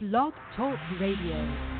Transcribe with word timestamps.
Blog 0.00 0.32
Talk 0.54 0.78
Radio. 1.00 1.77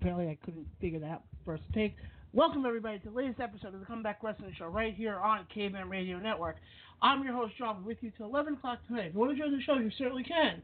Apparently 0.00 0.28
I 0.28 0.38
couldn't 0.42 0.66
figure 0.80 0.98
that 1.00 1.10
out 1.10 1.22
first 1.44 1.62
take. 1.74 1.94
Welcome 2.32 2.64
everybody 2.64 2.98
to 3.00 3.10
the 3.10 3.14
latest 3.14 3.38
episode 3.38 3.74
of 3.74 3.80
the 3.80 3.86
Comeback 3.86 4.22
Wrestling 4.22 4.54
Show 4.56 4.68
right 4.68 4.94
here 4.94 5.16
on 5.16 5.44
Caveman 5.52 5.90
Radio 5.90 6.18
Network. 6.18 6.56
I'm 7.02 7.22
your 7.22 7.34
host 7.34 7.52
John 7.58 7.84
with 7.84 7.98
you 8.00 8.10
till 8.16 8.24
11 8.26 8.54
o'clock 8.54 8.78
tonight. 8.86 9.08
If 9.08 9.14
you 9.14 9.20
want 9.20 9.36
to 9.36 9.38
join 9.38 9.52
the 9.52 9.60
show, 9.62 9.76
you 9.76 9.90
certainly 9.98 10.22
can. 10.22 10.62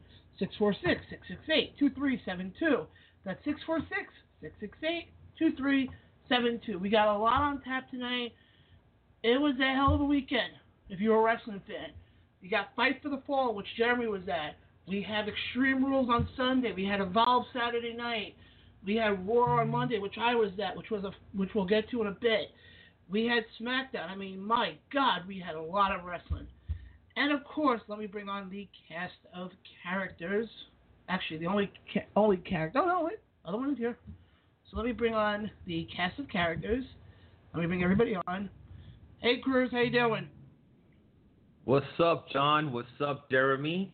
646-668-2372. 1.79 2.87
That's 3.25 3.39
646-668-2372. 5.39 6.79
We 6.79 6.89
got 6.89 7.15
a 7.15 7.17
lot 7.19 7.41
on 7.41 7.61
tap 7.61 7.91
tonight. 7.91 8.33
It 9.21 9.39
was 9.39 9.53
a 9.61 9.75
hell 9.75 9.93
of 9.93 10.01
a 10.01 10.05
weekend 10.05 10.53
if 10.89 10.99
you're 10.99 11.19
a 11.19 11.23
wrestling 11.23 11.61
fan. 11.67 11.91
You 12.41 12.49
got 12.49 12.69
Fight 12.75 13.03
for 13.03 13.09
the 13.09 13.21
Fall, 13.27 13.53
which 13.53 13.67
Jeremy 13.77 14.07
was 14.07 14.27
at. 14.29 14.55
We 14.87 15.03
have 15.03 15.27
Extreme 15.27 15.85
Rules 15.85 16.09
on 16.09 16.27
Sunday. 16.35 16.73
We 16.73 16.85
had 16.85 17.01
Evolve 17.01 17.45
Saturday 17.53 17.93
night. 17.93 18.35
We 18.85 18.95
had 18.95 19.27
Raw 19.27 19.59
on 19.59 19.69
Monday, 19.69 19.99
which 19.99 20.17
I 20.19 20.35
was 20.35 20.51
at, 20.63 20.75
which 20.75 20.89
was 20.89 21.03
a 21.03 21.11
which 21.35 21.49
we'll 21.53 21.65
get 21.65 21.89
to 21.91 22.01
in 22.01 22.07
a 22.07 22.11
bit. 22.11 22.51
We 23.09 23.25
had 23.25 23.43
SmackDown. 23.59 24.09
I 24.09 24.15
mean, 24.15 24.39
my 24.39 24.75
God, 24.93 25.21
we 25.27 25.39
had 25.39 25.55
a 25.55 25.61
lot 25.61 25.97
of 25.97 26.05
wrestling. 26.05 26.47
And 27.15 27.31
of 27.31 27.43
course, 27.43 27.81
let 27.87 27.99
me 27.99 28.05
bring 28.05 28.29
on 28.29 28.49
the 28.49 28.67
cast 28.87 29.13
of 29.33 29.51
characters. 29.83 30.47
Actually, 31.09 31.39
the 31.39 31.47
only 31.47 31.71
ca- 31.93 32.05
only 32.15 32.37
character. 32.37 32.79
Oh 32.79 32.85
no, 32.85 33.03
wait, 33.05 33.19
other 33.45 33.57
one 33.57 33.71
is 33.71 33.77
here. 33.77 33.97
So 34.69 34.77
let 34.77 34.85
me 34.85 34.91
bring 34.91 35.13
on 35.13 35.49
the 35.65 35.87
cast 35.95 36.19
of 36.19 36.29
characters. 36.29 36.83
Let 37.53 37.61
me 37.61 37.67
bring 37.67 37.83
everybody 37.83 38.15
on. 38.27 38.49
Hey, 39.19 39.39
Cruz, 39.39 39.71
how 39.71 39.79
you 39.79 39.89
doing? 39.89 40.27
What's 41.63 41.85
up, 41.99 42.29
John? 42.29 42.71
What's 42.71 42.87
up, 43.05 43.29
Jeremy? 43.31 43.91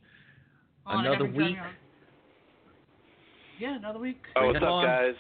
Oh, 0.86 0.98
Another 1.00 1.26
week. 1.26 1.56
You 3.64 3.68
on. 3.70 3.74
Yeah, 3.74 3.80
another 3.80 4.00
week. 4.00 4.22
Oh, 4.36 4.48
what's 4.48 4.58
it 4.58 4.64
up, 4.64 4.70
on. 4.70 4.86
guys? 4.86 5.14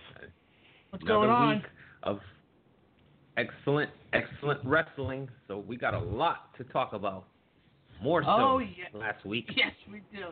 What's 0.90 1.04
Another 1.04 1.28
going 1.28 1.30
on? 1.30 1.56
week 1.56 1.64
of 2.04 2.20
excellent, 3.38 3.90
excellent 4.14 4.60
wrestling. 4.64 5.30
So 5.48 5.60
we 5.68 5.76
got 5.78 5.94
a 5.94 6.00
lot 6.00 6.56
to 6.58 6.64
talk 6.66 6.94
about. 6.94 7.26
More 8.02 8.24
so 8.24 8.30
Oh, 8.30 8.58
yeah. 8.60 8.86
last 8.94 9.26
week. 9.26 9.46
Yes, 9.56 9.72
we 9.92 10.00
do. 10.12 10.26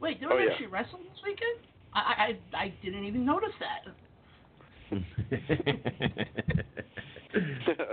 Wait, 0.00 0.20
did 0.20 0.28
Oh, 0.30 0.36
we 0.36 0.44
yeah. 0.44 0.50
actually 0.52 0.66
wrestle 0.68 0.98
this 0.98 1.18
weekend? 1.24 1.66
I, 1.92 1.98
I 1.98 2.38
I 2.56 2.62
I 2.64 2.74
didn't 2.84 3.04
even 3.04 3.24
notice 3.26 3.50
that. 3.60 4.90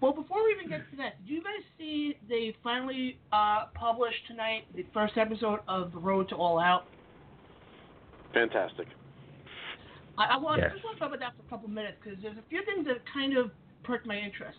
Well, 0.00 0.12
before 0.12 0.44
we 0.44 0.52
even 0.52 0.68
get 0.68 0.88
to 0.90 0.96
that, 0.98 1.24
did 1.24 1.32
you 1.32 1.42
guys 1.42 1.62
see 1.78 2.16
they 2.28 2.54
finally 2.62 3.18
uh, 3.32 3.64
published 3.74 4.26
tonight 4.28 4.64
the 4.74 4.84
first 4.92 5.16
episode 5.16 5.60
of 5.66 5.90
The 5.92 5.98
Road 5.98 6.28
to 6.28 6.34
All 6.36 6.58
Out? 6.58 6.84
Fantastic. 8.36 8.86
I, 10.18 10.34
I, 10.34 10.36
want, 10.36 10.60
Yes. 10.60 10.68
I 10.70 10.74
just 10.74 10.84
want 10.84 10.96
to 10.96 11.00
talk 11.00 11.08
about 11.08 11.20
that 11.20 11.32
for 11.36 11.46
a 11.46 11.48
couple 11.48 11.70
minutes 11.70 11.96
because 12.02 12.18
there's 12.22 12.36
a 12.36 12.44
few 12.50 12.62
things 12.66 12.86
that 12.86 12.98
kind 13.12 13.36
of 13.36 13.50
perked 13.82 14.06
my 14.06 14.16
interest. 14.16 14.58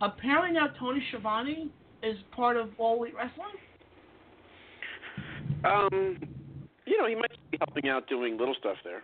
Apparently 0.00 0.52
now 0.52 0.68
Tony 0.78 1.02
Schiavone 1.10 1.72
is 2.04 2.16
part 2.30 2.56
of 2.56 2.70
All 2.78 3.02
Elite 3.02 3.14
Wrestling. 3.16 3.58
Um, 5.64 6.18
you 6.86 6.96
know, 6.98 7.08
he 7.08 7.16
might 7.16 7.32
be 7.50 7.58
helping 7.66 7.88
out 7.88 8.08
doing 8.08 8.38
little 8.38 8.54
stuff 8.60 8.76
there. 8.84 9.02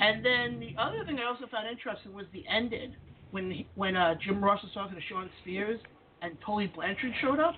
And 0.00 0.24
then 0.24 0.60
the 0.60 0.80
other 0.80 1.04
thing 1.04 1.18
I 1.18 1.28
also 1.28 1.46
found 1.50 1.68
interesting 1.68 2.14
was 2.14 2.24
the 2.32 2.44
ending 2.48 2.94
when 3.32 3.50
he, 3.50 3.66
when 3.74 3.96
uh, 3.96 4.14
Jim 4.24 4.42
Ross 4.42 4.62
was 4.62 4.72
talking 4.72 4.96
to 4.96 5.02
Shawn 5.10 5.28
Spears 5.42 5.78
and 6.22 6.38
Tully 6.44 6.68
Blanchard 6.68 7.12
showed 7.20 7.38
up. 7.38 7.54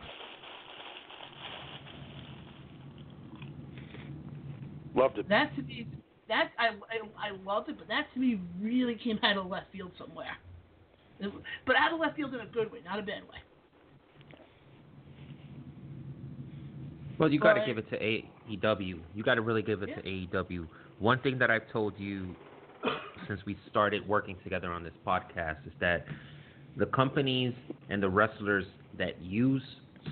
Loved 4.95 5.19
it. 5.19 5.29
That 5.29 5.55
to 5.57 5.63
me, 5.63 5.87
that 6.29 6.51
I, 6.59 6.69
I 6.69 7.29
I 7.29 7.31
loved 7.45 7.69
it, 7.69 7.79
but 7.79 7.89
that 7.89 8.07
to 8.15 8.21
me 8.21 8.41
really 8.61 8.95
came 9.03 9.19
out 9.23 9.37
of 9.39 9.47
left 9.47 9.73
field 9.73 9.93
somewhere. 9.99 10.37
It- 11.21 11.33
But 11.67 11.77
out 11.77 11.93
of 11.93 12.01
left 12.01 12.17
field 12.17 12.35
in 12.35 12.41
a 12.41 12.47
good 12.47 12.71
way, 12.73 12.81
not 12.85 12.99
a 12.99 13.03
bad 13.03 13.23
way. 13.25 13.39
well, 17.19 17.31
you 17.33 17.39
got 17.39 17.55
to 17.55 17.65
give 17.65 17.79
it 17.79 17.89
to 17.91 17.97
AEW. 17.99 19.01
You 19.15 19.23
got 19.23 19.37
to 19.37 19.43
really 19.43 19.63
give 19.63 19.83
it 19.83 19.87
to 19.95 20.03
AEW. 20.03 20.67
One 20.99 21.21
thing 21.21 21.39
that 21.39 21.51
I've 21.51 21.71
told 21.73 21.99
you 21.99 22.35
since 23.29 23.41
we 23.47 23.57
started 23.71 24.07
working 24.09 24.37
together 24.43 24.73
on 24.73 24.83
this 24.83 24.93
podcast 25.07 25.67
is 25.67 25.73
that 25.81 26.05
the 26.77 26.87
companies 26.87 27.55
and 27.91 28.03
the 28.03 28.09
wrestlers 28.09 28.65
that 28.99 29.21
use 29.23 29.63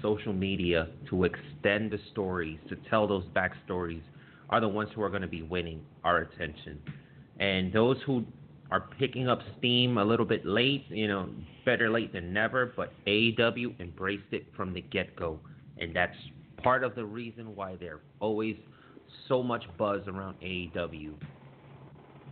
social 0.00 0.32
media 0.32 0.88
to 1.08 1.24
extend 1.24 1.90
the 1.90 1.98
stories, 2.12 2.58
to 2.68 2.76
tell 2.88 3.08
those 3.08 3.24
backstories, 3.34 4.02
are 4.50 4.60
the 4.60 4.68
ones 4.68 4.90
who 4.94 5.02
are 5.02 5.08
going 5.08 5.22
to 5.22 5.28
be 5.28 5.42
winning 5.42 5.80
our 6.04 6.18
attention. 6.18 6.78
And 7.38 7.72
those 7.72 7.96
who 8.04 8.24
are 8.70 8.88
picking 8.98 9.28
up 9.28 9.40
steam 9.58 9.98
a 9.98 10.04
little 10.04 10.26
bit 10.26 10.44
late, 10.44 10.84
you 10.88 11.08
know, 11.08 11.28
better 11.64 11.90
late 11.90 12.12
than 12.12 12.32
never, 12.32 12.72
but 12.76 12.92
AEW 13.06 13.80
embraced 13.80 14.32
it 14.32 14.46
from 14.56 14.72
the 14.72 14.80
get 14.80 15.14
go. 15.16 15.40
And 15.78 15.94
that's 15.94 16.16
part 16.62 16.84
of 16.84 16.94
the 16.94 17.04
reason 17.04 17.54
why 17.56 17.76
there's 17.76 18.00
always 18.20 18.56
so 19.28 19.42
much 19.42 19.64
buzz 19.78 20.02
around 20.06 20.36
AEW. 20.40 21.14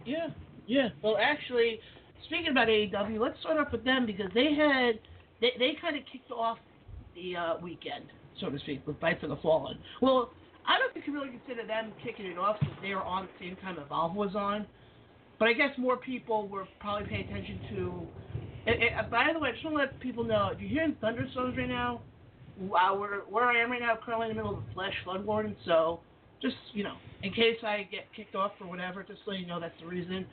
Yeah, 0.05 0.29
yeah. 0.67 0.89
Well, 1.03 1.17
actually, 1.21 1.81
speaking 2.27 2.49
about 2.51 2.69
AEW, 2.69 3.19
let's 3.19 3.39
start 3.41 3.59
off 3.59 3.73
with 3.73 3.85
them 3.85 4.07
because 4.07 4.31
they 4.35 4.55
had 4.55 4.99
they 5.41 5.53
they 5.59 5.77
kind 5.81 5.97
of 5.97 6.03
kicked 6.11 6.31
off 6.31 6.59
the 7.15 7.37
uh, 7.37 7.55
weekend, 7.63 8.05
so 8.41 8.49
to 8.51 8.59
speak, 8.61 8.87
with 8.87 9.01
Fight 9.01 9.21
for 9.21 9.29
the 9.29 9.37
Fallen. 9.37 9.79
Well, 10.01 10.31
I 10.69 10.79
don't 10.79 10.93
think 10.93 11.07
you 11.07 11.15
really 11.15 11.31
consider 11.31 11.67
them 11.67 11.93
kicking 12.05 12.27
it 12.27 12.39
off 12.39 12.57
since 12.61 12.75
they 12.83 12.95
were 12.95 13.03
on 13.03 13.27
the 13.27 13.45
same 13.45 13.57
time 13.57 13.79
Evolve 13.79 14.15
was 14.15 14.37
on. 14.37 14.67
But 15.39 15.49
I 15.49 15.55
guess 15.55 15.71
more 15.79 15.97
people 15.97 16.47
were 16.47 16.67
probably 16.79 17.09
paying 17.09 17.27
attention 17.27 17.61
to. 17.71 18.07
It, 18.67 18.83
it, 18.83 19.11
by 19.11 19.33
the 19.33 19.39
way, 19.39 19.51
I 19.51 19.53
just 19.53 19.65
want 19.65 19.77
to 19.77 19.83
let 19.83 20.01
people 20.01 20.25
know 20.25 20.51
if 20.53 20.61
you're 20.61 20.69
hearing 20.69 20.95
thunderstorms 21.01 21.57
right 21.57 21.69
now, 21.69 22.03
wow, 22.61 22.99
where, 22.99 23.21
where 23.31 23.45
I 23.45 23.63
am 23.63 23.71
right 23.71 23.81
now, 23.81 23.99
currently 24.05 24.29
in 24.29 24.37
the 24.37 24.43
middle 24.43 24.59
of 24.59 24.65
a 24.69 24.75
flash 24.75 24.93
flood 25.05 25.25
warning, 25.25 25.57
so 25.65 26.01
just 26.43 26.57
you 26.75 26.85
know, 26.85 26.97
in 27.23 27.33
case 27.33 27.57
I 27.63 27.89
get 27.91 28.07
kicked 28.15 28.35
off 28.35 28.53
or 28.61 28.67
whatever, 28.69 29.03
just 29.03 29.21
so 29.25 29.33
you 29.33 29.47
know 29.47 29.59
that's 29.59 29.79
the 29.81 29.87
reason. 29.87 30.27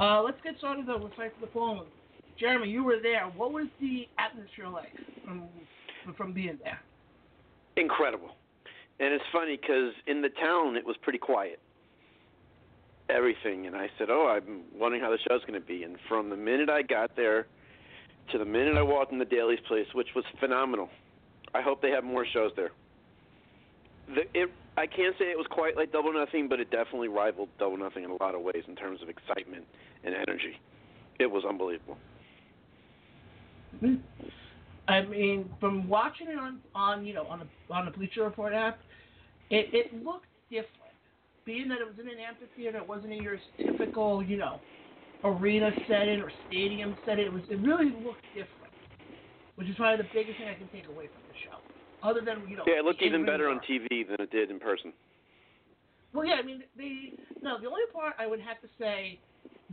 Uh, 0.00 0.22
let's 0.22 0.38
get 0.42 0.58
started 0.58 0.86
though 0.86 0.98
with 0.98 1.14
Fight 1.14 1.32
for 1.38 1.46
the 1.46 1.52
Fallen. 1.52 1.86
Jeremy, 2.38 2.68
you 2.68 2.84
were 2.84 2.98
there. 3.02 3.24
What 3.36 3.52
was 3.52 3.66
the 3.80 4.08
atmosphere 4.18 4.68
like 4.68 4.92
from 5.24 5.48
from 6.16 6.32
being 6.32 6.58
there? 6.62 6.80
Incredible. 7.76 8.32
And 9.00 9.12
it's 9.12 9.24
funny 9.32 9.56
because 9.56 9.92
in 10.06 10.22
the 10.22 10.28
town 10.28 10.76
it 10.76 10.86
was 10.86 10.96
pretty 11.02 11.18
quiet. 11.18 11.60
Everything. 13.08 13.66
And 13.66 13.76
I 13.76 13.88
said, 13.98 14.08
oh, 14.10 14.28
I'm 14.28 14.62
wondering 14.74 15.02
how 15.02 15.10
the 15.10 15.18
show's 15.28 15.40
going 15.42 15.60
to 15.60 15.66
be. 15.66 15.82
And 15.82 15.96
from 16.08 16.30
the 16.30 16.36
minute 16.36 16.70
I 16.70 16.82
got 16.82 17.16
there 17.16 17.46
to 18.30 18.38
the 18.38 18.44
minute 18.44 18.76
I 18.76 18.82
walked 18.82 19.12
in 19.12 19.18
the 19.18 19.24
Daily's 19.24 19.60
Place, 19.66 19.86
which 19.94 20.08
was 20.14 20.24
phenomenal. 20.38 20.88
I 21.54 21.60
hope 21.60 21.82
they 21.82 21.90
have 21.90 22.04
more 22.04 22.24
shows 22.32 22.52
there. 22.56 22.70
The, 24.14 24.22
it, 24.34 24.50
I 24.76 24.86
can't 24.86 25.14
say 25.18 25.26
it 25.26 25.36
was 25.36 25.46
quite 25.50 25.76
like 25.76 25.92
Double 25.92 26.12
Nothing, 26.12 26.48
but 26.48 26.60
it 26.60 26.70
definitely 26.70 27.08
rivaled 27.08 27.48
Double 27.58 27.76
Nothing 27.76 28.04
in 28.04 28.10
a 28.10 28.16
lot 28.16 28.34
of 28.34 28.42
ways 28.42 28.64
in 28.66 28.76
terms 28.76 29.02
of 29.02 29.08
excitement 29.08 29.64
and 30.04 30.14
energy. 30.14 30.58
It 31.18 31.30
was 31.30 31.44
unbelievable. 31.44 31.98
Hmm. 33.80 33.96
I 34.88 35.02
mean, 35.02 35.48
from 35.60 35.88
watching 35.88 36.28
it 36.28 36.38
on 36.38 36.60
on 36.74 37.04
you 37.04 37.14
know 37.14 37.24
on 37.26 37.40
the 37.40 37.74
on 37.74 37.84
the 37.84 37.90
Bleacher 37.92 38.24
Report 38.24 38.52
app, 38.52 38.78
it 39.50 39.66
it 39.72 40.04
looked 40.04 40.26
different. 40.50 40.70
Being 41.44 41.68
that 41.68 41.78
it 41.78 41.86
was 41.86 41.98
in 41.98 42.08
an 42.08 42.18
amphitheater, 42.18 42.78
it 42.78 42.88
wasn't 42.88 43.12
in 43.12 43.22
your 43.22 43.38
typical 43.58 44.22
you 44.22 44.36
know 44.36 44.60
arena 45.24 45.70
setting 45.88 46.20
or 46.20 46.30
stadium 46.48 46.96
setting. 47.06 47.26
It 47.26 47.32
was 47.32 47.42
it 47.48 47.60
really 47.60 47.90
looked 48.04 48.26
different, 48.34 48.74
which 49.56 49.68
is 49.68 49.76
probably 49.76 50.02
the 50.02 50.10
biggest 50.12 50.38
thing 50.38 50.48
I 50.48 50.54
can 50.54 50.68
take 50.68 50.88
away 50.88 51.06
from 51.06 51.22
the 51.28 51.38
show. 51.44 51.58
Other 52.02 52.20
than 52.20 52.48
you 52.48 52.56
know, 52.56 52.64
Yeah, 52.66 52.80
it 52.80 52.84
looked 52.84 53.02
even 53.02 53.24
better 53.24 53.48
on. 53.48 53.60
TV 53.60 54.06
than 54.06 54.16
it 54.18 54.30
did 54.30 54.50
in 54.50 54.58
person. 54.58 54.92
Well, 56.12 56.26
yeah, 56.26 56.34
I 56.34 56.42
mean, 56.42 56.62
the 56.76 57.12
no, 57.40 57.58
the 57.60 57.68
only 57.68 57.86
part 57.92 58.14
I 58.18 58.26
would 58.26 58.40
have 58.40 58.60
to 58.60 58.68
say, 58.78 59.18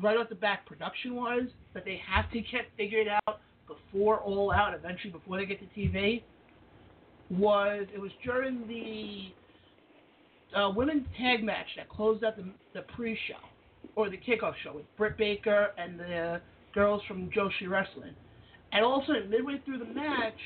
right 0.01 0.15
off 0.17 0.29
the 0.29 0.35
bat, 0.35 0.59
production 0.65 1.15
wise, 1.15 1.49
that 1.73 1.83
they 1.83 1.99
have 2.07 2.31
to 2.31 2.39
get 2.41 2.65
figured 2.77 3.07
out 3.07 3.39
before 3.69 4.19
All 4.19 4.51
Out, 4.51 4.73
eventually 4.73 5.11
before 5.11 5.37
they 5.37 5.45
get 5.45 5.59
to 5.59 5.79
TV, 5.79 6.23
was 7.29 7.85
it 7.93 7.99
was 7.99 8.11
during 8.25 8.67
the 8.67 9.33
uh, 10.57 10.71
women's 10.71 11.05
tag 11.17 11.43
match 11.43 11.67
that 11.77 11.87
closed 11.89 12.23
out 12.23 12.35
the, 12.35 12.45
the 12.73 12.81
pre-show 12.95 13.33
or 13.95 14.09
the 14.09 14.17
kickoff 14.17 14.53
show 14.63 14.73
with 14.73 14.85
Britt 14.97 15.17
Baker 15.17 15.69
and 15.77 15.99
the 15.99 16.41
girls 16.73 17.01
from 17.07 17.29
Joshi 17.29 17.69
Wrestling. 17.69 18.13
And 18.71 18.83
all 18.83 18.97
of 18.97 19.03
a 19.03 19.07
sudden, 19.07 19.29
midway 19.29 19.61
through 19.65 19.79
the 19.79 19.85
match, 19.85 20.37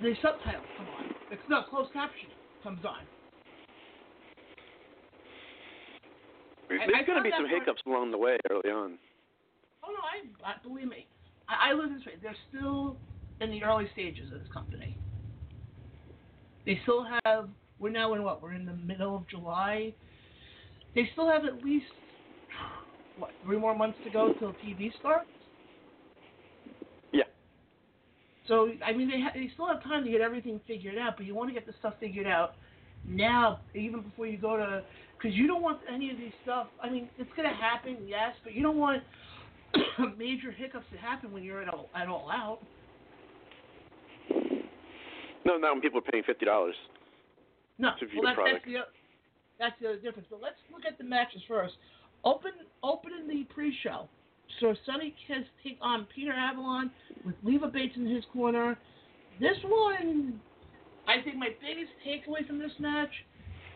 the 0.00 0.14
subtitles 0.22 0.64
come 0.76 0.86
on. 0.88 1.14
It's 1.30 1.42
not 1.48 1.68
closed 1.70 1.92
captioning 1.92 2.32
comes 2.62 2.84
on. 2.84 3.04
There's 6.68 7.06
going 7.06 7.18
to 7.18 7.22
be 7.22 7.30
some 7.30 7.46
part- 7.46 7.60
hiccups 7.60 7.82
along 7.86 8.12
the 8.12 8.18
way 8.18 8.36
early 8.50 8.70
on. 8.70 8.98
Oh 9.84 9.90
no, 9.90 10.00
I, 10.00 10.52
I 10.52 10.54
believe 10.62 10.88
me. 10.88 11.06
I, 11.60 11.72
live 11.72 11.90
in. 11.90 12.02
They're 12.22 12.36
still 12.48 12.96
in 13.40 13.50
the 13.50 13.62
early 13.62 13.88
stages 13.92 14.32
of 14.32 14.40
this 14.40 14.48
company. 14.52 14.96
They 16.66 16.78
still 16.82 17.06
have. 17.24 17.48
We're 17.78 17.90
now 17.90 18.14
in 18.14 18.22
what? 18.22 18.42
We're 18.42 18.52
in 18.52 18.66
the 18.66 18.74
middle 18.76 19.16
of 19.16 19.28
July. 19.28 19.94
They 20.94 21.08
still 21.12 21.28
have 21.28 21.44
at 21.44 21.64
least 21.64 21.86
what 23.16 23.34
three 23.42 23.58
more 23.58 23.76
months 23.76 23.98
to 24.04 24.10
go 24.10 24.32
till 24.38 24.54
TV 24.54 24.90
starts. 24.98 25.26
Yeah. 27.12 27.24
So 28.46 28.70
I 28.84 28.92
mean, 28.92 29.08
they 29.08 29.20
ha- 29.20 29.32
they 29.34 29.50
still 29.54 29.66
have 29.66 29.82
time 29.82 30.04
to 30.04 30.10
get 30.10 30.20
everything 30.20 30.60
figured 30.66 30.98
out, 30.98 31.14
but 31.16 31.26
you 31.26 31.34
want 31.34 31.50
to 31.50 31.54
get 31.54 31.66
the 31.66 31.74
stuff 31.78 31.94
figured 32.00 32.26
out 32.26 32.54
now, 33.04 33.60
even 33.74 34.02
before 34.02 34.26
you 34.26 34.38
go 34.38 34.56
to, 34.56 34.84
because 35.18 35.36
you 35.36 35.46
don't 35.46 35.62
want 35.62 35.80
any 35.92 36.10
of 36.10 36.18
these 36.18 36.32
stuff. 36.42 36.68
I 36.82 36.88
mean, 36.88 37.08
it's 37.18 37.32
gonna 37.36 37.54
happen, 37.54 37.98
yes, 38.06 38.34
but 38.44 38.54
you 38.54 38.62
don't 38.62 38.78
want 38.78 39.02
major 40.18 40.50
hiccups 40.50 40.86
to 40.92 40.98
happen 40.98 41.32
when 41.32 41.42
you're 41.42 41.62
at 41.62 41.68
all 41.68 41.88
at 41.94 42.08
all 42.08 42.30
out. 42.30 42.58
No, 45.44 45.56
not 45.58 45.72
when 45.72 45.80
people 45.80 45.98
are 45.98 46.10
paying 46.10 46.24
fifty 46.24 46.44
dollars. 46.44 46.74
No, 47.78 47.90
To 47.98 48.06
view 48.06 48.20
well, 48.22 48.34
the 48.34 48.42
that, 48.42 48.52
that's 48.52 48.64
product. 48.64 48.66
the 48.66 49.02
that's 49.58 49.74
the 49.80 49.88
other 49.88 49.98
difference. 49.98 50.28
But 50.30 50.40
let's 50.42 50.56
look 50.72 50.82
at 50.86 50.98
the 50.98 51.04
matches 51.04 51.42
first. 51.48 51.74
Open 52.24 52.52
opening 52.82 53.26
the 53.28 53.44
pre-show. 53.52 54.08
So 54.60 54.74
Sonny 54.86 55.14
Kiss 55.26 55.44
take 55.64 55.78
on 55.80 56.06
Peter 56.14 56.32
Avalon 56.32 56.90
with 57.24 57.34
Leva 57.42 57.68
Bates 57.68 57.96
in 57.96 58.06
his 58.06 58.24
corner. 58.32 58.78
This 59.40 59.56
one, 59.64 60.40
I 61.08 61.22
think 61.22 61.36
my 61.36 61.48
biggest 61.60 61.90
takeaway 62.06 62.46
from 62.46 62.58
this 62.58 62.72
match 62.78 63.10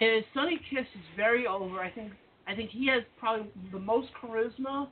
is 0.01 0.23
Sonny 0.35 0.61
Kiss 0.71 0.87
is 0.95 1.05
very 1.17 1.47
over. 1.47 1.81
I 1.81 1.91
think 1.91 2.13
I 2.47 2.55
think 2.55 2.71
he 2.71 2.87
has 2.89 3.03
probably 3.19 3.51
the 3.73 3.79
most 3.79 4.09
charisma 4.23 4.89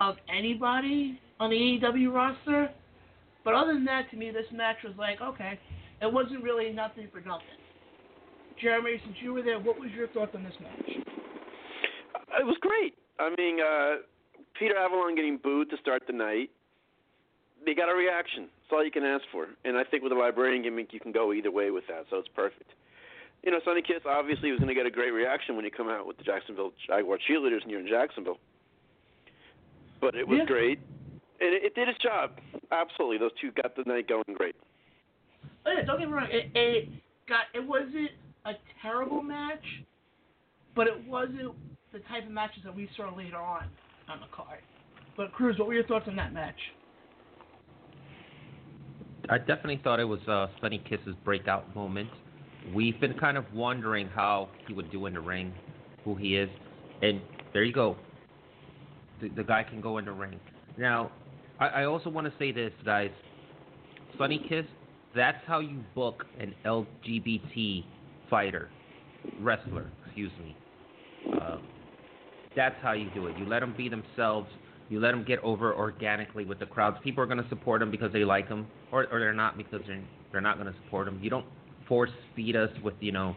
of 0.00 0.16
anybody 0.28 1.20
on 1.40 1.50
the 1.50 1.56
AEW 1.56 2.12
roster. 2.12 2.70
But 3.44 3.54
other 3.54 3.74
than 3.74 3.84
that, 3.84 4.10
to 4.10 4.16
me, 4.16 4.30
this 4.30 4.46
match 4.52 4.76
was 4.84 4.94
like 4.98 5.20
okay, 5.20 5.58
it 6.02 6.12
wasn't 6.12 6.42
really 6.42 6.72
nothing 6.72 7.08
for 7.12 7.20
nothing. 7.20 7.46
Jeremy, 8.60 9.00
since 9.04 9.16
you 9.20 9.34
were 9.34 9.42
there, 9.42 9.60
what 9.60 9.78
was 9.78 9.90
your 9.92 10.08
thoughts 10.08 10.32
on 10.34 10.42
this 10.42 10.54
match? 10.60 10.96
It 12.40 12.44
was 12.44 12.56
great. 12.60 12.94
I 13.18 13.32
mean, 13.38 13.60
uh, 13.60 14.02
Peter 14.58 14.76
Avalon 14.76 15.14
getting 15.14 15.38
booed 15.42 15.70
to 15.70 15.76
start 15.78 16.02
the 16.06 16.12
night. 16.12 16.50
They 17.64 17.74
got 17.74 17.88
a 17.88 17.94
reaction. 17.94 18.48
That's 18.62 18.72
all 18.72 18.84
you 18.84 18.90
can 18.90 19.04
ask 19.04 19.24
for. 19.32 19.46
And 19.64 19.76
I 19.76 19.84
think 19.84 20.02
with 20.02 20.12
a 20.12 20.16
librarian 20.16 20.62
gimmick, 20.62 20.92
you 20.92 21.00
can 21.00 21.12
go 21.12 21.32
either 21.32 21.50
way 21.50 21.70
with 21.70 21.84
that, 21.88 22.04
so 22.10 22.16
it's 22.16 22.28
perfect. 22.28 22.70
You 23.42 23.52
know, 23.52 23.60
Sonny 23.64 23.82
Kiss 23.82 24.02
obviously 24.06 24.50
was 24.50 24.58
going 24.58 24.68
to 24.68 24.74
get 24.74 24.86
a 24.86 24.90
great 24.90 25.12
reaction 25.12 25.56
when 25.56 25.64
you 25.64 25.70
come 25.70 25.88
out 25.88 26.06
with 26.06 26.18
the 26.18 26.24
Jacksonville 26.24 26.72
Jaguar 26.86 27.18
cheerleaders 27.18 27.62
and 27.62 27.70
you're 27.70 27.80
in 27.80 27.88
Jacksonville. 27.88 28.38
But 30.00 30.14
it 30.14 30.26
was 30.26 30.38
Yeah. 30.38 30.46
great. 30.46 30.78
And 31.40 31.54
it, 31.54 31.64
it 31.64 31.74
did 31.74 31.88
its 31.88 31.98
job. 31.98 32.38
Absolutely. 32.72 33.18
Those 33.18 33.32
two 33.40 33.50
got 33.52 33.76
the 33.76 33.84
night 33.84 34.08
going 34.08 34.24
great. 34.34 34.56
Oh 35.64 35.72
yeah, 35.72 35.84
don't 35.84 35.98
get 35.98 36.08
me 36.08 36.14
wrong. 36.14 36.28
It, 36.30 36.50
it 36.54 36.88
got 37.28 37.44
it 37.54 37.66
wasn't 37.66 38.10
a 38.44 38.52
terrible 38.80 39.22
match, 39.22 39.64
but 40.74 40.86
it 40.86 41.06
wasn't 41.06 41.54
the 41.92 41.98
type 42.00 42.24
of 42.24 42.30
matches 42.30 42.62
that 42.64 42.74
we 42.74 42.88
saw 42.96 43.14
later 43.14 43.36
on 43.36 43.64
on 44.08 44.20
the 44.20 44.26
card. 44.32 44.60
But 45.16 45.32
Cruz, 45.32 45.58
what 45.58 45.66
were 45.66 45.74
your 45.74 45.86
thoughts 45.86 46.06
on 46.08 46.16
that 46.16 46.32
match? 46.32 46.58
I 49.28 49.38
definitely 49.38 49.80
thought 49.82 49.98
it 49.98 50.04
was 50.04 50.20
uh, 50.28 50.46
Sonny 50.60 50.82
Kiss's 50.88 51.16
breakout 51.24 51.74
moment. 51.74 52.08
We've 52.74 52.98
been 53.00 53.14
kind 53.14 53.36
of 53.36 53.44
wondering 53.52 54.08
how 54.08 54.50
he 54.66 54.72
would 54.74 54.90
do 54.90 55.06
in 55.06 55.14
the 55.14 55.20
ring, 55.20 55.52
who 56.04 56.14
he 56.14 56.36
is, 56.36 56.48
and 57.02 57.20
there 57.52 57.64
you 57.64 57.72
go. 57.72 57.96
The, 59.20 59.28
the 59.28 59.44
guy 59.44 59.62
can 59.62 59.80
go 59.80 59.98
in 59.98 60.04
the 60.04 60.12
ring. 60.12 60.38
Now, 60.78 61.10
I, 61.58 61.68
I 61.68 61.84
also 61.84 62.10
want 62.10 62.26
to 62.26 62.32
say 62.38 62.52
this, 62.52 62.72
guys. 62.84 63.10
Sonny 64.18 64.44
Kiss, 64.48 64.64
that's 65.14 65.38
how 65.46 65.60
you 65.60 65.80
book 65.94 66.24
an 66.38 66.54
LGBT 66.64 67.84
fighter, 68.30 68.68
wrestler, 69.40 69.90
excuse 70.04 70.32
me. 70.42 70.56
Um, 71.40 71.62
that's 72.54 72.76
how 72.82 72.92
you 72.92 73.10
do 73.14 73.26
it. 73.26 73.36
You 73.38 73.46
let 73.46 73.60
them 73.60 73.74
be 73.76 73.88
themselves. 73.88 74.48
You 74.88 75.00
let 75.00 75.10
them 75.10 75.24
get 75.24 75.38
over 75.40 75.74
organically 75.74 76.44
with 76.44 76.58
the 76.58 76.66
crowds. 76.66 76.96
People 77.02 77.22
are 77.22 77.26
going 77.26 77.42
to 77.42 77.48
support 77.48 77.80
them 77.80 77.90
because 77.90 78.12
they 78.12 78.24
like 78.24 78.48
them, 78.48 78.66
or, 78.92 79.06
or 79.12 79.18
they're 79.18 79.34
not 79.34 79.56
because 79.56 79.80
they're, 79.86 80.02
they're 80.32 80.40
not 80.40 80.58
going 80.58 80.72
to 80.72 80.78
support 80.84 81.06
them. 81.06 81.18
You 81.22 81.30
don't 81.30 81.46
force 81.88 82.10
feed 82.34 82.56
us 82.56 82.70
with, 82.82 82.94
you 83.00 83.12
know, 83.12 83.34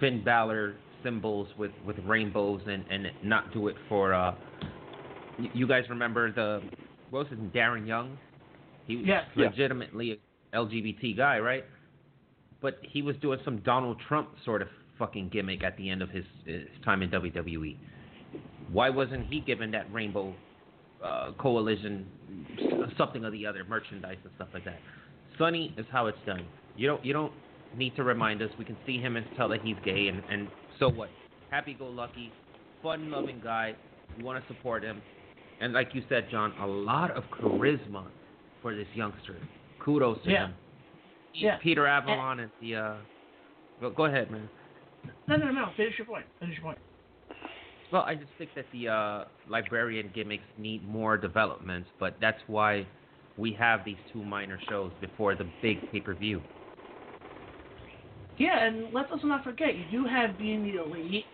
Finn 0.00 0.24
Balor 0.24 0.74
symbols 1.02 1.48
with, 1.58 1.72
with 1.86 1.96
rainbows 2.04 2.60
and, 2.66 2.84
and 2.90 3.06
not 3.22 3.52
do 3.52 3.68
it 3.68 3.76
for. 3.88 4.14
Uh, 4.14 4.34
you 5.52 5.66
guys 5.66 5.84
remember 5.90 6.32
the 6.32 6.62
what 7.10 7.20
was 7.20 7.28
his 7.28 7.38
name, 7.38 7.50
Darren 7.54 7.86
Young? 7.86 8.18
He 8.86 8.96
was 8.96 9.06
Yeah. 9.06 9.22
Yeah. 9.36 9.46
legitimately 9.46 10.20
a 10.52 10.56
LGBT 10.56 11.16
guy, 11.16 11.38
right? 11.38 11.64
But 12.60 12.78
he 12.82 13.02
was 13.02 13.16
doing 13.18 13.38
some 13.44 13.58
Donald 13.58 14.00
Trump 14.08 14.30
sort 14.44 14.62
of 14.62 14.68
fucking 14.98 15.28
gimmick 15.28 15.62
at 15.62 15.76
the 15.76 15.90
end 15.90 16.02
of 16.02 16.08
his, 16.10 16.24
his 16.46 16.62
time 16.84 17.02
in 17.02 17.10
WWE. 17.10 17.76
Why 18.72 18.90
wasn't 18.90 19.26
he 19.26 19.40
given 19.40 19.70
that 19.72 19.92
rainbow 19.92 20.34
uh, 21.04 21.32
coalition, 21.38 22.06
something 22.96 23.24
or 23.24 23.30
the 23.30 23.46
other, 23.46 23.62
merchandise 23.64 24.16
and 24.24 24.32
stuff 24.36 24.48
like 24.54 24.64
that? 24.64 24.78
Sonny 25.38 25.74
is 25.76 25.86
how 25.92 26.06
it's 26.06 26.18
done. 26.26 26.46
You 26.76 26.88
don't 26.88 27.04
you 27.04 27.12
don't 27.12 27.32
need 27.76 27.94
to 27.96 28.04
remind 28.04 28.40
us. 28.42 28.48
We 28.58 28.64
can 28.64 28.76
see 28.86 28.98
him 28.98 29.16
and 29.16 29.26
tell 29.36 29.48
that 29.50 29.60
he's 29.62 29.76
gay, 29.84 30.08
and 30.08 30.22
and 30.30 30.48
so 30.78 30.88
what? 30.88 31.08
Happy-go-lucky, 31.50 32.32
fun-loving 32.82 33.40
guy. 33.42 33.74
We 34.16 34.24
want 34.24 34.42
to 34.42 34.54
support 34.54 34.82
him, 34.82 35.02
and 35.60 35.72
like 35.72 35.88
you 35.94 36.02
said, 36.08 36.28
John, 36.30 36.52
a 36.60 36.66
lot 36.66 37.10
of 37.10 37.24
charisma 37.24 38.04
for 38.62 38.74
this 38.74 38.86
youngster. 38.94 39.36
Kudos 39.80 40.22
to 40.24 40.30
Yeah. 40.30 40.46
him. 40.46 40.54
Yeah. 41.34 41.58
Peter 41.62 41.86
Avalon 41.86 42.40
and 42.40 42.50
the. 42.60 42.76
Uh, 42.76 42.94
go, 43.80 43.90
go 43.90 44.04
ahead, 44.06 44.30
man. 44.30 44.48
No, 45.28 45.36
no, 45.36 45.50
no. 45.50 45.66
Finish 45.76 45.98
your 45.98 46.06
point. 46.06 46.24
Finish 46.40 46.54
your 46.56 46.64
point. 46.64 46.78
Well, 47.92 48.02
I 48.02 48.14
just 48.14 48.30
think 48.38 48.50
that 48.56 48.64
the 48.72 48.88
uh, 48.88 49.24
librarian 49.48 50.10
gimmicks 50.14 50.44
need 50.58 50.86
more 50.88 51.16
development, 51.16 51.86
but 52.00 52.16
that's 52.20 52.40
why 52.46 52.86
we 53.36 53.52
have 53.52 53.84
these 53.84 53.98
two 54.12 54.24
minor 54.24 54.58
shows 54.68 54.90
before 55.00 55.34
the 55.34 55.46
big 55.62 55.90
pay 55.92 56.00
per 56.00 56.14
view. 56.14 56.42
Yeah, 58.38 58.66
and 58.66 58.92
let's 58.92 59.08
also 59.10 59.26
not 59.26 59.44
forget, 59.44 59.68
you 59.76 59.84
do 59.90 60.06
have 60.06 60.36
being 60.38 60.62
the 60.62 60.82
elite. 60.82 61.24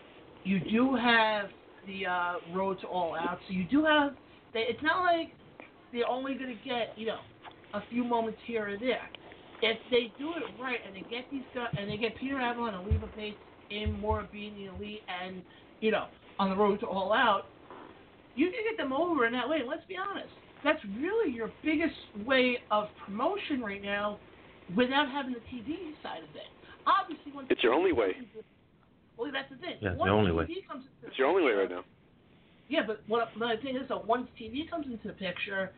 You 0.45 0.61
do 0.61 0.95
have 0.95 1.47
the 1.87 2.07
uh, 2.07 2.35
road 2.55 2.81
to 2.81 2.87
all 2.87 3.15
out. 3.15 3.39
So 3.49 3.55
you 3.55 3.65
do 3.65 3.85
have. 3.85 4.13
It's 4.55 4.83
not 4.83 5.03
like 5.03 5.33
they're 5.93 6.09
only 6.09 6.35
going 6.35 6.57
to 6.57 6.65
get 6.69 6.93
you 6.97 7.07
know 7.07 7.19
a 7.75 7.81
few 7.91 8.05
moments 8.05 8.39
here 8.47 8.69
or 8.69 8.79
there. 8.79 9.09
If 9.63 9.79
they 9.91 10.13
do 10.19 10.31
it 10.31 10.61
right 10.61 10.79
and 10.85 10.95
they 10.95 11.09
get 11.09 11.25
these 11.31 11.45
guys 11.55 11.69
and 11.79 11.91
they 11.91 11.97
get 11.97 12.17
Peter 12.19 12.41
Avalon 12.41 12.75
and 12.75 12.87
Leva 12.87 13.09
Bates 13.17 13.37
in 13.71 13.99
more 14.01 14.27
being 14.33 14.55
the 14.55 14.75
elite 14.75 15.01
and 15.09 15.43
you 15.81 15.91
know 15.91 16.07
on 16.39 16.51
the 16.51 16.57
road 16.57 16.81
to 16.81 16.87
all 16.87 17.13
out, 17.13 17.43
you 18.35 18.47
can 18.47 18.61
get 18.69 18.83
them 18.83 18.93
over 18.93 19.27
in 19.27 19.33
that 19.33 19.49
way. 19.49 19.61
Let's 19.67 19.87
be 19.87 19.97
honest. 19.97 20.33
That's 20.65 20.81
really 20.99 21.35
your 21.35 21.51
biggest 21.65 21.95
way 22.25 22.59
of 22.71 22.87
promotion 23.05 23.61
right 23.63 23.83
now 23.83 24.19
without 24.77 25.09
having 25.09 25.33
the 25.33 25.41
TV 25.41 25.93
side 26.03 26.23
of 26.23 26.35
it. 26.37 26.62
Obviously, 26.87 27.33
when 27.33 27.47
It's 27.51 27.63
your 27.63 27.73
only 27.75 27.93
way. 27.93 28.15
into- 28.19 28.45
Well, 29.17 29.31
that's 29.33 29.51
the 29.51 29.57
thing. 29.57 29.77
Yeah, 29.81 29.91
it's 29.93 30.03
the 30.03 30.09
only 30.09 30.31
TV 30.33 30.37
way. 30.37 30.63
Comes 30.69 30.85
into 30.87 31.07
It's 31.09 31.19
your 31.19 31.29
only 31.29 31.43
way 31.45 31.53
right 31.53 31.71
now. 31.71 31.85
Yeah, 32.69 32.83
but 32.87 33.03
what 33.07 33.29
the 33.39 33.57
thing 33.63 33.77
is, 33.77 33.87
though, 33.89 33.99
once 34.07 34.29
TV 34.39 34.69
comes 34.69 34.87
into 34.87 35.09
the 35.09 35.15
picture, 35.15 35.71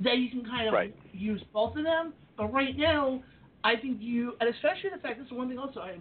then 0.00 0.20
you 0.20 0.30
can 0.30 0.44
kind 0.44 0.66
of 0.68 0.74
Right. 0.74 0.94
use 1.12 1.42
both 1.52 1.76
of 1.76 1.84
them. 1.84 2.12
But 2.36 2.52
right 2.52 2.76
now, 2.76 3.22
I 3.62 3.76
think 3.76 4.00
you, 4.00 4.36
and 4.40 4.48
especially 4.48 4.90
the 4.90 4.98
fact 4.98 5.18
this 5.18 5.26
is 5.26 5.32
one 5.32 5.48
thing 5.48 5.58
also 5.58 5.80
I, 5.80 5.98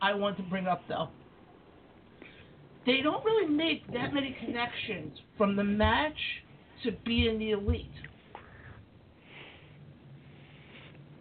I 0.00 0.14
want 0.14 0.36
to 0.38 0.42
bring 0.44 0.66
up 0.66 0.86
though. 0.88 1.08
They 2.86 3.00
don't 3.00 3.24
really 3.24 3.46
make 3.46 3.86
that 3.92 4.12
many 4.12 4.32
connections 4.44 5.18
from 5.36 5.54
the 5.56 5.64
match 5.64 6.18
to 6.84 6.92
being 7.04 7.38
the 7.38 7.50
elite. 7.52 7.90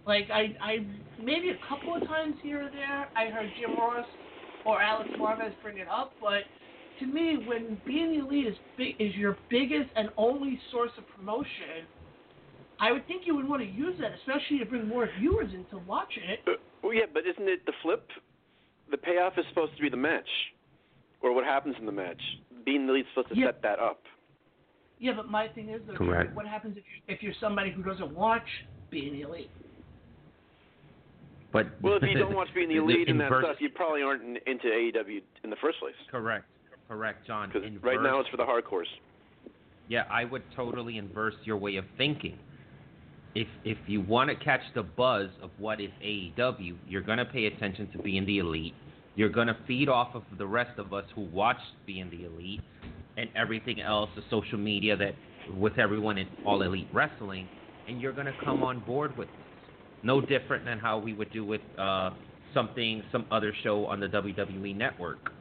Like 0.06 0.30
I, 0.32 0.56
I 0.62 0.78
maybe 1.24 1.50
a 1.50 1.60
couple 1.68 1.96
of 1.96 2.08
times 2.08 2.36
here 2.42 2.64
or 2.64 2.70
there, 2.72 3.08
I 3.16 3.30
heard 3.32 3.50
Jim 3.60 3.78
Ross 3.78 4.06
or 4.66 4.82
Alex 4.82 5.10
Marvez 5.20 5.54
bring 5.62 5.78
it 5.78 5.88
up, 5.88 6.14
but 6.20 6.44
to 7.00 7.06
me, 7.06 7.38
when 7.48 7.78
being 7.86 8.12
the 8.12 8.26
elite 8.26 8.48
is 8.48 8.56
big, 8.78 8.96
is 9.00 9.16
your 9.16 9.38
biggest 9.50 9.90
and 9.96 10.10
only 10.18 10.60
source 10.72 10.92
of 10.98 11.04
promotion, 11.16 11.86
I 12.80 12.92
would 12.92 13.08
think 13.08 13.24
you 13.26 13.36
would 13.36 13.48
want 13.48 13.62
to 13.62 13.68
use 13.68 13.96
that, 14.00 14.12
especially 14.20 14.60
to 14.60 14.66
bring 14.66 14.88
more 14.88 15.08
viewers 15.20 15.52
into 15.54 15.78
watching 15.88 16.24
it. 16.24 16.40
Uh, 16.48 16.54
well, 16.84 16.94
yeah, 16.94 17.06
but 17.12 17.24
isn't 17.26 17.48
it 17.48 17.66
the 17.66 17.74
flip? 17.82 18.08
The 18.90 18.98
payoff 18.98 19.34
is 19.38 19.46
supposed 19.50 19.76
to 19.78 19.82
be 19.82 19.90
the 19.90 19.98
match, 19.98 20.28
or 21.22 21.34
what 21.34 21.46
happens 21.46 21.76
in 21.80 21.86
the 21.86 21.92
match. 21.92 22.22
Being 22.66 22.86
the 22.88 22.94
lead 22.94 23.02
is 23.02 23.06
supposed 23.14 23.30
to 23.34 23.40
Yeah. 23.40 23.48
set 23.48 23.62
that 23.64 23.80
up. 23.80 24.02
Yeah, 25.00 25.14
but 25.16 25.30
my 25.30 25.48
thing 25.48 25.70
is, 25.70 25.82
though, 25.88 25.96
Correct. 25.96 26.36
what 26.36 26.46
happens 26.46 26.78
if 26.78 26.84
you're, 26.86 27.16
if 27.16 27.24
you're 27.24 27.34
somebody 27.40 27.72
who 27.72 27.82
doesn't 27.82 28.14
watch 28.14 28.48
being 28.92 29.14
the 29.14 29.22
elite? 29.22 29.50
But 31.52 31.68
Well, 31.82 31.98
if 31.98 32.04
you 32.04 32.18
don't 32.18 32.36
watch 32.42 32.48
Being 32.56 32.70
the 32.70 32.78
Elite 32.78 33.10
and 33.10 33.20
that 33.20 33.32
stuff, 33.44 33.58
you 33.60 33.70
probably 33.70 34.02
aren't 34.02 34.24
in, 34.24 34.38
into 34.46 34.68
AEW 34.68 35.22
in 35.44 35.50
the 35.50 35.56
first 35.62 35.80
place. 35.80 35.94
Correct, 36.10 36.46
correct, 36.88 37.28
John. 37.28 37.52
Because 37.54 37.70
right 37.82 38.02
now 38.02 38.20
it's 38.20 38.30
for 38.30 38.38
the 38.38 38.44
hardcores. 38.44 38.86
Yeah, 39.88 40.04
I 40.10 40.24
would 40.24 40.44
totally 40.56 40.98
inverse 40.98 41.36
your 41.44 41.58
way 41.58 41.76
of 41.76 41.86
thinking. 41.98 42.38
If 43.36 43.48
if 43.64 43.78
you 43.88 44.02
want 44.02 44.30
to 44.30 44.36
catch 44.36 44.62
the 44.76 44.84
buzz 44.84 45.30
of 45.42 45.52
what 45.58 45.82
is 45.82 45.90
AEW, 46.04 46.78
you're 46.88 47.02
gonna 47.02 47.26
pay 47.26 47.46
attention 47.46 47.90
to 47.92 47.98
being 48.00 48.26
the 48.26 48.40
elite. 48.40 48.74
You're 49.16 49.30
gonna 49.30 49.58
feed 49.68 49.90
off 49.90 50.16
of 50.16 50.24
the 50.38 50.48
rest 50.48 50.80
of 50.80 50.94
us 50.94 51.06
who 51.16 51.22
watch 51.22 51.58
being 51.86 52.10
the 52.10 52.26
elite 52.26 52.62
and 53.18 53.30
everything 53.36 53.82
else, 53.82 54.10
the 54.16 54.24
social 54.30 54.58
media 54.58 54.96
that 54.96 55.16
with 55.58 55.78
everyone 55.78 56.18
in 56.18 56.28
all 56.46 56.62
elite 56.62 56.88
wrestling, 56.94 57.48
and 57.88 58.02
you're 58.02 58.14
gonna 58.14 58.34
come 58.44 58.64
on 58.64 58.80
board 58.80 59.16
with 59.18 59.28
this. 59.28 59.51
No 60.04 60.22
different 60.22 60.66
than 60.66 60.80
how 60.80 60.98
we 60.98 61.14
would 61.14 61.32
do 61.32 61.46
with 61.46 61.62
uh, 61.78 62.12
something, 62.54 63.04
some 63.12 63.26
other 63.32 63.54
show 63.64 63.86
on 63.86 64.00
the 64.00 64.08
WWE 64.08 64.76
network. 64.76 65.32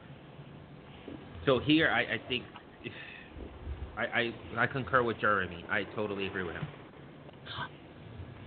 So 1.45 1.59
here, 1.59 1.89
I, 1.89 2.01
I 2.01 2.21
think. 2.27 2.43
If, 2.83 2.93
I, 3.97 4.03
I 4.03 4.63
I 4.63 4.67
concur 4.67 5.03
with 5.03 5.19
Jeremy. 5.19 5.65
I 5.69 5.83
totally 5.95 6.27
agree 6.27 6.43
with 6.43 6.55
him. 6.55 6.67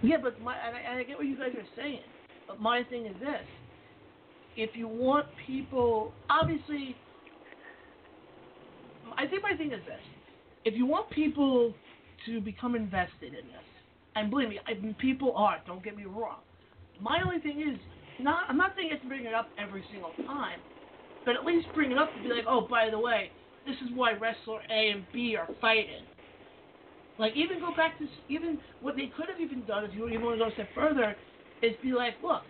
Yeah, 0.02 0.16
but 0.22 0.40
my 0.40 0.54
and 0.56 0.76
I, 0.76 1.00
I 1.00 1.02
get 1.04 1.16
what 1.16 1.26
you 1.26 1.36
guys 1.36 1.52
are 1.56 1.82
saying, 1.82 2.00
but 2.46 2.60
my 2.60 2.82
thing 2.84 3.06
is 3.06 3.14
this: 3.20 3.46
if 4.56 4.70
you 4.74 4.88
want 4.88 5.26
people, 5.46 6.12
obviously, 6.30 6.96
I 9.16 9.26
think 9.26 9.42
my 9.42 9.56
thing 9.56 9.72
is 9.72 9.84
this: 9.86 10.00
if 10.64 10.74
you 10.74 10.86
want 10.86 11.10
people 11.10 11.74
to 12.26 12.40
become 12.40 12.74
invested 12.74 13.28
in 13.34 13.46
this, 13.48 13.73
and 14.14 14.30
believe 14.30 14.48
me, 14.48 14.60
I 14.66 14.74
mean, 14.74 14.94
people 14.94 15.32
are. 15.36 15.58
Don't 15.66 15.82
get 15.82 15.96
me 15.96 16.04
wrong. 16.04 16.38
My 17.00 17.20
only 17.24 17.40
thing 17.40 17.60
is, 17.60 17.78
not 18.20 18.44
I'm 18.48 18.56
not 18.56 18.72
saying 18.76 18.88
you 18.88 18.94
have 18.94 19.02
to 19.02 19.08
bring 19.08 19.24
it 19.24 19.34
up 19.34 19.50
every 19.58 19.84
single 19.90 20.12
time, 20.26 20.60
but 21.24 21.34
at 21.34 21.44
least 21.44 21.66
bring 21.74 21.90
it 21.90 21.98
up 21.98 22.14
to 22.14 22.22
be 22.22 22.28
like, 22.28 22.44
oh, 22.48 22.66
by 22.68 22.90
the 22.90 22.98
way, 22.98 23.30
this 23.66 23.76
is 23.76 23.88
why 23.94 24.12
wrestler 24.12 24.60
A 24.70 24.90
and 24.90 25.04
B 25.12 25.36
are 25.36 25.48
fighting. 25.60 26.04
Like 27.18 27.32
even 27.36 27.60
go 27.60 27.74
back 27.76 27.98
to 27.98 28.06
even 28.28 28.58
what 28.80 28.96
they 28.96 29.10
could 29.16 29.26
have 29.28 29.40
even 29.40 29.64
done 29.64 29.84
if 29.84 29.94
you 29.94 30.08
even 30.08 30.22
want 30.22 30.38
to 30.38 30.44
go 30.44 30.50
a 30.50 30.54
step 30.54 30.68
further, 30.74 31.16
is 31.62 31.72
be 31.82 31.92
like, 31.92 32.14
look, 32.22 32.42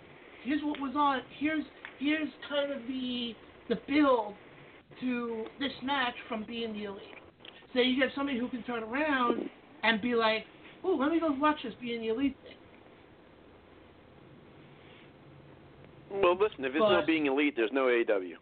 here's 0.44 0.62
what 0.62 0.80
was 0.80 0.94
on. 0.97 1.23
Here's 1.38 1.64
here's 1.99 2.28
kind 2.49 2.73
of 2.73 2.87
the 2.87 3.35
the 3.68 3.76
build 3.88 4.35
to 5.00 5.44
this 5.59 5.73
match 5.83 6.14
from 6.28 6.44
being 6.44 6.73
the 6.73 6.85
elite. 6.85 7.02
So 7.73 7.80
you 7.80 8.00
have 8.02 8.11
somebody 8.14 8.38
who 8.38 8.49
can 8.49 8.62
turn 8.62 8.83
around 8.83 9.49
and 9.83 10.00
be 10.00 10.14
like, 10.14 10.47
oh, 10.85 10.97
let 11.00 11.11
me 11.11 11.19
go 11.21 11.33
watch 11.33 11.59
this 11.64 11.75
being 11.81 12.00
the 12.03 12.09
elite 12.09 12.37
thing. 12.45 12.57
Well, 16.23 16.37
listen, 16.38 16.64
if 16.64 16.73
it's 16.73 16.81
no 16.81 16.88
But- 17.00 17.07
being 17.07 17.26
elite, 17.26 17.55
there's 17.57 17.73
no 17.73 17.87
AEW. 17.88 18.37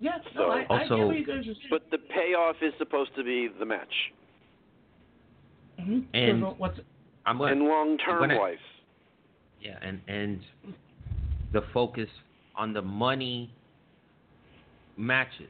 Yeah, 0.00 0.18
So- 0.34 0.40
no, 0.40 0.50
I, 0.50 0.60
I 0.62 0.82
Also- 0.82 0.96
get 0.96 1.06
what 1.06 1.18
you 1.18 1.24
guys 1.26 1.48
are. 1.48 1.54
But 1.70 1.90
the 1.90 1.98
payoff 1.98 2.56
is 2.62 2.72
supposed 2.78 3.14
to 3.16 3.24
be 3.24 3.48
the 3.48 3.64
match. 3.64 4.12
Mhm. 5.78 6.04
And- 6.12 6.42
So 6.42 6.50
what's 6.58 6.78
I'm 7.26 7.38
gonna, 7.38 7.52
and 7.52 7.62
long 7.64 7.98
term 7.98 8.20
when 8.20 8.30
I- 8.32 8.38
wise. 8.38 8.58
yeah, 9.60 9.78
and 9.80 10.00
and 10.08 10.44
the 11.52 11.62
focus 11.72 12.10
on 12.54 12.72
the 12.72 12.82
money 12.82 13.50
matches. 14.96 15.48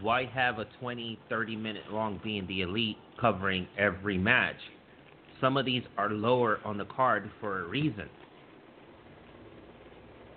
Why 0.00 0.26
have 0.26 0.58
a 0.58 0.66
20, 0.80 1.18
30 1.28 1.56
minute 1.56 1.82
long 1.92 2.20
being 2.22 2.46
the 2.46 2.62
elite 2.62 2.96
covering 3.20 3.66
every 3.76 4.18
match? 4.18 4.56
Some 5.40 5.56
of 5.56 5.64
these 5.64 5.82
are 5.96 6.10
lower 6.10 6.60
on 6.64 6.78
the 6.78 6.84
card 6.84 7.30
for 7.40 7.60
a 7.60 7.68
reason. 7.68 8.08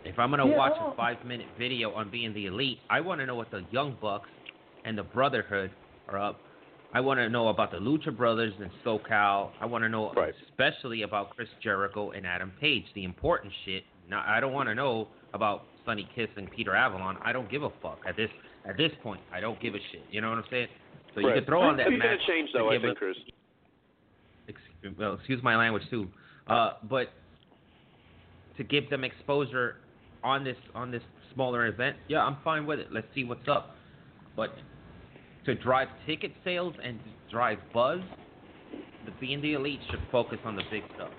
If 0.03 0.17
I'm 0.17 0.31
gonna 0.31 0.47
Yeah, 0.47 0.57
watch 0.57 0.73
a 0.79 0.95
five 0.95 1.23
minute 1.25 1.47
video 1.57 1.91
on 1.93 2.09
being 2.09 2.33
the 2.33 2.47
elite, 2.47 2.79
I 2.89 3.01
want 3.01 3.19
to 3.21 3.25
know 3.25 3.35
what 3.35 3.51
the 3.51 3.63
Young 3.71 3.97
Bucks 4.01 4.29
and 4.83 4.97
the 4.97 5.03
Brotherhood 5.03 5.71
are 6.07 6.17
up. 6.17 6.41
I 6.93 6.99
want 6.99 7.19
to 7.19 7.29
know 7.29 7.47
about 7.49 7.71
the 7.71 7.77
Lucha 7.77 8.15
Brothers 8.15 8.53
and 8.59 8.69
SoCal. 8.83 9.51
I 9.61 9.65
want 9.65 9.83
to 9.83 9.89
know 9.89 10.11
Right. 10.13 10.33
especially 10.49 11.03
about 11.03 11.29
Chris 11.35 11.47
Jericho 11.61 12.11
and 12.11 12.25
Adam 12.27 12.51
Page, 12.59 12.85
the 12.93 13.03
important 13.05 13.53
shit. 13.63 13.85
Now, 14.09 14.23
I 14.27 14.39
don't 14.41 14.51
want 14.53 14.67
to 14.67 14.75
know 14.75 15.07
about 15.33 15.67
Sonny 15.85 16.03
Kiss 16.13 16.29
and 16.35 16.51
Peter 16.51 16.75
Avalon. 16.75 17.17
I 17.21 17.31
don't 17.31 17.49
give 17.49 17.63
a 17.63 17.69
fuck 17.81 18.03
at 18.05 18.17
this 18.17 18.29
at 18.67 18.77
this 18.77 18.91
point. 19.01 19.21
I 19.33 19.39
don't 19.39 19.59
give 19.61 19.75
a 19.75 19.79
shit. 19.91 20.03
You 20.11 20.21
know 20.21 20.29
what 20.29 20.39
I'm 20.39 20.45
saying? 20.49 20.67
So 21.13 21.21
you 21.21 21.27
right. 21.27 21.35
can 21.35 21.45
throw 21.45 21.61
on 21.61 21.77
that 21.77 21.87
It's 21.87 21.99
match. 21.99 22.19
change 22.27 22.51
to 22.51 22.59
though, 22.59 22.69
I 22.69 22.73
give 22.73 22.81
think, 22.83 22.97
Chris. 22.97 23.17
ex- 24.47 24.95
well, 24.97 25.15
excuse 25.15 25.41
my 25.43 25.55
language 25.57 25.83
too, 25.89 26.07
uh, 26.47 26.73
but 26.89 27.11
to 28.57 28.63
give 28.63 28.89
them 28.89 29.03
exposure 29.03 29.77
on 30.23 30.43
this 30.43 30.57
on 30.73 30.91
this 30.91 31.01
smaller 31.33 31.67
event, 31.67 31.97
yeah, 32.07 32.23
I'm 32.23 32.37
fine 32.43 32.65
with 32.65 32.79
it. 32.79 32.91
Let's 32.91 33.07
see 33.13 33.23
what's 33.23 33.47
up. 33.47 33.75
But 34.35 34.53
to 35.45 35.55
drive 35.55 35.87
ticket 36.05 36.31
sales 36.43 36.73
and 36.83 36.99
to 36.99 37.31
drive 37.31 37.57
buzz, 37.73 37.99
the 39.05 39.11
being 39.19 39.41
the 39.41 39.53
elite 39.53 39.79
should 39.89 40.01
focus 40.11 40.37
on 40.45 40.55
the 40.55 40.63
big 40.71 40.83
stuff. 40.95 41.11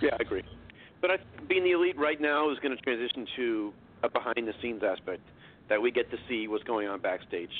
Yeah, 0.00 0.10
I 0.12 0.22
agree. 0.22 0.42
But 1.00 1.10
I, 1.10 1.16
being 1.48 1.64
the 1.64 1.72
elite 1.72 1.98
right 1.98 2.20
now 2.20 2.50
is 2.50 2.58
going 2.60 2.76
to 2.76 2.82
transition 2.82 3.26
to 3.36 3.72
a 4.02 4.08
behind 4.08 4.46
the 4.46 4.52
scenes 4.62 4.82
aspect 4.82 5.22
that 5.68 5.80
we 5.80 5.90
get 5.90 6.10
to 6.10 6.16
see 6.28 6.48
what's 6.48 6.64
going 6.64 6.88
on 6.88 7.00
backstage. 7.00 7.50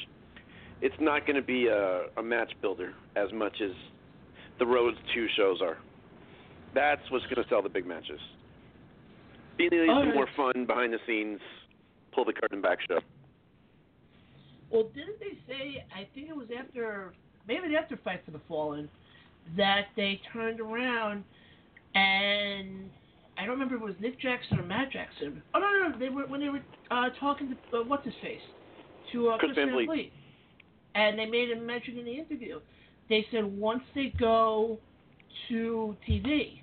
It's 0.81 0.95
not 1.01 1.27
going 1.27 1.37
to 1.37 1.43
be 1.43 1.67
a, 1.67 2.07
a 2.17 2.23
match 2.23 2.53
builder 2.63 2.95
as 3.17 3.33
much 3.33 3.61
as 3.63 3.73
the 4.59 4.67
Roads 4.67 4.97
2 5.15 5.27
shows 5.37 5.61
are. 5.61 5.79
That's 6.75 7.03
what's 7.11 7.25
going 7.25 7.43
to 7.43 7.49
sell 7.49 7.63
the 7.63 7.69
big 7.69 7.87
matches. 7.87 8.21
Being 9.57 9.71
elite 9.73 10.09
is 10.09 10.15
more 10.15 10.29
fun, 10.37 10.67
behind 10.67 10.93
the 10.93 10.99
scenes, 11.07 11.41
pull 12.15 12.25
the 12.25 12.33
curtain 12.33 12.61
back 12.61 12.79
show. 12.89 13.01
Well, 14.71 14.85
didn't 14.95 15.19
they 15.19 15.39
say? 15.49 15.85
I 15.95 16.07
think 16.15 16.29
it 16.29 16.37
was 16.37 16.49
after, 16.57 17.13
maybe 17.47 17.75
after 17.75 17.97
Fight 17.97 18.23
for 18.25 18.31
the 18.31 18.41
Fallen, 18.47 18.89
that 19.57 19.87
they 19.97 20.21
turned 20.33 20.61
around 20.61 21.25
and 21.95 22.91
I 23.39 23.43
don't 23.43 23.51
remember 23.51 23.77
if 23.77 23.83
it 23.83 23.85
was 23.85 23.95
Nick 24.01 24.21
Jackson 24.21 24.59
or 24.59 24.65
Matt 24.65 24.91
Jackson. 24.91 25.43
Oh 25.55 25.61
no, 25.61 25.67
no, 25.67 25.89
no 25.89 25.99
they 25.99 26.09
were 26.09 26.27
when 26.27 26.41
they 26.41 26.49
were 26.49 26.61
uh, 26.91 27.11
talking 27.21 27.57
to 27.73 27.79
uh, 27.79 27.85
what's 27.85 28.05
his 28.05 28.15
face 28.21 28.41
to 29.13 29.29
uh, 29.31 29.39
Chris 29.39 29.53
Van 29.55 29.67
Van 29.67 29.75
Vliet. 29.75 29.87
Vliet, 29.87 30.13
and 30.95 31.19
they 31.19 31.27
made 31.27 31.51
a 31.51 31.61
mention 31.61 31.99
in 31.99 32.05
the 32.05 32.13
interview. 32.19 32.61
They 33.09 33.25
said 33.31 33.45
once 33.45 33.83
they 33.95 34.13
go 34.19 34.79
to 35.49 35.97
TV, 36.09 36.61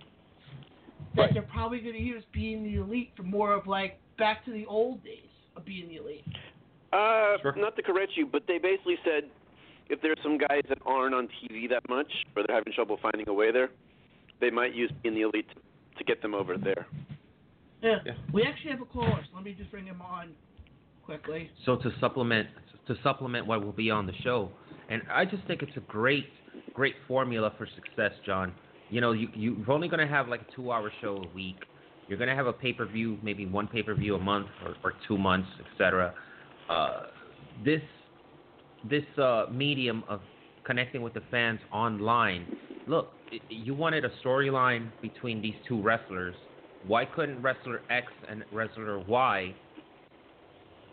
that 1.16 1.22
Right. 1.22 1.34
they're 1.34 1.44
probably 1.44 1.80
going 1.80 1.96
to 1.96 2.02
use 2.02 2.24
being 2.34 2.64
the 2.64 2.76
elite 2.82 3.12
for 3.16 3.24
more 3.24 3.54
of 3.54 3.68
like 3.68 3.98
back 4.18 4.44
to 4.46 4.52
the 4.52 4.66
old 4.66 5.04
days 5.04 5.30
of 5.56 5.66
being 5.66 5.88
the 5.88 5.96
elite. 5.96 6.26
Uh, 6.92 7.38
Sure. 7.42 7.56
not 7.56 7.76
to 7.78 7.82
correct 7.82 8.12
you, 8.16 8.26
but 8.26 8.44
they 8.48 8.58
basically 8.58 8.98
said 9.04 9.24
if 9.90 10.02
there's 10.02 10.18
some 10.22 10.38
guys 10.38 10.62
that 10.70 10.78
aren't 10.86 11.16
on 11.16 11.28
TV 11.28 11.70
that 11.70 11.88
much, 11.90 12.12
or 12.36 12.44
they're 12.46 12.56
having 12.56 12.74
trouble 12.74 12.98
finding 13.02 13.28
a 13.30 13.34
way 13.34 13.52
there, 13.52 13.70
they 14.42 14.50
might 14.50 14.74
use 14.74 14.92
being 15.04 15.16
the 15.16 15.22
elite 15.22 15.48
to, 15.50 15.56
to 15.98 16.04
get 16.04 16.22
them 16.22 16.34
over 16.34 16.58
there. 16.58 16.88
Yeah. 17.82 17.98
Yeah. 18.06 18.14
We 18.34 18.44
actually 18.44 18.72
have 18.72 18.82
a 18.82 18.86
caller, 18.86 19.20
so 19.30 19.36
let 19.36 19.44
me 19.44 19.56
just 19.58 19.72
bring 19.72 19.86
him 19.86 20.02
on 20.02 20.32
quickly. 21.04 21.50
So 21.66 21.76
to 21.78 21.92
supplement 22.00 22.48
to 22.88 22.96
supplement 23.04 23.48
what 23.48 23.64
will 23.64 23.72
be 23.72 23.90
on 23.90 24.06
the 24.06 24.14
show, 24.24 24.50
and 24.90 25.02
I 25.12 25.26
just 25.26 25.46
think 25.48 25.62
it's 25.62 25.76
a 25.78 25.82
great 25.92 26.28
great 26.74 26.96
formula 27.08 27.54
for 27.58 27.68
success, 27.76 28.12
John. 28.26 28.54
You 28.90 29.02
know, 29.02 29.12
you 29.12 29.28
you're 29.34 29.72
only 29.72 29.88
going 29.88 30.06
to 30.06 30.12
have 30.12 30.28
like 30.28 30.42
a 30.42 30.56
two 30.56 30.72
hour 30.72 30.92
show 31.02 31.24
a 31.24 31.36
week. 31.36 31.58
You're 32.08 32.20
going 32.20 32.30
to 32.30 32.36
have 32.36 32.48
a 32.48 32.54
pay 32.54 32.74
per 32.74 32.86
view, 32.86 33.18
maybe 33.24 33.46
one 33.46 33.68
pay 33.68 33.82
per 33.82 33.96
view 33.96 34.16
a 34.16 34.20
month 34.20 34.48
or, 34.64 34.76
or 34.84 34.94
two 35.08 35.18
months, 35.18 35.50
etc. 35.72 36.14
Uh, 36.70 37.04
this 37.64 37.82
this 38.90 39.06
uh, 39.18 39.46
medium 39.52 40.04
of 40.08 40.22
connecting 40.66 41.02
with 41.02 41.14
the 41.14 41.22
fans 41.32 41.60
online. 41.72 42.46
Look, 42.88 43.10
i 43.14 43.15
you 43.50 43.74
wanted 43.74 44.06
a 44.06 44.10
storyline 44.24 44.90
between 45.02 45.42
these 45.42 45.56
two 45.68 45.82
wrestlers. 45.82 46.36
Why 46.88 47.06
couldn't 47.06 47.42
wrestler 47.42 47.82
X 47.90 48.08
and 48.30 48.44
wrestler 48.52 49.00
Y 49.00 49.54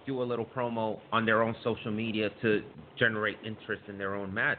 do 0.07 0.23
a 0.23 0.25
little 0.25 0.45
promo 0.45 0.99
on 1.13 1.25
their 1.25 1.43
own 1.43 1.55
social 1.63 1.93
media 1.93 2.31
to 2.43 2.63
generate 2.99 3.37
interest 3.45 3.83
in 3.89 3.99
their 3.99 4.15
own 4.15 4.33
match. 4.33 4.59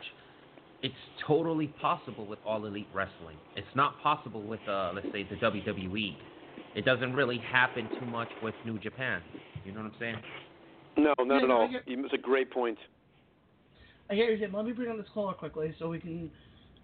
It's 0.81 0.93
totally 1.25 1.67
possible 1.67 2.25
with 2.25 2.39
all 2.45 2.65
elite 2.65 2.87
wrestling. 2.93 3.37
It's 3.55 3.67
not 3.75 4.01
possible 4.01 4.41
with, 4.41 4.59
uh, 4.67 4.91
let's 4.93 5.07
say, 5.11 5.23
the 5.29 5.35
WWE. 5.37 6.15
It 6.75 6.85
doesn't 6.85 7.13
really 7.13 7.39
happen 7.39 7.87
too 7.99 8.05
much 8.05 8.29
with 8.41 8.53
New 8.65 8.77
Japan. 8.79 9.21
You 9.65 9.71
know 9.71 9.81
what 9.81 9.91
I'm 9.93 9.99
saying? 9.99 10.15
No, 10.97 11.13
not 11.19 11.37
Yeah, 11.37 11.43
at 11.43 11.51
all. 11.51 11.67
get- 11.69 11.83
It's 11.87 12.13
a 12.13 12.17
great 12.17 12.51
point. 12.51 12.77
I 14.09 14.15
hear 14.15 14.31
you. 14.31 14.47
Let 14.47 14.65
me 14.65 14.73
bring 14.73 14.89
on 14.89 14.97
this 14.97 15.07
caller 15.09 15.33
quickly 15.33 15.73
so 15.79 15.89
we 15.89 15.99
can 15.99 16.29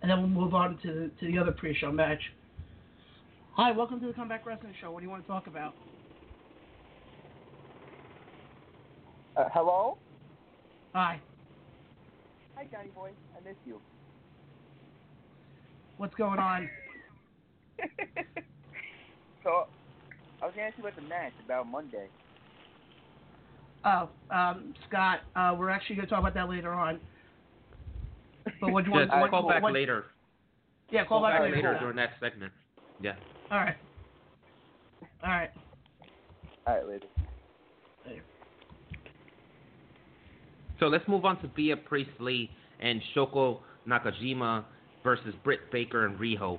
and 0.01 0.09
then 0.09 0.19
we'll 0.19 0.43
move 0.43 0.53
on 0.53 0.77
to 0.83 0.87
the, 0.87 1.11
to 1.19 1.31
the 1.31 1.37
other 1.37 1.51
pre-show 1.51 1.91
match. 1.91 2.21
Hi, 3.53 3.71
welcome 3.71 3.99
to 3.99 4.07
the 4.07 4.13
Comeback 4.13 4.45
Wrestling 4.45 4.73
Show. 4.79 4.91
What 4.91 4.99
do 4.99 5.05
you 5.05 5.09
want 5.09 5.23
to 5.23 5.27
talk 5.27 5.47
about? 5.47 5.73
Uh, 9.35 9.49
hello? 9.53 9.97
Hi, 10.93 11.19
Hi, 12.59 12.65
Johnny 12.73 12.89
boy. 12.93 13.11
I 13.37 13.47
miss 13.47 13.55
you. 13.65 13.79
what's 15.95 16.13
going 16.15 16.39
on? 16.39 16.69
so, 19.43 19.67
I 20.41 20.45
was 20.45 20.53
going 20.53 20.55
to 20.55 20.61
ask 20.63 20.77
you 20.77 20.83
about 20.83 20.95
the 20.97 21.01
match 21.03 21.31
about 21.45 21.67
Monday. 21.67 22.07
Oh, 23.85 24.09
um, 24.29 24.73
Scott, 24.89 25.19
uh, 25.37 25.55
we're 25.57 25.69
actually 25.69 25.95
going 25.95 26.07
to 26.07 26.13
talk 26.13 26.19
about 26.19 26.33
that 26.33 26.49
later 26.49 26.73
on. 26.73 26.99
But 28.61 28.71
what 28.71 28.85
do 28.85 28.91
you 28.91 28.95
want? 28.97 29.09
Just 29.09 29.21
what, 29.21 29.31
call 29.31 29.47
back 29.47 29.63
what- 29.63 29.73
later. 29.73 30.05
Yeah, 30.91 31.05
call, 31.05 31.21
back, 31.21 31.39
later. 31.39 31.55
later 31.55 31.77
during 31.79 31.97
that 31.97 32.11
segment. 32.19 32.51
Yeah. 32.99 33.13
All 33.51 33.59
right. 33.59 33.75
All 35.23 35.29
right. 35.29 35.51
All 36.65 36.75
right, 36.75 36.87
later. 36.87 37.05
So 40.79 40.87
let's 40.87 41.07
move 41.07 41.25
on 41.25 41.39
to 41.41 41.47
Bea 41.47 41.75
Priestley 41.75 42.49
and 42.79 43.01
Shoko 43.15 43.59
Nakajima 43.87 44.63
versus 45.03 45.33
Britt 45.43 45.59
Baker 45.71 46.05
and 46.05 46.17
Riho. 46.17 46.57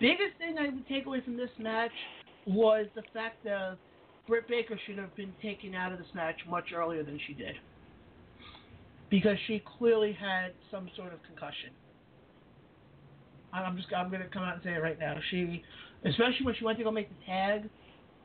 Biggest 0.00 0.36
thing 0.38 0.58
I 0.58 0.64
would 0.64 0.86
take 0.88 1.06
away 1.06 1.20
from 1.20 1.36
this 1.36 1.50
match 1.60 1.92
was 2.46 2.86
the 2.96 3.02
fact 3.14 3.44
that 3.44 3.76
Britt 4.26 4.48
Baker 4.48 4.78
should 4.84 4.98
have 4.98 5.14
been 5.14 5.32
taken 5.40 5.74
out 5.74 5.92
of 5.92 5.98
this 5.98 6.08
match 6.12 6.36
much 6.48 6.72
earlier 6.74 7.04
than 7.04 7.20
she 7.26 7.34
did. 7.34 7.54
Because 9.12 9.36
she 9.46 9.62
clearly 9.78 10.14
had 10.14 10.52
some 10.70 10.88
sort 10.96 11.12
of 11.12 11.22
concussion. 11.24 11.68
I'm 13.52 13.76
just 13.76 13.92
I'm 13.94 14.10
gonna 14.10 14.24
come 14.32 14.42
out 14.42 14.54
and 14.54 14.62
say 14.64 14.72
it 14.72 14.82
right 14.82 14.98
now. 14.98 15.16
She 15.30 15.62
especially 16.02 16.46
when 16.46 16.54
she 16.54 16.64
went 16.64 16.78
to 16.78 16.84
go 16.84 16.90
make 16.90 17.10
the 17.10 17.24
tag 17.26 17.68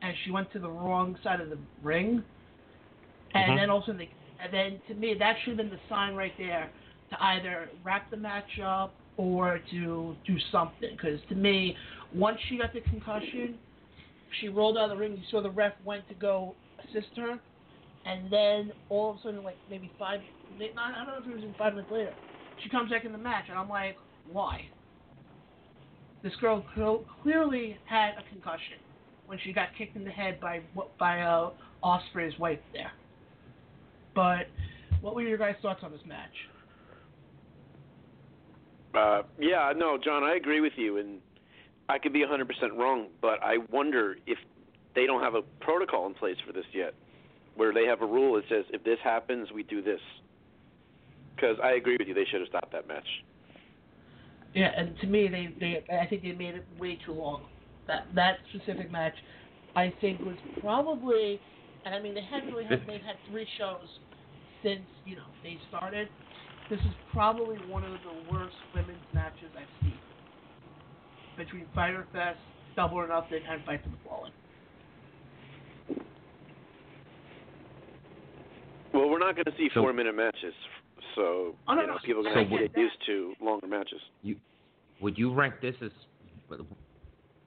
and 0.02 0.16
she 0.24 0.32
went 0.32 0.50
to 0.54 0.60
the 0.60 0.70
wrong 0.70 1.18
side 1.22 1.42
of 1.42 1.50
the 1.50 1.58
ring. 1.84 2.24
And 3.34 3.52
Mhm. 3.52 3.56
then 3.58 3.70
also 3.70 3.92
the 3.92 4.08
and 4.40 4.54
then 4.54 4.80
to 4.88 4.94
me 4.94 5.14
that 5.16 5.38
should 5.40 5.50
have 5.50 5.58
been 5.58 5.70
the 5.70 5.80
sign 5.90 6.16
right 6.16 6.34
there 6.38 6.70
to 7.10 7.22
either 7.22 7.70
wrap 7.84 8.10
the 8.10 8.16
match 8.16 8.58
up 8.60 8.94
or 9.18 9.60
to 9.70 10.16
do 10.26 10.40
something. 10.52 10.92
Because 10.92 11.20
to 11.28 11.36
me, 11.36 11.76
once 12.14 12.40
she 12.48 12.58
got 12.58 12.72
the 12.72 12.80
concussion, 12.80 13.60
she 14.40 14.48
rolled 14.48 14.78
out 14.78 14.86
of 14.86 14.92
the 14.92 14.96
ring. 14.96 15.18
You 15.18 15.24
saw 15.30 15.42
the 15.42 15.52
ref 15.52 15.74
went 15.84 16.08
to 16.08 16.14
go 16.14 16.56
assist 16.80 17.18
her, 17.18 17.42
and 18.08 18.32
then 18.32 18.72
all 18.90 19.12
of 19.12 19.18
a 19.18 19.22
sudden, 19.22 19.44
like 19.44 19.58
maybe 19.70 19.92
five, 20.00 20.22
I 20.56 20.58
don't 20.58 21.08
know 21.08 21.18
if 21.20 21.28
it 21.28 21.46
was 21.46 21.56
five 21.58 21.74
minutes 21.74 21.92
later, 21.92 22.14
she 22.64 22.70
comes 22.70 22.90
back 22.90 23.04
in 23.04 23.12
the 23.12 23.18
match, 23.18 23.46
and 23.50 23.58
I'm 23.58 23.70
like, 23.70 23.98
why? 24.32 24.62
This 26.24 26.34
girl 26.40 26.66
clearly 27.22 27.78
had 27.86 28.12
a 28.18 28.24
concussion 28.30 28.80
when 29.26 29.38
she 29.44 29.52
got 29.52 29.68
kicked 29.78 29.96
in 29.96 30.04
the 30.04 30.10
head 30.10 30.40
by 30.40 30.62
by 30.98 31.22
uh, 31.22 31.52
Osprey's 31.84 32.38
wife 32.40 32.60
there. 32.74 32.92
But 34.16 34.48
what 35.02 35.14
were 35.14 35.22
your 35.22 35.38
guys' 35.38 35.56
thoughts 35.62 35.82
on 35.84 35.92
this 35.92 36.02
match? 36.08 36.32
Uh, 38.96 39.24
yeah, 39.38 39.74
no, 39.76 39.98
John, 40.04 40.24
I 40.24 40.36
agree 40.36 40.62
with 40.62 40.74
you, 40.76 40.98
and 40.98 41.20
I 41.88 42.00
could 42.00 42.14
be 42.14 42.22
100% 42.22 42.48
wrong, 42.78 43.08
but 43.22 43.44
I 43.44 43.58
wonder 43.70 44.16
if 44.26 44.40
they 44.96 45.06
don't 45.06 45.22
have 45.22 45.36
a 45.36 45.42
protocol 45.62 46.08
in 46.08 46.16
place 46.16 46.38
for 46.46 46.52
this 46.52 46.66
yet, 46.74 46.96
where 47.58 47.74
they 47.74 47.86
have 47.86 48.02
a 48.02 48.06
rule 48.06 48.36
that 48.36 48.44
says 48.50 48.64
if 48.72 48.84
this 48.84 49.00
happens, 49.04 49.50
we 49.54 49.64
do 49.64 49.82
this. 49.82 50.00
Because 51.36 51.58
I 51.64 51.72
agree 51.72 51.98
with 52.00 52.08
you, 52.08 52.14
they 52.14 52.26
should 52.32 52.40
have 52.40 52.50
stopped 52.50 52.72
that 52.72 52.88
match. 52.88 53.08
Yeah, 54.54 54.72
and 54.76 54.98
to 55.02 55.08
me, 55.08 55.28
they, 55.28 55.54
they 55.60 55.94
I 55.94 56.08
think 56.08 56.24
they 56.24 56.32
made 56.32 56.56
it 56.56 56.66
way 56.80 56.98
too 57.06 57.14
long. 57.14 57.44
That 57.88 58.08
that 58.16 58.38
specific 58.54 58.92
match, 58.92 59.14
I 59.76 59.94
think 60.02 60.22
was 60.22 60.36
probably, 60.62 61.40
and 61.86 61.94
I 61.94 62.00
mean 62.00 62.16
they 62.16 62.24
haven't 62.24 62.50
really 62.50 62.66
had 62.66 62.82
they've 62.88 63.02
had 63.02 63.18
three 63.30 63.48
shows 63.58 63.88
since 64.64 64.82
you 65.06 65.16
know 65.16 65.28
they 65.44 65.58
started. 65.70 66.08
This 66.70 66.80
is 66.80 66.94
probably 67.14 67.58
one 67.68 67.84
of 67.84 67.92
the 67.92 68.32
worst 68.34 68.56
women's 68.74 68.98
matches 69.14 69.50
I've 69.56 69.68
seen 69.82 69.94
between 71.38 71.66
Fyter 71.76 72.06
Fest, 72.12 72.40
Double 72.76 72.98
or 72.98 73.08
Nothing, 73.08 73.42
and 73.48 73.64
Fight 73.64 73.82
for 73.84 73.90
the 73.90 73.98
Fallen. 74.08 74.32
Well, 78.94 79.10
we're 79.10 79.20
not 79.20 79.36
going 79.36 79.46
to 79.46 79.56
see 79.58 79.70
So- 79.74 79.82
four-minute 79.82 80.16
matches, 80.16 80.54
so 81.16 81.56
Oh, 81.68 81.74
no, 81.76 81.82
you 81.82 81.88
know 81.88 81.94
no, 81.94 82.00
people 82.04 82.28
are 82.28 82.32
I 82.32 82.34
going 82.36 82.50
to 82.50 82.52
get 82.58 82.62
get 82.62 82.74
that. 82.74 82.80
used 82.82 83.06
to 83.08 83.34
longer 83.42 83.68
matches. 83.68 84.02
Would 85.02 85.18
you 85.18 85.34
rank 85.34 85.56
this 85.62 85.76
as 85.82 85.92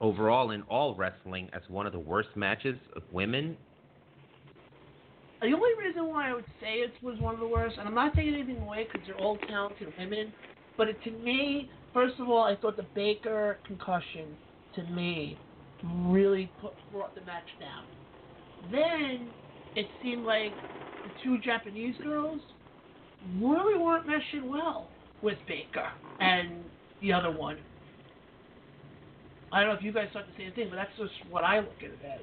overall 0.01 0.51
in 0.53 0.63
all 0.63 0.95
wrestling 0.95 1.51
as 1.53 1.63
one 1.69 1.87
of 1.87 1.93
the 1.93 1.99
worst 1.99 2.29
matches 2.37 2.79
of 2.95 3.03
women? 3.13 3.57
The 5.41 5.53
only 5.55 5.71
reason 5.79 6.07
why 6.09 6.31
I 6.31 6.35
would 6.35 6.45
say 6.61 6.75
it 6.81 6.93
was 7.03 7.19
one 7.19 7.35
of 7.35 7.41
the 7.41 7.47
worst, 7.49 7.77
and 7.79 7.89
I'm 7.89 7.95
not 7.95 8.15
taking 8.15 8.35
anything 8.35 8.59
away 8.63 8.85
because 8.85 9.07
they're 9.07 9.17
all 9.17 9.39
talented 9.49 9.93
women, 9.99 10.33
but 10.77 10.89
it, 10.89 11.03
to 11.05 11.11
me, 11.11 11.71
first 11.95 12.21
of 12.21 12.29
all, 12.29 12.43
I 12.45 12.57
thought 12.57 12.77
the 12.77 12.87
Baker 12.95 13.59
concussion, 13.67 14.37
to 14.77 14.83
me, 14.85 15.39
really 16.07 16.51
put, 16.61 16.75
brought 16.93 17.15
the 17.15 17.23
match 17.23 17.49
down. 17.59 17.85
Then 18.71 19.31
it 19.77 19.87
seemed 20.03 20.25
like 20.27 20.53
the 21.11 21.25
two 21.25 21.39
Japanese 21.39 21.95
girls 22.03 22.41
really 23.41 23.79
weren't 23.79 24.07
meshing 24.07 24.49
well 24.49 24.89
with 25.23 25.39
Baker 25.47 25.91
and 26.21 26.65
the 27.03 27.13
other 27.13 27.31
one. 27.31 27.59
I 29.53 29.61
don't 29.61 29.71
know 29.71 29.75
if 29.79 29.83
you 29.85 29.93
guys 29.93 30.09
thought 30.13 30.25
the 30.27 30.43
same 30.43 30.53
thing, 30.53 30.69
but 30.71 30.77
that's 30.77 30.97
just 30.97 31.13
what 31.31 31.45
I 31.45 31.59
look 31.59 31.79
at 31.79 31.91
it 31.91 31.99
as. 32.05 32.21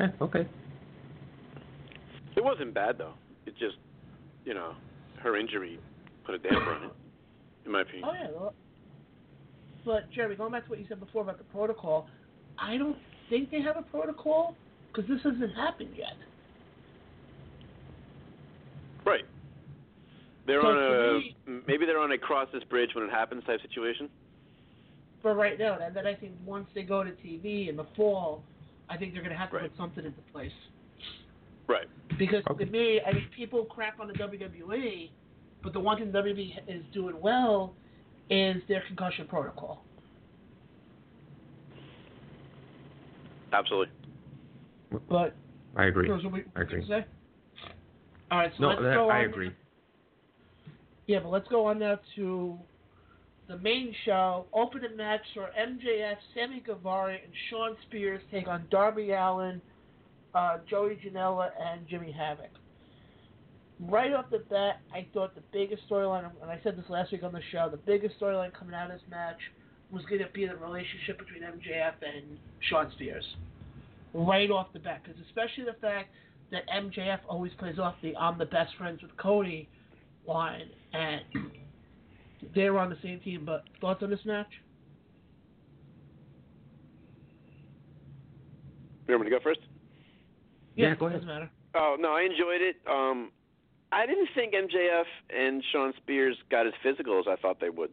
Eh, 0.00 0.24
okay. 0.24 0.48
It 2.36 2.42
wasn't 2.44 2.74
bad 2.74 2.98
though. 2.98 3.14
It 3.46 3.56
just, 3.58 3.76
you 4.44 4.54
know, 4.54 4.74
her 5.20 5.36
injury 5.36 5.78
put 6.24 6.34
a 6.34 6.38
damper 6.38 6.74
on 6.74 6.84
it, 6.84 6.92
in 7.66 7.72
my 7.72 7.82
opinion. 7.82 8.04
Oh 8.08 8.12
yeah. 8.12 8.28
Well, 8.34 8.54
but 9.84 10.10
Jeremy, 10.12 10.36
going 10.36 10.52
back 10.52 10.64
to 10.64 10.70
what 10.70 10.78
you 10.78 10.86
said 10.88 10.98
before 10.98 11.22
about 11.22 11.38
the 11.38 11.44
protocol, 11.44 12.08
I 12.58 12.76
don't 12.76 12.96
think 13.28 13.50
they 13.50 13.60
have 13.60 13.76
a 13.76 13.82
protocol 13.82 14.56
because 14.92 15.08
this 15.08 15.20
hasn't 15.22 15.54
happened 15.54 15.90
yet. 15.96 16.16
Right. 19.04 19.24
They're 20.46 20.62
So 20.62 20.68
on 20.68 20.76
a 20.78 21.18
me- 21.18 21.62
maybe 21.66 21.86
they're 21.86 21.98
on 21.98 22.12
a 22.12 22.18
cross 22.18 22.48
this 22.52 22.64
bridge 22.64 22.90
when 22.94 23.04
it 23.04 23.10
happens 23.10 23.42
type 23.44 23.60
situation. 23.62 24.08
For 25.22 25.34
right 25.34 25.58
now, 25.58 25.78
and 25.80 25.96
then 25.96 26.06
I 26.06 26.14
think 26.14 26.32
once 26.44 26.66
they 26.74 26.82
go 26.82 27.02
to 27.02 27.10
TV 27.10 27.68
in 27.68 27.76
the 27.76 27.86
fall, 27.96 28.42
I 28.90 28.96
think 28.98 29.14
they're 29.14 29.22
going 29.22 29.32
to 29.32 29.38
have 29.38 29.50
to 29.50 29.56
Right. 29.56 29.70
put 29.70 29.76
something 29.78 30.04
into 30.04 30.20
place. 30.32 30.52
Right. 31.66 31.86
Because 32.18 32.44
Okay. 32.50 32.66
to 32.66 32.70
me, 32.70 33.00
I 33.00 33.12
mean, 33.12 33.26
people 33.34 33.64
crap 33.64 34.00
on 34.00 34.06
the 34.06 34.12
WWE, 34.14 35.10
but 35.62 35.72
the 35.72 35.80
one 35.80 35.96
thing 35.98 36.12
WWE 36.12 36.60
is 36.68 36.84
doing 36.92 37.18
well 37.22 37.74
is 38.28 38.62
their 38.68 38.82
concussion 38.82 39.26
protocol. 39.26 39.82
Absolutely. 43.54 43.94
But 45.08 45.34
I 45.76 45.84
agree. 45.86 46.08
Rose, 46.08 46.22
what 46.24 46.32
were 46.32 46.38
you 46.40 46.44
I 46.56 46.60
agree. 46.62 46.86
say? 46.88 47.04
All 48.30 48.38
right, 48.38 48.52
so 48.56 48.62
No, 48.62 48.68
let's 48.68 48.82
that, 48.82 48.94
go 48.94 49.10
I 49.10 49.18
on- 49.20 49.24
agree. 49.26 49.50
Yeah, 51.06 51.20
but 51.20 51.28
let's 51.30 51.48
go 51.48 51.66
on 51.66 51.78
now 51.78 51.98
to 52.16 52.58
the 53.48 53.58
main 53.58 53.94
show. 54.04 54.46
Opening 54.52 54.96
match 54.96 55.20
for 55.34 55.50
MJF, 55.58 56.16
Sammy 56.34 56.60
Guevara, 56.60 57.14
and 57.14 57.32
Shawn 57.50 57.76
Spears 57.86 58.22
take 58.30 58.48
on 58.48 58.64
Darby 58.70 59.12
Allin, 59.12 59.60
uh, 60.34 60.58
Joey 60.68 60.96
Janela, 61.04 61.50
and 61.60 61.86
Jimmy 61.88 62.10
Havoc. 62.10 62.50
Right 63.80 64.12
off 64.14 64.30
the 64.30 64.38
bat, 64.50 64.80
I 64.94 65.06
thought 65.12 65.34
the 65.34 65.42
biggest 65.52 65.82
storyline, 65.90 66.30
and 66.40 66.50
I 66.50 66.58
said 66.62 66.76
this 66.78 66.88
last 66.88 67.12
week 67.12 67.22
on 67.22 67.32
the 67.32 67.42
show, 67.52 67.68
the 67.70 67.76
biggest 67.76 68.18
storyline 68.18 68.52
coming 68.54 68.74
out 68.74 68.90
of 68.90 68.98
this 68.98 69.06
match 69.10 69.38
was 69.90 70.04
going 70.06 70.20
to 70.20 70.28
be 70.32 70.46
the 70.46 70.56
relationship 70.56 71.18
between 71.18 71.42
MJF 71.42 71.94
and 72.02 72.38
Shawn 72.68 72.90
Spears. 72.92 73.24
Right 74.12 74.50
off 74.50 74.68
the 74.72 74.78
bat, 74.78 75.02
because 75.02 75.20
especially 75.28 75.64
the 75.64 75.78
fact 75.80 76.10
that 76.50 76.62
MJF 76.68 77.20
always 77.28 77.52
plays 77.58 77.78
off 77.78 77.94
the 78.02 78.16
"I'm 78.16 78.38
the 78.38 78.46
best 78.46 78.74
friends 78.78 79.02
with 79.02 79.16
Cody" 79.16 79.68
line, 80.26 80.68
and 80.92 81.22
they 82.54 82.70
were 82.70 82.78
on 82.78 82.90
the 82.90 82.98
same 83.02 83.20
team. 83.20 83.44
But 83.44 83.64
thoughts 83.80 84.02
on 84.02 84.10
this 84.10 84.24
match? 84.24 84.46
You 89.08 89.14
want 89.14 89.24
me 89.24 89.30
to 89.30 89.36
go 89.36 89.42
first? 89.42 89.60
Yeah, 90.76 90.94
go 90.94 91.06
ahead. 91.06 91.20
Doesn't 91.20 91.28
matter. 91.28 91.50
Oh 91.74 91.96
no, 91.98 92.12
I 92.12 92.22
enjoyed 92.22 92.62
it. 92.62 92.76
Um, 92.88 93.32
I 93.92 94.06
didn't 94.06 94.28
think 94.34 94.54
MJF 94.54 95.04
and 95.36 95.62
Shawn 95.72 95.92
Spears 95.98 96.36
got 96.50 96.66
as 96.66 96.72
physical 96.82 97.18
as 97.18 97.26
I 97.28 97.36
thought 97.40 97.60
they 97.60 97.70
would. 97.70 97.90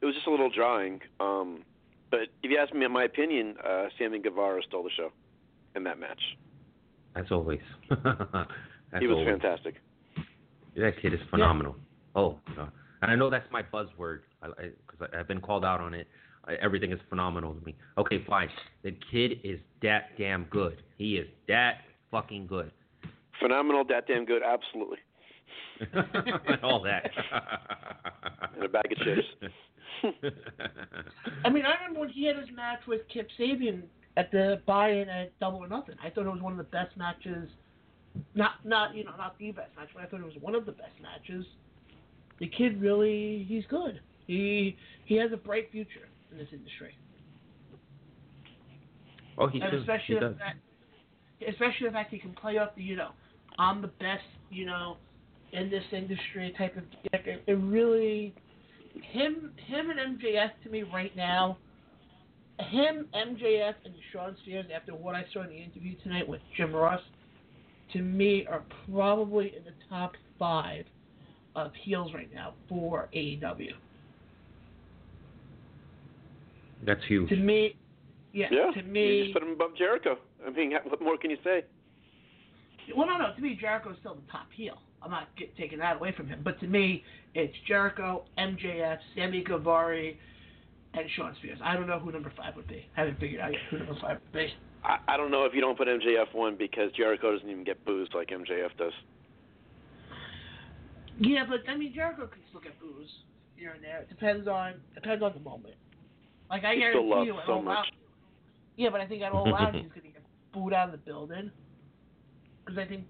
It 0.00 0.06
was 0.06 0.14
just 0.14 0.26
a 0.26 0.30
little 0.30 0.50
drawing. 0.50 1.00
Um, 1.20 1.62
but 2.10 2.20
if 2.42 2.50
you 2.50 2.58
ask 2.58 2.72
me 2.74 2.84
in 2.84 2.92
my 2.92 3.04
opinion, 3.04 3.56
uh, 3.66 3.84
Sammy 3.98 4.18
Guevara 4.18 4.62
stole 4.68 4.82
the 4.84 4.90
show 4.96 5.10
in 5.74 5.84
that 5.84 5.98
match. 5.98 6.20
As 7.14 7.26
always. 7.30 7.60
As 7.90 9.00
he 9.00 9.06
was 9.06 9.16
always. 9.18 9.28
fantastic. 9.28 9.76
That 10.76 10.92
kid 11.00 11.14
is 11.14 11.20
phenomenal. 11.30 11.76
Oh, 12.14 12.38
God. 12.54 12.70
and 13.02 13.10
I 13.10 13.14
know 13.14 13.30
that's 13.30 13.50
my 13.50 13.62
buzzword 13.62 14.20
because 14.40 15.08
I've 15.18 15.28
been 15.28 15.40
called 15.40 15.64
out 15.64 15.80
on 15.80 15.94
it. 15.94 16.06
I, 16.44 16.54
everything 16.62 16.92
is 16.92 17.00
phenomenal 17.08 17.54
to 17.54 17.64
me. 17.64 17.74
Okay, 17.98 18.24
fine. 18.28 18.48
The 18.82 18.96
kid 19.10 19.40
is 19.42 19.58
that 19.82 20.16
damn 20.18 20.44
good. 20.44 20.82
He 20.96 21.16
is 21.16 21.26
that 21.48 21.78
fucking 22.10 22.46
good. 22.46 22.70
Phenomenal, 23.40 23.84
that 23.88 24.06
damn 24.06 24.24
good, 24.24 24.42
absolutely. 24.42 24.98
and 25.92 26.62
all 26.62 26.82
that. 26.82 27.10
And 28.54 28.64
a 28.64 28.68
bag 28.70 28.90
of 28.90 28.96
chips. 28.98 29.52
I 31.44 31.48
mean, 31.50 31.64
I 31.66 31.74
remember 31.80 32.00
when 32.00 32.08
he 32.08 32.26
had 32.26 32.36
his 32.36 32.48
match 32.54 32.80
with 32.86 33.02
Kip 33.12 33.28
Sabian 33.38 33.82
at 34.16 34.30
the 34.30 34.60
buy-in 34.66 35.08
at 35.08 35.38
Double 35.40 35.58
or 35.58 35.68
Nothing. 35.68 35.96
I 36.02 36.10
thought 36.10 36.26
it 36.26 36.30
was 36.32 36.40
one 36.40 36.52
of 36.52 36.58
the 36.58 36.64
best 36.64 36.96
matches. 36.96 37.48
Not, 38.34 38.52
not 38.64 38.94
you 38.94 39.04
know, 39.04 39.12
not 39.18 39.38
the 39.38 39.52
best 39.52 39.70
match, 39.76 39.88
but 39.94 40.02
I 40.02 40.06
thought 40.06 40.20
it 40.20 40.24
was 40.24 40.36
one 40.40 40.54
of 40.54 40.64
the 40.64 40.72
best 40.72 40.94
matches. 41.02 41.44
The 42.38 42.48
kid 42.48 42.80
really, 42.80 43.44
he's 43.48 43.64
good. 43.68 44.00
He 44.26 44.76
he 45.04 45.16
has 45.16 45.32
a 45.32 45.36
bright 45.36 45.70
future 45.70 46.08
in 46.32 46.38
this 46.38 46.48
industry, 46.52 46.96
oh, 49.38 49.46
he 49.48 49.60
and 49.60 49.70
does. 49.70 49.80
especially 49.82 50.14
He 50.14 50.14
the 50.14 50.20
does. 50.20 50.36
fact, 50.38 50.58
especially 51.48 51.86
the 51.86 51.92
fact 51.92 52.10
he 52.12 52.18
can 52.18 52.32
play 52.32 52.58
up 52.58 52.74
the 52.76 52.82
you 52.82 52.96
know, 52.96 53.10
I'm 53.58 53.80
the 53.82 53.88
best 53.88 54.24
you 54.50 54.66
know, 54.66 54.96
in 55.52 55.70
this 55.70 55.84
industry 55.92 56.54
type 56.56 56.76
of. 56.76 56.84
It, 57.12 57.42
it 57.46 57.52
really, 57.52 58.34
him 59.02 59.52
him 59.66 59.90
and 59.90 60.18
MJF 60.20 60.50
to 60.64 60.70
me 60.70 60.82
right 60.82 61.14
now 61.16 61.58
him, 62.60 63.06
MJF, 63.14 63.74
and 63.84 63.94
Shawn 64.12 64.36
Spears, 64.42 64.66
after 64.74 64.94
what 64.94 65.14
I 65.14 65.24
saw 65.32 65.42
in 65.42 65.50
the 65.50 65.56
interview 65.56 65.94
tonight 66.02 66.26
with 66.26 66.40
Jim 66.56 66.74
Ross, 66.74 67.00
to 67.92 68.00
me 68.00 68.46
are 68.50 68.62
probably 68.90 69.54
in 69.56 69.64
the 69.64 69.72
top 69.88 70.12
five 70.38 70.84
of 71.54 71.72
heels 71.82 72.12
right 72.14 72.32
now 72.34 72.54
for 72.68 73.08
AEW. 73.14 73.72
That's 76.84 77.04
huge. 77.06 77.28
To 77.30 77.36
me, 77.36 77.76
yeah, 78.32 78.46
Yeah, 78.50 78.70
to 78.72 78.86
you 78.86 78.92
me, 78.92 79.22
just 79.24 79.34
put 79.34 79.42
him 79.42 79.52
above 79.52 79.76
Jericho. 79.76 80.16
I 80.46 80.50
mean, 80.50 80.72
what 80.84 81.00
more 81.00 81.16
can 81.18 81.30
you 81.30 81.38
say? 81.42 81.64
well, 82.96 83.06
no, 83.06 83.18
no, 83.18 83.34
to 83.34 83.40
me, 83.42 83.58
Jericho 83.60 83.90
is 83.90 83.96
still 84.00 84.14
the 84.14 84.32
top 84.32 84.46
heel. 84.54 84.78
I'm 85.02 85.10
not 85.10 85.28
get, 85.36 85.56
taking 85.56 85.78
that 85.78 85.96
away 85.96 86.12
from 86.16 86.28
him, 86.28 86.40
but 86.42 86.58
to 86.60 86.66
me, 86.66 87.02
it's 87.36 87.54
Jericho, 87.68 88.24
MJF, 88.38 88.98
Sammy 89.14 89.42
Guevara, 89.42 90.12
and 90.94 91.04
Shawn 91.16 91.34
Spears. 91.38 91.58
I 91.62 91.74
don't 91.74 91.86
know 91.86 91.98
who 91.98 92.10
number 92.10 92.32
five 92.36 92.56
would 92.56 92.66
be. 92.66 92.86
I 92.96 93.00
haven't 93.00 93.20
figured 93.20 93.40
out 93.40 93.52
yet 93.52 93.60
who 93.70 93.78
number 93.78 93.96
five 94.00 94.18
would 94.22 94.32
be. 94.32 94.48
I, 94.82 94.98
I 95.08 95.16
don't 95.16 95.30
know 95.30 95.44
if 95.44 95.52
you 95.54 95.60
don't 95.60 95.76
put 95.76 95.86
MJF 95.88 96.32
one 96.34 96.56
because 96.56 96.90
Jericho 96.92 97.32
doesn't 97.32 97.48
even 97.48 97.64
get 97.64 97.84
boozed 97.84 98.14
like 98.14 98.28
MJF 98.30 98.76
does. 98.78 98.92
Yeah, 101.18 101.44
but 101.48 101.60
I 101.70 101.76
mean 101.76 101.92
Jericho 101.94 102.26
can 102.26 102.40
still 102.48 102.60
get 102.60 102.78
booze 102.80 103.08
here 103.56 103.72
and 103.72 103.82
there. 103.82 104.00
It 104.00 104.08
depends 104.08 104.48
on 104.48 104.74
depends 104.94 105.22
on 105.22 105.32
the 105.34 105.40
moment. 105.40 105.74
Like 106.50 106.64
I 106.64 106.74
He 106.74 106.80
guarantee 106.80 106.98
still 107.00 107.10
loves 107.10 107.26
you, 107.26 107.38
at 107.38 107.46
so 107.46 107.52
All 107.54 107.62
much. 107.62 107.78
Out- 107.78 107.86
yeah, 108.76 108.90
but 108.90 109.00
I 109.00 109.06
think 109.06 109.22
at 109.22 109.32
All 109.32 109.54
Out 109.54 109.74
he's 109.74 109.84
gonna 109.88 110.12
get 110.12 110.22
booed 110.52 110.72
out 110.72 110.86
of 110.88 110.92
the 110.92 110.98
building 110.98 111.50
because 112.64 112.78
I 112.78 112.86
think 112.86 113.04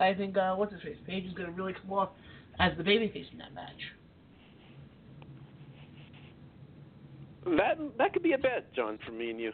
I 0.00 0.14
think 0.14 0.36
uh, 0.36 0.54
what's 0.54 0.72
his 0.72 0.82
face 0.82 0.96
Page 1.06 1.24
is 1.26 1.32
gonna 1.34 1.50
really 1.50 1.74
come 1.74 1.92
off 1.92 2.10
as 2.58 2.76
the 2.76 2.82
babyface 2.82 3.30
in 3.32 3.38
that 3.38 3.54
match. 3.54 3.80
That 7.56 7.78
that 7.96 8.12
could 8.12 8.22
be 8.22 8.32
a 8.32 8.38
bet, 8.38 8.72
John, 8.74 8.98
for 9.06 9.12
me 9.12 9.30
and 9.30 9.40
you. 9.40 9.52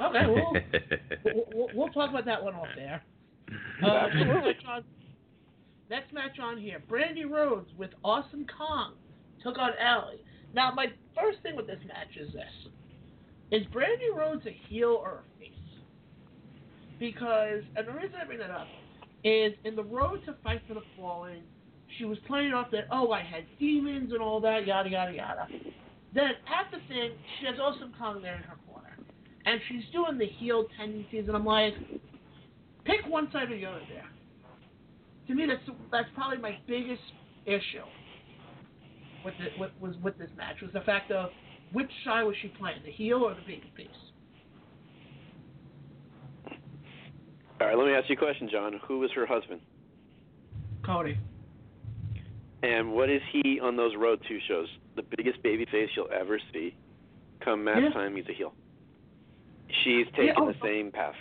Okay, 0.00 0.26
well, 0.26 0.52
we'll, 1.24 1.44
we'll, 1.54 1.68
we'll 1.74 1.88
talk 1.88 2.10
about 2.10 2.24
that 2.24 2.42
one 2.42 2.54
off 2.54 2.68
there. 2.76 3.02
Uh, 3.82 4.08
Next 4.12 4.44
match, 4.44 4.56
on, 4.68 4.84
next 5.88 6.12
match 6.12 6.38
on 6.38 6.58
here, 6.58 6.82
Brandi 6.90 7.24
Rhodes 7.26 7.70
with 7.78 7.88
Awesome 8.04 8.44
Kong 8.44 8.92
took 9.42 9.56
on 9.56 9.70
Allie. 9.80 10.20
Now, 10.52 10.70
my 10.74 10.88
first 11.18 11.38
thing 11.42 11.56
with 11.56 11.66
this 11.66 11.78
match 11.86 12.14
is 12.20 12.30
this: 12.34 12.70
Is 13.50 13.66
Brandi 13.68 14.14
Rhodes 14.14 14.44
a 14.46 14.54
heel 14.68 15.00
or 15.00 15.22
a 15.24 15.40
face? 15.40 15.52
Because, 16.98 17.62
and 17.74 17.88
the 17.88 17.92
reason 17.92 18.16
I 18.20 18.26
bring 18.26 18.38
that 18.40 18.50
up 18.50 18.66
is 19.24 19.54
in 19.64 19.74
the 19.76 19.84
Road 19.84 20.24
to 20.26 20.34
Fight 20.44 20.60
for 20.68 20.74
the 20.74 20.82
Fallen, 20.94 21.42
she 21.96 22.04
was 22.04 22.18
playing 22.26 22.52
off 22.52 22.70
that 22.72 22.86
oh 22.90 23.12
I 23.12 23.22
had 23.22 23.44
demons 23.58 24.12
and 24.12 24.20
all 24.20 24.40
that 24.40 24.66
yada 24.66 24.90
yada 24.90 25.12
yada. 25.12 25.46
Then 26.14 26.30
at 26.46 26.70
the 26.70 26.78
thing, 26.88 27.12
she 27.38 27.46
has 27.46 27.56
Awesome 27.60 27.92
Kong 27.98 28.22
there 28.22 28.36
in 28.36 28.42
her 28.42 28.56
corner, 28.70 28.96
and 29.44 29.60
she's 29.68 29.84
doing 29.92 30.18
the 30.18 30.26
heel 30.26 30.66
tendencies, 30.76 31.24
and 31.28 31.36
I'm 31.36 31.44
like, 31.44 31.74
pick 32.84 33.06
one 33.06 33.30
side 33.32 33.50
or 33.50 33.56
the 33.56 33.66
other 33.66 33.80
there. 33.88 34.08
To 35.28 35.34
me, 35.34 35.46
that's 35.46 35.78
that's 35.92 36.08
probably 36.14 36.38
my 36.38 36.58
biggest 36.66 37.02
issue 37.46 37.84
with 39.24 39.34
the, 39.38 39.60
with 39.60 39.70
was 39.80 39.94
with 40.02 40.18
this 40.18 40.30
match 40.36 40.56
was 40.62 40.70
the 40.72 40.80
fact 40.80 41.10
of 41.10 41.30
which 41.72 41.90
side 42.04 42.22
was 42.22 42.34
she 42.40 42.48
playing, 42.48 42.80
the 42.84 42.90
heel 42.90 43.18
or 43.18 43.34
the 43.34 43.40
baby 43.42 43.70
face. 43.76 43.86
All 47.60 47.66
right, 47.66 47.76
let 47.76 47.86
me 47.86 47.92
ask 47.92 48.08
you 48.08 48.14
a 48.14 48.18
question, 48.18 48.48
John. 48.50 48.80
Who 48.86 49.00
was 49.00 49.10
her 49.14 49.26
husband? 49.26 49.60
Cody. 50.86 51.18
And 52.62 52.92
what 52.92 53.08
is 53.08 53.20
he 53.32 53.60
on 53.60 53.76
those 53.76 53.94
Road 53.96 54.20
2 54.28 54.38
shows? 54.48 54.66
The 54.96 55.04
biggest 55.16 55.42
baby 55.42 55.64
face 55.70 55.88
you'll 55.96 56.10
ever 56.12 56.40
see. 56.52 56.74
Come 57.44 57.64
match 57.64 57.82
Yeah. 57.82 57.90
time, 57.90 58.16
he's 58.16 58.28
a 58.28 58.32
heel. 58.32 58.52
She's 59.84 60.06
taking 60.16 60.34
oh, 60.36 60.46
the 60.46 60.58
same 60.62 60.90
path. 60.90 61.14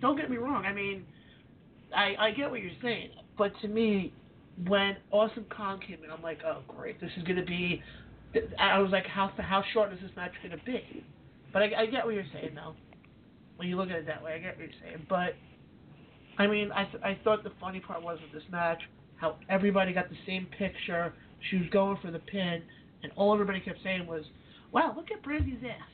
Don't 0.00 0.16
get 0.16 0.30
me 0.30 0.36
wrong. 0.36 0.64
I 0.66 0.72
mean, 0.72 1.06
I 1.94 2.14
I 2.18 2.30
get 2.32 2.50
what 2.50 2.60
you're 2.60 2.70
saying, 2.82 3.10
but 3.38 3.52
to 3.60 3.68
me, 3.68 4.12
when 4.66 4.96
Awesome 5.10 5.44
Kong 5.44 5.80
came 5.80 6.02
in, 6.02 6.10
I'm 6.10 6.22
like, 6.22 6.38
oh 6.44 6.62
great, 6.66 7.00
this 7.00 7.10
is 7.16 7.22
gonna 7.24 7.44
be. 7.44 7.82
I 8.58 8.78
was 8.78 8.90
like, 8.90 9.06
how 9.06 9.30
how 9.38 9.62
short 9.72 9.92
is 9.92 10.00
this 10.00 10.10
match 10.16 10.32
gonna 10.42 10.60
be? 10.64 11.04
But 11.52 11.62
I, 11.62 11.82
I 11.82 11.86
get 11.86 12.04
what 12.04 12.14
you're 12.14 12.24
saying 12.32 12.54
though. 12.54 12.74
When 13.56 13.68
you 13.68 13.76
look 13.76 13.90
at 13.90 13.96
it 13.96 14.06
that 14.06 14.22
way, 14.22 14.34
I 14.34 14.38
get 14.38 14.58
what 14.58 14.66
you're 14.66 14.80
saying. 14.82 15.06
But 15.08 15.34
I 16.38 16.46
mean, 16.46 16.72
I 16.72 16.84
th- 16.84 17.02
I 17.02 17.18
thought 17.22 17.44
the 17.44 17.52
funny 17.60 17.80
part 17.80 18.02
was 18.02 18.18
with 18.22 18.32
this 18.32 18.50
match 18.50 18.82
how 19.16 19.36
everybody 19.48 19.92
got 19.92 20.08
the 20.08 20.16
same 20.26 20.46
picture. 20.58 21.12
She 21.50 21.56
was 21.56 21.66
going 21.70 21.98
for 22.02 22.10
the 22.10 22.18
pin, 22.18 22.62
and 23.02 23.12
all 23.16 23.32
everybody 23.32 23.60
kept 23.60 23.82
saying 23.82 24.06
was, 24.06 24.24
"Wow, 24.72 24.94
look 24.96 25.10
at 25.10 25.22
Brandi's 25.22 25.62
ass." 25.64 25.88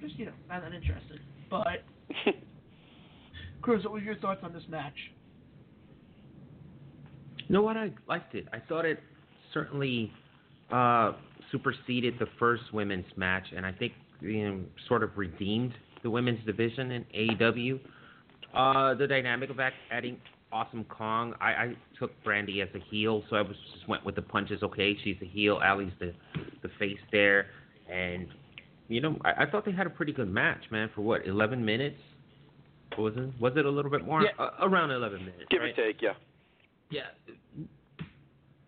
Just 0.00 0.18
you 0.18 0.26
know, 0.26 0.32
not 0.48 0.62
that 0.62 0.74
interesting. 0.74 1.18
But 1.50 1.84
Cruz, 3.62 3.84
what 3.84 3.92
were 3.92 3.98
your 4.00 4.16
thoughts 4.16 4.40
on 4.42 4.52
this 4.52 4.64
match? 4.68 4.94
You 7.38 7.54
know 7.54 7.62
what? 7.62 7.76
I 7.76 7.92
liked 8.08 8.34
it. 8.34 8.46
I 8.52 8.58
thought 8.58 8.84
it 8.84 9.00
certainly 9.52 10.12
uh, 10.72 11.12
superseded 11.52 12.14
the 12.18 12.26
first 12.38 12.62
women's 12.72 13.06
match, 13.16 13.44
and 13.56 13.64
I 13.64 13.72
think 13.72 13.92
you 14.20 14.50
know, 14.50 14.60
sort 14.88 15.02
of 15.02 15.10
redeemed 15.16 15.72
the 16.02 16.10
women's 16.10 16.44
division 16.44 16.90
in 16.90 17.04
AEW. 17.14 17.80
Uh, 18.54 18.94
the 18.94 19.06
dynamic 19.06 19.50
of 19.50 19.58
adding 19.90 20.16
Awesome 20.52 20.84
Kong, 20.84 21.34
I, 21.40 21.46
I 21.46 21.76
took 21.98 22.12
Brandi 22.24 22.62
as 22.62 22.68
a 22.74 22.78
heel, 22.90 23.24
so 23.28 23.36
I 23.36 23.42
was 23.42 23.56
just 23.74 23.88
went 23.88 24.04
with 24.04 24.14
the 24.14 24.22
punches. 24.22 24.62
Okay, 24.62 24.96
she's 25.02 25.16
a 25.20 25.24
heel. 25.24 25.60
Allie's 25.62 25.92
the 25.98 26.12
the 26.62 26.68
face 26.78 26.98
there, 27.10 27.46
and 27.92 28.28
you 28.88 29.00
know 29.00 29.18
I, 29.24 29.42
I 29.42 29.50
thought 29.50 29.64
they 29.64 29.72
had 29.72 29.88
a 29.88 29.90
pretty 29.90 30.12
good 30.12 30.32
match, 30.32 30.60
man. 30.70 30.90
For 30.94 31.00
what, 31.00 31.26
11 31.26 31.64
minutes? 31.64 31.98
Was 32.96 33.14
it? 33.16 33.32
Was 33.40 33.54
it 33.56 33.66
a 33.66 33.70
little 33.70 33.90
bit 33.90 34.04
more? 34.04 34.22
Yeah. 34.22 34.28
Uh, 34.38 34.50
around 34.62 34.92
11 34.92 35.18
minutes. 35.18 35.42
Give 35.50 35.60
right? 35.60 35.76
or 35.76 35.86
take, 35.86 36.00
yeah. 36.00 36.12
yeah, 36.90 37.02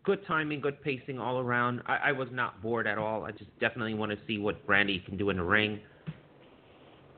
good 0.07 0.25
timing, 0.27 0.61
good 0.61 0.83
pacing 0.83 1.19
all 1.19 1.41
around. 1.41 1.83
I, 1.87 1.97
I 1.97 2.13
was 2.13 2.29
not 2.33 2.63
bored 2.63 2.87
at 2.87 2.97
all. 2.97 3.25
I 3.25 3.33
just 3.33 3.57
definitely 3.61 3.95
want 3.95 4.13
to 4.13 4.19
see 4.27 4.39
what 4.39 4.67
Brandi 4.67 5.05
can 5.05 5.17
do 5.17 5.31
in 5.31 5.37
the 5.37 5.45
ring. 5.45 5.81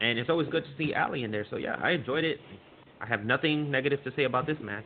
And 0.01 0.19
it's 0.19 0.31
always 0.31 0.49
good 0.49 0.65
to 0.65 0.71
see 0.79 0.95
Allie 0.95 1.25
in 1.25 1.31
there. 1.31 1.47
So 1.51 1.57
yeah, 1.57 1.77
I 1.83 1.91
enjoyed 1.91 2.25
it. 2.25 2.39
I 3.01 3.07
have 3.07 3.25
nothing 3.25 3.71
negative 3.71 4.03
to 4.05 4.13
say 4.17 4.25
about 4.25 4.47
this 4.47 4.57
match. 4.63 4.85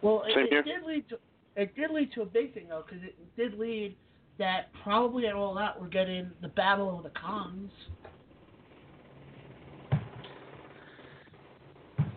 Well, 0.00 0.24
it, 0.26 0.52
it 0.52 0.64
did 0.64 0.84
lead 0.86 1.08
to 1.10 1.18
it 1.54 1.74
did 1.76 1.90
lead 1.90 2.12
to 2.14 2.22
a 2.22 2.26
big 2.26 2.54
thing 2.54 2.66
though, 2.68 2.82
because 2.86 3.04
it 3.04 3.14
did 3.36 3.58
lead 3.58 3.94
that 4.38 4.68
probably 4.82 5.26
at 5.26 5.34
all 5.34 5.58
out 5.58 5.80
we're 5.80 5.88
getting 5.88 6.30
the 6.40 6.48
battle 6.48 6.96
of 6.96 7.02
the 7.04 7.10
cons. 7.10 7.70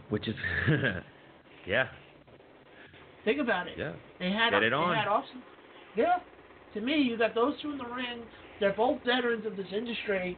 Which 0.09 0.27
is, 0.27 0.35
yeah, 1.67 1.87
Think 3.25 3.39
about 3.39 3.67
it. 3.67 3.73
yeah. 3.77 3.93
They 4.19 4.29
had 4.29 4.51
Get 4.51 4.63
it 4.63 4.69
they 4.69 4.75
on. 4.75 4.95
had 4.95 5.07
awesome. 5.07 5.41
Yeah. 5.97 6.17
To 6.75 6.81
me, 6.81 6.97
you 7.01 7.17
got 7.17 7.33
those 7.33 7.55
two 7.61 7.71
in 7.71 7.77
the 7.79 7.85
ring. 7.85 8.21
They're 8.59 8.73
both 8.73 8.99
veterans 9.03 9.45
of 9.47 9.57
this 9.57 9.65
industry. 9.75 10.37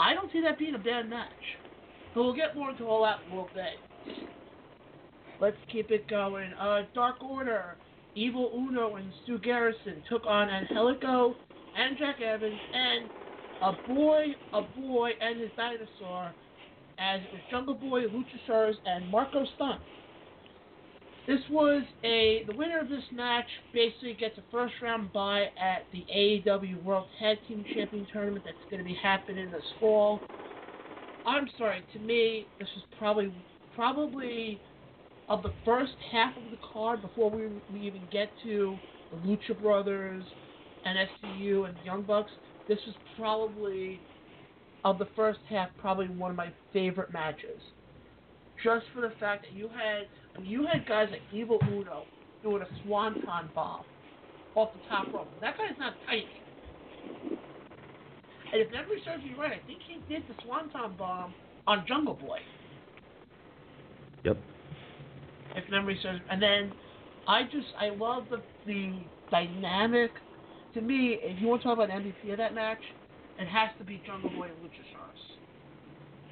I 0.00 0.14
don't 0.14 0.32
see 0.32 0.40
that 0.40 0.58
being 0.58 0.74
a 0.74 0.78
bad 0.78 1.10
match. 1.10 1.28
But 2.14 2.22
we'll 2.22 2.34
get 2.34 2.56
more 2.56 2.70
into 2.70 2.84
all 2.84 3.02
that 3.04 3.18
in 3.26 3.32
a 3.32 3.34
little 3.34 3.50
bit. 3.54 4.16
Let's 5.40 5.56
keep 5.70 5.90
it 5.90 6.08
going. 6.08 6.52
Uh, 6.54 6.82
Dark 6.94 7.22
Order, 7.22 7.76
Evil 8.14 8.50
Uno, 8.56 8.96
and 8.96 9.12
Stu 9.22 9.38
Grayson 9.38 10.02
took 10.08 10.26
on 10.26 10.48
Angelico 10.48 11.34
and 11.76 11.98
Jack 11.98 12.20
Evans 12.20 12.58
and 12.72 13.10
a 13.62 13.72
boy, 13.86 14.24
a 14.54 14.62
boy, 14.62 15.10
and 15.20 15.38
his 15.38 15.50
dinosaur, 15.56 16.32
as 16.98 17.20
Jungle 17.50 17.74
Boy, 17.74 18.02
Luchasaurus, 18.04 18.74
and 18.86 19.08
Marco 19.10 19.44
Stunt. 19.56 19.80
This 21.26 21.40
was 21.50 21.84
a 22.04 22.42
the 22.46 22.54
winner 22.54 22.80
of 22.80 22.88
this 22.88 23.04
match 23.12 23.46
basically 23.72 24.14
gets 24.14 24.36
a 24.38 24.42
first 24.50 24.74
round 24.82 25.12
bye 25.12 25.46
at 25.58 25.86
the 25.92 26.04
AEW 26.14 26.82
World 26.82 27.06
Tag 27.18 27.38
Team 27.46 27.64
Champion 27.74 28.06
Tournament 28.12 28.44
that's 28.44 28.56
going 28.70 28.78
to 28.78 28.84
be 28.84 28.98
happening 29.00 29.50
this 29.50 29.62
fall. 29.78 30.20
I'm 31.24 31.48
sorry, 31.58 31.84
to 31.92 31.98
me 31.98 32.48
this 32.58 32.68
was 32.74 32.84
probably 32.98 33.32
probably 33.74 34.60
of 35.28 35.42
the 35.42 35.52
first 35.64 35.92
half 36.10 36.36
of 36.36 36.50
the 36.50 36.58
card 36.72 37.00
before 37.02 37.30
we, 37.30 37.46
we 37.72 37.80
even 37.86 38.02
get 38.10 38.32
to 38.42 38.76
the 39.10 39.16
Lucha 39.18 39.60
Brothers 39.60 40.24
and 40.84 40.98
SCU 40.98 41.68
and 41.68 41.76
Young 41.84 42.02
Bucks. 42.02 42.32
This 42.66 42.78
was 42.86 42.96
probably 43.16 44.00
of 44.84 44.98
the 44.98 45.08
first 45.14 45.40
half 45.48 45.68
probably 45.78 46.08
one 46.08 46.30
of 46.30 46.36
my 46.36 46.52
favorite 46.72 47.12
matches. 47.12 47.60
Just 48.64 48.86
for 48.92 49.02
the 49.02 49.14
fact 49.20 49.46
that 49.46 49.52
you 49.56 49.68
had 49.68 50.08
you 50.42 50.66
had 50.66 50.86
guys 50.86 51.08
like 51.10 51.22
Evil 51.32 51.58
Uno 51.68 52.04
doing 52.42 52.62
a 52.62 52.68
swanton 52.84 53.50
bomb 53.54 53.82
off 54.54 54.70
the 54.72 54.88
top 54.88 55.12
rope. 55.12 55.28
That 55.40 55.56
guy's 55.56 55.78
not 55.78 55.94
tiny. 56.06 56.26
And 58.52 58.60
if 58.60 58.72
memory 58.72 59.00
serves 59.04 59.22
me 59.22 59.34
right, 59.38 59.52
I 59.52 59.66
think 59.66 59.80
he 59.86 60.00
did 60.12 60.22
the 60.28 60.34
swanton 60.44 60.96
bomb 60.98 61.34
on 61.66 61.84
Jungle 61.86 62.14
Boy. 62.14 62.38
Yep. 64.24 64.38
If 65.56 65.70
memory 65.70 65.98
serves, 66.02 66.20
and 66.30 66.42
then 66.42 66.72
I 67.26 67.44
just 67.44 67.66
I 67.78 67.90
love 67.90 68.24
the 68.30 68.40
the 68.66 69.00
dynamic. 69.30 70.10
To 70.74 70.80
me, 70.80 71.18
if 71.20 71.40
you 71.40 71.48
want 71.48 71.62
to 71.62 71.68
talk 71.68 71.78
about 71.78 71.90
MVP 71.90 72.30
of 72.30 72.38
that 72.38 72.54
match, 72.54 72.78
it 73.38 73.48
has 73.48 73.70
to 73.78 73.84
be 73.84 74.00
Jungle 74.06 74.30
Boy 74.30 74.46
and 74.46 74.54
Luchasaurus. 74.58 75.30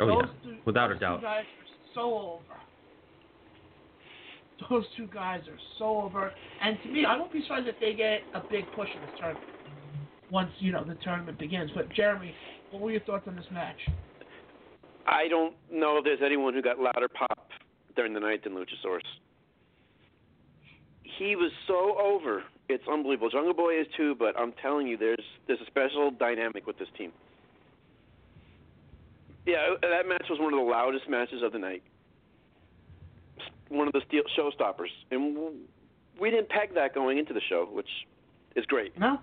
Oh 0.00 0.06
those 0.06 0.24
yeah, 0.44 0.50
two, 0.50 0.56
without 0.64 0.92
a 0.92 0.98
doubt. 0.98 1.20
Two 1.20 1.26
guys 1.26 1.42
are 1.42 1.94
so 1.94 2.18
over. 2.18 2.60
Those 4.68 4.84
two 4.96 5.06
guys 5.12 5.42
are 5.48 5.58
so 5.78 6.02
over, 6.02 6.32
and 6.62 6.76
to 6.82 6.88
me, 6.88 7.04
I 7.04 7.16
won't 7.16 7.32
be 7.32 7.42
surprised 7.42 7.68
if 7.68 7.76
they 7.80 7.94
get 7.94 8.20
a 8.34 8.42
big 8.50 8.64
push 8.74 8.88
in 8.94 9.00
this 9.02 9.10
tournament 9.18 9.44
once 10.30 10.50
you 10.58 10.72
know 10.72 10.84
the 10.84 10.96
tournament 10.96 11.38
begins. 11.38 11.70
But 11.74 11.92
Jeremy, 11.94 12.34
what 12.70 12.82
were 12.82 12.90
your 12.90 13.00
thoughts 13.00 13.24
on 13.26 13.36
this 13.36 13.46
match? 13.50 13.78
I 15.06 15.28
don't 15.28 15.54
know 15.72 15.98
if 15.98 16.04
there's 16.04 16.20
anyone 16.24 16.54
who 16.54 16.62
got 16.62 16.78
louder 16.78 17.08
pop 17.08 17.48
during 17.96 18.12
the 18.12 18.20
night 18.20 18.44
than 18.44 18.52
Luchasaurus. 18.52 19.00
He 21.02 21.34
was 21.34 21.50
so 21.66 21.96
over. 21.98 22.44
It's 22.68 22.84
unbelievable. 22.90 23.30
Jungle 23.30 23.54
Boy 23.54 23.80
is 23.80 23.86
too, 23.96 24.14
but 24.18 24.38
I'm 24.38 24.52
telling 24.60 24.86
you, 24.86 24.96
there's 24.96 25.24
there's 25.46 25.60
a 25.60 25.66
special 25.66 26.10
dynamic 26.10 26.66
with 26.66 26.78
this 26.78 26.88
team. 26.96 27.12
Yeah, 29.46 29.74
that 29.80 30.06
match 30.06 30.26
was 30.28 30.38
one 30.38 30.52
of 30.52 30.58
the 30.58 30.70
loudest 30.70 31.08
matches 31.08 31.42
of 31.42 31.52
the 31.52 31.58
night. 31.58 31.82
One 33.68 33.86
of 33.86 33.92
the 33.92 34.02
steel 34.08 34.22
showstoppers, 34.38 34.88
and 35.10 35.36
we 36.20 36.30
didn't 36.30 36.48
peg 36.48 36.74
that 36.74 36.94
going 36.94 37.18
into 37.18 37.32
the 37.32 37.40
show, 37.48 37.68
which 37.70 37.88
is 38.56 38.64
great. 38.66 38.98
No. 38.98 39.18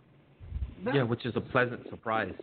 no. 0.84 0.94
Yeah, 0.94 1.04
which 1.04 1.26
is 1.26 1.34
a 1.36 1.42
pleasant 1.42 1.82
surprise. 1.90 2.34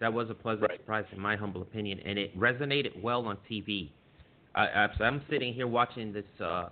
That 0.00 0.12
was 0.12 0.28
a 0.30 0.34
pleasant 0.34 0.68
Right. 0.68 0.78
surprise, 0.78 1.04
in 1.12 1.18
my 1.20 1.36
humble 1.36 1.62
opinion, 1.62 2.00
and 2.04 2.18
it 2.18 2.38
resonated 2.38 3.00
well 3.02 3.24
on 3.26 3.38
TV. 3.50 3.88
I, 4.54 4.66
I, 4.66 4.88
I'm 5.04 5.22
sitting 5.30 5.54
here 5.54 5.66
watching 5.66 6.12
this 6.12 6.24
uh, 6.40 6.68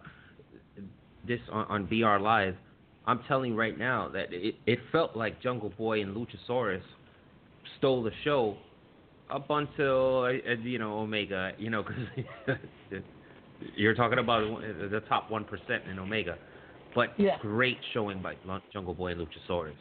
this 1.27 1.41
on, 1.51 1.67
on 1.67 1.87
BR 1.87 2.23
Live. 2.23 2.55
I'm 3.07 3.21
telling 3.29 3.53
you 3.53 3.59
right 3.59 3.79
now 3.79 4.09
that 4.11 4.33
it, 4.33 4.55
it 4.67 4.79
felt 4.93 5.17
like 5.17 5.41
Jungle 5.43 5.71
Boy 5.71 6.03
and 6.03 6.15
Luchasaurus 6.17 6.83
stole 7.79 8.03
the 8.03 8.13
show 8.25 8.57
up 9.31 9.47
until 9.51 10.25
uh, 10.25 10.53
you 10.63 10.79
know 10.79 10.99
Omega. 10.99 11.53
You 11.59 11.71
know, 11.71 11.83
because 11.83 12.59
you're 13.77 13.95
talking 13.95 14.19
about 14.19 14.61
the 14.91 15.01
top 15.09 15.31
one 15.31 15.45
percent 15.45 15.85
in 15.91 15.99
Omega. 15.99 16.37
But 16.95 17.19
Yeah. 17.19 17.39
great 17.41 17.79
showing 17.93 18.21
by 18.23 18.37
Jungle 18.73 18.95
Boy 18.95 19.13
and 19.13 19.21
Luchasaurus. 19.21 19.75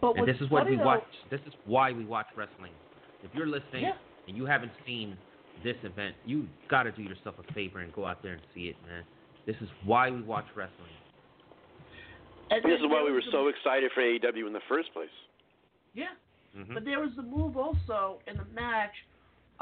But 0.00 0.16
And 0.16 0.26
this 0.26 0.40
is 0.40 0.50
what 0.50 0.68
we 0.68 0.76
though- 0.76 0.84
watch. 0.84 1.04
This 1.30 1.40
is 1.46 1.54
why 1.64 1.92
we 1.92 2.04
watch 2.04 2.26
wrestling. 2.34 2.72
If 3.22 3.34
you're 3.34 3.46
listening 3.46 3.84
Yeah. 3.84 3.96
and 4.26 4.36
you 4.36 4.46
haven't 4.46 4.72
seen 4.84 5.16
this 5.62 5.76
event, 5.84 6.16
you 6.24 6.48
got 6.68 6.84
to 6.84 6.92
do 6.92 7.02
yourself 7.02 7.38
a 7.38 7.52
favor 7.52 7.80
and 7.80 7.92
go 7.92 8.04
out 8.06 8.22
there 8.22 8.32
and 8.32 8.42
see 8.54 8.68
it, 8.68 8.76
man. 8.86 9.04
This 9.46 9.56
is 9.60 9.68
why 9.84 10.10
we 10.10 10.22
watch 10.22 10.46
wrestling. 10.56 10.90
And 12.50 12.62
This 12.64 12.80
is 12.80 12.86
why 12.86 13.02
we 13.02 13.12
were 13.12 13.22
so 13.30 13.48
excited 13.48 13.92
for 13.92 14.00
AEW 14.02 14.46
in 14.46 14.52
the 14.52 14.60
first 14.68 14.92
place. 14.92 15.10
Yeah. 15.94 16.08
hmm 16.54 16.74
But 16.74 16.84
there 16.84 17.00
was 17.00 17.14
the 17.16 17.22
move 17.22 17.56
also 17.56 18.20
in 18.26 18.36
the 18.36 18.44
match. 18.46 18.94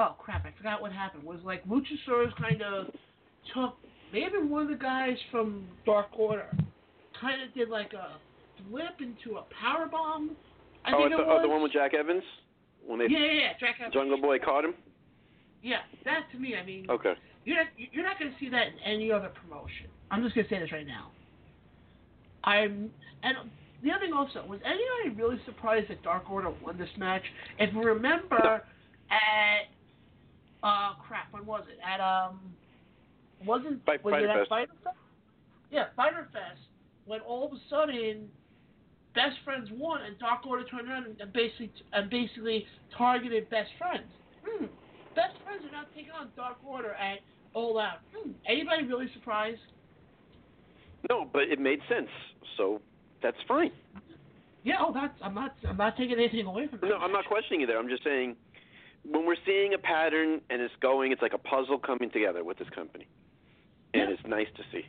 Oh 0.00 0.14
crap! 0.18 0.46
I 0.46 0.52
forgot 0.56 0.80
what 0.80 0.92
happened. 0.92 1.24
Was 1.24 1.40
like 1.44 1.62
Luchasaurus 1.68 2.34
kind 2.38 2.62
of 2.62 2.86
took 3.54 3.76
maybe 4.14 4.38
one 4.38 4.62
of 4.62 4.68
the 4.68 4.82
guys 4.82 5.16
from 5.30 5.66
Dark 5.84 6.06
Order, 6.18 6.46
kind 7.20 7.42
of 7.42 7.52
did 7.54 7.68
like 7.68 7.92
a 7.92 8.16
flip 8.70 8.96
into 9.00 9.36
a 9.36 9.44
power 9.60 9.86
bomb. 9.86 10.36
I 10.86 10.92
oh, 10.94 10.98
think 10.98 11.12
it 11.12 11.16
the, 11.18 11.24
oh, 11.24 11.42
the 11.42 11.48
one 11.48 11.62
with 11.62 11.72
Jack 11.72 11.92
Evans 11.92 12.22
when 12.86 12.98
they 12.98 13.06
yeah, 13.10 13.18
yeah, 13.18 13.32
yeah. 13.32 13.52
Jack 13.60 13.76
Evans. 13.78 13.92
Jungle 13.92 14.18
Boy 14.18 14.38
caught 14.38 14.64
him. 14.64 14.74
Yeah, 15.62 15.80
that 16.06 16.22
to 16.32 16.38
me, 16.38 16.54
I 16.56 16.64
mean, 16.64 16.86
Okay. 16.88 17.12
you're 17.44 17.56
not 17.56 17.66
you're 17.76 18.04
not 18.04 18.18
going 18.18 18.32
to 18.32 18.38
see 18.38 18.48
that 18.48 18.68
in 18.68 18.78
any 18.82 19.12
other 19.12 19.28
promotion. 19.28 19.86
I'm 20.10 20.22
just 20.22 20.34
going 20.34 20.48
to 20.48 20.54
say 20.54 20.60
this 20.60 20.72
right 20.72 20.86
now. 20.86 21.10
I'm 22.44 22.90
and 23.22 23.36
the 23.82 23.90
other 23.90 24.06
thing 24.06 24.14
also 24.14 24.46
was 24.48 24.60
anybody 24.64 25.20
really 25.20 25.38
surprised 25.44 25.90
that 25.90 26.02
Dark 26.02 26.30
Order 26.30 26.52
won 26.64 26.78
this 26.78 26.88
match? 26.96 27.22
If 27.58 27.74
you 27.74 27.82
remember 27.82 28.62
at 29.10 29.68
uh 30.62 30.94
crap, 31.06 31.32
when 31.32 31.46
was 31.46 31.64
it? 31.70 31.78
At 31.86 32.00
um 32.00 32.40
wasn't 33.46 33.84
Fight- 33.86 34.04
was 34.04 34.12
Fighter 34.12 34.26
it 34.26 34.30
at 34.30 34.36
Fest. 34.38 34.48
Fyter 34.50 34.72
Fest? 34.84 34.96
Yeah, 35.70 35.84
Fyter 35.96 36.28
Fest. 36.32 36.60
When 37.06 37.20
all 37.20 37.46
of 37.46 37.52
a 37.52 37.60
sudden 37.68 38.28
Best 39.14 39.36
Friends 39.44 39.68
won 39.72 40.02
and 40.02 40.18
Dark 40.18 40.46
Order 40.46 40.64
turned 40.64 40.88
around 40.88 41.06
and, 41.06 41.20
and 41.20 41.32
basically 41.32 41.72
and 41.92 42.10
basically 42.10 42.66
targeted 42.96 43.48
Best 43.50 43.70
Friends. 43.78 44.06
Hmm. 44.46 44.66
Best 45.16 45.34
Friends 45.44 45.64
are 45.66 45.72
now 45.72 45.84
taking 45.94 46.12
on 46.12 46.28
Dark 46.36 46.58
Order 46.64 46.92
at 46.94 47.18
All 47.54 47.78
Out. 47.78 47.98
Hmm. 48.14 48.30
Anybody 48.46 48.84
really 48.84 49.08
surprised? 49.14 49.60
No, 51.08 51.28
but 51.32 51.42
it 51.42 51.58
made 51.58 51.80
sense, 51.88 52.10
so 52.56 52.80
that's 53.22 53.36
fine. 53.48 53.72
Yeah, 54.62 54.74
oh, 54.80 54.92
that's 54.92 55.14
I'm 55.22 55.34
not 55.34 55.54
I'm 55.66 55.78
not 55.78 55.96
taking 55.96 56.18
anything 56.18 56.44
away 56.46 56.68
from 56.68 56.80
that. 56.80 56.88
No, 56.88 56.96
I'm 56.98 57.12
not 57.12 57.24
questioning 57.24 57.62
you 57.62 57.66
there. 57.66 57.78
I'm 57.78 57.88
just 57.88 58.04
saying 58.04 58.36
when 59.04 59.26
we're 59.26 59.36
seeing 59.46 59.74
a 59.74 59.78
pattern 59.78 60.40
and 60.50 60.60
it's 60.60 60.74
going, 60.82 61.12
it's 61.12 61.22
like 61.22 61.32
a 61.34 61.38
puzzle 61.38 61.78
coming 61.78 62.10
together 62.10 62.44
with 62.44 62.58
this 62.58 62.68
company, 62.70 63.06
and 63.94 64.08
Yeah. 64.08 64.10
it's 64.10 64.26
nice 64.26 64.48
to 64.56 64.64
see. 64.72 64.86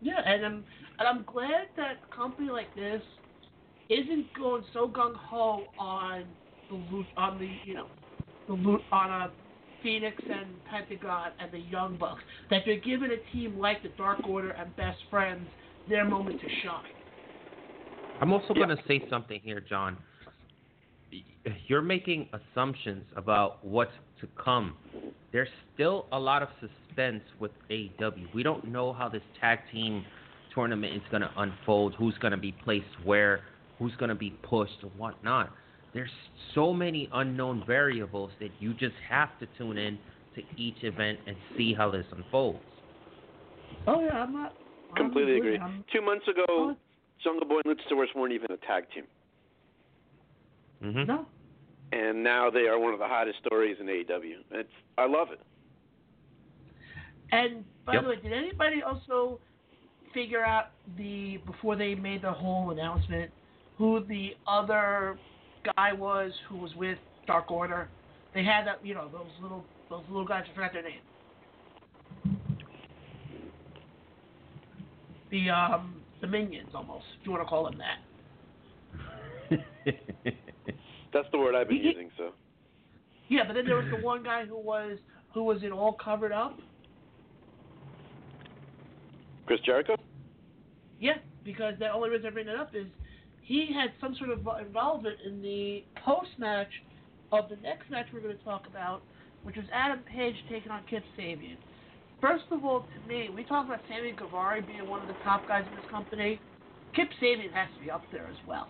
Yeah, 0.00 0.20
and 0.24 0.44
I'm 0.44 0.64
and 0.98 1.08
I'm 1.08 1.22
glad 1.24 1.68
that 1.76 2.02
a 2.04 2.14
company 2.14 2.50
like 2.50 2.74
this 2.74 3.02
isn't 3.88 4.32
going 4.34 4.64
so 4.72 4.88
gung 4.88 5.14
ho 5.14 5.72
on 5.78 6.36
the 6.68 6.74
loot 6.74 7.06
on 7.16 7.38
the 7.38 7.46
you 7.64 7.74
know 7.74 7.88
the 8.46 8.54
loot 8.54 8.82
on 8.92 9.10
a 9.10 9.32
Phoenix 9.82 10.22
and 10.30 10.62
Pentagon 10.64 11.32
and 11.38 11.52
the 11.52 11.58
Young 11.58 11.96
Bucks 11.96 12.22
that 12.50 12.62
they're 12.64 12.80
giving 12.80 13.10
a 13.12 13.18
team 13.32 13.58
like 13.58 13.82
the 13.82 13.90
Dark 13.90 14.26
Order 14.26 14.50
and 14.50 14.74
Best 14.76 14.98
Friends 15.10 15.46
their 15.86 16.04
moment 16.04 16.40
to 16.40 16.48
shine. 16.62 16.82
I'm 18.20 18.32
also 18.32 18.54
Yeah. 18.54 18.64
going 18.64 18.76
to 18.76 18.82
say 18.88 19.06
something 19.10 19.40
here, 19.42 19.60
John. 19.60 19.98
You're 21.66 21.82
making 21.82 22.28
assumptions 22.32 23.04
about 23.16 23.64
what's 23.64 23.92
to 24.20 24.28
come. 24.42 24.76
There's 25.32 25.48
still 25.74 26.06
a 26.12 26.18
lot 26.18 26.42
of 26.42 26.48
suspense 26.60 27.22
with 27.40 27.50
AEW. 27.70 28.32
We 28.34 28.42
don't 28.42 28.66
know 28.68 28.92
how 28.92 29.08
this 29.08 29.22
tag 29.40 29.58
team 29.72 30.04
tournament 30.54 30.94
is 30.94 31.02
going 31.10 31.22
to 31.22 31.30
unfold, 31.36 31.94
who's 31.98 32.16
going 32.18 32.30
to 32.32 32.36
be 32.38 32.52
placed 32.52 32.86
where, 33.04 33.40
who's 33.78 33.92
going 33.96 34.08
to 34.10 34.14
be 34.14 34.30
pushed, 34.42 34.82
and 34.82 34.90
whatnot. 34.96 35.50
There's 35.92 36.10
so 36.54 36.72
many 36.72 37.08
unknown 37.12 37.64
variables 37.66 38.30
that 38.40 38.50
you 38.60 38.72
just 38.74 38.94
have 39.08 39.28
to 39.40 39.46
tune 39.58 39.78
in 39.78 39.98
to 40.36 40.42
each 40.56 40.82
event 40.82 41.18
and 41.26 41.36
see 41.56 41.74
how 41.74 41.90
this 41.90 42.06
unfolds. 42.16 42.58
Oh 43.86 44.00
yeah, 44.00 44.22
I'm 44.22 44.32
not 44.32 44.54
I'm 44.90 44.96
Completely 44.96 45.36
agree. 45.38 45.54
agree. 45.56 45.58
I'm- 45.60 45.84
Two 45.92 46.02
months 46.02 46.26
ago, 46.28 46.44
Oh. 46.48 46.76
Jungle 47.22 47.46
Boy 47.48 47.60
and 47.64 47.76
Luchasaurus 47.76 48.14
weren't 48.14 48.32
even 48.32 48.50
a 48.52 48.56
tag 48.66 48.84
team, 48.94 49.04
hmm 50.84 51.02
no, 51.06 51.26
and 51.92 52.22
now 52.22 52.50
they 52.50 52.66
are 52.68 52.78
one 52.78 52.92
of 52.92 52.98
the 52.98 53.06
hottest 53.06 53.38
stories 53.46 53.76
in 53.80 53.86
AEW. 53.86 54.36
It's 54.52 54.68
I 54.98 55.06
love 55.06 55.28
it. 55.32 55.40
And 57.32 57.64
by 57.86 57.94
Yep. 57.94 58.02
the 58.02 58.08
way, 58.10 58.16
did 58.16 58.32
anybody 58.32 58.82
also 58.82 59.40
figure 60.12 60.44
out 60.44 60.66
the 60.96 61.38
before 61.46 61.74
they 61.76 61.94
made 61.94 62.22
the 62.22 62.32
whole 62.32 62.70
announcement 62.70 63.30
who 63.76 64.04
the 64.06 64.34
other 64.46 65.18
guy 65.76 65.92
was 65.92 66.32
who 66.48 66.58
was 66.58 66.74
with 66.76 66.98
Dark 67.26 67.50
Order? 67.50 67.88
They 68.34 68.44
had 68.44 68.66
that, 68.66 68.84
you 68.84 68.94
know, 68.94 69.08
those 69.10 69.30
little 69.40 69.64
those 69.90 70.04
little 70.08 70.26
guys. 70.26 70.44
I 70.50 70.54
forgot 70.54 70.72
their 70.72 70.82
name. 70.82 71.00
The 75.30 75.50
um 75.50 76.02
the 76.20 76.26
minions 76.26 76.70
almost, 76.74 77.04
if 77.20 77.26
you 77.26 77.32
want 77.32 77.42
to 77.42 77.48
call 77.48 77.64
them 77.64 77.78
that. 77.78 77.98
That's 81.14 81.28
the 81.30 81.38
word 81.38 81.54
I've 81.54 81.68
been 81.68 81.78
You- 81.78 81.90
using. 81.90 82.10
So 82.18 82.34
Yeah, 83.28 83.44
but 83.46 83.54
then 83.54 83.64
there 83.64 83.76
was 83.76 83.88
the 83.90 84.04
one 84.04 84.22
guy 84.22 84.44
who 84.44 84.58
was 84.58 84.98
who 85.32 85.44
was 85.44 85.62
in 85.62 85.72
all 85.72 85.94
covered 85.94 86.32
up. 86.32 86.60
Chris 89.46 89.60
Jericho. 89.60 89.96
Yeah, 91.00 91.18
because 91.44 91.78
the 91.78 91.90
only 91.90 92.10
reason 92.10 92.26
I 92.26 92.30
bring 92.30 92.46
that 92.46 92.56
up 92.56 92.74
is 92.74 92.86
he 93.42 93.66
had 93.72 93.92
some 94.00 94.14
sort 94.14 94.30
of 94.30 94.46
involvement 94.60 95.20
in 95.24 95.42
the 95.42 95.84
post 96.04 96.30
match 96.38 96.70
of 97.32 97.48
the 97.48 97.56
next 97.56 97.90
match 97.90 98.06
we're 98.12 98.20
going 98.20 98.36
to 98.36 98.44
talk 98.44 98.66
about, 98.66 99.02
which 99.42 99.56
was 99.56 99.64
Adam 99.72 100.00
Page 100.00 100.36
taking 100.48 100.70
on 100.70 100.82
Kip 100.88 101.02
Sabian. 101.18 101.56
First 102.20 102.44
of 102.50 102.64
all, 102.64 102.86
to 102.94 103.08
me, 103.08 103.28
we 103.34 103.44
talk 103.44 103.66
about 103.66 103.80
Sammy 103.88 104.12
Guevara 104.12 104.62
being 104.62 104.88
one 104.88 105.02
of 105.02 105.08
the 105.08 105.16
top 105.24 105.46
guys 105.46 105.64
in 105.68 105.76
this 105.76 105.90
company. 105.90 106.40
Kip 106.94 107.08
Sabian 107.20 107.52
has 107.52 107.68
to 107.76 107.84
be 107.84 107.90
up 107.90 108.02
there 108.12 108.26
as 108.26 108.36
well. 108.46 108.68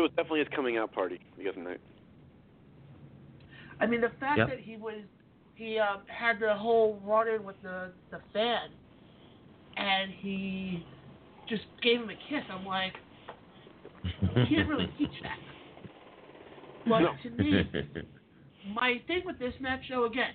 It 0.00 0.04
was 0.04 0.10
definitely 0.16 0.38
his 0.38 0.48
coming 0.56 0.78
out 0.78 0.94
party 0.94 1.20
the 1.36 1.50
other 1.50 1.60
night. 1.60 1.80
I 3.80 3.86
mean, 3.86 4.00
the 4.00 4.08
fact 4.18 4.38
Yep. 4.38 4.48
that 4.48 4.58
he 4.58 4.78
was 4.78 5.02
he 5.56 5.78
um, 5.78 6.00
had 6.06 6.40
the 6.40 6.54
whole 6.54 6.98
run 7.04 7.28
in 7.28 7.44
with 7.44 7.60
the 7.60 7.92
the 8.10 8.18
fan, 8.32 8.70
and 9.76 10.10
he 10.10 10.86
just 11.50 11.64
gave 11.82 12.00
him 12.00 12.08
a 12.08 12.14
kiss. 12.30 12.42
I'm 12.50 12.64
like, 12.64 12.94
he 14.22 14.54
can't 14.56 14.66
really 14.66 14.86
teach 14.98 15.12
that. 15.22 15.38
But 16.86 17.00
No. 17.00 17.14
to 17.22 17.30
me, 17.30 17.70
my 18.74 19.02
thing 19.06 19.20
with 19.26 19.38
this 19.38 19.52
match, 19.60 19.82
though, 19.90 20.06
again, 20.06 20.32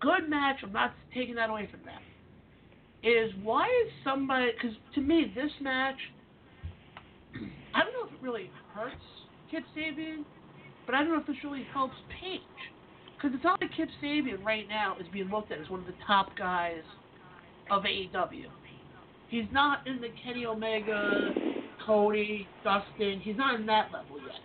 good 0.00 0.28
match. 0.28 0.56
I'm 0.62 0.72
not 0.74 0.94
taking 1.14 1.36
that 1.36 1.48
away 1.48 1.68
from 1.70 1.80
that. 1.86 2.02
Is 3.02 3.32
why 3.42 3.64
is 3.64 3.92
somebody? 4.04 4.52
Because 4.52 4.76
to 4.94 5.00
me, 5.00 5.32
this 5.34 5.52
match, 5.62 5.96
I 7.74 7.80
don't 7.80 7.92
know 7.94 8.04
if 8.04 8.05
it 8.05 8.05
really 8.22 8.50
hurts 8.74 8.94
Kip 9.50 9.62
Sabian, 9.76 10.24
but 10.84 10.94
I 10.94 11.02
don't 11.02 11.12
know 11.12 11.20
if 11.20 11.26
this 11.26 11.36
really 11.44 11.66
helps 11.72 11.94
Page. 12.20 12.40
Because 13.16 13.34
it's 13.34 13.44
not 13.44 13.60
like 13.60 13.70
Kip 13.76 13.88
Sabian 14.02 14.44
right 14.44 14.68
now 14.68 14.96
is 15.00 15.06
being 15.12 15.30
looked 15.30 15.50
at 15.50 15.58
as 15.58 15.70
one 15.70 15.80
of 15.80 15.86
the 15.86 15.94
top 16.06 16.36
guys 16.36 16.82
of 17.70 17.82
AEW. 17.82 18.46
He's 19.28 19.46
not 19.52 19.86
in 19.86 20.00
the 20.00 20.08
Kenny 20.22 20.46
Omega, 20.46 21.34
Cody, 21.84 22.46
Dustin. 22.62 23.20
He's 23.20 23.36
not 23.36 23.58
in 23.58 23.66
that 23.66 23.90
level 23.92 24.18
yet. 24.18 24.40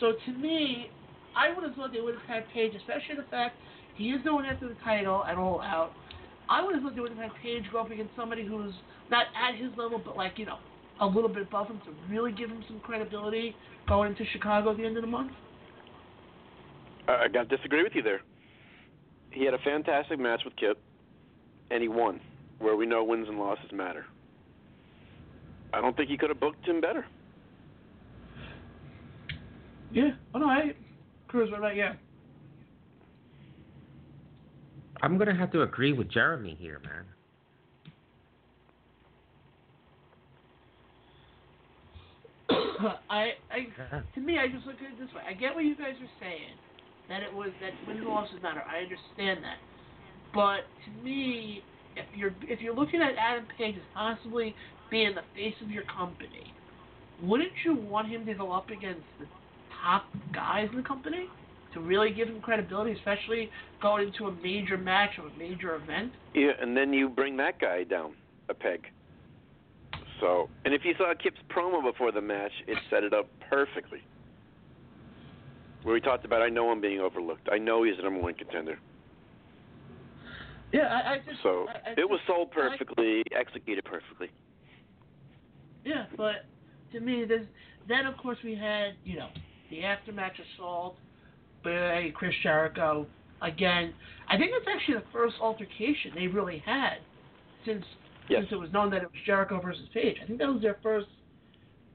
So 0.00 0.12
to 0.26 0.38
me, 0.38 0.90
I 1.36 1.52
would 1.54 1.64
have 1.64 1.74
thought 1.74 1.92
they 1.92 2.00
would 2.00 2.14
have 2.14 2.24
had 2.26 2.48
Page, 2.52 2.72
especially 2.74 3.16
the 3.16 3.30
fact 3.30 3.56
he 3.96 4.10
is 4.10 4.22
going 4.24 4.46
after 4.46 4.68
the 4.68 4.76
title 4.84 5.24
at 5.24 5.36
All 5.36 5.60
Out. 5.60 5.92
I 6.48 6.64
would 6.64 6.74
have 6.74 6.82
thought 6.82 6.94
they 6.94 7.00
would 7.00 7.12
have 7.12 7.30
had 7.30 7.32
Page 7.42 7.64
go 7.72 7.80
up 7.80 7.90
against 7.90 8.14
somebody 8.16 8.46
who's 8.46 8.74
not 9.10 9.26
at 9.36 9.56
his 9.56 9.70
level, 9.76 10.00
but 10.02 10.16
like 10.16 10.38
you 10.38 10.46
know, 10.46 10.58
a 11.00 11.06
little 11.06 11.28
bit 11.28 11.42
above 11.42 11.68
him 11.68 11.80
to 11.84 12.12
really 12.12 12.32
give 12.32 12.50
him 12.50 12.64
some 12.68 12.80
credibility 12.80 13.54
going 13.88 14.10
into 14.10 14.24
Chicago 14.32 14.70
at 14.70 14.76
the 14.76 14.84
end 14.84 14.96
of 14.96 15.02
the 15.02 15.08
month. 15.08 15.32
Uh, 17.08 17.12
I, 17.12 17.24
I 17.24 17.28
got 17.28 17.48
to 17.48 17.56
disagree 17.56 17.82
with 17.82 17.92
you 17.94 18.02
there. 18.02 18.20
He 19.30 19.44
had 19.44 19.54
a 19.54 19.58
fantastic 19.58 20.18
match 20.18 20.42
with 20.44 20.54
Kip, 20.56 20.78
and 21.70 21.82
he 21.82 21.88
won, 21.88 22.20
where 22.58 22.76
we 22.76 22.86
know 22.86 23.02
wins 23.02 23.28
and 23.28 23.38
losses 23.38 23.70
matter. 23.72 24.04
I 25.72 25.80
don't 25.80 25.96
think 25.96 26.10
he 26.10 26.18
could 26.18 26.28
have 26.28 26.38
booked 26.38 26.66
him 26.66 26.80
better. 26.80 27.06
Yeah. 29.90 30.10
Oh 30.34 30.38
no, 30.38 30.46
I 30.46 30.72
Cruz, 31.28 31.50
what 31.50 31.58
about 31.58 31.76
you? 31.76 31.88
I'm 35.02 35.18
gonna 35.18 35.34
have 35.34 35.50
to 35.52 35.62
agree 35.62 35.92
with 35.92 36.10
Jeremy 36.10 36.56
here, 36.58 36.80
man. 36.84 37.04
I, 43.10 43.32
I, 43.50 44.02
to 44.14 44.20
me, 44.20 44.38
I 44.38 44.48
just 44.48 44.66
look 44.66 44.76
at 44.76 44.92
it 44.92 44.98
this 44.98 45.12
way. 45.14 45.22
I 45.28 45.32
get 45.32 45.54
what 45.54 45.64
you 45.64 45.76
guys 45.76 45.94
are 46.00 46.14
saying, 46.20 46.56
that 47.08 47.22
it 47.22 47.32
was 47.32 47.50
that 47.60 47.72
wins 47.86 48.00
and 48.00 48.08
losses 48.08 48.36
matter. 48.42 48.62
I 48.62 48.82
understand 48.82 49.44
that, 49.44 49.58
but 50.34 50.68
to 50.84 51.04
me, 51.04 51.62
if 51.96 52.06
you're 52.14 52.34
if 52.42 52.60
you're 52.60 52.74
looking 52.74 53.02
at 53.02 53.12
Adam 53.18 53.46
Page 53.58 53.76
as 53.76 53.82
possibly 53.94 54.54
being 54.90 55.14
the 55.14 55.22
face 55.34 55.54
of 55.62 55.70
your 55.70 55.84
company, 55.84 56.52
wouldn't 57.22 57.52
you 57.64 57.74
want 57.74 58.08
him 58.08 58.26
to 58.26 58.34
go 58.34 58.52
up 58.52 58.70
against 58.70 59.04
the 59.20 59.26
top 59.82 60.04
guys 60.32 60.68
in 60.70 60.78
the 60.78 60.86
company 60.86 61.26
to 61.74 61.80
really 61.80 62.12
give 62.12 62.28
him 62.28 62.40
credibility, 62.40 62.92
especially 62.92 63.50
going 63.80 64.08
into 64.08 64.26
a 64.26 64.32
major 64.42 64.76
match 64.76 65.10
or 65.18 65.28
a 65.28 65.38
major 65.38 65.74
event? 65.76 66.12
Yeah, 66.34 66.52
and 66.60 66.76
then 66.76 66.92
you 66.92 67.08
bring 67.08 67.36
that 67.38 67.60
guy 67.60 67.84
down 67.84 68.14
a 68.48 68.54
peg. 68.54 68.82
So, 70.22 70.48
and 70.64 70.72
if 70.72 70.82
you 70.84 70.94
saw 70.96 71.12
Kip's 71.20 71.40
promo 71.54 71.82
before 71.82 72.12
the 72.12 72.20
match, 72.20 72.52
it 72.68 72.78
set 72.88 73.02
it 73.02 73.12
up 73.12 73.26
perfectly. 73.50 73.98
Where 75.82 75.96
he 75.96 76.00
talked 76.00 76.24
about, 76.24 76.42
I 76.42 76.48
know 76.48 76.70
I'm 76.70 76.80
being 76.80 77.00
overlooked. 77.00 77.48
I 77.50 77.58
know 77.58 77.82
he's 77.82 77.96
the 77.96 78.04
number 78.04 78.20
one 78.20 78.34
contender. 78.34 78.78
Yeah, 80.72 80.82
I, 80.82 81.14
I 81.14 81.18
just 81.28 81.42
So 81.42 81.66
I, 81.68 81.90
I 81.90 81.92
it 81.98 82.08
was 82.08 82.20
just- 82.20 82.28
sold 82.28 82.50
I- 82.52 82.54
perfectly, 82.54 83.24
executed 83.36 83.84
perfectly. 83.84 84.28
Yeah, 85.84 86.06
but 86.16 86.44
to 86.92 87.00
me, 87.00 87.24
there's 87.26 87.46
then 87.88 88.06
of 88.06 88.16
course 88.16 88.38
we 88.44 88.54
had 88.54 88.92
you 89.04 89.16
know 89.18 89.28
the 89.70 89.78
aftermatch 89.80 90.34
assault 90.54 90.94
by 91.64 92.12
Chris 92.14 92.32
Jericho. 92.44 93.04
Again, 93.42 93.92
I 94.28 94.36
think 94.38 94.52
that's 94.52 94.72
actually 94.72 94.98
the 94.98 95.04
first 95.12 95.34
altercation 95.40 96.12
they 96.14 96.28
really 96.28 96.62
had 96.64 96.98
since 97.66 97.84
Yes. 98.28 98.42
since 98.42 98.52
it 98.52 98.56
was 98.60 98.72
known 98.72 98.90
that 98.90 99.02
it 99.02 99.10
was 99.10 99.20
Jericho 99.26 99.60
versus 99.60 99.88
Page. 99.92 100.16
I 100.22 100.26
think 100.26 100.38
that 100.38 100.48
was 100.48 100.62
their 100.62 100.78
first 100.82 101.08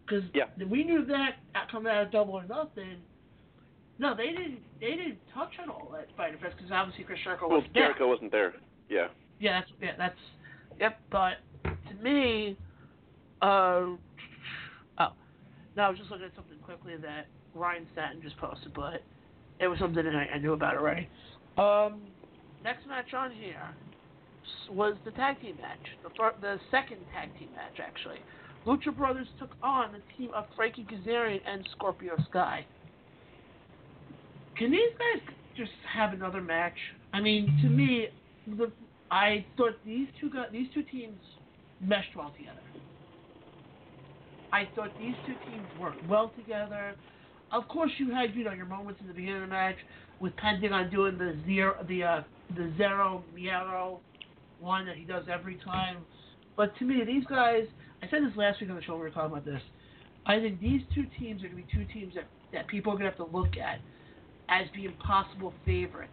because 0.05 0.23
Yeah. 0.33 0.45
we 0.69 0.83
knew 0.83 1.03
that 1.05 1.35
at- 1.55 1.69
coming 1.69 1.91
out 1.91 2.03
of 2.03 2.11
Double 2.11 2.33
or 2.33 2.43
Nothing. 2.45 3.01
No, 3.99 4.13
they 4.13 4.27
didn't. 4.27 4.59
They 4.79 4.91
didn't 4.91 5.17
touch 5.33 5.57
on 5.59 5.69
all 5.69 5.89
that 5.93 6.07
Fyter 6.15 6.37
Fest 6.37 6.55
because 6.57 6.71
obviously 6.71 7.03
Chris 7.03 7.19
Jericho 7.23 7.47
Well, 7.47 7.61
was 7.61 7.69
there. 7.73 7.83
Well, 7.83 7.89
Jericho 7.93 8.07
wasn't 8.09 8.31
there. 8.31 8.53
Yeah. 8.89 9.07
Yeah, 9.39 9.59
that's 9.59 9.71
yeah, 9.81 9.91
that's 9.97 10.19
yep. 10.79 10.99
But 11.09 11.37
to 11.63 11.93
me, 12.03 12.55
uh, 13.41 13.45
oh, 13.45 13.97
no, 14.99 15.83
I 15.83 15.89
was 15.89 15.97
just 15.97 16.11
looking 16.11 16.25
at 16.25 16.35
something 16.35 16.57
quickly 16.59 16.95
that 16.97 17.27
Ryan 17.55 17.87
Satin 17.95 18.21
just 18.21 18.37
posted, 18.37 18.73
but 18.73 19.01
it 19.59 19.67
was 19.67 19.79
something 19.79 20.03
that 20.03 20.15
I, 20.15 20.35
I 20.35 20.37
knew 20.37 20.53
about 20.53 20.77
already. 20.77 21.09
Um, 21.57 22.01
next 22.63 22.85
match 22.87 23.13
on 23.15 23.31
here 23.31 23.61
was 24.69 24.95
the 25.05 25.11
tag 25.11 25.41
team 25.41 25.57
match, 25.61 25.79
the 26.03 26.09
fir- 26.17 26.35
the 26.41 26.59
second 26.71 26.97
tag 27.13 27.29
team 27.39 27.49
match 27.55 27.79
actually. 27.79 28.19
Lucha 28.65 28.95
Brothers 28.95 29.27
took 29.39 29.51
on 29.63 29.93
the 29.93 30.01
team 30.17 30.31
of 30.35 30.45
Frankie 30.55 30.85
Kazarian 30.85 31.39
and 31.47 31.67
Scorpio 31.71 32.15
Sky. 32.29 32.65
Can 34.57 34.71
these 34.71 34.91
guys 34.97 35.35
just 35.55 35.71
have 35.93 36.13
another 36.13 36.41
match? 36.41 36.75
I 37.13 37.21
mean, 37.21 37.59
to 37.61 37.69
me, 37.69 38.07
the 38.57 38.71
I 39.09 39.45
thought 39.55 39.73
these 39.85 40.07
two 40.19 40.29
got 40.29 40.51
these 40.51 40.67
two 40.73 40.83
teams 40.83 41.17
meshed 41.79 42.15
well 42.15 42.33
together. 42.37 42.59
I 44.51 44.67
thought 44.75 44.91
these 44.99 45.15
two 45.25 45.33
teams 45.49 45.67
worked 45.79 46.05
well 46.07 46.31
together. 46.37 46.95
Of 47.51 47.67
course, 47.69 47.91
you 47.97 48.11
had 48.13 48.35
you 48.35 48.43
know 48.43 48.51
your 48.51 48.65
moments 48.65 48.99
in 49.01 49.07
the 49.07 49.13
beginning 49.13 49.43
of 49.43 49.49
the 49.49 49.53
match 49.53 49.77
with 50.19 50.35
Pentagon 50.37 50.89
doing 50.89 51.17
the 51.17 51.37
zero 51.45 51.75
the 51.87 52.03
uh, 52.03 52.21
the 52.55 52.71
Cero 52.77 53.21
Miedo 53.35 53.99
one 54.59 54.85
that 54.85 54.95
he 54.95 55.03
does 55.03 55.25
every 55.31 55.59
time. 55.63 55.97
But 56.55 56.75
to 56.77 56.85
me, 56.85 57.03
these 57.05 57.25
guys, 57.25 57.63
I 58.01 58.09
said 58.09 58.23
this 58.23 58.35
last 58.35 58.61
week 58.61 58.69
on 58.69 58.75
the 58.75 58.81
show. 58.81 58.95
We 58.95 59.01
were 59.01 59.09
talking 59.09 59.31
about 59.31 59.45
this. 59.45 59.61
I 60.25 60.39
think 60.39 60.59
these 60.59 60.81
two 60.93 61.05
teams 61.19 61.43
are 61.43 61.47
going 61.47 61.63
to 61.63 61.67
be 61.67 61.73
two 61.73 61.93
teams 61.93 62.15
that, 62.15 62.27
that 62.53 62.67
people 62.67 62.91
are 62.91 62.95
going 62.95 63.11
to 63.11 63.17
have 63.17 63.29
to 63.29 63.37
look 63.37 63.57
at 63.57 63.79
as 64.49 64.67
being 64.75 64.93
possible 65.05 65.53
favorites 65.65 66.11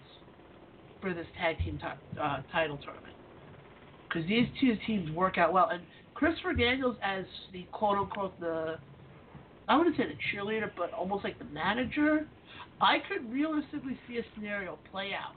for 1.01 1.15
this 1.15 1.27
tag 1.39 1.59
team 1.59 1.79
ti- 1.79 2.21
uh, 2.21 2.39
title 2.53 2.79
tournament. 2.79 3.15
Because 4.09 4.29
these 4.29 4.47
two 4.61 4.77
teams 4.87 5.11
work 5.11 5.39
out 5.39 5.53
well. 5.53 5.69
And 5.71 5.83
Christopher 6.15 6.53
Daniels 6.53 6.97
as 7.03 7.25
the 7.53 7.67
quote 7.73 7.99
unquote 7.99 8.39
the 8.41 8.79
I 9.67 9.77
wouldn't 9.77 9.97
say 9.97 10.05
the 10.05 10.19
cheerleader, 10.31 10.71
but 10.77 10.93
almost 10.93 11.25
like 11.25 11.39
the 11.39 11.47
manager. 11.47 12.27
I 12.81 12.99
could 13.09 13.31
realistically 13.33 13.99
see 14.07 14.19
a 14.19 14.23
scenario 14.35 14.79
play 14.91 15.13
out. 15.15 15.35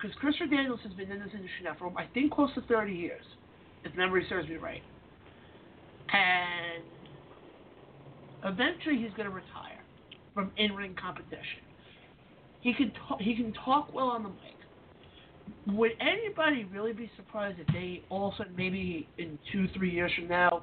Because 0.00 0.16
Christopher 0.16 0.46
Daniels 0.46 0.80
has 0.84 0.92
been 0.92 1.10
in 1.10 1.18
this 1.18 1.28
industry 1.34 1.64
now 1.64 1.76
for 1.78 1.92
I 1.98 2.06
think 2.14 2.32
close 2.32 2.52
to 2.54 2.62
30 2.62 2.92
years, 2.92 3.24
if 3.84 3.94
memory 3.96 4.24
serves 4.28 4.48
me 4.48 4.56
right. 4.56 4.82
And 6.12 6.84
eventually 8.44 8.96
he's 8.96 9.12
going 9.16 9.28
to 9.28 9.34
retire 9.34 9.82
from 10.34 10.52
in-ring 10.56 10.96
competition. 11.00 11.60
He 12.60 12.72
can 12.74 12.92
talk, 13.08 13.20
he 13.20 13.34
can 13.34 13.52
talk 13.64 13.92
well 13.92 14.08
on 14.08 14.22
the 14.22 14.28
mic. 14.28 15.76
Would 15.76 15.92
anybody 16.00 16.64
really 16.64 16.92
be 16.92 17.10
surprised 17.16 17.58
if 17.58 17.66
they 17.68 18.02
all 18.08 18.28
of 18.28 18.34
a 18.34 18.36
sudden, 18.38 18.56
maybe 18.56 19.08
in 19.18 19.38
two, 19.52 19.68
three 19.76 19.90
years 19.90 20.12
from 20.14 20.28
now, 20.28 20.62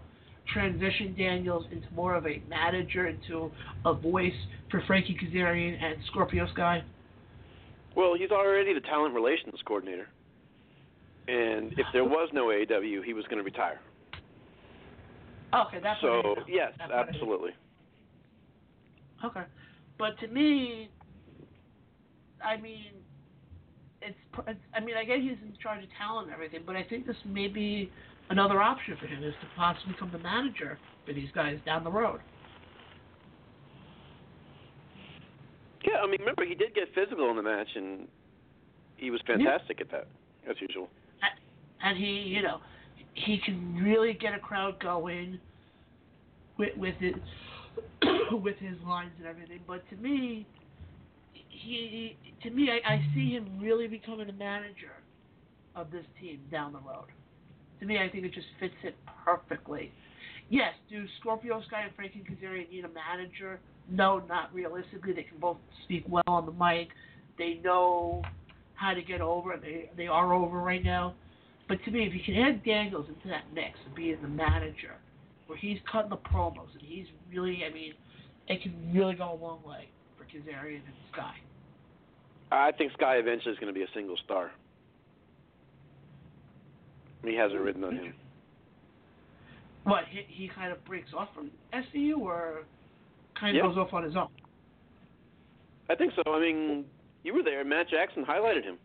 transition 0.52 1.14
Daniels 1.18 1.66
into 1.72 1.88
more 1.94 2.16
of 2.16 2.26
a 2.26 2.42
manager, 2.50 3.08
into 3.08 3.52
a 3.86 3.94
voice 3.94 4.34
for 4.72 4.82
Frankie 4.88 5.18
Kazarian 5.22 5.82
and 5.84 5.98
Scorpio 6.08 6.48
Sky? 6.54 6.84
Well, 7.98 8.14
he's 8.16 8.30
already 8.30 8.76
the 8.76 8.80
talent 8.82 9.16
relations 9.16 9.56
coordinator. 9.66 10.08
And 11.28 11.74
if 11.74 11.88
there 11.92 12.06
was 12.06 12.30
no 12.32 12.46
AEW, 12.46 13.04
he 13.04 13.14
was 13.14 13.26
going 13.26 13.40
to 13.40 13.44
retire. 13.44 13.82
Okay, 15.54 15.80
that's 15.82 16.00
so, 16.00 16.36
yes, 16.48 16.74
That's 16.78 16.92
absolutely. 16.92 17.52
Okay, 19.26 19.42
but 19.98 20.18
to 20.20 20.28
me, 20.28 20.90
I 22.46 22.62
mean, 22.62 22.92
it's, 24.02 24.18
it's. 24.46 24.60
I 24.76 24.80
mean, 24.80 24.96
I 24.96 25.04
get 25.04 25.20
he's 25.20 25.32
in 25.42 25.54
charge 25.62 25.84
of 25.84 25.90
talent 25.98 26.28
and 26.28 26.34
everything, 26.34 26.62
but 26.68 26.76
I 26.76 26.84
think 26.84 27.08
this 27.08 27.16
may 27.26 27.48
be 27.48 27.90
another 28.30 28.62
option 28.62 28.96
for 29.00 29.08
him 29.08 29.24
is 29.24 29.34
to 29.42 29.48
possibly 29.56 29.94
become 29.94 30.12
the 30.12 30.20
manager 30.20 30.78
for 31.06 31.14
these 31.14 31.30
guys 31.34 31.58
down 31.66 31.84
the 31.84 31.92
road. 31.92 32.20
Yeah, 35.88 36.00
I 36.04 36.08
mean, 36.08 36.20
remember 36.20 36.46
he 36.46 36.56
did 36.56 36.76
get 36.76 36.94
physical 36.94 37.30
in 37.30 37.38
the 37.38 37.44
match, 37.44 37.70
and 37.76 38.08
he 38.98 39.10
was 39.10 39.22
fantastic 39.26 39.80
at 39.80 39.90
that, 39.92 40.08
as 40.50 40.58
usual. 40.60 40.90
And 41.82 41.98
he, 41.98 42.24
you 42.28 42.42
know, 42.42 42.60
he 43.14 43.40
can 43.46 43.76
really 43.76 44.14
get 44.14 44.34
a 44.34 44.40
crowd 44.40 44.80
going 44.82 45.40
with 46.58 46.76
with 46.78 46.96
it 47.00 47.16
with 48.32 48.58
his 48.58 48.76
lines 48.86 49.12
and 49.18 49.28
everything. 49.28 49.60
But 49.66 49.88
to 49.92 49.96
me, 49.96 50.46
he 51.34 52.18
to 52.44 52.50
me, 52.50 52.70
I, 52.70 52.94
I 52.94 53.06
see 53.14 53.32
him 53.32 53.60
really 53.62 53.88
becoming 53.88 54.30
a 54.30 54.34
manager 54.34 54.94
of 55.76 55.92
this 55.92 56.06
team 56.20 56.40
down 56.52 56.74
the 56.74 56.80
road. 56.80 57.06
To 57.80 57.86
me, 57.86 58.00
I 58.00 58.10
think 58.10 58.26
it 58.26 58.34
just 58.34 58.48
fits 58.60 58.74
it 58.84 58.96
perfectly. 59.24 59.92
Yes, 60.50 60.74
do 60.90 61.06
Scorpio 61.20 61.62
Sky 61.68 61.84
and 61.84 61.96
Frankie 61.96 62.24
Kazarian 62.24 62.72
need 62.72 62.86
a 62.86 62.90
manager? 62.90 63.60
No, 63.90 64.22
not 64.28 64.54
realistically. 64.54 65.14
They 65.14 65.24
can 65.24 65.38
both 65.40 65.58
speak 65.84 66.04
well 66.08 66.24
on 66.28 66.46
the 66.46 66.52
mic. 66.52 66.90
They 67.38 67.60
know 67.64 68.22
how 68.76 68.94
to 68.94 69.02
get 69.02 69.22
over. 69.22 69.58
They 69.58 69.90
they 69.96 70.08
are 70.08 70.34
over 70.34 70.60
right 70.60 70.84
now. 70.84 71.16
But 71.68 71.84
to 71.86 71.92
me, 71.92 72.06
if 72.06 72.14
you 72.14 72.22
can 72.24 72.36
add 72.42 72.64
Daniels 72.64 73.08
into 73.10 73.28
that 73.28 73.44
mix 73.54 73.78
and 73.86 73.94
be 73.94 74.14
the 74.16 74.28
manager, 74.28 74.96
where 75.48 75.58
he's 75.58 75.80
cutting 75.92 76.10
the 76.10 76.18
promos 76.18 76.72
and 76.74 76.82
he's 76.82 77.08
really, 77.30 77.64
I 77.70 77.74
mean, 77.74 77.94
it 78.48 78.62
can 78.62 78.94
really 78.94 79.16
go 79.16 79.34
a 79.34 79.40
long 79.44 79.60
way 79.68 79.90
for 80.18 80.24
Kazarian 80.24 80.76
and 80.76 80.96
Sky. 81.12 81.34
I 82.52 82.72
think 82.72 82.94
Sky 82.94 83.18
eventually 83.18 83.52
is 83.52 83.60
going 83.60 83.74
to 83.74 83.78
be 83.78 83.84
a 83.84 83.94
single 83.94 84.18
star. 84.24 84.52
He 87.26 87.36
has 87.36 87.52
it 87.52 87.56
written 87.56 87.84
on 87.84 87.96
him. 87.96 88.14
What 89.84 90.04
he, 90.10 90.22
he 90.28 90.50
kind 90.54 90.72
of 90.72 90.84
breaks 90.86 91.10
off 91.18 91.30
from 91.36 91.52
SCU 91.74 92.20
or 92.20 92.64
kind 93.40 93.56
of 93.56 93.64
Yeah. 93.64 93.70
goes 93.70 93.78
off 93.78 93.94
on 93.94 94.04
his 94.04 94.16
own? 94.16 94.30
I 95.90 95.96
think 95.96 96.14
so. 96.16 96.34
I 96.34 96.40
mean, 96.40 96.86
you 97.24 97.34
were 97.34 97.44
there. 97.44 97.64
Matt 97.64 97.90
Jackson 97.90 98.26
highlighted 98.26 98.64
him 98.64 98.78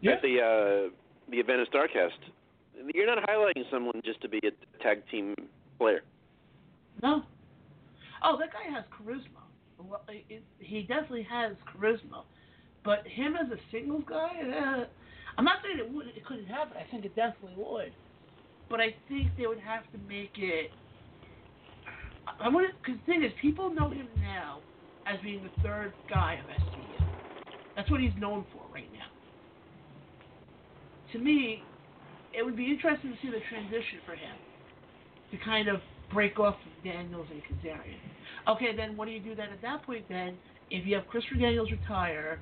Yeah. 0.00 0.12
at 0.12 0.22
the 0.22 0.40
uh, 0.40 0.90
the 1.30 1.38
event 1.38 1.60
of 1.60 1.68
Starcast. 1.68 2.18
You're 2.94 3.06
not 3.06 3.18
highlighting 3.28 3.68
someone 3.70 4.00
just 4.04 4.20
to 4.22 4.28
be 4.28 4.38
a 4.38 4.82
tag 4.82 5.02
team 5.10 5.34
player. 5.78 6.02
No. 7.02 7.22
Oh, 8.22 8.36
that 8.38 8.52
guy 8.52 8.70
has 8.72 8.84
charisma. 8.86 9.42
Well, 9.78 10.02
it, 10.08 10.24
it, 10.28 10.42
he 10.58 10.82
definitely 10.82 11.24
has 11.24 11.52
charisma. 11.66 12.24
But 12.84 13.06
him 13.06 13.36
as 13.36 13.50
a 13.50 13.58
singles 13.70 14.04
guy, 14.08 14.30
uh, 14.40 14.84
I'm 15.36 15.44
not 15.44 15.58
saying 15.62 15.78
it 15.78 15.92
would, 15.92 16.06
it 16.08 16.24
couldn't 16.24 16.46
happen. 16.46 16.76
I 16.76 16.88
think 16.90 17.04
it 17.04 17.14
definitely 17.14 17.54
would. 17.56 17.92
But 18.68 18.80
I 18.80 18.94
think 19.08 19.28
they 19.36 19.46
would 19.46 19.60
have 19.60 19.82
to 19.92 19.98
make 20.08 20.32
it. 20.36 20.70
I- 22.40 22.48
want 22.48 22.70
because 22.82 23.00
the 23.00 23.12
thing 23.12 23.22
is, 23.24 23.32
people 23.40 23.70
know 23.70 23.90
him 23.90 24.08
now 24.20 24.60
as 25.06 25.18
being 25.20 25.42
the 25.42 25.62
third 25.62 25.92
guy 26.08 26.34
of 26.34 26.48
SCU. 26.50 27.04
That's 27.76 27.90
what 27.90 28.00
he's 28.00 28.14
known 28.18 28.44
for 28.52 28.62
right 28.72 28.90
now. 28.92 29.06
To 31.12 31.18
me, 31.18 31.62
it 32.34 32.44
would 32.44 32.56
be 32.56 32.70
interesting 32.70 33.12
to 33.12 33.16
see 33.22 33.30
the 33.30 33.40
transition 33.48 34.00
for 34.04 34.12
him 34.12 34.36
to 35.30 35.36
kind 35.44 35.68
of 35.68 35.80
break 36.12 36.38
off 36.38 36.56
from 36.62 36.90
Daniels 36.90 37.26
and 37.30 37.42
Kazarian. 37.44 37.98
Okay, 38.48 38.74
then 38.76 38.96
what 38.96 39.06
do 39.06 39.12
you 39.12 39.20
do 39.20 39.34
then 39.34 39.50
at 39.50 39.62
that 39.62 39.82
point 39.84 40.04
then? 40.08 40.36
If 40.70 40.86
you 40.86 40.96
have 40.96 41.06
Christopher 41.06 41.36
Daniels 41.36 41.70
retire 41.70 42.40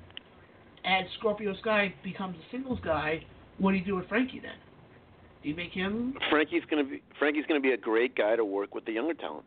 and 0.85 1.07
Scorpio 1.19 1.55
Sky 1.61 1.95
becomes 2.03 2.37
a 2.37 2.51
singles 2.51 2.79
guy, 2.85 3.25
what 3.59 3.73
do 3.73 3.77
you 3.77 3.85
do 3.85 3.97
with 3.97 4.09
Frankie 4.09 4.41
then? 4.41 4.59
Do 5.43 5.49
you 5.49 5.55
make 5.55 5.73
him 5.73 6.15
Frankie's 6.31 6.63
to 6.71 6.85
be 6.85 7.03
Frankie's 7.19 7.45
to 7.47 7.61
be 7.61 7.73
a 7.73 7.77
great 7.77 8.17
guy 8.17 8.35
to 8.37 8.45
work 8.45 8.75
with 8.75 8.85
the 8.85 8.93
younger 8.93 9.15
talent 9.15 9.45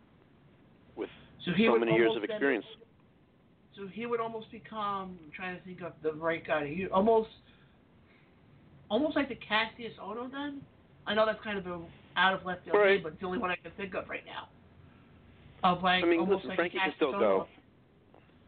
with 0.96 1.10
so 1.46 1.52
he 1.52 1.66
so 1.66 1.78
many 1.80 1.94
years 1.94 2.12
of 2.16 2.24
experience. 2.24 2.66
so 3.76 3.88
he 3.88 4.06
would 4.06 4.20
almost 4.20 4.52
become 4.52 5.18
I'm 5.24 5.32
trying 5.36 5.58
to 5.58 5.64
think 5.64 5.82
of 5.82 5.94
the 6.04 6.14
right 6.14 6.46
guy 6.46 6.64
use 6.66 6.90
almost 6.94 7.30
almost 8.90 9.16
like 9.16 9.30
the 9.30 9.36
Cassius 9.36 9.94
Ohno 10.02 10.32
then? 10.32 10.62
I 11.08 11.14
know 11.14 11.26
that's 11.26 11.42
kind 11.44 11.58
of 11.58 11.66
a 11.68 11.80
out 12.18 12.34
of 12.34 12.46
left 12.46 12.66
field 12.66 12.76
Right. 12.78 12.96
name, 12.96 13.04
but 13.04 13.14
it's 13.14 13.22
the 13.22 13.28
only 13.28 13.40
one 13.40 13.50
I 13.52 13.56
can 13.56 13.72
think 13.78 13.94
of 13.94 14.10
right 14.10 14.24
now. 14.26 14.50
Of 15.64 15.84
like 15.84 16.04
I 16.04 16.08
mean, 16.08 16.20
almost 16.22 16.38
listen, 16.46 16.50
like 16.50 16.56
Frankie 16.58 16.78
can 16.80 16.94
still 16.96 17.14
Ohno. 17.14 17.20
go. 17.20 17.48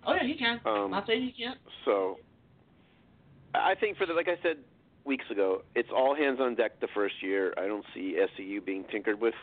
Oh 0.07 0.13
yeah, 0.13 0.25
he 0.25 0.35
can. 0.35 0.59
Um, 0.65 0.91
Not 0.91 1.05
saying 1.07 1.21
he 1.21 1.43
can't. 1.43 1.59
So 1.85 2.17
I 3.53 3.75
think 3.75 3.97
for 3.97 4.05
the 4.05 4.13
like 4.13 4.27
I 4.27 4.41
said 4.41 4.57
weeks 5.05 5.25
ago, 5.31 5.61
it's 5.75 5.89
all 5.95 6.15
hands 6.15 6.39
on 6.39 6.55
deck 6.55 6.79
the 6.79 6.87
first 6.93 7.15
year. 7.21 7.53
I 7.57 7.67
don't 7.67 7.85
see 7.93 8.17
SCU 8.39 8.63
being 8.65 8.83
tinkered 8.91 9.19
with. 9.19 9.33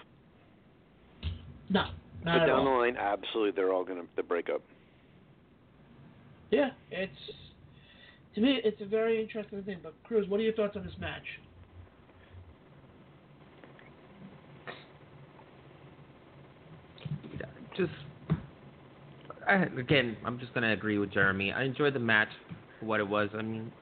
No, 1.70 1.88
not 2.24 2.42
at 2.42 2.46
down 2.46 2.60
all. 2.60 2.64
the 2.64 2.70
line, 2.70 2.96
absolutely, 2.96 3.52
they're 3.52 3.72
all 3.72 3.84
going 3.84 4.06
to 4.16 4.22
break 4.22 4.48
up. 4.48 4.62
Yeah, 6.50 6.70
it's 6.90 7.12
to 8.34 8.40
me 8.40 8.60
it's 8.64 8.80
a 8.80 8.86
very 8.86 9.22
interesting 9.22 9.62
thing. 9.62 9.78
But 9.82 9.94
Cruz, 10.04 10.26
what 10.28 10.40
are 10.40 10.42
your 10.42 10.54
thoughts 10.54 10.76
on 10.76 10.84
this 10.84 10.94
match? 10.98 11.24
just 17.78 17.92
I, 19.46 19.64
again, 19.78 20.16
I'm 20.26 20.38
just 20.38 20.52
gonna 20.52 20.72
agree 20.72 20.98
with 20.98 21.12
Jeremy. 21.12 21.52
I 21.52 21.62
enjoyed 21.62 21.94
the 21.94 22.00
match 22.00 22.28
for 22.78 22.86
what 22.86 23.00
it 23.00 23.08
was. 23.08 23.30
I 23.32 23.42
mean, 23.42 23.72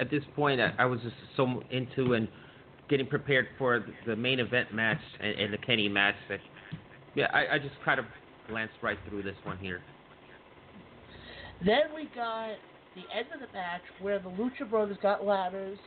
at 0.00 0.10
this 0.10 0.22
point, 0.34 0.60
I, 0.60 0.72
I 0.78 0.84
was 0.86 1.00
just 1.00 1.16
so 1.36 1.62
into 1.70 2.14
and 2.14 2.28
getting 2.88 3.06
prepared 3.06 3.48
for 3.58 3.84
the 4.06 4.16
main 4.16 4.40
event 4.40 4.72
match 4.74 5.00
and, 5.20 5.38
and 5.38 5.52
the 5.52 5.58
Kenny 5.58 5.88
match 5.88 6.14
that, 6.28 6.40
yeah, 7.14 7.26
I, 7.32 7.54
I 7.54 7.58
just 7.58 7.74
kind 7.84 7.98
of 7.98 8.06
glanced 8.48 8.74
right 8.82 8.98
through 9.08 9.22
this 9.22 9.36
one 9.44 9.58
here. 9.58 9.80
Then 11.64 11.94
we 11.94 12.08
got 12.14 12.54
the 12.94 13.02
end 13.16 13.28
of 13.34 13.40
the 13.40 13.52
match 13.52 13.82
where 14.00 14.18
the 14.18 14.30
Lucha 14.30 14.68
Brothers 14.68 14.96
got 15.02 15.24
ladders 15.24 15.78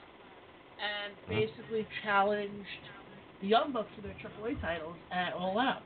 and 0.81 1.13
uh-huh. 1.13 1.39
basically 1.39 1.87
challenged 2.03 2.65
the 3.41 3.47
Young 3.47 3.71
Bucks 3.71 3.89
for 3.95 4.01
their 4.01 4.13
AAA 4.13 4.61
titles 4.61 4.95
at 5.11 5.33
All 5.33 5.59
Out. 5.59 5.81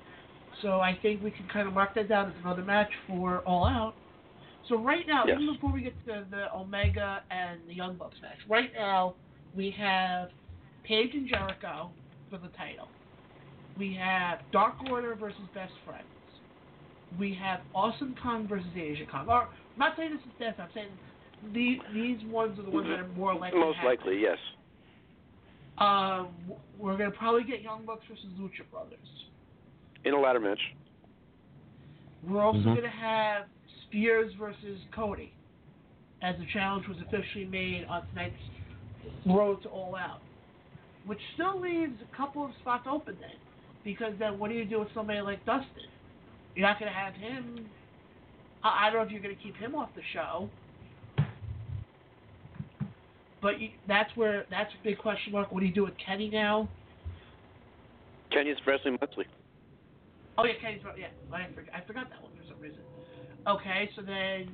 So 0.61 0.79
I 0.79 0.97
think 1.01 1.21
we 1.21 1.31
can 1.31 1.47
kind 1.51 1.67
of 1.67 1.73
mark 1.73 1.95
that 1.95 2.09
down 2.09 2.29
as 2.29 2.35
another 2.43 2.63
match 2.63 2.89
for 3.07 3.39
All 3.39 3.65
Out. 3.65 3.95
So 4.69 4.77
right 4.77 5.05
now, 5.05 5.25
Yes. 5.27 5.37
even 5.39 5.53
before 5.53 5.71
we 5.71 5.81
get 5.81 5.93
to 6.05 6.25
the 6.29 6.53
Omega 6.55 7.21
and 7.29 7.59
the 7.67 7.73
Young 7.73 7.95
Bucks 7.95 8.15
match, 8.21 8.37
right 8.49 8.71
now 8.73 9.15
we 9.55 9.69
have 9.71 10.29
Page 10.87 11.11
and 11.13 11.27
Jericho 11.27 11.89
for 12.29 12.37
the 12.37 12.49
title. 12.49 12.87
We 13.77 13.93
have 13.95 14.39
Dark 14.51 14.75
Order 14.89 15.15
versus 15.15 15.39
Best 15.53 15.73
Friends. 15.85 16.03
We 17.19 17.33
have 17.41 17.61
Awesome 17.73 18.15
Kong 18.21 18.47
versus 18.47 18.67
Aja 18.75 19.05
Kong. 19.09 19.27
Or, 19.27 19.43
I'm 19.43 19.79
not 19.79 19.95
saying 19.97 20.11
this 20.11 20.21
is 20.21 20.31
death. 20.39 20.55
I'm 20.59 20.69
saying 20.73 20.89
the, 21.53 21.77
these 21.93 22.19
ones 22.31 22.57
are 22.59 22.63
the 22.63 22.69
ones 22.69 22.87
that 22.89 22.99
are 22.99 23.07
more 23.09 23.35
likely. 23.35 23.59
Most 23.59 23.77
happen. 23.77 23.89
likely, 23.89 24.21
yes. 24.21 24.37
Um, 25.77 26.29
w- 26.47 26.59
we're 26.79 26.97
gonna 26.97 27.11
probably 27.11 27.43
get 27.43 27.61
Young 27.61 27.85
Bucks 27.85 28.03
versus 28.09 28.25
Lucha 28.39 28.69
Brothers. 28.71 28.97
In 30.05 30.13
a 30.13 30.19
ladder 30.19 30.39
match. 30.39 30.59
We're 32.23 32.41
also 32.41 32.59
Mhm. 32.59 32.75
gonna 32.75 32.87
have 32.89 33.47
Spears 33.83 34.33
versus 34.35 34.79
Cody, 34.91 35.33
as 36.21 36.37
the 36.37 36.45
challenge 36.45 36.87
was 36.87 36.97
officially 37.01 37.45
made 37.45 37.85
on 37.85 38.07
tonight's 38.09 38.35
Road 39.25 39.61
to 39.63 39.69
All 39.69 39.95
Out, 39.95 40.21
which 41.05 41.19
still 41.35 41.59
leaves 41.59 41.93
a 42.01 42.17
couple 42.17 42.45
of 42.45 42.51
spots 42.61 42.87
open 42.89 43.15
then, 43.19 43.37
because 43.83 44.13
then 44.19 44.39
what 44.39 44.49
do 44.49 44.55
you 44.55 44.65
do 44.65 44.79
with 44.79 44.89
somebody 44.93 45.21
like 45.21 45.45
Dustin? 45.45 45.67
You're 46.55 46.67
not 46.67 46.79
gonna 46.79 46.91
have 46.91 47.13
him. 47.13 47.67
I, 48.63 48.87
I 48.87 48.89
don't 48.89 49.01
know 49.01 49.05
if 49.05 49.11
you're 49.11 49.21
gonna 49.21 49.35
keep 49.35 49.55
him 49.57 49.75
off 49.75 49.89
the 49.95 50.01
show. 50.13 50.49
But 53.41 53.59
you, 53.59 53.69
that's 53.87 54.09
where 54.15 54.45
that's 54.49 54.73
a 54.73 54.83
big 54.83 54.97
question 54.97 55.33
mark. 55.33 55.51
What 55.51 55.59
do 55.59 55.67
you 55.67 55.73
do 55.73 55.83
with 55.83 55.93
Kenny 56.03 56.29
now? 56.29 56.67
Kenny's 58.31 58.57
wrestling 58.65 58.97
monthly. 58.99 59.25
Oh 60.37 60.45
yeah, 60.45 60.53
Kenny's 60.61 60.83
right. 60.83 60.97
Yeah, 60.97 61.07
I 61.31 61.47
forgot, 61.53 61.75
I 61.75 61.85
forgot 61.85 62.09
that 62.09 62.21
one 62.23 62.31
for 62.35 62.47
some 62.51 62.59
reason. 62.59 62.79
Okay, 63.47 63.89
so 63.95 64.01
then 64.01 64.49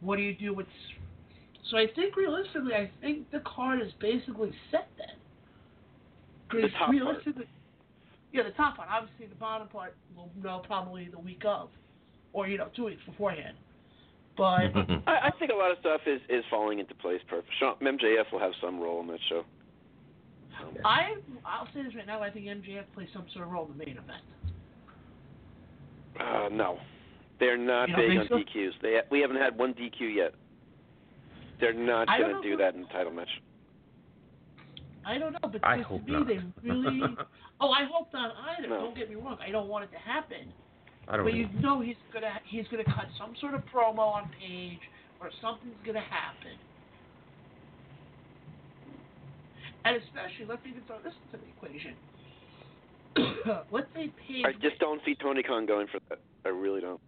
what 0.00 0.16
do 0.16 0.22
you 0.22 0.34
do 0.34 0.54
with? 0.54 0.66
So 1.70 1.76
I 1.76 1.86
think 1.94 2.16
realistically, 2.16 2.74
I 2.74 2.90
think 3.00 3.30
the 3.32 3.40
card 3.40 3.82
is 3.82 3.92
basically 4.00 4.52
set 4.70 4.88
then. 4.96 5.17
The 6.50 6.60
'Cause 6.62 6.70
top 6.72 6.78
part. 6.78 6.90
realistically, 6.92 7.46
yeah, 8.32 8.42
the 8.44 8.50
top 8.50 8.76
part. 8.76 8.88
Obviously, 8.90 9.26
the 9.26 9.34
bottom 9.34 9.68
part 9.68 9.94
we'll 10.16 10.30
know 10.42 10.60
probably 10.66 11.08
the 11.08 11.18
week 11.18 11.42
of, 11.44 11.68
or 12.32 12.48
you 12.48 12.58
know, 12.58 12.68
two 12.74 12.84
weeks 12.86 13.02
beforehand. 13.04 13.56
But 14.36 14.60
I, 15.06 15.28
I 15.28 15.30
think 15.38 15.50
a 15.50 15.54
lot 15.54 15.70
of 15.72 15.78
stuff 15.80 16.02
is, 16.06 16.20
is 16.28 16.44
falling 16.50 16.78
into 16.78 16.94
place 16.94 17.20
perfect. 17.28 17.52
Sean, 17.58 17.74
MJF 17.80 18.30
will 18.32 18.38
have 18.38 18.52
some 18.60 18.78
role 18.80 19.00
in 19.00 19.06
that 19.08 19.20
show. 19.28 19.44
I, 20.84 21.14
I'll 21.44 21.68
say 21.72 21.82
this 21.82 21.94
right 21.94 22.06
now. 22.06 22.20
I 22.22 22.30
think 22.30 22.46
MJF 22.46 22.84
plays 22.94 23.08
some 23.12 23.26
sort 23.32 23.44
of 23.46 23.52
role 23.52 23.66
in 23.70 23.78
the 23.78 23.84
main 23.84 23.96
event. 23.96 24.22
Uh, 26.18 26.48
no. 26.50 26.78
They're 27.38 27.56
not 27.56 27.88
You 27.88 27.96
big 27.96 28.10
on 28.18 28.28
think 28.28 28.48
so? 28.48 28.58
DQs. 28.58 28.70
They 28.82 29.00
we 29.10 29.20
haven't 29.20 29.36
had 29.36 29.56
one 29.56 29.72
DQ 29.74 30.14
yet. 30.14 30.34
They're 31.60 31.72
not 31.72 32.08
going 32.08 32.42
to 32.42 32.42
do 32.42 32.56
that 32.56 32.74
in 32.74 32.82
the 32.82 32.88
title 32.88 33.12
match. 33.12 33.28
I 35.08 35.16
don't 35.16 35.32
know, 35.32 35.38
but 35.50 35.64
I 35.64 35.78
because 35.78 35.88
hope 35.90 36.06
to 36.06 36.12
me 36.12 36.18
not. 36.18 36.26
they 36.28 36.38
really. 36.62 37.00
oh, 37.60 37.70
I 37.70 37.84
hope 37.90 38.12
not 38.12 38.34
either. 38.58 38.68
No. 38.68 38.80
Don't 38.82 38.96
get 38.96 39.08
me 39.08 39.16
wrong. 39.16 39.38
I 39.40 39.50
don't 39.50 39.66
want 39.68 39.84
it 39.84 39.90
to 39.92 39.98
happen. 39.98 40.52
I 41.08 41.16
don't 41.16 41.24
But 41.24 41.32
you 41.32 41.48
know. 41.62 41.76
know 41.76 41.80
he's 41.80 41.96
gonna 42.12 42.38
he's 42.44 42.66
gonna 42.70 42.84
cut 42.84 43.06
some 43.16 43.32
sort 43.40 43.54
of 43.54 43.62
promo 43.72 44.00
on 44.00 44.28
Page 44.38 44.80
or 45.20 45.30
something's 45.40 45.80
gonna 45.86 46.00
happen. 46.04 46.52
And 49.86 49.96
especially 49.96 50.44
let's 50.46 50.60
even 50.68 50.82
throw 50.86 50.98
this 51.02 51.14
into 51.32 51.42
the 51.42 51.48
equation. 51.56 51.96
let's 53.72 53.88
say 53.94 54.12
Page 54.28 54.44
I 54.44 54.52
just 54.60 54.78
don't 54.78 55.00
see 55.06 55.14
Tony 55.14 55.42
Khan 55.42 55.64
going 55.64 55.86
for 55.86 56.00
that. 56.10 56.20
I 56.44 56.50
really 56.50 56.82
don't. 56.82 57.00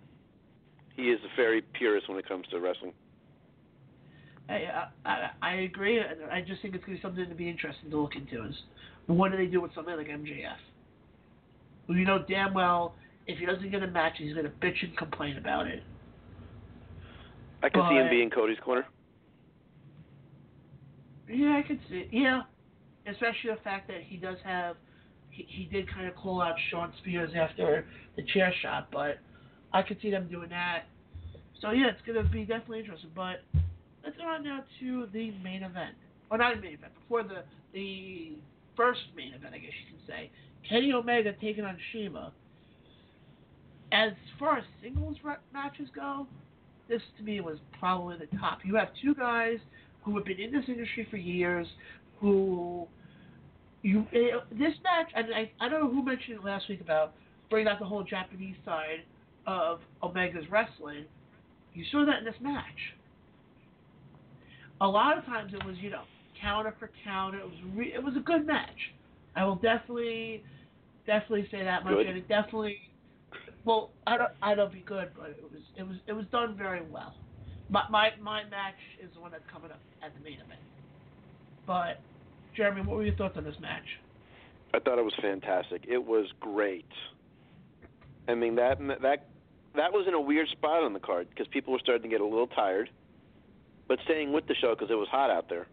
He 0.96 1.10
is 1.10 1.20
a 1.20 1.36
very 1.36 1.60
purist 1.60 2.08
when 2.08 2.18
it 2.18 2.26
comes 2.26 2.46
to 2.50 2.60
wrestling. 2.60 2.92
I, 4.50 4.88
I 5.04 5.30
I 5.42 5.54
agree. 5.54 6.00
I 6.00 6.40
just 6.40 6.60
think 6.62 6.74
it's 6.74 6.84
gonna 6.84 6.96
be 6.96 7.02
something 7.02 7.28
to 7.28 7.34
be 7.34 7.48
interesting 7.48 7.90
to 7.90 8.00
look 8.00 8.16
into. 8.16 8.44
Is 8.46 8.54
what 9.06 9.30
do 9.30 9.36
they 9.36 9.46
do 9.46 9.60
with 9.60 9.74
something 9.74 9.96
like 9.96 10.08
MJF? 10.08 10.56
Well, 11.88 11.96
you 11.96 12.04
know 12.04 12.24
damn 12.28 12.54
well 12.54 12.94
if 13.30 13.38
he 13.38 13.46
doesn't 13.46 13.70
get 13.70 13.82
a 13.82 13.86
match, 13.86 14.14
he's 14.18 14.34
gonna 14.34 14.52
bitch 14.62 14.82
and 14.82 14.96
complain 14.96 15.36
about 15.36 15.66
it. 15.66 15.82
I 17.62 17.68
can 17.68 17.86
see 17.88 17.96
him 17.96 18.08
being 18.08 18.30
Cody's 18.30 18.58
corner. 18.64 18.86
Yeah, 21.28 21.60
I 21.62 21.66
could 21.66 21.78
see. 21.88 22.08
Yeah, 22.10 22.42
especially 23.06 23.50
the 23.54 23.62
fact 23.62 23.86
that 23.88 24.00
he 24.02 24.16
does 24.16 24.38
have, 24.44 24.76
he, 25.30 25.46
he 25.48 25.64
did 25.64 25.88
kind 25.92 26.08
of 26.08 26.16
call 26.16 26.40
out 26.40 26.54
Shawn 26.70 26.92
Spears 26.98 27.30
after 27.36 27.84
the 28.16 28.22
chair 28.32 28.52
shot, 28.62 28.88
but 28.90 29.18
I 29.72 29.82
could 29.82 29.98
see 30.02 30.10
them 30.10 30.28
doing 30.28 30.48
that. 30.48 30.84
So 31.60 31.70
yeah, 31.70 31.88
it's 31.88 32.00
gonna 32.06 32.28
be 32.28 32.44
definitely 32.44 32.80
interesting. 32.80 33.10
But 33.14 33.42
let's 34.04 34.16
go 34.16 34.24
on 34.24 34.44
now 34.44 34.64
to 34.80 35.06
the 35.12 35.32
main 35.42 35.62
event, 35.62 35.94
or 36.30 36.38
not 36.38 36.54
the 36.54 36.60
main 36.60 36.74
event, 36.74 36.92
before 37.00 37.22
the 37.22 37.42
the 37.72 38.32
first 38.76 39.00
main 39.16 39.34
event, 39.34 39.54
I 39.54 39.58
guess 39.58 39.72
you 39.84 39.96
can 39.96 40.06
say. 40.06 40.30
Kenny 40.68 40.92
Omega 40.92 41.32
taking 41.40 41.64
on 41.64 41.76
CIMA. 41.92 42.32
As 43.92 44.12
far 44.38 44.58
as 44.58 44.64
singles 44.82 45.16
matches 45.52 45.88
go, 45.94 46.26
this 46.88 47.02
to 47.18 47.24
me 47.24 47.40
was 47.40 47.58
probably 47.78 48.16
the 48.18 48.36
top. 48.38 48.58
You 48.64 48.76
have 48.76 48.88
two 49.02 49.14
guys 49.14 49.58
who 50.02 50.16
have 50.16 50.24
been 50.24 50.38
in 50.38 50.52
this 50.52 50.64
industry 50.68 51.06
for 51.10 51.16
years, 51.16 51.66
who 52.20 52.86
you 53.82 54.06
eh, 54.12 54.38
this 54.52 54.74
match, 54.84 55.10
and 55.14 55.26
I 55.34 55.50
I 55.60 55.68
don't 55.68 55.80
know 55.80 55.90
who 55.90 56.04
mentioned 56.04 56.38
it 56.38 56.44
last 56.44 56.68
week 56.68 56.80
about 56.80 57.14
bringing 57.48 57.68
out 57.68 57.78
the 57.78 57.84
whole 57.84 58.04
Japanese 58.04 58.56
side 58.64 59.02
of 59.46 59.80
Omega's 60.02 60.44
wrestling. 60.50 61.04
You 61.74 61.84
saw 61.90 62.04
that 62.06 62.18
in 62.18 62.24
this 62.24 62.34
match. 62.40 62.64
A 64.80 64.86
lot 64.86 65.18
of 65.18 65.24
times 65.26 65.52
it 65.54 65.64
was 65.64 65.76
you 65.80 65.90
know 65.90 66.02
counter 66.40 66.74
for 66.78 66.90
counter. 67.04 67.38
It 67.38 67.44
was 67.44 67.58
re- 67.74 67.92
it 67.92 68.02
was 68.02 68.16
a 68.16 68.20
good 68.20 68.46
match. 68.46 68.92
I 69.36 69.44
will 69.44 69.56
definitely 69.56 70.42
definitely 71.06 71.48
say 71.50 71.64
that 71.64 71.84
much, 71.84 71.94
Good. 71.94 72.06
and 72.06 72.18
it 72.18 72.28
definitely. 72.28 72.78
Well, 73.64 73.90
I 74.06 74.16
don't 74.16 74.32
I 74.42 74.54
don't 74.54 74.72
be 74.72 74.80
good, 74.80 75.10
but 75.16 75.30
it 75.30 75.42
was 75.42 75.62
it 75.76 75.82
was 75.82 75.96
it 76.06 76.12
was 76.12 76.26
done 76.32 76.56
very 76.56 76.82
well. 76.82 77.14
My 77.68 77.82
my 77.90 78.10
my 78.20 78.44
match 78.44 78.80
is 79.02 79.10
the 79.14 79.20
one 79.20 79.30
that's 79.30 79.44
coming 79.52 79.70
up 79.70 79.80
at 80.02 80.14
the 80.14 80.20
main 80.24 80.34
event. 80.34 80.60
But 81.66 82.00
Jeremy, 82.56 82.82
what 82.82 82.96
were 82.96 83.04
your 83.04 83.14
thoughts 83.16 83.36
on 83.36 83.44
this 83.44 83.54
match? 83.60 83.84
I 84.72 84.78
thought 84.78 84.98
it 84.98 85.04
was 85.04 85.14
fantastic. 85.20 85.84
It 85.88 86.04
was 86.04 86.26
great. 86.40 86.88
I 88.28 88.34
mean 88.34 88.54
that 88.56 88.78
that 89.02 89.26
that 89.76 89.92
was 89.92 90.06
in 90.08 90.14
a 90.14 90.20
weird 90.20 90.48
spot 90.48 90.82
on 90.82 90.92
the 90.92 91.00
card 91.00 91.28
because 91.30 91.46
people 91.48 91.72
were 91.72 91.78
starting 91.80 92.02
to 92.02 92.08
get 92.08 92.20
a 92.20 92.26
little 92.26 92.46
tired, 92.48 92.90
but 93.90 93.98
staying 94.04 94.32
with 94.32 94.46
the 94.46 94.54
show 94.54 94.72
because 94.72 94.88
it 94.88 94.94
was 94.94 95.08
hot 95.10 95.30
out 95.30 95.48
there. 95.48 95.66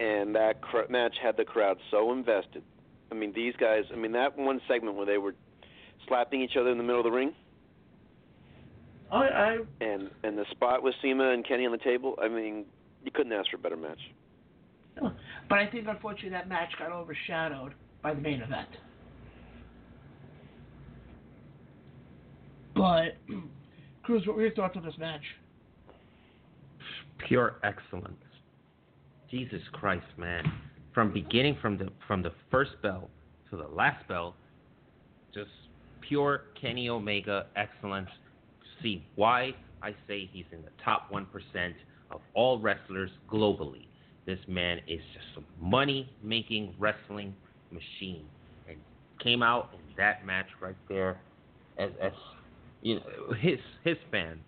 And 0.00 0.34
that 0.34 0.60
cr- 0.60 0.90
match 0.90 1.16
had 1.20 1.38
the 1.38 1.44
crowd 1.44 1.78
so 1.90 2.12
invested. 2.12 2.62
I 3.10 3.14
mean, 3.14 3.32
these 3.34 3.54
guys. 3.58 3.84
I 3.90 3.96
mean, 3.96 4.12
that 4.12 4.36
one 4.36 4.60
segment 4.68 4.94
where 4.94 5.06
they 5.06 5.16
were 5.16 5.34
slapping 6.06 6.42
each 6.42 6.56
other 6.60 6.68
in 6.68 6.76
the 6.76 6.84
middle 6.84 7.00
of 7.00 7.04
the 7.04 7.10
ring, 7.10 7.32
I 9.10 9.16
I 9.16 9.58
and 9.80 10.10
and 10.22 10.36
the 10.36 10.44
spot 10.50 10.82
with 10.82 10.94
CIMA 11.00 11.30
and 11.30 11.48
Kenny 11.48 11.64
on 11.64 11.72
the 11.72 11.78
table. 11.78 12.16
I 12.22 12.28
mean, 12.28 12.66
you 13.02 13.10
couldn't 13.12 13.32
ask 13.32 13.50
for 13.50 13.56
a 13.56 13.60
better 13.60 13.76
match. 13.76 13.98
but 15.00 15.58
I 15.58 15.66
think 15.68 15.88
unfortunately 15.88 16.30
that 16.30 16.50
match 16.50 16.70
got 16.78 16.92
overshadowed 16.92 17.72
by 18.02 18.12
the 18.12 18.20
main 18.20 18.42
event. 18.42 18.68
But 22.76 23.16
Cruz, 24.02 24.26
what 24.26 24.36
were 24.36 24.42
your 24.42 24.52
thoughts 24.52 24.76
on 24.76 24.84
this 24.84 24.98
match? 24.98 25.22
Pure 27.26 27.56
excellence. 27.62 28.16
Jesus 29.30 29.62
Christ, 29.72 30.06
man. 30.16 30.44
From 30.94 31.12
beginning 31.12 31.56
from 31.60 31.76
the 31.76 31.88
from 32.06 32.22
the 32.22 32.32
first 32.50 32.72
bell 32.82 33.10
to 33.50 33.56
the 33.56 33.68
last 33.68 34.06
bell, 34.08 34.34
just 35.34 35.50
pure 36.00 36.44
Kenny 36.60 36.88
Omega 36.88 37.46
excellence. 37.56 38.08
See 38.82 39.04
why 39.14 39.54
I 39.82 39.94
say 40.06 40.28
he's 40.32 40.46
in 40.52 40.62
the 40.62 40.70
top 40.84 41.10
one 41.10 41.26
percent 41.26 41.74
of 42.10 42.20
all 42.34 42.58
wrestlers 42.58 43.10
globally. 43.30 43.86
This 44.26 44.38
man 44.48 44.78
is 44.86 45.00
just 45.14 45.44
a 45.44 45.64
money 45.64 46.10
making 46.22 46.74
wrestling 46.78 47.34
machine. 47.70 48.24
And 48.68 48.78
came 49.22 49.42
out 49.42 49.70
in 49.74 49.80
that 49.96 50.24
match 50.24 50.46
right 50.60 50.76
there 50.88 51.20
as 51.78 51.90
as 52.00 52.12
you 52.82 52.96
know 52.96 53.32
his 53.40 53.58
his 53.84 53.96
fan 54.10 54.40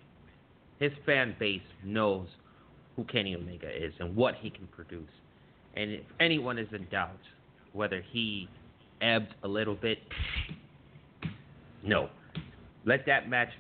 his 0.79 0.93
fan 1.05 1.37
base 1.39 1.61
knows 1.85 2.27
who 2.97 3.05
Kenny 3.05 3.35
Omega 3.35 3.69
is 3.69 3.93
and 4.01 4.15
what 4.17 4.35
he 4.37 4.51
can 4.51 4.67
produce. 4.69 5.09
And 5.75 5.91
if 5.93 6.05
anyone 6.19 6.59
is 6.59 6.69
in 6.73 6.87
doubt 6.91 7.19
whether 7.73 8.03
he 8.13 8.49
ebbed 9.01 9.35
a 9.45 9.49
little 9.49 9.75
bit, 9.77 9.99
no. 11.85 12.11
Let 12.85 13.07
that 13.07 13.29
match 13.29 13.51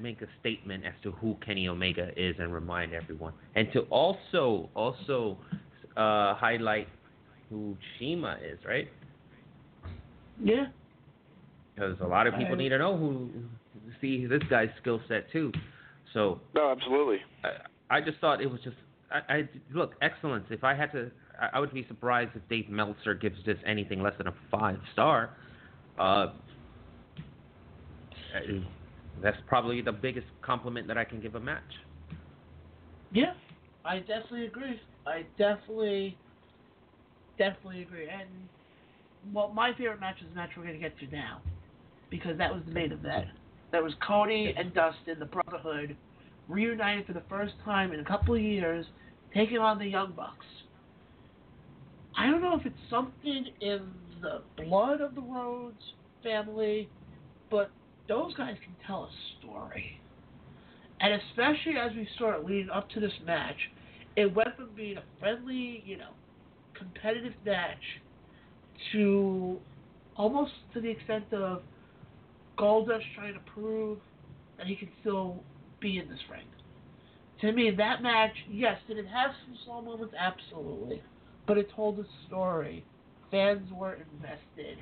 make 0.00 0.22
a 0.22 0.26
statement 0.40 0.84
as 0.84 0.94
to 1.02 1.12
who 1.12 1.36
Kenny 1.44 1.68
Omega 1.68 2.10
is 2.16 2.36
and 2.38 2.52
remind 2.52 2.94
everyone. 2.94 3.32
And 3.54 3.68
to 3.72 3.80
also 3.90 4.68
also 4.74 5.36
uh, 5.96 6.34
highlight 6.34 6.88
who 7.50 7.76
CIMA 7.98 8.38
is, 8.44 8.58
right? 8.66 8.88
Yeah. 10.42 10.66
Because 11.74 11.98
a 12.00 12.06
lot 12.06 12.26
of 12.26 12.34
people 12.34 12.54
I- 12.54 12.58
need 12.58 12.68
to 12.70 12.78
know 12.78 12.96
who 12.96 13.28
see 14.00 14.26
this 14.26 14.42
guy's 14.50 14.68
skill 14.80 15.00
set 15.08 15.30
too. 15.32 15.50
So 16.14 16.40
No, 16.54 16.70
absolutely. 16.70 17.18
I, 17.44 17.48
I 17.90 18.00
just 18.00 18.18
thought 18.18 18.40
it 18.40 18.50
was 18.50 18.60
just 18.62 18.76
I, 19.10 19.34
I 19.34 19.48
look 19.72 19.94
excellence. 20.02 20.46
If 20.50 20.64
I 20.64 20.74
had 20.74 20.92
to, 20.92 21.10
I, 21.40 21.48
I 21.54 21.60
would 21.60 21.72
be 21.72 21.86
surprised 21.88 22.32
if 22.34 22.46
Dave 22.48 22.68
Meltzer 22.68 23.14
gives 23.14 23.36
this 23.46 23.58
anything 23.66 24.02
less 24.02 24.14
than 24.18 24.26
a 24.26 24.34
five 24.50 24.78
star. 24.92 25.30
Uh, 25.98 26.26
that's 29.22 29.38
probably 29.46 29.80
the 29.80 29.92
biggest 29.92 30.26
compliment 30.42 30.86
that 30.86 30.98
I 30.98 31.04
can 31.04 31.20
give 31.20 31.34
a 31.34 31.40
match. 31.40 31.62
Yeah, 33.10 33.32
I 33.84 34.00
definitely 34.00 34.46
agree. 34.46 34.80
I 35.06 35.24
definitely, 35.38 36.18
definitely 37.38 37.82
agree. 37.82 38.08
And 38.08 38.28
well, 39.32 39.48
my 39.48 39.72
favorite 39.76 40.00
match 40.00 40.16
is 40.20 40.28
the 40.28 40.34
match 40.34 40.50
we're 40.56 40.66
gonna 40.66 40.78
get 40.78 40.98
to 40.98 41.06
now, 41.08 41.40
because 42.10 42.36
that 42.38 42.52
was 42.52 42.62
the 42.66 42.72
main 42.72 42.92
event. 42.92 43.26
That 43.72 43.82
was 43.82 43.92
Cody 44.06 44.54
and 44.56 44.72
Dustin, 44.72 45.18
the 45.18 45.26
Brotherhood, 45.26 45.96
reunited 46.48 47.06
for 47.06 47.12
the 47.12 47.22
first 47.28 47.54
time 47.64 47.92
in 47.92 48.00
a 48.00 48.04
couple 48.04 48.34
of 48.34 48.40
years, 48.40 48.86
taking 49.34 49.58
on 49.58 49.78
the 49.78 49.86
Young 49.86 50.12
Bucks. 50.12 50.46
I 52.16 52.26
don't 52.26 52.40
know 52.40 52.58
if 52.58 52.66
it's 52.66 52.74
something 52.90 53.46
in 53.60 53.88
the 54.20 54.42
blood 54.56 55.00
of 55.00 55.14
the 55.14 55.20
Rhodes 55.20 55.76
family, 56.22 56.88
but 57.50 57.70
those 58.08 58.34
guys 58.34 58.56
can 58.64 58.74
tell 58.86 59.04
a 59.04 59.10
story. 59.38 60.00
And 61.00 61.20
especially 61.30 61.76
as 61.78 61.92
we 61.94 62.08
start 62.16 62.44
leading 62.44 62.70
up 62.70 62.90
to 62.90 63.00
this 63.00 63.12
match, 63.24 63.56
it 64.16 64.34
went 64.34 64.56
from 64.56 64.70
being 64.74 64.96
a 64.96 65.02
friendly, 65.20 65.82
you 65.86 65.96
know, 65.96 66.10
competitive 66.76 67.34
match 67.46 67.78
to 68.92 69.58
almost 70.16 70.52
to 70.74 70.80
the 70.80 70.90
extent 70.90 71.32
of 71.32 71.62
Goldust 72.58 73.04
trying 73.14 73.34
to 73.34 73.40
prove 73.54 73.98
that 74.56 74.66
he 74.66 74.74
can 74.74 74.88
still 75.00 75.36
be 75.80 75.98
in 75.98 76.08
this 76.08 76.20
ring. 76.30 76.46
To 77.40 77.52
me, 77.52 77.70
that 77.76 78.02
match, 78.02 78.32
yes, 78.50 78.76
did 78.88 78.98
it 78.98 79.06
have 79.06 79.30
some 79.44 79.56
slow 79.64 79.80
moments? 79.80 80.14
Absolutely. 80.18 81.02
But 81.46 81.58
it 81.58 81.68
told 81.74 81.98
a 81.98 82.04
story. 82.26 82.84
Fans 83.30 83.70
were 83.72 83.94
invested. 83.94 84.78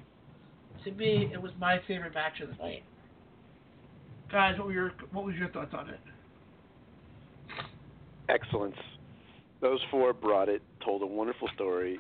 To 0.85 0.93
me, 0.93 1.31
it 1.33 1.41
was 1.41 1.53
my 1.59 1.81
favorite 1.87 2.15
match 2.15 2.41
of 2.41 2.49
the 2.49 2.63
night. 2.63 2.83
Guys, 4.31 4.59
what 4.59 4.69
were 4.69 4.73
your 4.73 4.93
what 5.13 5.25
was 5.25 5.35
your 5.37 5.49
thoughts 5.49 5.75
on 5.77 5.89
it? 5.89 6.01
excellence. 8.29 8.77
Those 9.61 9.81
four 9.91 10.13
brought 10.13 10.49
it, 10.49 10.63
told 10.85 11.03
a 11.03 11.07
wonderful 11.07 11.49
story. 11.55 11.99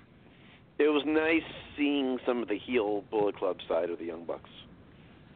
It 0.78 0.88
was 0.88 1.03
nice 1.07 1.49
seeing 1.76 2.18
some 2.26 2.42
of 2.42 2.49
the 2.49 2.59
heel 2.59 3.03
Bullet 3.11 3.36
Club 3.36 3.57
side 3.68 3.90
of 3.90 3.99
the 3.99 4.05
Young 4.05 4.24
Bucks. 4.24 4.51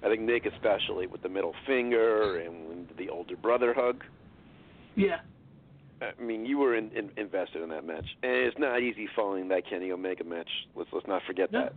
I 0.03 0.09
think 0.09 0.23
Nick 0.23 0.47
especially 0.47 1.07
with 1.07 1.23
the 1.23 1.29
middle 1.29 1.55
finger 1.67 2.41
and 2.41 2.89
the 2.99 3.09
older 3.09 3.37
brother 3.37 3.75
hug. 3.75 4.03
Yeah. 4.97 5.21
I 6.03 6.21
mean, 6.23 6.47
you 6.47 6.57
were 6.57 6.77
in, 6.77 6.91
in, 6.93 7.11
invested 7.19 7.63
in 7.63 7.69
that 7.71 7.87
match, 7.87 8.07
and 8.23 8.33
it's 8.33 8.59
not 8.59 8.81
easy 8.81 9.07
following 9.15 9.49
that 9.49 9.69
Kenny 9.69 9.93
Omega 9.93 10.25
match. 10.25 10.49
Let's 10.75 10.89
let's 10.93 11.07
not 11.07 11.23
forget 11.27 11.53
No. 11.53 11.65
that. 11.65 11.75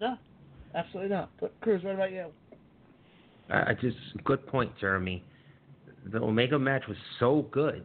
No, 0.00 0.16
absolutely 0.74 1.10
not. 1.14 1.30
But 1.38 1.52
Cruz, 1.60 1.82
what 1.84 1.94
about 1.94 2.12
you? 2.12 2.26
I 3.50 3.70
I 3.70 3.74
just 3.78 3.96
good 4.24 4.46
point, 4.46 4.72
Jeremy. 4.80 5.22
The 6.10 6.18
Omega 6.22 6.58
match 6.58 6.84
was 6.88 6.96
so 7.18 7.46
good. 7.50 7.84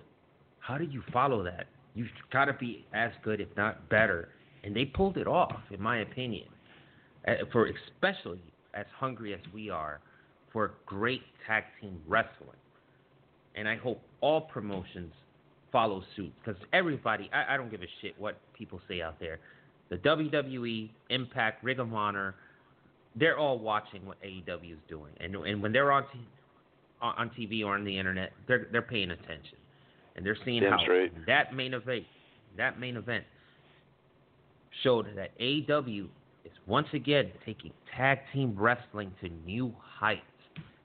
How 0.60 0.78
did 0.78 0.94
you 0.94 1.04
follow 1.12 1.44
that? 1.44 1.68
You've 1.94 2.08
got 2.32 2.46
to 2.46 2.54
be 2.54 2.86
as 2.94 3.12
good, 3.22 3.42
if 3.42 3.50
not 3.58 3.90
better, 3.90 4.30
and 4.64 4.74
they 4.74 4.86
pulled 4.86 5.18
it 5.18 5.28
off, 5.28 5.60
in 5.72 5.82
my 5.82 6.00
opinion. 6.00 6.48
Uh, 7.28 7.34
For 7.52 7.68
especially 7.68 8.42
as 8.74 8.86
hungry 8.98 9.34
as 9.34 9.40
we 9.54 9.70
are 9.70 10.00
for 10.52 10.74
great 10.86 11.22
tag 11.48 11.64
team 11.82 12.00
wrestling, 12.08 12.58
and 13.56 13.68
I 13.68 13.76
hope 13.76 14.02
all 14.22 14.42
promotions 14.42 15.14
follow 15.72 16.04
suit 16.16 16.32
because 16.44 16.62
everybody, 16.72 17.30
I, 17.34 17.56
I 17.56 17.58
don't 17.58 17.72
give 17.72 17.82
a 17.82 17.88
shit 18.02 18.14
what 18.20 18.38
people 18.54 18.80
say 18.88 19.02
out 19.02 19.20
there. 19.20 19.40
The 19.90 19.98
WWE, 19.98 20.90
Impact, 21.10 21.64
Ring 21.64 21.80
of 21.80 21.94
Honor, 21.94 22.36
they're 23.16 23.38
all 23.38 23.60
watching 23.60 24.06
what 24.06 24.18
AEW 24.24 24.74
is 24.74 24.80
doing, 24.88 25.12
and 25.20 25.36
and 25.36 25.62
when 25.62 25.72
they're 25.72 25.92
on 25.92 26.04
t- 26.14 26.20
on 27.02 27.30
TV 27.38 27.66
or 27.66 27.76
on 27.76 27.84
the 27.84 27.98
internet, 27.98 28.32
they're 28.48 28.68
they're 28.72 28.82
paying 28.82 29.12
attention, 29.12 29.58
and 30.16 30.26
they're 30.26 30.38
seeing 30.46 30.64
how 30.64 30.78
that 31.28 31.54
main 31.54 31.74
event, 31.74 32.06
that 32.58 32.80
main 32.80 32.98
event, 32.98 33.24
showed 34.82 35.08
that 35.16 35.38
AEW 35.40 36.08
is 36.46 36.52
once 36.68 36.88
again 36.94 37.32
taking 37.46 37.72
tag 37.96 38.20
team 38.34 38.56
wrestling 38.58 39.12
to 39.22 39.30
new 39.46 39.74
heights, 39.80 40.22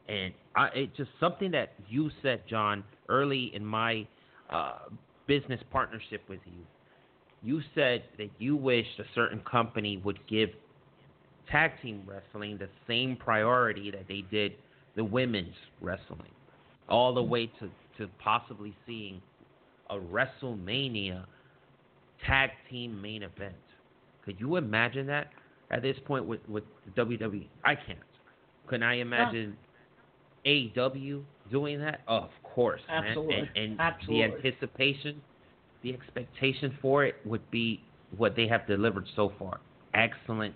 and 0.09 0.33
I, 0.57 0.67
it 0.69 0.97
just 0.97 1.11
something 1.21 1.51
that 1.53 1.73
you 1.89 2.11
said, 2.23 2.43
John, 2.49 2.85
early 3.09 3.53
in 3.55 3.65
my 3.65 4.07
uh, 4.51 4.79
business 5.27 5.61
partnership 5.71 6.23
with 6.29 6.41
you. 6.47 6.65
You 7.43 7.61
said 7.75 8.03
that 8.19 8.31
you 8.39 8.57
wished 8.57 8.99
a 8.99 9.05
certain 9.15 9.41
company 9.41 10.01
would 10.05 10.19
give 10.27 10.51
tag 11.51 11.73
team 11.83 12.03
wrestling 12.07 12.59
the 12.59 12.69
same 12.87 13.17
priority 13.17 13.91
that 13.91 14.09
they 14.09 14.25
did 14.31 14.53
the 14.97 15.05
women's 15.05 15.55
wrestling, 15.81 16.33
all 16.89 17.15
the 17.15 17.23
way 17.23 17.47
to, 17.61 17.71
to 17.99 18.11
possibly 18.19 18.75
seeing 18.87 19.23
a 19.91 19.97
WrestleMania 19.97 21.25
tag 22.27 22.51
team 22.69 23.01
main 23.01 23.23
event. 23.23 23.55
Could 24.25 24.41
you 24.41 24.57
imagine 24.57 25.07
that 25.07 25.29
at 25.71 25.83
this 25.83 25.97
point 26.07 26.27
with, 26.27 26.41
with 26.49 26.65
the 26.85 27.03
WWE? 27.03 27.47
I 27.65 27.75
can't. 27.75 27.99
Can 28.69 28.83
I 28.83 28.97
imagine 28.97 29.57
AW 30.47 31.21
doing 31.51 31.81
that? 31.81 32.01
Oh, 32.07 32.17
of 32.17 32.31
course, 32.43 32.81
man. 32.89 33.05
Absolutely. 33.05 33.37
And, 33.37 33.49
and 33.57 33.81
Absolutely. 33.81 34.17
the 34.17 34.49
anticipation, 34.49 35.23
the 35.83 35.95
expectation 35.95 36.77
for 36.81 37.05
it 37.05 37.17
would 37.25 37.49
be 37.51 37.81
what 38.17 38.37
they 38.37 38.47
have 38.49 38.67
delivered 38.67 39.07
so 39.17 39.33
far. 39.39 39.61
Excellent, 39.95 40.55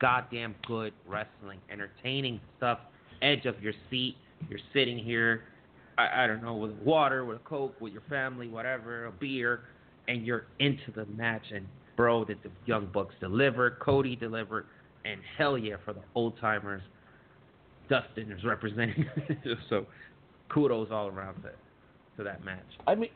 goddamn 0.00 0.54
good 0.66 0.92
wrestling, 1.06 1.60
entertaining 1.70 2.40
stuff, 2.56 2.78
edge 3.22 3.46
of 3.46 3.60
your 3.62 3.72
seat. 3.90 4.16
You're 4.50 4.60
sitting 4.72 4.98
here, 4.98 5.42
I, 5.96 6.24
I 6.24 6.26
don't 6.26 6.42
know, 6.42 6.54
with 6.54 6.72
water, 6.84 7.24
with 7.24 7.38
a 7.38 7.44
Coke, 7.44 7.80
with 7.80 7.92
your 7.92 8.02
family, 8.08 8.48
whatever, 8.48 9.06
a 9.06 9.12
beer, 9.12 9.60
and 10.08 10.26
you're 10.26 10.46
into 10.58 10.92
the 10.94 11.06
match. 11.06 11.44
And, 11.54 11.66
bro, 11.96 12.24
did 12.24 12.38
the 12.42 12.50
Young 12.66 12.86
Bucks 12.92 13.14
deliver? 13.20 13.78
Cody 13.82 14.16
delivered. 14.16 14.66
And 15.04 15.20
hell 15.38 15.56
yeah, 15.56 15.76
for 15.84 15.92
the 15.92 16.02
old 16.14 16.38
timers, 16.40 16.82
Dustin 17.88 18.30
is 18.32 18.44
representing. 18.44 19.06
so 19.70 19.86
kudos 20.48 20.88
all 20.90 21.08
around 21.08 21.42
to, 21.42 21.50
to 22.16 22.24
that 22.24 22.44
match. 22.44 22.66
I 22.86 22.94
mean, 22.94 23.10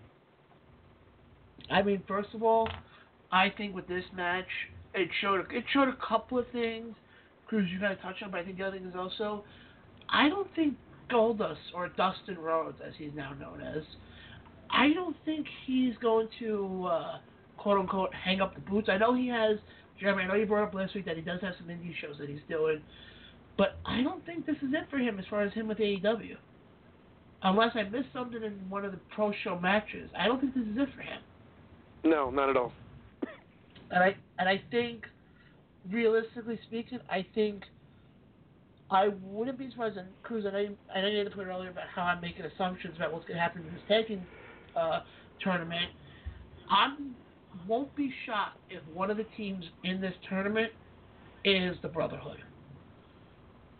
I 1.70 1.82
mean, 1.82 2.02
first 2.06 2.28
of 2.34 2.42
all, 2.42 2.68
I 3.32 3.48
think 3.56 3.74
with 3.74 3.86
this 3.86 4.04
match, 4.14 4.46
it 4.94 5.08
showed 5.20 5.40
it 5.52 5.64
showed 5.72 5.88
a 5.88 5.96
couple 6.06 6.38
of 6.38 6.46
things. 6.52 6.94
Cruz, 7.46 7.68
you 7.72 7.80
got 7.80 7.88
to 7.88 7.96
touch 7.96 8.16
on, 8.22 8.30
but 8.30 8.40
I 8.40 8.44
think 8.44 8.58
the 8.58 8.64
other 8.64 8.78
thing 8.78 8.86
is 8.86 8.94
also, 8.96 9.44
I 10.08 10.28
don't 10.28 10.48
think 10.54 10.74
Goldust 11.10 11.56
or 11.74 11.88
Dustin 11.88 12.38
Rhodes, 12.38 12.78
as 12.86 12.92
he's 12.96 13.10
now 13.14 13.32
known 13.34 13.60
as, 13.60 13.82
I 14.70 14.92
don't 14.92 15.16
think 15.24 15.46
he's 15.66 15.94
going 16.00 16.28
to 16.38 16.88
uh, 16.88 17.18
quote 17.60 17.78
unquote 17.78 18.10
hang 18.14 18.40
up 18.40 18.54
the 18.54 18.60
boots. 18.62 18.88
I 18.90 18.96
know 18.96 19.14
he 19.14 19.28
has. 19.28 19.58
Jeremy, 20.00 20.22
I 20.22 20.26
know 20.28 20.34
you 20.34 20.46
brought 20.46 20.66
up 20.66 20.74
last 20.74 20.94
week 20.94 21.04
that 21.04 21.16
he 21.16 21.22
does 21.22 21.42
have 21.42 21.52
some 21.58 21.68
indie 21.68 21.94
shows 22.00 22.16
that 22.18 22.28
he's 22.28 22.40
doing, 22.48 22.80
but 23.58 23.76
I 23.84 24.02
don't 24.02 24.24
think 24.24 24.46
this 24.46 24.56
is 24.56 24.72
it 24.72 24.88
for 24.88 24.96
him 24.96 25.18
as 25.18 25.26
far 25.28 25.42
as 25.42 25.52
him 25.52 25.68
with 25.68 25.76
AEW. 25.76 26.36
Unless 27.42 27.72
I 27.74 27.82
missed 27.82 28.08
something 28.14 28.42
in 28.42 28.52
one 28.70 28.86
of 28.86 28.92
the 28.92 28.98
pro 29.14 29.32
show 29.44 29.58
matches, 29.58 30.08
I 30.18 30.26
don't 30.26 30.40
think 30.40 30.54
this 30.54 30.64
is 30.64 30.76
it 30.76 30.88
for 30.96 31.02
him. 31.02 31.20
No, 32.02 32.30
not 32.30 32.48
at 32.48 32.56
all. 32.56 32.72
And 33.90 34.02
I 34.02 34.16
and 34.38 34.48
I 34.48 34.62
think, 34.70 35.04
realistically 35.90 36.58
speaking, 36.66 37.00
I 37.10 37.26
think 37.34 37.64
I 38.90 39.08
wouldn't 39.22 39.58
be 39.58 39.68
surprised. 39.70 39.98
And 39.98 40.08
Cruz, 40.22 40.46
I 40.46 40.52
know 40.52 40.58
you, 40.60 40.76
I 40.94 41.02
know 41.02 41.08
you 41.08 41.18
made 41.18 41.26
the 41.26 41.36
point 41.36 41.48
earlier 41.48 41.70
about 41.70 41.88
how 41.94 42.02
I'm 42.02 42.22
making 42.22 42.46
assumptions 42.46 42.96
about 42.96 43.12
what's 43.12 43.26
going 43.26 43.36
to 43.36 43.42
happen 43.42 43.62
in 43.66 43.74
this 43.74 43.82
tagging 43.86 44.24
uh, 44.74 45.00
tournament. 45.42 45.90
I 46.70 46.94
won't 47.66 47.94
be 47.96 48.12
shocked 48.26 48.58
if 48.70 48.82
one 48.94 49.10
of 49.10 49.16
the 49.16 49.26
teams 49.36 49.64
in 49.84 50.00
this 50.00 50.14
tournament 50.28 50.72
is 51.44 51.76
the 51.82 51.88
Brotherhood. 51.88 52.38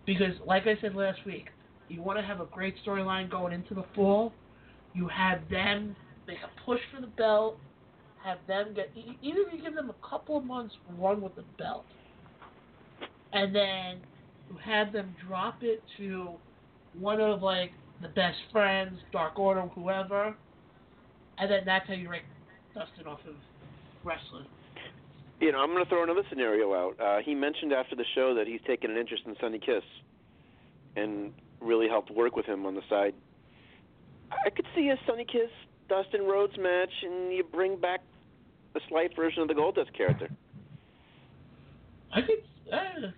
Because, 0.07 0.35
like 0.47 0.67
I 0.67 0.77
said 0.81 0.95
last 0.95 1.25
week, 1.27 1.49
you 1.89 2.03
want 2.03 2.19
to 2.19 2.25
have 2.25 2.41
a 2.41 2.47
great 2.47 2.75
storyline 2.87 3.31
going 3.31 3.53
into 3.53 3.75
the 3.75 3.85
fall. 3.95 4.33
You 4.95 5.09
have 5.09 5.41
them 5.51 5.95
make 6.27 6.39
a 6.39 6.65
push 6.65 6.81
for 6.95 7.01
the 7.01 7.09
belt 7.09 7.59
have 8.25 8.39
them 8.47 8.75
get 8.75 8.91
even 8.95 9.45
if 9.47 9.53
you 9.53 9.63
give 9.63 9.75
them 9.75 9.91
a 9.91 10.09
couple 10.09 10.37
of 10.37 10.45
months 10.45 10.75
run 10.99 11.21
with 11.21 11.35
the 11.37 11.45
belt, 11.59 11.85
and 13.33 13.55
then 13.55 14.01
you 14.51 14.57
have 14.63 14.93
them 14.93 15.15
drop 15.27 15.63
it 15.63 15.83
to 15.97 16.31
one 16.99 17.21
of 17.21 17.43
like 17.43 17.73
the 18.03 18.09
best 18.09 18.39
friends, 18.53 18.99
Dark 19.13 19.39
Order, 19.39 19.63
whoever, 19.75 20.35
and 21.39 21.51
then 21.51 21.61
that's 21.65 21.87
how 21.87 21.95
you 21.95 22.11
rank 22.11 22.25
Dustin 22.75 23.07
off 23.07 23.21
of 23.27 23.35
wrestling. 24.05 24.47
You 25.41 25.53
know, 25.53 25.59
I'm 25.59 25.71
going 25.71 25.83
to 25.85 25.89
throw 25.89 26.03
another 26.03 26.23
scenario 26.29 26.75
out. 26.75 27.01
Uh, 27.01 27.19
he 27.25 27.35
mentioned 27.35 27.73
after 27.73 27.97
the 27.97 28.05
show 28.15 28.35
that 28.35 28.47
he's 28.47 28.61
taken 28.67 28.91
an 28.91 28.97
interest 28.99 29.23
in 29.27 29.35
Sonny 29.41 29.59
Kiss, 29.59 29.83
and 30.97 31.33
really 31.61 31.89
helped 31.89 32.11
work 32.11 32.37
with 32.37 32.47
him 32.47 32.67
on 32.67 32.75
the 32.75 32.83
side. 32.91 33.15
I 34.45 34.51
could 34.51 34.67
see 34.75 34.89
a 34.91 34.97
Sonny 35.07 35.25
Kiss 35.25 35.51
Dustin 35.89 36.23
Rhodes 36.23 36.57
match, 36.59 36.91
and 37.03 37.33
you 37.33 37.43
bring 37.43 37.79
back 37.81 38.01
a 38.77 38.81
slight 38.89 39.17
version 39.17 39.43
of 39.43 39.49
the 39.49 39.55
Goldust 39.55 39.93
character. 39.97 40.29
I 42.13 42.21
think 42.23 42.41
uh, 42.73 43.09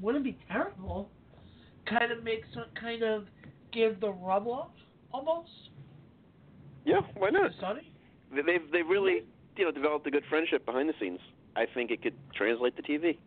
wouldn't 0.00 0.24
be 0.24 0.36
terrible. 0.50 1.08
Kind 1.86 2.10
of 2.12 2.22
make 2.24 2.42
some 2.54 2.64
kind 2.80 3.02
of 3.02 3.24
give 3.72 4.00
the 4.00 4.10
rub 4.12 4.46
off 4.46 4.70
almost 5.12 5.50
Yeah, 6.84 7.00
why 7.16 7.30
not? 7.30 7.50
Sonny. 7.60 7.90
They- 8.34 8.42
They've 8.42 8.70
they've 8.72 8.88
really 8.88 9.22
you 9.56 9.64
know 9.64 9.70
developed 9.70 10.06
a 10.06 10.10
good 10.10 10.24
friendship 10.28 10.64
behind 10.66 10.88
the 10.88 10.94
scenes. 11.00 11.20
I 11.56 11.66
think 11.72 11.90
it 11.90 12.02
could 12.02 12.14
translate 12.34 12.76
to 12.76 12.82
TV. 12.82 13.18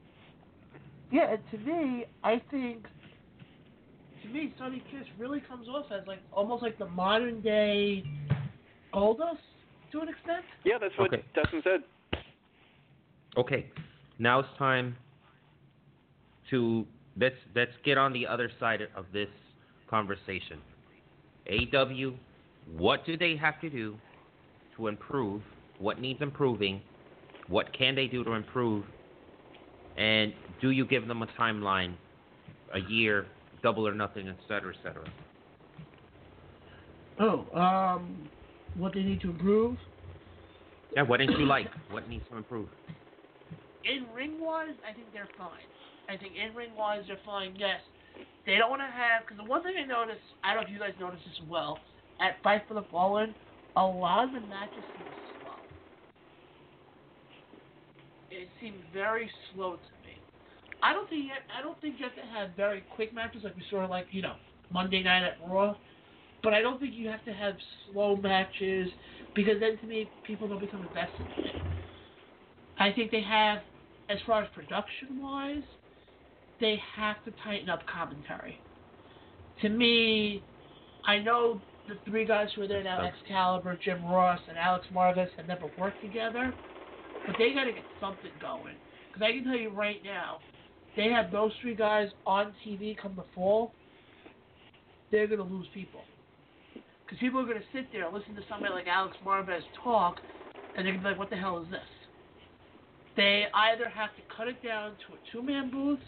Yeah, 1.11 1.32
and 1.34 1.39
to 1.51 1.57
me, 1.57 2.05
I 2.23 2.41
think 2.51 2.86
to 4.21 4.28
me, 4.30 4.53
Sonny 4.57 4.84
Kiss 4.91 5.07
really 5.17 5.41
comes 5.47 5.67
off 5.67 5.86
as 5.91 6.05
like 6.07 6.19
almost 6.32 6.63
like 6.63 6.78
the 6.78 6.88
modern 6.88 7.41
day 7.41 8.03
Goldust 8.93 9.38
to 9.91 10.01
an 10.01 10.09
extent. 10.09 10.43
Yeah, 10.65 10.78
that's 10.80 10.97
what 10.97 11.13
Okay. 11.13 11.23
Dustin 11.34 11.61
said. 11.63 11.82
Okay, 13.38 13.67
now 14.19 14.39
it's 14.39 14.49
time 14.57 14.95
to 16.49 16.86
let's 17.19 17.36
let's 17.55 17.71
get 17.86 17.97
on 17.97 18.11
the 18.13 18.25
other 18.25 18.51
side 18.59 18.82
of 18.95 19.05
this 19.13 19.30
conversation. 19.89 20.59
AW, 21.49 22.11
what 22.75 23.05
do 23.05 23.15
they 23.17 23.38
have 23.38 23.61
to 23.61 23.69
do 23.69 23.95
to 24.75 24.88
improve? 24.88 25.41
What 25.80 25.99
needs 25.99 26.21
improving? 26.21 26.82
What 27.47 27.71
can 27.78 27.95
they 27.95 28.07
do 28.07 28.23
to 28.23 28.32
improve? 28.34 28.86
And 29.97 30.34
do 30.61 30.71
you 30.71 30.86
give 30.86 31.07
them 31.07 31.21
a 31.23 31.28
timeline, 31.39 31.95
a 32.73 32.80
year, 32.89 33.28
double 33.63 33.88
or 33.88 33.93
nothing, 33.93 34.28
et 34.28 34.38
cetera, 34.47 34.73
et 34.73 34.78
cetera? 34.84 35.05
Oh, 37.19 37.47
um, 37.59 38.30
what 38.75 38.93
they 38.93 39.01
need 39.01 39.21
to 39.21 39.32
improve 39.32 39.78
Yeah, 40.95 41.03
what 41.03 41.17
didn't 41.17 41.39
you 41.39 41.45
like? 41.45 41.67
What 41.89 42.07
needs 42.07 42.23
to 42.32 42.38
improve? 42.38 42.69
in 43.84 44.05
ring 44.13 44.38
wise, 44.39 44.75
I 44.89 44.93
think 44.93 45.13
they're 45.13 45.30
fine. 45.38 45.63
I 46.09 46.17
think 46.17 46.34
in 46.36 46.53
ring 46.55 46.75
wise, 46.75 47.03
they're 47.07 47.19
fine. 47.25 47.55
Yes, 47.57 47.80
they 48.45 48.55
don't 48.55 48.69
want 48.69 48.82
to 48.82 48.86
have 48.91 49.23
because 49.23 49.38
the 49.38 49.49
one 49.49 49.63
thing 49.63 49.75
I 49.82 49.86
noticed, 49.86 50.19
I 50.43 50.53
don't 50.53 50.63
know 50.63 50.67
if 50.67 50.73
you 50.73 50.80
guys 50.80 50.93
noticed 50.99 51.23
as 51.28 51.47
well, 51.47 51.80
at 52.19 52.41
Fight 52.43 52.63
for 52.67 52.73
the 52.73 52.84
Fallen, 52.91 53.34
a 53.78 53.84
lot 53.86 54.25
of 54.25 54.34
the 54.34 54.41
matches 54.41 54.84
seem 54.95 55.05
slow. 55.41 55.53
It 58.30 58.49
seemed 58.59 58.84
very 58.93 59.30
slow 59.53 59.73
to 59.75 59.93
me. 60.05 60.21
I 60.84 60.93
don't 60.93 61.09
think 61.09 61.23
you 61.25 61.30
have, 61.30 61.43
I 61.57 61.61
don't 61.61 61.80
think 61.82 61.95
you 61.97 62.05
have 62.05 62.15
to 62.15 62.21
have 62.21 62.55
very 62.55 62.84
quick 62.95 63.13
matches 63.13 63.41
like 63.43 63.55
we 63.55 63.63
saw 63.69 63.86
like 63.86 64.07
you 64.11 64.21
know 64.21 64.36
Monday 64.71 65.01
night 65.01 65.23
at 65.23 65.38
Raw, 65.47 65.75
but 66.43 66.53
I 66.53 66.61
don't 66.61 66.80
think 66.80 66.93
you 66.93 67.07
have 67.09 67.23
to 67.25 67.34
have 67.34 67.55
slow 67.91 68.15
matches 68.17 68.89
because 69.36 69.59
then 69.59 69.78
to 69.80 69.86
me 69.88 70.09
people 70.23 70.47
don't 70.47 70.59
become 70.59 70.82
invested 70.82 71.25
in 71.38 71.45
it. 71.45 71.61
I 72.80 72.91
think 72.91 73.11
they 73.11 73.21
have, 73.23 73.59
as 74.09 74.19
far 74.25 74.43
as 74.43 74.49
production 74.53 75.19
wise, 75.19 75.63
they 76.59 76.80
have 76.95 77.23
to 77.25 77.32
tighten 77.43 77.69
up 77.69 77.86
commentary. 77.88 78.61
To 79.61 79.69
me, 79.69 80.43
I 81.05 81.17
know 81.17 81.61
the 81.88 81.95
three 82.07 82.25
guys 82.25 82.49
who 82.55 82.61
are 82.61 82.67
there 82.67 82.84
now, 82.84 83.03
Excalibur, 83.05 83.80
Jim 83.84 84.03
Ross, 84.05 84.39
and 84.47 84.57
Alex 84.57 84.86
Marvez, 84.93 85.30
have 85.38 85.47
never 85.47 85.67
worked 85.78 86.01
together, 86.01 86.53
but 87.26 87.36
they 87.38 87.53
got 87.53 87.65
to 87.65 87.72
get 87.72 87.84
something 87.99 88.32
going. 88.41 88.76
Because 89.07 89.26
I 89.26 89.32
can 89.32 89.43
tell 89.43 89.57
you 89.57 89.70
right 89.70 90.03
now, 90.03 90.39
they 90.95 91.09
have 91.09 91.32
those 91.32 91.51
three 91.61 91.76
guys 91.76 92.09
on 92.26 92.53
TV 92.65 92.97
come 92.97 93.13
the 93.15 93.26
fall, 93.34 93.72
they're 95.11 95.28
going 95.28 95.39
to 95.39 95.45
lose 95.45 95.68
people. 95.74 96.01
Because 96.74 97.20
people 97.20 97.39
are 97.39 97.45
going 97.45 97.59
to 97.59 97.68
sit 97.74 97.88
there 97.93 98.05
and 98.05 98.13
listen 98.13 98.36
to 98.36 98.41
somebody 98.49 98.74
like 98.74 98.88
Alex 98.88 99.15
Marvez 99.26 99.61
talk, 99.84 100.18
and 100.76 100.86
they're 100.86 100.93
going 100.93 101.03
to 101.03 101.03
be 101.03 101.09
like, 101.09 101.20
what 101.20 101.30
the 101.30 101.38
hell 101.38 101.61
is 101.63 101.70
this? 101.72 101.80
They 103.15 103.45
either 103.53 103.89
have 103.89 104.09
to 104.15 104.22
cut 104.36 104.47
it 104.47 104.61
down 104.61 104.91
to 105.07 105.15
a 105.15 105.20
two 105.32 105.41
man 105.41 105.72
booth, 105.72 105.99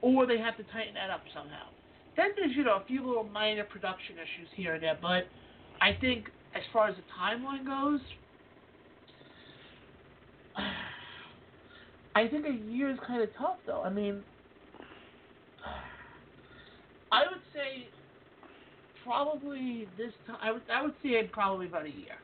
or 0.00 0.26
they 0.26 0.38
have 0.38 0.56
to 0.56 0.64
tighten 0.64 0.94
that 0.94 1.10
up 1.10 1.22
somehow. 1.34 1.68
Then 2.16 2.28
there's, 2.36 2.56
you 2.56 2.64
know, 2.64 2.80
a 2.82 2.84
few 2.86 3.06
little 3.06 3.24
minor 3.24 3.64
production 3.64 4.16
issues 4.16 4.48
here 4.56 4.74
and 4.74 4.82
there, 4.82 4.98
but 5.00 5.24
I 5.80 5.96
think 6.00 6.26
as 6.54 6.62
far 6.72 6.88
as 6.88 6.96
the 6.96 7.02
timeline 7.18 7.64
goes, 7.64 8.00
I 12.14 12.28
think 12.28 12.46
a 12.46 12.72
year 12.72 12.90
is 12.90 12.98
kind 13.06 13.22
of 13.22 13.28
tough, 13.38 13.56
though. 13.66 13.82
I 13.82 13.90
mean, 13.90 14.22
I 17.12 17.22
would 17.30 17.40
say 17.54 17.88
probably 19.04 19.88
this 19.96 20.12
time. 20.26 20.36
I 20.42 20.52
would 20.52 20.62
I 20.72 20.82
would 20.82 20.94
say 21.02 21.22
probably 21.32 21.66
about 21.66 21.86
a 21.86 21.90
year, 21.90 22.16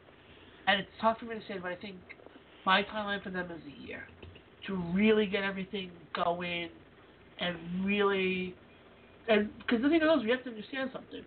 and 0.67 0.81
it's 0.81 0.91
tough 1.01 1.19
for 1.19 1.27
me 1.27 1.35
to 1.35 1.41
say, 1.49 1.59
but 1.61 1.71
I 1.73 1.77
think 1.77 1.97
my 2.67 2.83
timeline 2.83 3.23
for 3.23 3.31
them 3.31 3.51
is 3.51 3.63
a 3.67 3.87
year 3.87 4.05
to 4.67 4.77
really 4.95 5.27
get 5.27 5.43
everything 5.43 5.91
going 6.15 6.69
and 7.41 7.57
really 7.85 8.55
and 9.29 9.51
because 9.59 9.83
the 9.83 9.89
thing 9.89 10.01
is, 10.01 10.25
we 10.25 10.31
have 10.31 10.43
to 10.45 10.51
understand 10.51 10.91
something. 10.93 11.23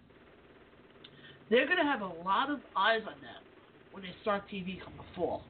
They're 1.49 1.65
going 1.65 1.77
to 1.77 1.83
have 1.83 2.01
a 2.01 2.11
lot 2.25 2.49
of 2.49 2.59
eyes 2.75 3.01
on 3.01 3.19
them 3.21 3.41
when 3.91 4.03
they 4.03 4.13
start 4.21 4.43
TV 4.51 4.81
come 4.83 4.93
the 4.97 5.03
fall. 5.15 5.43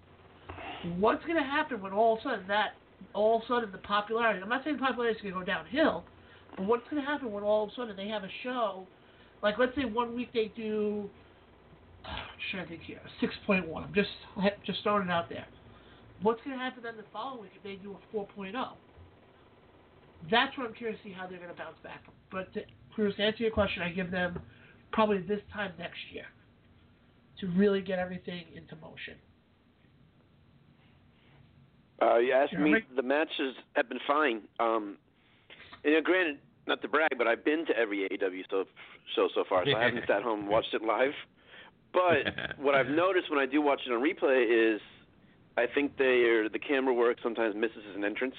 What's 0.97 1.23
going 1.23 1.37
to 1.37 1.43
happen 1.43 1.81
when 1.81 1.93
all 1.93 2.13
of 2.13 2.19
a 2.19 2.23
sudden 2.23 2.47
that, 2.47 2.71
all 3.13 3.37
of 3.37 3.43
a 3.43 3.47
sudden 3.47 3.71
the 3.71 3.77
popularity, 3.79 4.41
I'm 4.41 4.49
not 4.49 4.63
saying 4.63 4.77
popularity 4.77 5.17
is 5.17 5.21
going 5.21 5.33
to 5.33 5.39
go 5.39 5.45
downhill, 5.45 6.03
but 6.55 6.65
what's 6.65 6.87
going 6.89 7.01
to 7.01 7.07
happen 7.07 7.31
when 7.31 7.43
all 7.43 7.63
of 7.63 7.69
a 7.69 7.75
sudden 7.75 7.95
they 7.95 8.07
have 8.07 8.23
a 8.23 8.29
show, 8.43 8.85
like 9.41 9.57
let's 9.57 9.75
say 9.75 9.85
one 9.85 10.15
week 10.15 10.29
they 10.33 10.51
do, 10.55 11.09
to 12.51 12.65
think 12.67 12.81
here, 12.83 12.99
6.1. 13.21 13.83
I'm 13.83 13.93
just, 13.93 14.09
just 14.65 14.83
throwing 14.83 15.03
it 15.03 15.11
out 15.11 15.29
there. 15.29 15.45
What's 16.21 16.41
going 16.43 16.57
to 16.57 16.63
happen 16.63 16.83
then 16.83 16.97
the 16.97 17.03
following 17.13 17.43
week 17.43 17.51
if 17.55 17.63
they 17.63 17.75
do 17.75 17.95
a 17.95 18.15
4.0? 18.15 18.53
That's 20.29 20.55
what 20.57 20.67
I'm 20.67 20.73
curious 20.73 20.99
to 21.03 21.09
see 21.09 21.13
how 21.13 21.27
they're 21.27 21.39
going 21.39 21.49
to 21.49 21.57
bounce 21.57 21.77
back. 21.83 22.03
But 22.31 22.53
to, 22.53 22.61
Cruz, 22.93 23.15
to 23.17 23.23
answer 23.23 23.43
your 23.43 23.51
question, 23.51 23.81
I 23.81 23.89
give 23.89 24.11
them 24.11 24.39
probably 24.91 25.19
this 25.19 25.39
time 25.53 25.71
next 25.79 25.99
year 26.11 26.25
to 27.39 27.47
really 27.57 27.81
get 27.81 27.97
everything 27.97 28.45
into 28.55 28.75
motion. 28.75 29.15
Uh, 32.01 32.17
you 32.17 32.33
asked 32.33 32.53
me. 32.53 32.75
The 32.95 33.03
matches 33.03 33.55
have 33.75 33.87
been 33.87 33.99
fine. 34.07 34.41
Um, 34.59 34.97
and, 35.83 35.93
you 35.93 35.93
know, 35.93 36.01
granted, 36.01 36.37
not 36.67 36.81
to 36.81 36.87
brag, 36.87 37.11
but 37.17 37.27
I've 37.27 37.45
been 37.45 37.65
to 37.67 37.77
every 37.77 38.07
AEW 38.09 38.43
so, 38.49 38.65
show 39.15 39.29
so 39.33 39.43
far, 39.47 39.65
so 39.65 39.75
I 39.75 39.83
haven't 39.83 40.03
sat 40.07 40.23
home 40.23 40.41
and 40.41 40.49
watched 40.49 40.73
it 40.73 40.81
live. 40.81 41.13
But 41.93 42.57
what 42.57 42.75
I've 42.75 42.87
noticed 42.87 43.29
when 43.29 43.39
I 43.39 43.45
do 43.45 43.61
watch 43.61 43.81
it 43.85 43.91
on 43.91 44.01
replay 44.01 44.75
is, 44.75 44.81
I 45.57 45.65
think 45.73 45.97
they 45.97 46.23
are, 46.23 46.49
the 46.49 46.59
camera 46.59 46.93
work 46.93 47.17
sometimes 47.21 47.55
misses 47.55 47.83
an 47.95 48.03
entrance. 48.03 48.35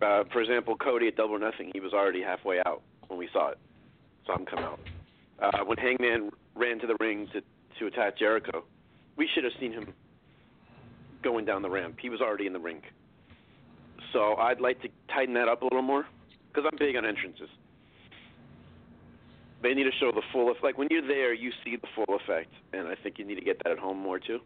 Uh, 0.00 0.24
for 0.32 0.40
example, 0.40 0.76
Cody 0.76 1.08
at 1.08 1.16
Double 1.16 1.34
or 1.34 1.38
Nothing, 1.38 1.70
he 1.74 1.80
was 1.80 1.92
already 1.92 2.22
halfway 2.22 2.58
out 2.60 2.82
when 3.08 3.18
we 3.18 3.28
saw 3.32 3.50
it. 3.50 3.58
Saw 4.26 4.36
him 4.36 4.46
come 4.46 4.60
out. 4.60 4.80
Uh, 5.38 5.64
when 5.64 5.76
Hangman 5.78 6.30
ran 6.54 6.78
to 6.80 6.86
the 6.86 6.96
ring 7.00 7.28
to 7.32 7.42
to 7.78 7.86
attack 7.86 8.18
Jericho, 8.18 8.64
we 9.16 9.28
should 9.34 9.44
have 9.44 9.52
seen 9.60 9.70
him 9.70 9.92
going 11.26 11.44
down 11.44 11.60
the 11.62 11.68
ramp. 11.68 11.96
He 12.00 12.08
was 12.08 12.20
already 12.20 12.46
in 12.46 12.52
the 12.52 12.60
rink. 12.60 12.84
So 14.12 14.36
I'd 14.36 14.60
like 14.60 14.80
to 14.82 14.88
tighten 15.12 15.34
that 15.34 15.48
up 15.48 15.62
a 15.62 15.64
little 15.64 15.82
more 15.82 16.06
because 16.48 16.64
I'm 16.70 16.78
big 16.78 16.94
on 16.96 17.04
entrances. 17.04 17.48
They 19.60 19.74
need 19.74 19.84
to 19.84 19.96
show 19.98 20.12
the 20.12 20.22
full 20.32 20.50
effect. 20.50 20.62
Like 20.62 20.78
when 20.78 20.86
you're 20.90 21.06
there, 21.06 21.34
you 21.34 21.50
see 21.64 21.76
the 21.76 21.88
full 21.96 22.16
effect, 22.16 22.52
and 22.72 22.86
I 22.86 22.94
think 22.94 23.18
you 23.18 23.24
need 23.24 23.34
to 23.34 23.44
get 23.44 23.60
that 23.64 23.72
at 23.72 23.78
home 23.78 23.98
more 23.98 24.20
too. 24.20 24.38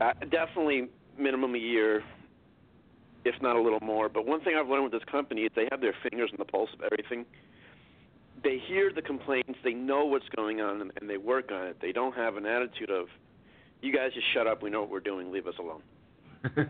Uh, 0.00 0.12
definitely 0.30 0.88
minimum 1.18 1.56
a 1.56 1.58
year, 1.58 2.04
if 3.24 3.34
not 3.42 3.56
a 3.56 3.60
little 3.60 3.80
more. 3.80 4.08
But 4.08 4.24
one 4.24 4.40
thing 4.40 4.54
I've 4.56 4.68
learned 4.68 4.84
with 4.84 4.92
this 4.92 5.10
company 5.10 5.42
is 5.42 5.50
they 5.56 5.66
have 5.72 5.80
their 5.80 5.94
fingers 6.08 6.30
on 6.30 6.36
the 6.38 6.44
pulse 6.44 6.70
of 6.72 6.82
everything. 6.82 7.26
They 8.44 8.62
hear 8.68 8.92
the 8.94 9.02
complaints, 9.02 9.58
they 9.64 9.74
know 9.74 10.04
what's 10.04 10.28
going 10.36 10.60
on, 10.60 10.80
and, 10.80 10.92
and 11.00 11.10
they 11.10 11.16
work 11.16 11.50
on 11.50 11.66
it. 11.66 11.78
They 11.82 11.90
don't 11.90 12.14
have 12.14 12.36
an 12.36 12.46
attitude 12.46 12.90
of, 12.90 13.08
"You 13.82 13.92
guys 13.92 14.12
just 14.14 14.26
shut 14.34 14.46
up. 14.46 14.62
We 14.62 14.70
know 14.70 14.80
what 14.80 14.90
we're 14.90 15.00
doing. 15.00 15.30
Leave 15.32 15.46
us 15.46 15.54
alone." 15.58 15.82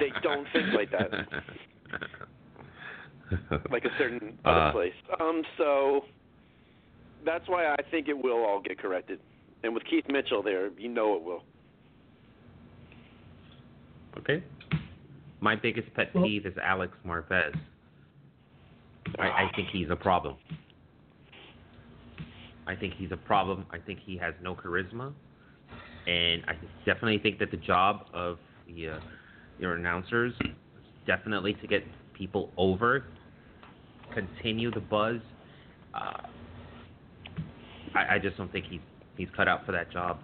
They 0.00 0.10
don't 0.22 0.46
think 0.52 0.66
like 0.74 0.90
that. 0.90 1.10
like 3.70 3.84
a 3.84 3.90
certain 3.98 4.38
other 4.44 4.60
Uh, 4.60 4.72
place. 4.72 4.92
Um, 5.20 5.42
so 5.56 6.04
that's 7.24 7.48
why 7.48 7.66
I 7.66 7.76
think 7.90 8.08
it 8.08 8.16
will 8.16 8.44
all 8.44 8.60
get 8.60 8.78
corrected. 8.78 9.20
And 9.62 9.72
with 9.74 9.84
Keith 9.84 10.04
Mitchell 10.08 10.42
there, 10.42 10.70
you 10.78 10.88
know 10.88 11.14
it 11.16 11.22
will. 11.22 11.44
Okay. 14.18 14.42
My 15.40 15.56
biggest 15.56 15.92
pet 15.94 16.10
Well- 16.14 16.24
peeve 16.24 16.46
is 16.46 16.54
Alex 16.62 16.92
Marvez. 17.06 17.54
I, 19.18 19.28
I 19.28 19.50
think 19.56 19.68
he's 19.72 19.90
a 19.90 19.96
problem. 19.96 20.36
I 22.66 22.74
think 22.76 22.94
he's 22.94 23.10
a 23.12 23.16
problem. 23.16 23.66
I 23.70 23.78
think 23.78 23.98
he 24.04 24.16
has 24.18 24.34
no 24.42 24.54
charisma, 24.54 25.12
and 26.06 26.42
I 26.46 26.54
definitely 26.84 27.18
think 27.18 27.38
that 27.38 27.50
the 27.50 27.56
job 27.58 28.06
of 28.12 28.38
the 28.66 28.88
uh, 28.88 29.00
your 29.58 29.74
announcers 29.74 30.32
definitely 31.06 31.54
to 31.54 31.66
get 31.66 31.84
people 32.14 32.50
over, 32.56 33.04
continue 34.14 34.70
the 34.70 34.80
buzz. 34.80 35.20
Uh, 35.94 36.22
I, 37.94 38.14
I 38.14 38.18
just 38.18 38.36
don't 38.36 38.50
think 38.50 38.66
he's 38.68 38.80
he's 39.16 39.28
cut 39.36 39.48
out 39.48 39.64
for 39.66 39.72
that 39.72 39.90
job. 39.92 40.18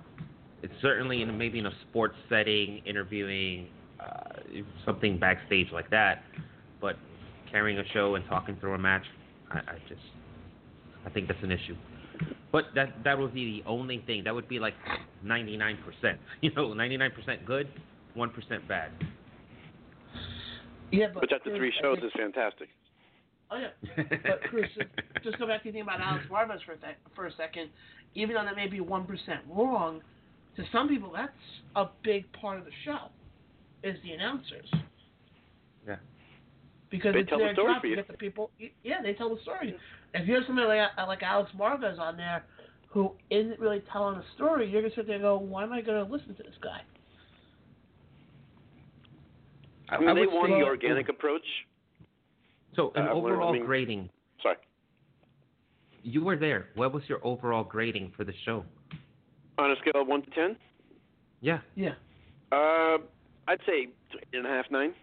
It's 0.63 0.73
certainly 0.83 1.23
in 1.23 1.39
maybe 1.39 1.59
in 1.59 1.67
a 1.67 1.73
sports 1.89 2.17
setting, 2.29 2.83
interviewing, 2.85 3.69
uh, 4.01 4.41
something 4.85 5.19
backstage 5.19 5.69
like 5.73 5.89
that, 5.91 6.23
but 6.81 6.97
carrying 7.51 7.79
a 7.79 7.85
show 7.93 8.17
and 8.17 8.25
talking 8.27 8.57
through 8.61 8.75
a 8.75 8.79
match, 8.79 9.05
I, 9.51 9.59
I 9.59 9.79
just 9.89 10.01
I 11.07 11.11
think 11.11 11.29
that's 11.29 11.43
an 11.43 11.53
issue. 11.53 11.77
But 12.51 12.67
that 12.75 13.05
that 13.05 13.19
would 13.19 13.35
be 13.35 13.61
the 13.61 13.69
only 13.69 14.03
thing. 14.07 14.25
That 14.25 14.35
would 14.35 14.49
be 14.49 14.59
like 14.59 14.75
99%. 15.25 15.77
You 16.41 16.53
know, 16.55 16.69
99% 16.69 17.45
good, 17.45 17.69
1% 18.17 18.69
bad. 18.69 18.91
Yeah, 20.91 21.09
but 21.13 21.23
Which 21.23 21.33
after 21.33 21.51
Cruz, 21.51 21.59
three 21.59 21.73
shows 21.83 21.99
is 21.99 22.13
fantastic. 22.17 22.69
Oh 23.51 23.59
yeah, 23.59 24.03
but 24.25 24.43
Chris, 24.51 24.67
just 25.25 25.39
go 25.39 25.47
back 25.47 25.63
to 25.63 25.69
the 25.69 25.73
thing 25.73 25.83
about 25.83 26.01
Alex 26.01 26.25
Marvez 26.31 26.63
for 26.67 26.73
a, 26.73 26.81
sec- 26.81 26.99
for 27.15 27.27
a 27.27 27.33
second. 27.33 27.71
Even 28.15 28.35
though 28.35 28.45
that 28.45 28.57
may 28.57 28.67
be 28.69 28.81
one 28.81 29.05
percent 29.07 29.41
wrong, 29.51 30.01
to 30.57 30.65
some 30.73 30.89
people 30.89 31.11
that's 31.15 31.33
a 31.77 31.87
big 32.03 32.31
part 32.33 32.59
of 32.59 32.65
the 32.65 32.71
show, 32.85 33.09
is 33.83 33.97
the 34.03 34.13
announcers. 34.13 34.69
Yeah. 35.87 35.97
Because 36.91 37.15
They 37.15 37.21
it's 37.21 37.29
tell 37.31 37.39
the 37.39 37.53
story 37.55 37.73
job 37.73 37.81
for 37.81 37.87
to 37.87 37.89
you. 37.91 37.97
get 37.97 38.07
the 38.09 38.15
people. 38.15 38.51
Yeah, 38.83 39.03
they 39.03 39.13
tell 39.15 39.35
the 39.35 39.41
story. 39.43 39.75
If 40.15 40.27
you 40.27 40.35
have 40.35 40.45
somebody 40.47 40.67
like 40.69 40.97
like 41.07 41.23
Alex 41.23 41.51
Marvez 41.59 41.99
on 41.99 42.17
there, 42.17 42.45
who 42.89 43.13
isn't 43.31 43.59
really 43.61 43.83
telling 43.93 44.17
a 44.17 44.25
story, 44.35 44.69
you're 44.69 44.83
gonna 44.83 44.95
sit 44.95 45.07
there 45.07 45.17
and 45.17 45.23
go, 45.25 45.37
"Why 45.39 45.63
am 45.65 45.73
I 45.73 45.81
gonna 45.81 46.05
listen 46.05 46.35
to 46.37 46.43
this 46.43 46.57
guy?" 46.63 46.81
I 49.91 49.99
mean, 49.99 50.15
they 50.15 50.27
would 50.27 50.35
want 50.35 50.49
say- 50.51 50.59
the 50.61 50.67
organic 50.67 51.09
approach. 51.09 51.47
So, 52.75 52.93
an 52.95 53.09
Uh, 53.09 53.15
what- 53.15 53.31
I 53.31 53.35
overall 53.35 53.53
mean- 53.53 53.65
grading. 53.65 54.11
Sorry. 54.43 54.57
You 56.03 56.23
were 56.23 56.37
there. 56.37 56.69
What 56.75 56.93
was 56.93 57.09
your 57.09 57.25
overall 57.25 57.65
grading 57.65 58.11
for 58.13 58.25
the 58.25 58.33
show? 58.45 58.65
On 59.57 59.71
a 59.71 59.77
scale 59.77 60.03
of 60.03 60.07
1 60.07 60.23
to 60.23 60.31
10, 60.31 60.57
Yeah. 61.41 61.61
Yeah. 61.75 61.95
uh, 62.53 62.99
I'd 63.49 63.63
say 63.65 63.89
eight 64.15 64.35
and 64.35 64.47
a 64.47 64.51
half, 64.51 64.71
nine. 64.71 64.95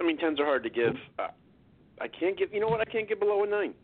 I 0.00 0.04
mean, 0.04 0.16
tens 0.16 0.38
are 0.40 0.44
hard 0.44 0.62
to 0.62 0.70
give. 0.70 0.96
Uh, 1.18 1.28
I 2.00 2.08
can't 2.08 2.36
give. 2.38 2.52
You 2.52 2.60
know 2.60 2.68
what? 2.68 2.80
I 2.80 2.84
can't 2.84 3.08
give 3.08 3.20
below 3.20 3.42
a 3.44 3.46
nine. 3.46 3.74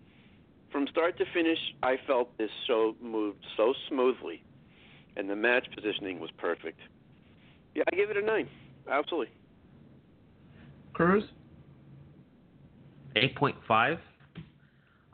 From 0.71 0.87
start 0.89 1.19
to 1.19 1.25
finish, 1.35 1.59
I 1.83 1.97
felt 2.07 2.37
this 2.39 2.51
show 2.67 2.95
moved 3.03 3.45
so 3.57 3.75
smoothly, 3.89 4.43
and 5.17 5.29
the 5.29 5.37
match 5.37 5.67
positioning 5.75 6.19
was 6.19 6.31
perfect. 6.39 6.81
Yeah, 7.75 7.85
I 7.93 7.97
give 7.97 8.11
it 8.11 8.17
a 8.17 8.23
nine. 8.23 8.49
absolutely. 8.91 9.33
Cruz. 10.95 11.25
Eight 13.17 13.35
point 13.37 13.57
five. 13.67 13.99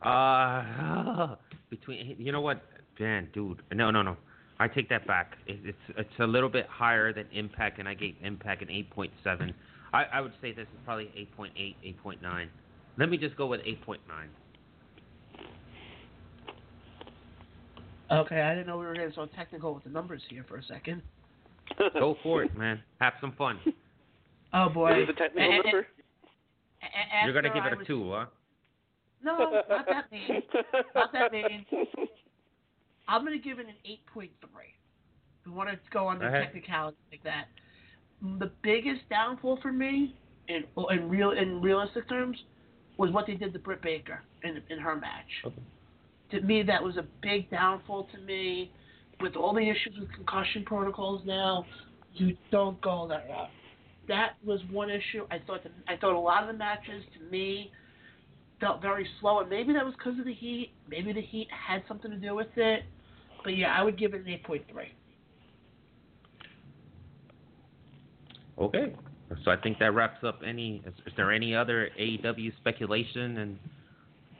Uh, 0.03 1.35
between 1.69 2.15
you 2.17 2.31
know 2.31 2.41
what, 2.41 2.61
man, 2.99 3.27
dude. 3.33 3.61
No, 3.73 3.91
no, 3.91 4.01
no. 4.01 4.17
I 4.61 4.67
take 4.67 4.89
that 4.89 5.07
back. 5.07 5.37
It's 5.47 5.77
it's 5.97 6.19
a 6.19 6.27
little 6.27 6.49
bit 6.49 6.67
higher 6.69 7.13
than 7.13 7.25
Impact, 7.31 7.79
and 7.79 7.87
I 7.87 7.93
gave 7.93 8.15
Impact 8.21 8.61
an 8.61 8.69
eight 8.69 8.89
point 8.89 9.11
seven. 9.23 9.53
I, 9.93 10.03
I 10.13 10.21
would 10.21 10.33
say 10.41 10.51
this 10.51 10.67
is 10.67 10.79
probably 10.85 11.05
8.8, 11.37 11.75
8.9. 12.05 12.47
Let 12.99 13.09
me 13.09 13.17
just 13.17 13.37
go 13.37 13.47
with 13.47 13.61
8.9. 13.61 13.97
Okay, 18.11 18.41
I 18.41 18.53
didn't 18.55 18.67
know 18.67 18.77
we 18.77 18.85
were 18.85 18.93
getting 18.93 19.13
so 19.15 19.25
technical 19.27 19.73
with 19.73 19.83
the 19.85 19.89
numbers 19.89 20.21
here 20.29 20.43
for 20.49 20.57
a 20.57 20.63
second. 20.63 21.01
Go 21.93 22.17
for 22.23 22.43
it, 22.43 22.57
man. 22.57 22.81
Have 22.99 23.13
some 23.21 23.31
fun. 23.37 23.59
Oh 24.51 24.67
boy. 24.67 25.03
Is 25.03 25.07
it 25.07 25.11
a 25.11 25.13
technical 25.13 25.43
And- 25.43 25.53
and- 25.53 25.63
number? 25.65 25.87
a- 26.81 27.23
You're 27.23 27.35
gonna 27.39 27.53
give 27.53 27.65
it 27.65 27.69
I 27.69 27.73
a 27.73 27.77
was- 27.77 27.85
two, 27.85 28.11
huh? 28.11 28.25
No, 29.23 29.37
not 29.69 29.85
that 29.85 30.11
mean. 30.11 30.41
Not 30.95 31.13
that 31.13 31.31
mean. 31.31 31.67
I'm 33.07 33.23
gonna 33.23 33.37
give 33.37 33.59
it 33.59 33.67
an 33.67 33.75
eight 33.85 33.99
point 34.11 34.31
three. 34.41 34.73
We 35.45 35.51
want 35.51 35.69
to 35.69 35.77
go 35.91 36.07
on 36.07 36.17
the 36.17 36.25
Okay. 36.25 36.39
technicality 36.39 36.97
like 37.11 37.21
that. 37.25 37.45
The 38.39 38.51
biggest 38.63 39.01
downfall 39.11 39.59
for 39.61 39.71
me, 39.71 40.15
in 40.47 40.63
in 40.89 41.07
real 41.09 41.29
in 41.29 41.61
realistic 41.61 42.09
terms, 42.09 42.35
was 42.99 43.11
what 43.11 43.25
they 43.25 43.33
did 43.33 43.53
to 43.53 43.59
Britt 43.59 43.81
Baker 43.81 44.21
in 44.43 44.61
in 44.69 44.77
her 44.77 44.95
match. 44.95 45.31
Okay. 45.45 45.55
To 46.31 46.41
me, 46.41 46.61
that 46.63 46.83
was 46.83 46.97
a 46.97 47.05
big 47.23 47.49
downfall 47.49 48.07
to 48.13 48.19
me. 48.19 48.71
With 49.21 49.35
all 49.35 49.53
the 49.53 49.67
issues 49.67 49.97
with 49.99 50.11
concussion 50.13 50.63
protocols 50.65 51.21
now, 51.25 51.65
you 52.13 52.37
don't 52.51 52.79
go 52.81 53.07
that 53.09 53.25
route. 53.29 53.49
That 54.07 54.33
was 54.45 54.59
one 54.71 54.89
issue. 54.89 55.25
I 55.31 55.39
thought 55.47 55.63
the, 55.63 55.71
I 55.87 55.97
thought 55.97 56.13
a 56.13 56.19
lot 56.19 56.43
of 56.43 56.47
the 56.47 56.57
matches 56.57 57.03
to 57.17 57.31
me 57.31 57.71
felt 58.59 58.81
very 58.81 59.07
slow, 59.19 59.39
and 59.39 59.49
maybe 59.49 59.73
that 59.73 59.85
was 59.85 59.93
because 59.97 60.19
of 60.19 60.25
the 60.25 60.33
heat. 60.33 60.71
Maybe 60.89 61.13
the 61.13 61.21
heat 61.21 61.47
had 61.51 61.83
something 61.87 62.11
to 62.11 62.17
do 62.17 62.35
with 62.35 62.55
it. 62.57 62.83
But 63.43 63.55
yeah, 63.55 63.73
I 63.77 63.83
would 63.83 63.97
give 63.97 64.13
it 64.13 64.21
an 64.21 64.27
eight 64.27 64.43
point 64.43 64.63
three. 64.69 64.93
Okay. 68.57 68.93
So 69.45 69.51
I 69.51 69.57
think 69.57 69.77
that 69.79 69.93
wraps 69.93 70.23
up 70.23 70.39
any. 70.45 70.81
Is, 70.85 70.93
is 71.05 71.13
there 71.15 71.31
any 71.31 71.55
other 71.55 71.89
AEW 71.99 72.55
speculation 72.57 73.37
and 73.37 73.59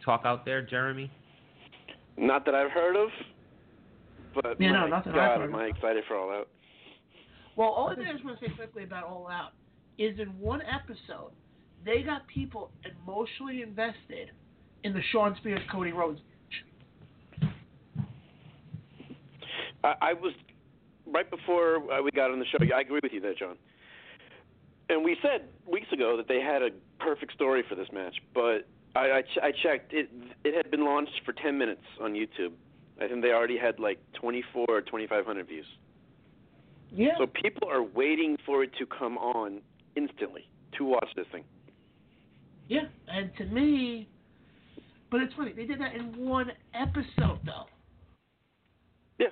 talk 0.04 0.22
out 0.26 0.46
there, 0.46 0.62
Jeremy? 0.62 1.12
Not 2.18 2.46
that 2.46 2.56
I've 2.56 2.72
heard 2.72 2.96
of, 2.96 3.10
but 4.34 4.60
Yeah, 4.60 4.72
no, 4.72 4.82
my 4.82 4.90
nothing 4.90 5.12
I've 5.14 5.16
God, 5.16 5.38
heard 5.42 5.50
am 5.50 5.56
I 5.56 5.66
excited 5.66 6.04
for 6.08 6.18
all 6.18 6.30
that. 6.30 6.48
Well, 7.56 7.70
all 7.70 7.94
thing 7.96 8.06
I 8.08 8.14
just 8.14 8.26
want 8.26 8.40
to 8.40 8.46
say 8.46 8.54
quickly 8.56 8.84
about 8.84 9.06
All 9.06 9.28
Out 9.28 9.52
is 9.98 10.18
in 10.20 10.28
one 10.40 10.62
episode, 10.62 11.32
they 11.86 12.02
got 12.02 12.26
people 12.28 12.72
emotionally 12.86 13.62
invested 13.62 14.32
in 14.84 14.94
the 14.94 15.02
Shawn 15.12 15.36
Spears 15.38 15.62
Cody 15.72 15.92
Rhodes. 15.92 16.20
I, 19.84 19.94
I 20.02 20.14
was 20.14 20.34
right 21.06 21.30
before 21.30 21.78
uh, 21.92 22.02
we 22.02 22.12
got 22.12 22.32
on 22.32 22.40
the 22.40 22.46
show. 22.46 22.58
I 22.76 22.82
agree 22.82 23.00
with 23.04 23.14
you 23.14 23.22
there, 23.22 23.34
John. 23.34 23.58
And 24.90 25.04
we 25.04 25.16
said 25.22 25.48
weeks 25.72 25.92
ago 25.92 26.18
that 26.18 26.28
they 26.28 26.42
had 26.42 26.62
a 26.62 26.70
perfect 27.00 27.34
story 27.34 27.64
for 27.70 27.76
this 27.76 27.88
match, 27.94 28.16
but 28.34 28.68
I, 28.96 29.12
I, 29.12 29.22
ch- 29.22 29.40
I 29.42 29.52
checked. 29.64 29.94
It 29.94 30.10
it 30.44 30.56
had 30.56 30.72
been 30.72 30.84
launched 30.84 31.22
for 31.26 31.34
10 31.34 31.58
minutes 31.58 31.84
on 32.02 32.14
YouTube. 32.14 32.54
I 33.00 33.08
think 33.08 33.22
they 33.22 33.32
already 33.32 33.58
had 33.58 33.80
like 33.80 34.00
24 34.20 34.66
or 34.68 34.82
2,500 34.82 35.48
views. 35.48 35.66
Yeah. 36.92 37.12
So 37.18 37.28
people 37.28 37.70
are 37.70 37.84
waiting 37.84 38.36
for 38.46 38.64
it 38.64 38.72
to 38.80 38.86
come 38.86 39.18
on 39.18 39.62
instantly 39.96 40.50
to 40.78 40.86
watch 40.86 41.08
this 41.16 41.26
thing. 41.32 41.44
Yeah, 42.68 42.82
and 43.08 43.32
to 43.38 43.46
me, 43.46 44.08
but 45.10 45.22
it's 45.22 45.34
funny 45.34 45.54
they 45.54 45.66
did 45.66 45.80
that 45.82 45.96
in 45.96 46.16
one 46.18 46.52
episode 46.74 47.40
though. 47.46 47.66
Yeah, 49.18 49.28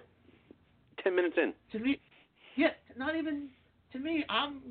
10 1.04 1.16
minutes 1.16 1.36
in. 1.38 1.54
To 1.74 1.80
me, 1.80 2.00
yeah, 2.56 2.70
not 2.98 3.16
even 3.16 3.50
to 3.94 4.00
me. 4.00 4.24
I'm, 4.30 4.62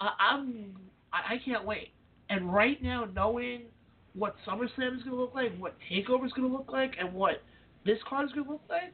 I, 0.00 0.10
I'm, 0.18 0.76
I, 1.12 1.34
I 1.34 1.38
can't 1.44 1.64
wait. 1.64 1.92
And 2.30 2.52
right 2.52 2.82
now, 2.82 3.06
knowing 3.14 3.62
what 4.14 4.36
SummerSlam 4.46 4.96
is 4.96 5.02
going 5.02 5.10
to 5.10 5.16
look 5.16 5.34
like, 5.34 5.56
what 5.58 5.76
Takeover 5.90 6.26
is 6.26 6.32
going 6.32 6.48
to 6.48 6.56
look 6.56 6.70
like, 6.70 6.94
and 6.98 7.12
what 7.12 7.42
this 7.84 7.98
card 8.08 8.26
is 8.26 8.32
going 8.32 8.46
to 8.46 8.52
look 8.52 8.62
like, 8.68 8.92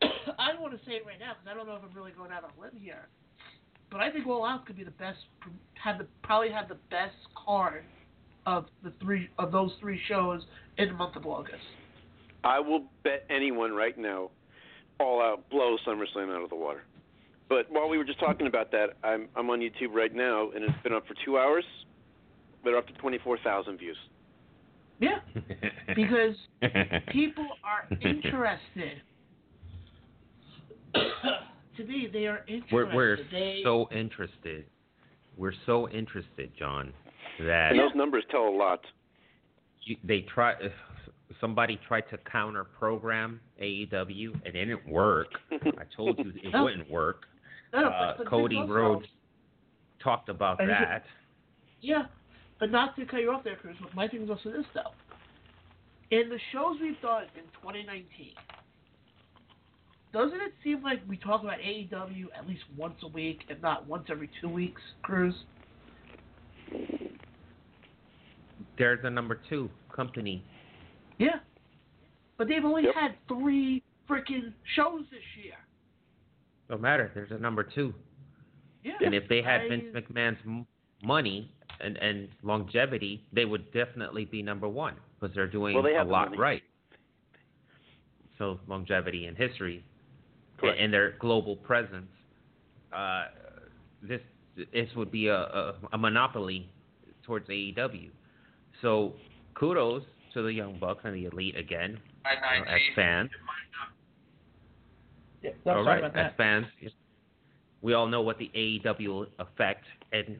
I 0.38 0.52
don't 0.52 0.62
want 0.62 0.78
to 0.78 0.86
say 0.86 0.92
it 0.92 1.06
right 1.06 1.18
now 1.18 1.32
because 1.34 1.50
I 1.50 1.54
don't 1.54 1.66
know 1.66 1.76
if 1.76 1.82
I'm 1.82 1.96
really 1.96 2.12
going 2.12 2.32
out 2.32 2.44
on 2.44 2.50
a 2.56 2.60
limb 2.60 2.80
here. 2.80 3.08
But 3.90 4.00
I 4.00 4.10
think 4.10 4.26
All 4.26 4.44
Out 4.44 4.66
could 4.66 4.76
be 4.76 4.84
the 4.84 4.90
best, 4.92 5.18
have 5.82 5.98
the 5.98 6.06
probably 6.22 6.50
have 6.50 6.68
the 6.68 6.76
best 6.90 7.16
card 7.34 7.84
of 8.46 8.66
the 8.82 8.92
three 9.00 9.28
of 9.38 9.50
those 9.50 9.72
three 9.80 10.00
shows 10.08 10.42
in 10.76 10.88
the 10.88 10.94
month 10.94 11.16
of 11.16 11.26
August. 11.26 11.62
I 12.44 12.60
will 12.60 12.84
bet 13.02 13.24
anyone 13.30 13.72
right 13.72 13.96
now, 13.98 14.30
all 15.00 15.22
out 15.22 15.48
blow 15.50 15.76
SummerSlam 15.86 16.34
out 16.34 16.42
of 16.42 16.50
the 16.50 16.56
water. 16.56 16.82
But 17.48 17.70
while 17.70 17.88
we 17.88 17.96
were 17.98 18.04
just 18.04 18.20
talking 18.20 18.46
about 18.46 18.70
that, 18.72 18.90
I'm 19.02 19.28
I'm 19.36 19.48
on 19.50 19.60
YouTube 19.60 19.92
right 19.92 20.14
now, 20.14 20.50
and 20.50 20.62
it's 20.64 20.82
been 20.82 20.92
up 20.92 21.06
for 21.06 21.14
two 21.24 21.38
hours. 21.38 21.64
They're 22.64 22.76
up 22.76 22.86
to 22.88 22.92
twenty 22.94 23.18
four 23.18 23.38
thousand 23.38 23.78
views. 23.78 23.96
Yeah, 25.00 25.20
because 25.96 26.34
people 27.12 27.46
are 27.64 27.88
interested. 28.00 29.00
to 30.94 31.84
me, 31.84 32.08
they 32.12 32.26
are 32.26 32.38
interested. 32.48 32.72
We're 32.72 32.94
we're 32.94 33.18
they, 33.30 33.60
so 33.62 33.88
interested. 33.92 34.64
We're 35.36 35.52
so 35.66 35.88
interested, 35.90 36.50
John, 36.58 36.92
that 37.40 37.70
And 37.70 37.78
those 37.78 37.94
numbers 37.94 38.24
tell 38.30 38.48
a 38.48 38.56
lot. 38.56 38.80
you, 39.84 39.96
they 40.04 40.22
try. 40.22 40.54
Somebody 41.40 41.78
tried 41.86 42.08
to 42.10 42.18
counter 42.30 42.64
program 42.64 43.38
AEW. 43.62 44.32
And 44.44 44.56
it 44.56 44.64
didn't 44.64 44.88
work. 44.88 45.28
I 45.52 45.84
told 45.94 46.18
you 46.18 46.32
it 46.42 46.52
No. 46.52 46.64
wouldn't 46.64 46.90
work. 46.90 47.26
No, 47.72 47.80
no, 47.82 47.88
Uh, 47.88 48.06
but- 48.16 48.18
but 48.18 48.26
Cody 48.26 48.56
think 48.56 48.62
also- 48.70 48.74
Rhodes 48.74 49.08
talked 50.00 50.28
about 50.28 50.60
I 50.60 50.66
think 50.66 50.80
it- 50.80 50.88
that. 50.88 51.06
Yeah, 51.80 52.06
but 52.58 52.70
not 52.70 52.96
to 52.96 53.06
cut 53.06 53.20
you 53.20 53.30
off 53.32 53.44
there, 53.44 53.56
Chris. 53.56 53.76
But 53.80 53.94
my 53.94 54.08
thing 54.08 54.22
is 54.22 54.30
also 54.30 54.50
this 54.50 54.66
though. 54.74 54.92
In 56.10 56.28
the 56.28 56.38
shows 56.52 56.80
we've 56.80 57.00
done 57.02 57.24
in 57.36 57.44
2019, 57.60 58.34
doesn't 60.12 60.40
it 60.40 60.54
seem 60.62 60.82
like 60.82 61.02
we 61.06 61.16
talk 61.18 61.42
about 61.42 61.60
AEW 61.60 62.30
at 62.34 62.46
least 62.48 62.64
once 62.76 63.02
a 63.02 63.08
week, 63.08 63.44
if 63.50 63.60
not 63.60 63.86
once 63.86 64.08
every 64.08 64.28
two 64.40 64.48
weeks, 64.48 64.80
Cruz? 65.02 65.44
They're 68.76 68.96
the 68.96 69.10
number 69.10 69.34
two 69.48 69.70
company. 69.94 70.42
Yeah. 71.18 71.40
But 72.36 72.48
they've 72.48 72.64
only 72.64 72.84
Yep. 72.84 72.94
had 72.94 73.26
three 73.26 73.82
freaking 74.08 74.54
shows 74.74 75.04
this 75.10 75.36
year. 75.36 75.56
No 76.70 76.76
matter. 76.78 77.10
There's 77.14 77.30
a 77.30 77.38
number 77.38 77.62
two. 77.62 77.94
Yeah. 78.84 78.92
And 79.04 79.14
if 79.14 79.28
they 79.28 79.42
had 79.42 79.62
I- 79.62 79.68
Vince 79.68 79.84
McMahon's 79.94 80.38
m- 80.46 80.66
money 81.02 81.50
and, 81.80 81.96
and 81.98 82.28
longevity, 82.42 83.22
they 83.32 83.44
would 83.44 83.72
definitely 83.72 84.24
be 84.24 84.42
number 84.42 84.68
one 84.68 84.94
because 85.20 85.34
they're 85.34 85.46
doing 85.48 85.74
Well, 85.74 85.82
they 85.82 85.94
a 85.94 85.98
have 85.98 86.06
the 86.08 86.12
lot 86.12 86.28
money. 86.30 86.38
right. 86.38 86.62
So 88.38 88.60
longevity 88.68 89.26
and 89.26 89.36
history 89.36 89.84
Correct. 90.58 90.78
and 90.80 90.92
their 90.92 91.12
global 91.18 91.56
presence, 91.56 92.06
uh, 92.92 93.26
this 94.02 94.20
this 94.72 94.88
would 94.96 95.10
be 95.10 95.28
a, 95.28 95.34
a, 95.36 95.74
a 95.92 95.98
monopoly 95.98 96.68
towards 97.24 97.48
AEW. 97.48 98.10
So 98.82 99.14
kudos 99.54 100.02
to 100.34 100.42
the 100.42 100.52
Young 100.52 100.78
Bucks 100.78 101.00
and 101.04 101.14
the 101.14 101.24
Elite 101.26 101.56
again 101.56 101.90
you 102.24 102.64
know, 102.64 102.70
as 102.70 102.80
fans. 102.94 103.30
Yeah, 105.64 105.74
All 105.74 105.84
right, 105.84 106.04
as 106.04 106.32
fans, 106.36 106.66
we 107.82 107.94
all 107.94 108.06
know 108.06 108.22
what 108.22 108.38
the 108.38 108.50
AEW 108.54 109.26
effect, 109.38 109.84
and 110.12 110.38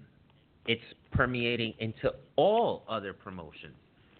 it's 0.66 0.82
permeating 1.12 1.74
into 1.78 2.12
all 2.36 2.84
other 2.88 3.12
promotions, 3.12 3.74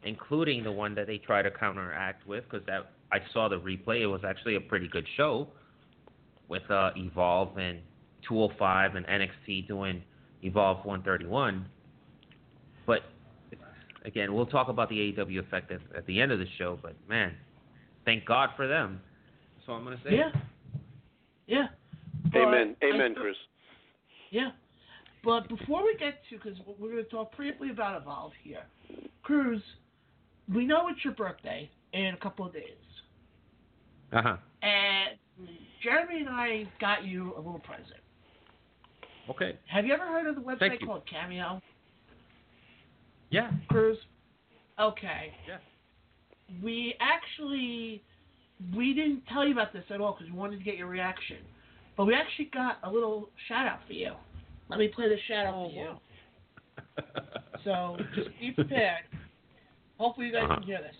including 0.05 0.64
the 0.64 0.72
one 0.72 0.95
that 0.95 1.07
they 1.07 1.18
try 1.18 1.43
to 1.43 1.51
counteract 1.51 2.26
with. 2.26 2.45
Because 2.51 2.64
that 2.66 2.91
I 3.12 3.18
saw 3.32 3.49
the 3.49 3.59
replay; 3.61 4.03
it 4.03 4.07
was 4.07 4.22
actually 4.26 4.57
a 4.57 4.61
pretty 4.61 4.89
good 4.89 5.07
show 5.16 5.49
with 6.49 6.68
uh, 6.70 6.91
Evolve 6.97 7.57
and 7.59 7.80
205 8.26 8.97
and 8.97 9.07
NXT 9.07 9.68
doing 9.68 10.03
Evolve 10.43 10.78
131. 10.84 11.66
But 12.86 13.01
again, 14.05 14.32
we'll 14.34 14.47
talk 14.47 14.68
about 14.68 14.89
the 14.89 14.97
AEW 14.97 15.41
effect 15.41 15.70
at, 15.70 15.80
at 15.97 16.07
the 16.07 16.20
end 16.20 16.32
of 16.32 16.39
the 16.39 16.47
show. 16.57 16.78
But 16.80 16.97
man, 17.09 17.34
thank 18.05 18.24
God 18.24 18.51
for 18.57 18.66
them. 18.66 19.01
That's 19.57 19.68
all 19.68 19.76
I'm 19.76 19.84
gonna 19.84 20.01
say. 20.05 20.16
Yeah. 20.16 20.30
Yeah. 21.49 21.69
But 22.33 22.43
Amen. 22.43 22.77
Amen, 22.85 23.13
still- 23.13 23.23
Chris. 23.25 23.37
Yeah. 24.31 24.51
But 25.25 25.49
before 25.49 25.83
we 25.83 25.97
get 25.99 26.21
to, 26.31 26.37
because 26.37 26.57
we're 26.79 26.93
going 26.93 27.03
to 27.05 27.11
talk 27.11 27.37
briefly 27.37 27.71
about 27.71 28.01
Evolve 28.01 28.33
here. 28.45 28.63
Cruz, 29.23 29.61
we 30.55 30.65
know 30.65 30.89
it's 30.89 31.05
your 31.05 31.15
birthday 31.15 31.69
in 31.93 32.15
a 32.15 32.17
couple 32.19 32.47
of 32.47 32.53
days. 32.53 32.63
Uh 34.13 34.23
huh. 34.23 34.37
And 34.63 35.19
Jeremy 35.83 36.21
and 36.21 36.29
I 36.29 36.67
got 36.81 37.05
you 37.05 37.35
a 37.37 37.39
little 37.39 37.61
present. 37.61 38.01
Okay. 39.29 39.59
Have 39.67 39.85
you 39.85 39.93
ever 39.93 40.07
heard 40.07 40.27
of 40.27 40.37
the 40.37 40.41
website 40.41 40.59
Thank 40.61 40.81
you. 40.81 40.87
called 40.87 41.03
Cameo? 41.11 41.61
Yeah. 43.31 43.51
Cruz? 43.69 43.99
Okay. 44.81 45.33
Yeah. 45.47 45.59
We 46.63 46.95
actually 47.01 48.03
we 48.75 48.93
didn't 48.95 49.23
tell 49.33 49.47
you 49.47 49.53
about 49.53 49.73
this 49.73 49.85
at 49.91 50.01
all 50.01 50.17
because 50.19 50.31
we 50.33 50.37
wanted 50.39 50.59
to 50.59 50.65
get 50.65 50.77
your 50.77 50.89
reaction, 50.89 51.39
but 51.97 52.07
we 52.07 52.15
actually 52.15 52.51
got 52.53 52.79
a 52.83 52.91
little 52.91 53.31
shout 53.49 53.67
out 53.67 53.81
for 53.87 53.93
you. 53.95 54.13
Let 54.69 54.79
me 54.79 54.89
play 54.89 55.09
the 55.09 55.17
shout 55.27 55.47
out 55.47 55.55
Oh, 55.55 55.69
for 55.69 55.75
you. 55.75 55.91
So 57.67 57.99
just 58.15 58.31
be 58.39 58.55
prepared. 58.55 59.03
Hopefully 59.99 60.31
you 60.31 60.35
guys 60.35 60.47
Uh-huh. 60.47 60.63
can 60.63 60.67
hear 60.67 60.79
this. 60.79 60.95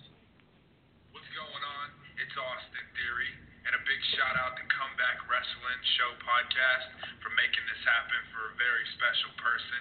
What's 1.15 1.31
going 1.39 1.63
on? 1.65 1.87
It's 2.19 2.35
Austin 2.35 2.87
Theory, 2.99 3.31
and 3.63 3.73
a 3.79 3.83
big 3.87 4.01
shout 4.19 4.35
out 4.43 4.59
to 4.59 4.63
Comeback 4.75 5.23
Wrestling 5.31 5.81
Show 5.97 6.11
Podcast 6.27 6.87
for 7.23 7.31
making 7.39 7.63
this 7.71 7.83
happen 7.87 8.21
for 8.35 8.43
a 8.51 8.55
very 8.59 8.85
special 8.99 9.31
person. 9.39 9.81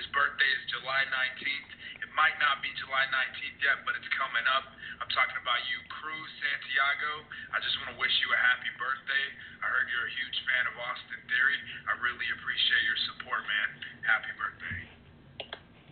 His 0.00 0.08
birthday 0.16 0.48
is 0.48 0.62
July 0.80 1.04
19th. 1.12 1.70
It 2.08 2.10
might 2.16 2.34
not 2.40 2.64
be 2.64 2.72
July 2.80 3.04
19th 3.12 3.58
yet, 3.60 3.84
but 3.84 3.92
it's 4.00 4.08
coming 4.16 4.48
up. 4.48 4.64
I'm 5.04 5.12
talking 5.12 5.36
about 5.36 5.60
you, 5.68 5.76
Cruz 6.00 6.30
Santiago. 6.40 7.28
I 7.52 7.60
just 7.60 7.76
want 7.84 7.92
to 7.92 8.00
wish 8.00 8.08
you 8.24 8.32
a 8.32 8.40
happy 8.40 8.72
birthday. 8.80 9.26
I 9.60 9.68
heard 9.68 9.84
you're 9.92 10.08
a 10.08 10.14
huge 10.16 10.38
fan 10.48 10.64
of 10.64 10.72
Austin 10.80 11.20
Theory. 11.28 11.60
I 11.84 11.92
really 12.00 12.24
appreciate 12.40 12.84
your 12.88 12.96
support, 13.12 13.44
man. 13.44 13.68
Happy 14.08 14.32
birthday. 14.40 14.80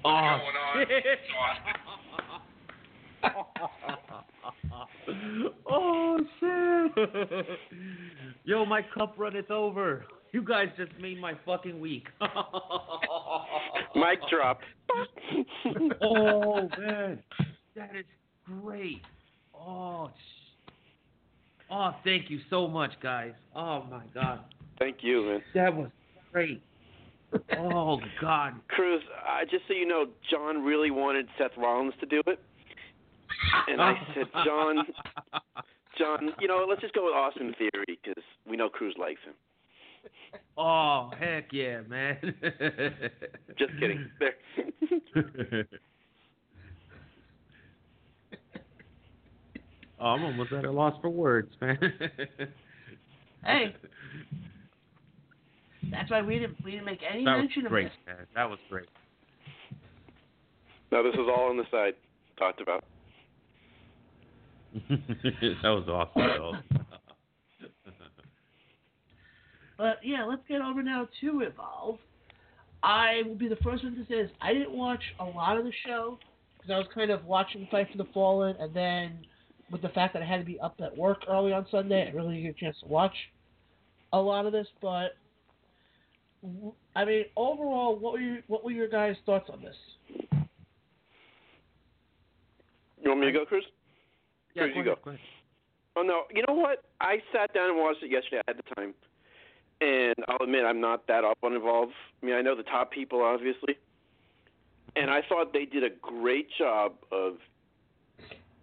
What's 0.00 0.16
Oh, 0.16 0.40
going 0.40 0.56
on? 0.56 0.88
It's 0.88 1.28
Austin. 1.36 1.76
oh 5.68 6.16
shit! 6.40 7.60
Yo, 8.48 8.64
my 8.64 8.80
cup 8.96 9.12
runneth 9.20 9.50
over. 9.50 10.06
You 10.32 10.40
guys 10.40 10.68
just 10.78 10.92
made 10.98 11.20
my 11.20 11.34
fucking 11.44 11.78
week. 11.78 12.08
Mic 13.94 14.20
drop. 14.32 14.60
oh 16.00 16.66
man, 16.78 17.22
that 17.76 17.94
is 17.94 18.06
great. 18.44 19.02
Oh, 19.54 20.08
sh- 20.08 20.72
oh, 21.70 21.90
thank 22.04 22.30
you 22.30 22.40
so 22.50 22.66
much, 22.68 22.92
guys. 23.02 23.32
Oh 23.54 23.84
my 23.90 24.02
god, 24.14 24.40
Thank 24.78 24.98
you, 25.02 25.24
man. 25.26 25.42
that 25.54 25.74
was 25.76 25.90
great. 26.32 26.62
Oh 27.58 28.00
god. 28.20 28.54
Cruz, 28.68 29.02
uh, 29.26 29.44
just 29.50 29.64
so 29.68 29.74
you 29.74 29.86
know, 29.86 30.06
John 30.30 30.64
really 30.64 30.90
wanted 30.90 31.26
Seth 31.38 31.56
Rollins 31.56 31.94
to 32.00 32.06
do 32.06 32.22
it. 32.26 32.38
And 33.68 33.80
I 33.80 33.94
said, 34.14 34.26
John, 34.44 34.84
John, 35.98 36.32
you 36.40 36.48
know, 36.48 36.66
let's 36.68 36.80
just 36.80 36.94
go 36.94 37.04
with 37.04 37.14
Austin 37.14 37.54
Theory 37.58 37.98
because 38.02 38.22
we 38.48 38.56
know 38.56 38.68
Cruz 38.68 38.94
likes 38.98 39.20
him. 39.24 39.34
Oh 40.56 41.10
heck 41.18 41.52
yeah, 41.52 41.80
man. 41.88 42.16
Just 43.58 43.72
kidding. 43.78 44.10
There. 44.18 44.34
oh, 49.91 49.91
Oh, 50.02 50.06
I'm 50.08 50.24
almost 50.24 50.52
at 50.52 50.64
a 50.64 50.70
loss 50.70 50.94
for 51.00 51.10
words, 51.10 51.52
man. 51.60 51.78
Hey, 53.44 53.74
that's 55.90 56.08
why 56.12 56.22
we 56.22 56.38
didn't 56.38 56.64
we 56.64 56.70
didn't 56.70 56.86
make 56.86 57.00
any 57.02 57.24
that 57.24 57.34
was 57.34 57.42
mention 57.42 57.64
great, 57.64 57.86
of 57.86 57.90
this. 57.90 57.98
man. 58.06 58.26
That 58.36 58.48
was 58.48 58.60
great. 58.70 58.86
No, 60.92 61.02
this 61.02 61.14
is 61.14 61.26
all 61.28 61.48
on 61.50 61.56
the 61.56 61.64
side 61.68 61.94
talked 62.38 62.60
about. 62.60 62.84
that 64.88 65.58
was 65.64 65.88
awesome, 65.88 66.22
though. 66.22 66.52
But 69.76 69.98
yeah, 70.04 70.22
let's 70.24 70.42
get 70.48 70.60
over 70.60 70.80
now 70.84 71.08
to 71.20 71.40
Evolve. 71.40 71.98
I 72.84 73.22
will 73.26 73.34
be 73.34 73.48
the 73.48 73.56
first 73.56 73.82
one 73.82 73.96
to 73.96 74.02
say 74.02 74.22
this. 74.22 74.30
I 74.40 74.52
didn't 74.52 74.70
watch 74.70 75.02
a 75.18 75.24
lot 75.24 75.58
of 75.58 75.64
the 75.64 75.72
show 75.84 76.18
because 76.56 76.70
I 76.70 76.78
was 76.78 76.86
kind 76.94 77.10
of 77.10 77.24
watching 77.24 77.66
Fight 77.68 77.88
for 77.90 77.98
the 77.98 78.08
Fallen, 78.14 78.54
and 78.60 78.72
then 78.72 79.18
with 79.72 79.82
the 79.82 79.88
fact 79.88 80.12
that 80.12 80.22
I 80.22 80.26
had 80.26 80.38
to 80.38 80.44
be 80.44 80.60
up 80.60 80.76
at 80.84 80.96
work 80.96 81.22
early 81.28 81.52
on 81.52 81.66
Sunday, 81.70 82.06
I 82.06 82.14
really 82.14 82.34
didn't 82.36 82.44
get 82.44 82.56
a 82.56 82.60
chance 82.66 82.76
to 82.82 82.86
watch 82.86 83.14
a 84.12 84.20
lot 84.20 84.44
of 84.44 84.52
this. 84.52 84.66
But 84.82 85.16
I 86.94 87.04
mean, 87.04 87.24
overall, 87.36 87.96
what 87.98 88.12
were 88.12 88.20
your, 88.20 88.38
what 88.46 88.62
were 88.62 88.70
your 88.70 88.88
guys' 88.88 89.16
thoughts 89.24 89.48
on 89.50 89.62
this? 89.62 89.74
You 93.02 93.10
want 93.10 93.20
me 93.20 93.26
to 93.26 93.32
go, 93.32 93.44
Chris? 93.46 93.64
yeah, 94.54 94.64
Cruz, 94.64 94.74
go 94.74 94.80
you 94.80 94.86
ahead, 94.86 94.98
go. 94.98 95.04
go 95.04 95.10
ahead. 95.10 95.22
Oh 95.96 96.02
no, 96.02 96.22
you 96.34 96.42
know 96.46 96.54
what? 96.54 96.84
I 97.00 97.16
sat 97.32 97.52
down 97.52 97.70
and 97.70 97.78
watched 97.78 98.02
it 98.02 98.10
yesterday. 98.10 98.42
I 98.46 98.50
had 98.50 98.58
the 98.58 98.74
time, 98.74 98.94
and 99.80 100.14
I'll 100.28 100.44
admit 100.44 100.64
I'm 100.64 100.80
not 100.80 101.06
that 101.08 101.24
up 101.24 101.38
on 101.42 101.54
Evolve. 101.54 101.90
I 102.22 102.26
mean, 102.26 102.34
I 102.34 102.42
know 102.42 102.56
the 102.56 102.62
top 102.62 102.92
people, 102.92 103.22
obviously, 103.22 103.76
and 104.96 105.10
I 105.10 105.20
thought 105.28 105.52
they 105.52 105.64
did 105.64 105.82
a 105.82 105.90
great 106.00 106.48
job 106.58 106.92
of 107.10 107.36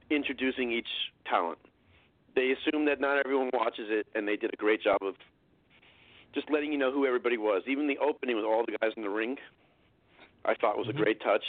introducing 0.09 0.71
each 0.71 0.87
talent. 1.25 1.59
They 2.35 2.51
assume 2.51 2.85
that 2.85 2.99
not 2.99 3.17
everyone 3.17 3.49
watches 3.53 3.87
it, 3.89 4.07
and 4.15 4.27
they 4.27 4.35
did 4.35 4.51
a 4.53 4.57
great 4.57 4.81
job 4.81 4.97
of 5.01 5.15
just 6.33 6.49
letting 6.51 6.71
you 6.71 6.77
know 6.77 6.91
who 6.91 7.05
everybody 7.05 7.37
was. 7.37 7.63
Even 7.67 7.87
the 7.87 7.97
opening 7.97 8.35
with 8.35 8.45
all 8.45 8.63
the 8.65 8.77
guys 8.79 8.91
in 8.95 9.03
the 9.03 9.09
ring, 9.09 9.37
I 10.45 10.53
thought 10.55 10.77
was 10.77 10.87
Mhm. 10.87 10.91
a 10.91 11.03
great 11.03 11.19
touch. 11.21 11.43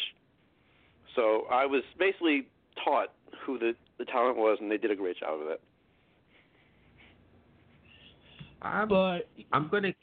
So 1.15 1.47
I 1.51 1.67
was 1.67 1.85
basically 1.99 2.47
taught 2.77 3.13
who 3.43 3.59
the 3.59 3.77
the 3.99 4.05
talent 4.07 4.37
was, 4.39 4.59
and 4.61 4.71
they 4.71 4.79
did 4.79 4.91
a 4.91 4.97
great 4.97 5.19
job 5.19 5.41
of 5.41 5.49
it. 5.49 5.61
I'm, 8.63 8.89
But 8.89 9.29
I'm 9.53 9.69
gonna 9.69 9.95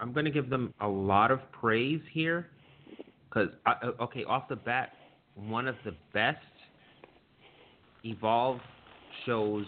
I'm 0.00 0.12
gonna 0.12 0.30
give 0.30 0.50
them 0.50 0.74
a 0.80 0.88
lot 0.88 1.30
of 1.30 1.40
praise 1.52 2.02
here, 2.12 2.50
because 3.28 3.48
okay, 4.00 4.24
off 4.24 4.48
the 4.48 4.56
bat, 4.56 4.96
one 5.34 5.66
of 5.66 5.76
the 5.84 5.92
best 6.12 6.44
Evolve 8.04 8.60
shows 9.26 9.66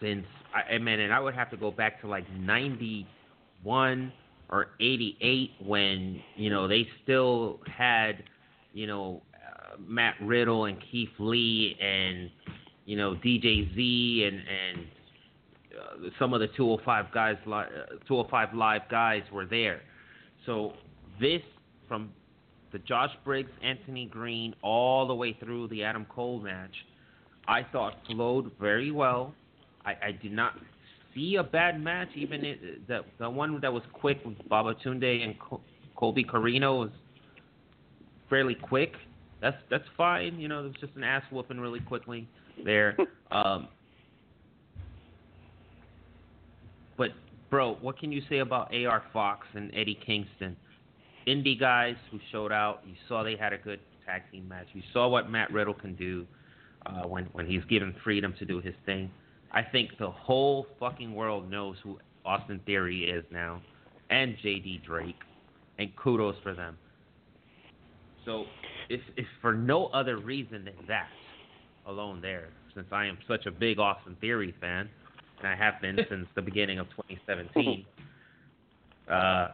since 0.00 0.26
I, 0.54 0.74
I 0.74 0.78
mean, 0.78 1.00
and 1.00 1.12
I 1.12 1.20
would 1.20 1.34
have 1.34 1.50
to 1.50 1.56
go 1.56 1.70
back 1.70 2.00
to 2.02 2.08
like 2.08 2.24
'91 2.32 4.12
or 4.48 4.68
'88 4.80 5.50
when 5.64 6.20
you 6.36 6.50
know 6.50 6.66
they 6.66 6.86
still 7.02 7.60
had 7.66 8.22
you 8.72 8.86
know 8.86 9.22
uh, 9.34 9.76
Matt 9.78 10.14
Riddle 10.22 10.64
and 10.66 10.78
Keith 10.90 11.10
Lee 11.18 11.76
and 11.80 12.30
you 12.86 12.96
know 12.96 13.14
DJ 13.14 13.74
Z 13.74 14.24
and 14.26 14.36
and 14.36 14.86
uh, 15.80 16.08
some 16.18 16.34
of 16.34 16.40
the 16.40 16.48
205 16.48 17.12
guys, 17.12 17.36
uh, 17.46 17.64
205 18.08 18.54
live 18.54 18.82
guys 18.90 19.22
were 19.32 19.46
there. 19.46 19.80
So 20.46 20.72
this 21.20 21.42
from 21.86 22.10
the 22.72 22.78
Josh 22.80 23.10
Briggs, 23.24 23.50
Anthony 23.62 24.06
Green, 24.06 24.54
all 24.62 25.06
the 25.06 25.14
way 25.14 25.36
through 25.42 25.68
the 25.68 25.82
Adam 25.82 26.06
Cole 26.08 26.40
match, 26.40 26.74
I 27.50 27.66
thought 27.72 27.94
flowed 28.06 28.52
very 28.60 28.92
well. 28.92 29.34
I, 29.84 29.90
I 29.90 30.12
did 30.12 30.30
not 30.30 30.52
see 31.12 31.34
a 31.34 31.42
bad 31.42 31.82
match. 31.82 32.08
Even 32.14 32.44
it, 32.44 32.86
the 32.86 33.00
the 33.18 33.28
one 33.28 33.60
that 33.60 33.72
was 33.72 33.82
quick 33.92 34.18
with 34.24 34.38
Babatunde 34.48 35.24
and 35.24 35.36
Col- 35.40 35.60
Colby 35.96 36.22
Corino 36.22 36.78
was 36.78 36.90
fairly 38.28 38.54
quick. 38.54 38.92
That's 39.42 39.56
that's 39.68 39.84
fine. 39.96 40.38
You 40.38 40.46
know, 40.46 40.60
it 40.60 40.62
was 40.62 40.74
just 40.80 40.94
an 40.94 41.02
ass 41.02 41.24
whooping 41.32 41.58
really 41.58 41.80
quickly 41.80 42.28
there. 42.64 42.96
Um, 43.32 43.68
but 46.98 47.10
bro, 47.48 47.76
what 47.80 47.96
can 47.96 48.10
you 48.10 48.22
say 48.28 48.38
about 48.38 48.74
AR 48.74 49.04
Fox 49.12 49.46
and 49.54 49.70
Eddie 49.72 49.96
Kingston? 50.04 50.56
Indie 51.28 51.56
guys 51.56 51.94
who 52.10 52.18
showed 52.32 52.50
out. 52.50 52.80
You 52.84 52.94
saw 53.06 53.22
they 53.22 53.36
had 53.36 53.52
a 53.52 53.58
good 53.58 53.78
tag 54.04 54.22
team 54.32 54.48
match. 54.48 54.66
You 54.72 54.82
saw 54.92 55.06
what 55.06 55.30
Matt 55.30 55.52
Riddle 55.52 55.74
can 55.74 55.94
do 55.94 56.26
uh, 56.86 57.02
when 57.06 57.26
when 57.32 57.46
he's 57.46 57.64
given 57.64 57.94
freedom 58.02 58.34
to 58.38 58.44
do 58.44 58.60
his 58.60 58.74
thing. 58.86 59.10
I 59.52 59.62
think 59.62 59.90
the 59.98 60.10
whole 60.10 60.66
fucking 60.78 61.14
world 61.14 61.50
knows 61.50 61.76
who 61.82 61.98
Austin 62.24 62.60
Theory 62.66 63.04
is 63.04 63.24
now, 63.30 63.60
and 64.10 64.36
JD 64.44 64.84
Drake, 64.84 65.16
and 65.78 65.94
kudos 65.96 66.36
for 66.42 66.54
them. 66.54 66.76
So, 68.24 68.44
if 68.88 69.00
if 69.16 69.26
for 69.40 69.54
no 69.54 69.86
other 69.86 70.18
reason 70.18 70.64
than 70.64 70.74
that 70.88 71.08
alone, 71.86 72.20
there, 72.20 72.48
since 72.74 72.86
I 72.92 73.06
am 73.06 73.18
such 73.26 73.46
a 73.46 73.50
big 73.50 73.78
Austin 73.78 74.16
Theory 74.20 74.54
fan, 74.60 74.88
and 75.38 75.48
I 75.48 75.56
have 75.56 75.80
been 75.80 75.98
since 76.08 76.26
the 76.34 76.42
beginning 76.42 76.78
of 76.78 76.86
2017. 77.08 77.84
Uh, 79.08 79.48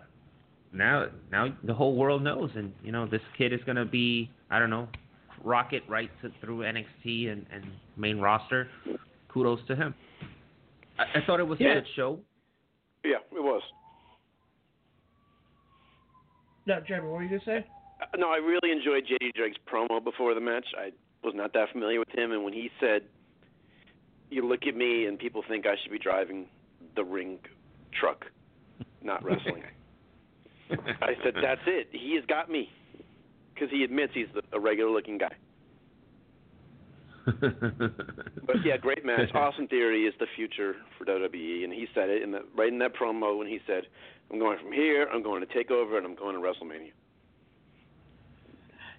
now, 0.72 1.06
now 1.32 1.48
the 1.64 1.72
whole 1.72 1.96
world 1.96 2.22
knows, 2.22 2.50
and 2.54 2.72
you 2.82 2.92
know 2.92 3.06
this 3.06 3.22
kid 3.38 3.52
is 3.52 3.60
gonna 3.64 3.84
be, 3.84 4.30
I 4.50 4.58
don't 4.58 4.70
know, 4.70 4.88
rocket 5.44 5.82
right 5.88 6.10
to, 6.22 6.30
through 6.40 6.58
NXT 6.60 7.30
and, 7.32 7.46
and 7.52 7.64
main 7.96 8.18
roster. 8.18 8.68
Kudos 9.28 9.60
to 9.68 9.76
him. 9.76 9.94
I, 10.98 11.18
I 11.18 11.26
thought 11.26 11.40
it 11.40 11.46
was 11.46 11.58
Yeah. 11.60 11.72
a 11.72 11.74
good 11.74 11.86
show. 11.94 12.18
Yeah, 13.04 13.16
it 13.32 13.42
was. 13.42 13.62
no, 16.66 16.80
Jeremy, 16.86 17.08
what 17.08 17.16
were 17.16 17.22
you 17.22 17.28
gonna 17.28 17.42
say? 17.44 17.66
Uh, 18.02 18.16
No, 18.16 18.28
I 18.30 18.36
really 18.38 18.72
enjoyed 18.72 19.04
JD 19.06 19.34
Drake's 19.34 19.58
promo 19.70 20.02
before 20.02 20.34
the 20.34 20.40
match. 20.40 20.66
I 20.78 20.90
was 21.22 21.34
not 21.34 21.52
that 21.54 21.70
familiar 21.72 21.98
with 21.98 22.08
him, 22.16 22.32
and 22.32 22.42
when 22.44 22.52
he 22.52 22.70
said, 22.80 23.02
"You 24.30 24.46
look 24.46 24.66
at 24.66 24.74
me, 24.76 25.06
and 25.06 25.18
people 25.18 25.42
think 25.48 25.66
I 25.66 25.76
should 25.82 25.92
be 25.92 25.98
driving 25.98 26.46
the 26.96 27.04
ring 27.04 27.38
truck, 27.92 28.24
not 29.02 29.22
wrestling," 29.24 29.62
I 30.70 31.14
said, 31.22 31.34
"That's 31.40 31.60
it. 31.66 31.88
He 31.92 32.16
has 32.16 32.24
got 32.26 32.50
me," 32.50 32.70
because 33.56 33.70
he 33.70 33.84
admits 33.84 34.12
he's 34.14 34.26
a 34.52 34.60
regular-looking 34.60 35.18
guy. 35.18 35.32
But 38.46 38.64
yeah, 38.64 38.76
great 38.76 39.04
match. 39.04 39.30
Austin 39.34 39.66
Theory 39.66 40.04
is 40.04 40.14
the 40.20 40.26
future 40.36 40.76
for 40.96 41.04
WWE, 41.04 41.64
and 41.64 41.72
he 41.72 41.86
said 41.92 42.08
it 42.08 42.22
in 42.22 42.30
the 42.30 42.42
right 42.56 42.72
in 42.72 42.78
that 42.78 42.94
promo 42.94 43.36
when 43.36 43.48
he 43.48 43.58
said, 43.66 43.82
"I'm 44.30 44.38
going 44.38 44.58
from 44.62 44.70
here. 44.70 45.08
I'm 45.12 45.22
going 45.22 45.44
to 45.44 45.52
take 45.52 45.72
over, 45.72 45.96
and 45.96 46.06
I'm 46.06 46.14
going 46.14 46.36
to 46.36 46.40
WrestleMania." 46.40 46.92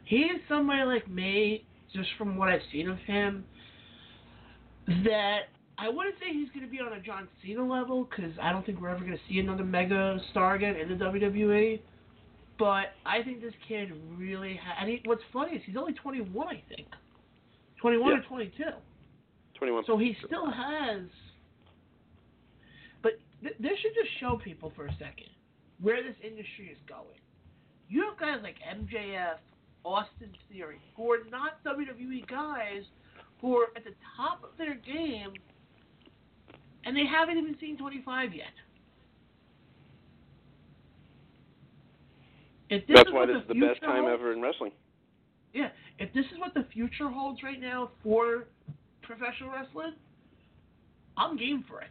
He 0.04 0.18
is 0.18 0.42
somebody 0.50 0.84
like 0.84 1.10
me, 1.10 1.66
just 1.94 2.10
from 2.18 2.36
what 2.36 2.50
I've 2.50 2.62
seen 2.72 2.90
of 2.90 2.98
him, 3.00 3.46
that 4.88 5.44
I 5.78 5.90
wouldn't 5.90 6.16
say 6.20 6.34
he's 6.34 6.50
going 6.50 6.66
to 6.66 6.72
be 6.72 6.80
on 6.80 6.94
a 6.94 7.02
John 7.02 7.28
Cena 7.42 7.66
level 7.66 8.10
because 8.10 8.32
I 8.42 8.52
don't 8.52 8.66
think 8.66 8.82
we're 8.82 8.90
ever 8.90 9.06
going 9.06 9.12
to 9.12 9.24
see 9.30 9.40
another 9.40 9.64
mega 9.64 10.20
star 10.32 10.56
again 10.56 10.76
in 10.76 10.90
the 10.90 10.96
WWE. 10.96 11.80
But 12.60 12.94
I 13.06 13.22
think 13.24 13.42
this 13.42 13.54
kid 13.68 13.92
really 14.18 14.60
ha- 14.62 14.78
and 14.82 14.90
he, 14.90 15.02
what's 15.06 15.22
funny 15.32 15.54
is 15.58 15.62
he's 15.66 15.78
only 15.78 15.94
21, 15.94 16.48
I 16.48 16.62
think. 16.76 16.88
21 17.82 18.12
Yeah. 18.12 18.18
or 18.18 18.22
22. 18.24 18.64
Twenty-one. 19.56 19.84
So 19.88 19.98
he 19.98 20.16
still 20.26 20.50
has. 20.52 21.02
But 23.02 23.14
th- 23.42 23.56
this 23.60 23.72
should 23.82 23.94
just 23.96 24.10
show 24.20 24.38
people 24.44 24.72
for 24.76 24.86
a 24.86 24.92
second 24.94 25.30
where 25.82 26.02
this 26.04 26.16
industry 26.24 26.70
is 26.72 26.78
going. 26.88 27.20
You 27.90 28.06
have 28.10 28.20
guys 28.20 28.40
like 28.44 28.56
MJF, 28.62 29.38
Austin 29.84 30.30
Theory, 30.52 30.80
who 30.96 31.12
are 31.12 31.20
not 31.32 31.64
WWE 31.64 32.28
guys, 32.28 32.84
who 33.42 33.56
are 33.58 33.68
at 33.76 33.84
the 33.84 33.94
top 34.16 34.44
of 34.44 34.50
their 34.58 34.76
game, 34.76 35.34
and 36.86 36.96
they 36.96 37.06
haven't 37.06 37.38
even 37.38 37.56
seen 37.60 37.78
25 37.78 38.34
yet. 38.34 38.54
If 42.70 42.86
this 42.88 42.96
That's 42.98 43.08
is 43.10 43.14
why 43.14 43.26
this 43.26 43.36
the 43.36 43.42
is 43.42 43.48
the 43.62 43.68
best 43.68 43.82
time 43.82 44.04
holds- 44.04 44.14
ever 44.20 44.34
in 44.34 44.42
wrestling. 44.42 44.72
yeah, 45.54 45.70
if 46.00 46.14
this 46.14 46.26
is 46.34 46.38
what 46.40 46.54
the 46.54 46.64
future 46.74 47.10
holds 47.10 47.42
right 47.44 47.60
now 47.62 47.92
for 48.04 48.46
professional 49.02 49.52
wrestling, 49.52 49.94
I'm 51.16 51.38
game 51.38 51.64
for 51.68 51.82
it. 51.82 51.88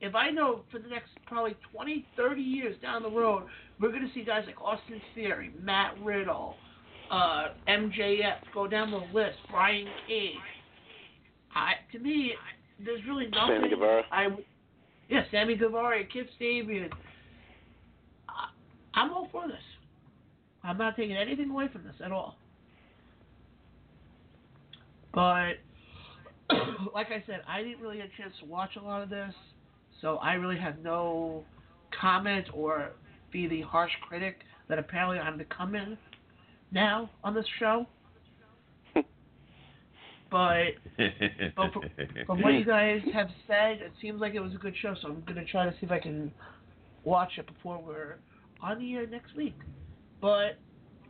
If 0.00 0.14
I 0.14 0.30
know 0.30 0.60
for 0.70 0.78
the 0.78 0.88
next 0.88 1.10
probably 1.26 1.56
20, 1.72 2.04
30 2.16 2.40
years 2.42 2.76
down 2.82 3.02
the 3.02 3.10
road, 3.10 3.44
we're 3.80 3.90
going 3.90 4.06
to 4.06 4.12
see 4.14 4.24
guys 4.24 4.44
like 4.46 4.60
Austin 4.60 5.00
Theory, 5.14 5.52
Matt 5.60 5.94
Riddle, 6.02 6.56
uh, 7.10 7.48
MJF, 7.68 8.36
go 8.54 8.66
down 8.66 8.90
the 8.90 9.00
list, 9.18 9.38
Brian 9.50 9.86
Cage. 10.06 10.34
I, 11.54 11.72
to 11.92 11.98
me, 11.98 12.34
there's 12.84 13.00
really 13.06 13.26
nothing. 13.28 13.56
Sammy 13.56 13.68
Guevara. 13.70 14.02
I, 14.12 14.28
yeah, 15.08 15.22
Sammy 15.30 15.56
Guevara, 15.56 16.04
Kip 16.04 16.28
Sabian. 16.40 16.90
I'm 18.96 19.12
all 19.12 19.28
for 19.30 19.46
this. 19.46 19.56
I'm 20.64 20.78
not 20.78 20.96
taking 20.96 21.16
anything 21.16 21.50
away 21.50 21.68
from 21.72 21.84
this 21.84 21.94
at 22.04 22.10
all. 22.10 22.36
But 25.14 25.54
like 26.94 27.08
I 27.08 27.22
said, 27.26 27.42
I 27.48 27.62
didn't 27.62 27.80
really 27.80 27.98
get 27.98 28.06
a 28.06 28.22
chance 28.22 28.34
to 28.40 28.46
watch 28.46 28.70
a 28.76 28.82
lot 28.82 29.02
of 29.02 29.10
this, 29.10 29.32
so 30.00 30.16
I 30.16 30.34
really 30.34 30.58
have 30.58 30.78
no 30.80 31.44
comment 31.98 32.46
or 32.52 32.92
be 33.32 33.46
the 33.46 33.62
harsh 33.62 33.92
critic 34.08 34.38
that 34.68 34.78
apparently 34.78 35.18
I'm 35.18 35.38
becoming 35.38 35.96
now 36.72 37.10
on 37.22 37.34
this 37.34 37.46
show. 37.58 37.86
But 40.28 40.72
Oh, 41.56 41.68
from 42.26 42.42
what 42.42 42.54
you 42.54 42.64
guys 42.66 43.00
have 43.14 43.28
said, 43.46 43.80
it 43.80 43.92
seems 44.02 44.20
like 44.20 44.34
it 44.34 44.40
was 44.40 44.54
a 44.54 44.58
good 44.58 44.74
show, 44.82 44.94
so 45.00 45.08
I'm 45.08 45.22
gonna 45.26 45.44
try 45.44 45.64
to 45.64 45.70
see 45.72 45.86
if 45.86 45.92
I 45.92 46.00
can 46.00 46.32
watch 47.04 47.30
it 47.38 47.46
before 47.46 47.80
we're 47.80 48.16
on 48.60 48.78
the 48.78 48.94
air 48.94 49.06
next 49.06 49.34
week. 49.36 49.56
But 50.20 50.58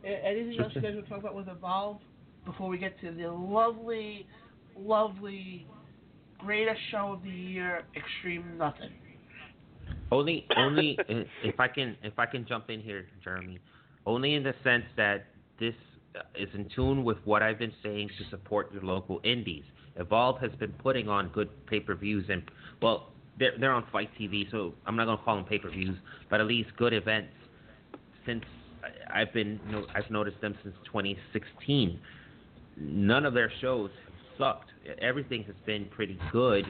anything 0.03 0.59
else 0.59 0.71
you 0.75 0.81
guys 0.81 0.93
want 0.93 1.05
to 1.05 1.09
talk 1.09 1.19
about 1.19 1.35
with 1.35 1.47
Evolve 1.47 1.99
before 2.45 2.69
we 2.69 2.77
get 2.77 2.99
to 3.01 3.11
the 3.11 3.27
lovely, 3.27 4.27
lovely, 4.77 5.67
greatest 6.39 6.79
show 6.91 7.13
of 7.13 7.23
the 7.23 7.29
year, 7.29 7.83
Extreme 7.95 8.57
Nothing? 8.57 8.91
Only, 10.11 10.47
only 10.57 10.97
if 11.43 11.59
I 11.59 11.67
can, 11.67 11.97
if 12.03 12.17
I 12.17 12.25
can 12.25 12.45
jump 12.47 12.69
in 12.69 12.79
here, 12.81 13.05
Jeremy. 13.23 13.59
Only 14.05 14.35
in 14.35 14.43
the 14.43 14.53
sense 14.63 14.85
that 14.95 15.25
this 15.59 15.75
uh, 16.15 16.21
is 16.39 16.47
in 16.53 16.69
tune 16.73 17.03
with 17.03 17.17
what 17.25 17.43
I've 17.43 17.59
been 17.59 17.73
saying 17.83 18.09
to 18.17 18.29
support 18.29 18.71
your 18.71 18.83
local 18.83 19.19
indies. 19.23 19.63
Evolve 19.97 20.39
has 20.39 20.51
been 20.59 20.71
putting 20.73 21.09
on 21.09 21.29
good 21.29 21.49
pay-per-views, 21.65 22.25
and 22.29 22.43
well, 22.81 23.11
they're 23.39 23.53
they're 23.59 23.71
on 23.71 23.85
FITE 23.91 24.09
TV, 24.19 24.49
so 24.51 24.73
I'm 24.85 24.95
not 24.95 25.05
gonna 25.05 25.21
call 25.23 25.35
them 25.35 25.45
pay-per-views, 25.45 25.97
but 26.29 26.39
at 26.39 26.47
least 26.47 26.69
good 26.77 26.93
events. 26.93 27.33
Since 28.25 28.43
I've 29.13 29.33
been, 29.33 29.59
I've 29.95 30.09
noticed 30.11 30.41
them 30.41 30.55
since 30.63 30.75
2016. 30.85 31.99
None 32.79 33.25
of 33.25 33.33
their 33.33 33.51
shows 33.61 33.89
have 34.05 34.13
sucked. 34.37 34.69
Everything 35.01 35.43
has 35.43 35.55
been 35.65 35.85
pretty 35.85 36.19
good, 36.31 36.65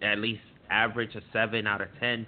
at 0.00 0.18
least 0.18 0.42
average 0.70 1.14
a 1.14 1.20
seven 1.32 1.66
out 1.66 1.80
of 1.80 1.88
ten 1.98 2.26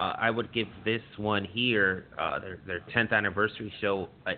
uh, 0.00 0.16
I 0.18 0.30
would 0.30 0.50
give 0.52 0.66
this 0.84 1.02
one 1.18 1.44
here, 1.44 2.06
uh, 2.18 2.38
their 2.38 2.58
their 2.66 2.80
10th 2.94 3.12
anniversary 3.12 3.72
show, 3.82 4.08
an 4.24 4.36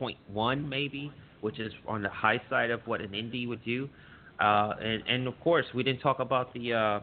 8.1 0.00 0.68
maybe, 0.68 1.10
which 1.40 1.58
is 1.58 1.72
on 1.86 2.02
the 2.02 2.10
high 2.10 2.40
side 2.50 2.70
of 2.70 2.82
what 2.84 3.00
an 3.00 3.12
indie 3.12 3.48
would 3.48 3.64
do. 3.64 3.88
Uh, 4.38 4.74
and 4.80 5.02
and 5.08 5.26
of 5.26 5.40
course, 5.40 5.64
we 5.74 5.82
didn't 5.82 6.00
talk 6.00 6.20
about 6.20 6.52
the 6.52 6.74
uh, 6.74 7.00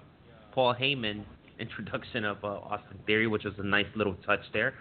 Paul 0.55 0.73
Heyman 0.73 1.25
introduction 1.59 2.25
of 2.25 2.43
uh, 2.43 2.47
Austin 2.47 2.97
Theory, 3.05 3.27
which 3.27 3.43
was 3.43 3.53
a 3.57 3.63
nice 3.63 3.85
little 3.95 4.15
touch 4.25 4.39
there. 4.53 4.73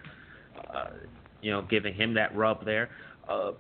Uh, 0.72 0.90
you 1.42 1.50
know, 1.50 1.62
giving 1.62 1.92
him 1.92 2.14
that 2.14 2.34
rub 2.34 2.64
there. 2.64 2.88
Uh, 3.28 3.52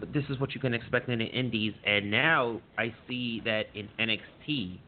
but 0.00 0.12
this 0.12 0.24
is 0.30 0.38
what 0.40 0.54
you 0.54 0.60
can 0.60 0.74
expect 0.74 1.08
in 1.08 1.18
the 1.18 1.26
indies, 1.26 1.74
and 1.84 2.10
now 2.10 2.60
I 2.76 2.94
see 3.06 3.40
that 3.44 3.66
in 3.74 3.88
NXT, 3.98 4.78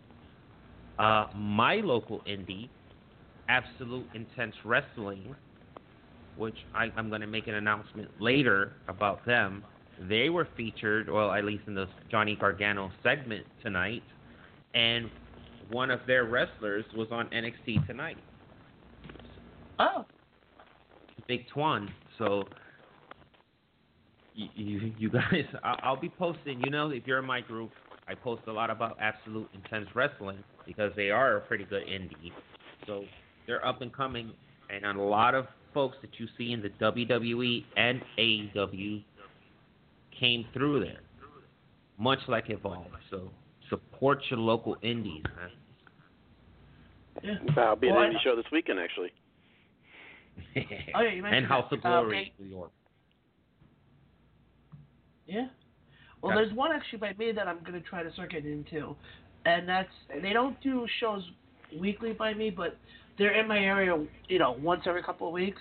uh, 0.99 1.27
my 1.37 1.77
local 1.77 2.21
indie 2.21 2.69
Absolute 3.49 4.07
Intense 4.15 4.55
Wrestling, 4.65 5.35
which 6.37 6.57
I, 6.75 6.91
I'm 6.97 7.09
going 7.09 7.21
to 7.21 7.27
make 7.27 7.47
an 7.47 7.55
announcement 7.55 8.09
later 8.21 8.73
about 8.89 9.25
them. 9.27 9.65
They 10.09 10.29
were 10.29 10.49
featured, 10.57 11.11
well, 11.11 11.33
at 11.33 11.45
least 11.45 11.65
in 11.67 11.75
the 11.75 11.87
Johnny 12.11 12.37
Gargano 12.37 12.91
segment 13.03 13.47
tonight, 13.63 14.03
and 14.75 15.11
one 15.71 15.91
of 15.91 16.01
their 16.07 16.25
wrestlers 16.25 16.85
was 16.97 17.09
on 17.11 17.29
NXT 17.29 17.87
tonight, 17.87 18.17
Oh, 19.79 20.05
Big 21.27 21.47
Twan. 21.55 21.89
So 22.19 22.45
you, 24.35 24.49
you, 24.55 24.93
you 24.99 25.11
guys, 25.11 25.45
I- 25.65 25.79
I'll 25.83 26.01
be 26.01 26.11
posting. 26.11 26.61
You 26.63 26.71
know, 26.71 26.91
if 26.91 27.07
you're 27.07 27.19
in 27.19 27.25
my 27.25 27.41
group, 27.41 27.71
I 28.09 28.15
post 28.15 28.43
a 28.47 28.53
lot 28.53 28.71
about 28.71 28.99
Absolute 29.01 29.49
Intense 29.55 29.89
Wrestling 29.95 30.43
because 30.67 30.93
they 30.97 31.11
are 31.11 31.37
a 31.37 31.41
pretty 31.43 31.65
good 31.65 31.85
indie. 31.87 32.33
So 32.87 33.05
they're 33.47 33.65
up 33.65 33.81
and 33.83 33.93
coming, 33.93 34.33
and 34.69 34.85
a 34.99 35.03
lot 35.03 35.35
of 35.35 35.47
folks 35.73 35.97
that 36.03 36.11
you 36.19 36.27
see 36.37 36.53
in 36.53 36.61
the 36.63 36.71
WWE 36.85 37.65
and 37.77 38.03
AEW 38.19 39.03
came 40.19 40.45
through 40.53 40.81
there, 40.81 41.01
much 41.99 42.19
like 42.29 42.51
Evolve. 42.51 42.87
So 43.11 43.31
support 43.71 44.19
your 44.29 44.41
local 44.41 44.77
indies, 44.83 45.23
man. 45.37 45.51
Yeah. 47.23 47.35
I'll 47.57 47.77
be 47.77 47.89
at 47.89 47.95
Well, 47.95 48.05
an 48.05 48.11
I- 48.11 48.15
indie 48.15 48.23
show 48.23 48.37
this 48.37 48.47
weekend, 48.53 48.79
actually. 48.79 49.13
Oh, 50.95 51.01
yeah, 51.03 51.11
you 51.13 51.25
and 51.27 51.45
House 51.47 51.71
of 51.73 51.83
Glory, 51.83 52.33
Uh. 52.39 52.43
New 52.43 52.49
York. 52.51 52.71
Yeah. 55.27 55.47
Well, 56.23 56.33
Okay. 56.33 56.43
there's 56.45 56.55
one 56.57 56.73
actually 56.73 56.99
by 56.99 57.13
me 57.19 57.33
that 57.33 57.47
I'm 57.47 57.61
gonna 57.65 57.81
try 57.81 58.03
to 58.03 58.13
start 58.13 58.31
getting 58.31 58.53
into, 58.53 58.97
and 59.45 59.69
that's 59.69 59.93
they 60.23 60.33
don't 60.33 60.61
do 60.61 60.87
shows 60.99 61.23
weekly 61.79 62.13
by 62.13 62.35
me, 62.35 62.51
but 62.51 62.77
they're 63.19 63.39
in 63.39 63.47
my 63.49 63.59
area, 63.59 64.07
you 64.29 64.39
know, 64.39 64.53
once 64.53 64.83
every 64.87 65.03
couple 65.03 65.27
of 65.27 65.33
weeks, 65.33 65.61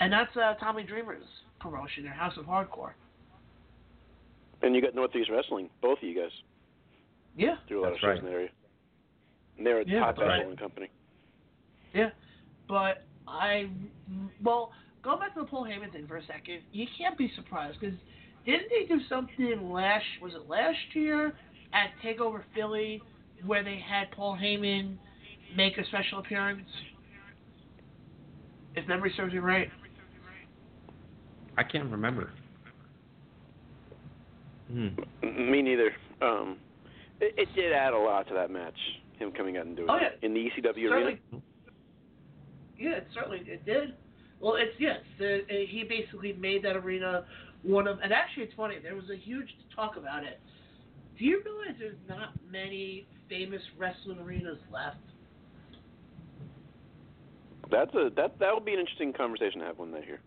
and 0.00 0.12
that's 0.12 0.34
uh, 0.36 0.54
Tommy 0.54 0.84
Dreamer's 0.84 1.24
promotion, 1.60 2.04
their 2.04 2.12
House 2.12 2.36
of 2.36 2.46
Hardcore. 2.46 2.92
And 4.62 4.74
you 4.74 4.80
got 4.80 4.94
Northeast 4.94 5.30
Wrestling, 5.30 5.68
both 5.82 5.98
of 5.98 6.04
you 6.04 6.14
guys 6.20 6.30
Yeah. 7.36 7.56
do 7.68 7.80
a 7.80 7.82
lot 7.82 7.90
That's 7.90 7.96
of 7.96 8.00
shows 8.00 8.08
right. 8.08 8.18
in 8.20 8.24
the 8.24 8.30
area. 8.30 8.48
And 9.64 9.72
they're 9.72 9.80
a 9.80 9.86
Yeah, 9.86 10.00
top 10.00 10.16
that's 10.16 10.26
right. 10.28 10.38
wrestling 10.40 10.56
company. 10.58 10.90
Yeah, 11.94 12.10
but 12.68 13.04
I, 13.26 13.70
well, 14.42 14.72
go 15.02 15.16
back 15.16 15.32
to 15.34 15.40
the 15.40 15.46
Paul 15.46 15.64
Heyman 15.64 15.90
thing 15.90 16.06
for 16.06 16.18
a 16.18 16.26
second. 16.26 16.60
You 16.72 16.86
can't 16.98 17.16
be 17.16 17.32
surprised 17.34 17.80
because 17.80 17.96
didn't 18.44 18.66
they 18.68 18.86
do 18.86 19.00
something 19.08 19.70
last? 19.72 20.04
Was 20.20 20.34
it 20.34 20.50
last 20.50 20.76
year 20.92 21.32
at 21.72 21.90
Takeover 22.04 22.42
Philly 22.54 23.00
where 23.46 23.64
they 23.64 23.78
had 23.78 24.10
Paul 24.10 24.36
Heyman 24.36 24.96
make 25.56 25.78
a 25.78 25.86
special 25.86 26.18
appearance? 26.18 26.68
If 28.74 28.86
memory 28.86 29.14
serves 29.16 29.32
me 29.32 29.38
right. 29.38 29.70
I 31.56 31.62
can't 31.62 31.90
remember. 31.90 32.30
Hmm. 34.70 34.88
Me 35.22 35.62
neither. 35.62 35.92
Um, 36.20 36.58
it, 37.20 37.34
it 37.38 37.48
did 37.54 37.72
add 37.72 37.94
a 37.94 37.98
lot 37.98 38.28
to 38.28 38.34
that 38.34 38.50
match. 38.50 38.74
Him 39.24 39.32
coming 39.32 39.56
out 39.56 39.66
and 39.66 39.76
doing 39.76 39.88
Oh, 39.90 39.96
it 39.96 40.18
in 40.22 40.34
the 40.34 40.40
ECW 40.40 40.88
Certainly. 40.88 40.92
arena. 41.04 41.18
Yeah, 42.78 42.90
it 42.96 43.06
certainly 43.14 43.38
it 43.46 43.64
did. 43.64 43.94
Well, 44.40 44.56
it's 44.56 44.74
yes. 44.78 44.98
The, 45.18 45.42
uh, 45.42 45.42
he 45.68 45.84
basically 45.88 46.34
made 46.34 46.62
that 46.64 46.76
arena 46.76 47.24
one 47.62 47.86
of, 47.86 47.98
and 48.00 48.12
actually, 48.12 48.42
it's 48.44 48.54
funny. 48.54 48.76
There 48.82 48.94
was 48.94 49.08
a 49.10 49.16
huge 49.16 49.48
talk 49.74 49.96
about 49.96 50.22
it. 50.24 50.38
Do 51.18 51.24
you 51.24 51.40
realize 51.44 51.76
there's 51.78 51.96
not 52.08 52.30
many 52.50 53.06
famous 53.28 53.62
wrestling 53.78 54.18
arenas 54.18 54.58
left? 54.72 54.98
That's 57.70 57.94
a 57.94 58.10
that 58.16 58.38
that 58.40 58.52
would 58.54 58.64
be 58.64 58.74
an 58.74 58.80
interesting 58.80 59.12
conversation 59.12 59.60
to 59.60 59.66
have 59.66 59.78
one 59.78 59.92
day 59.92 60.02
here. 60.04 60.20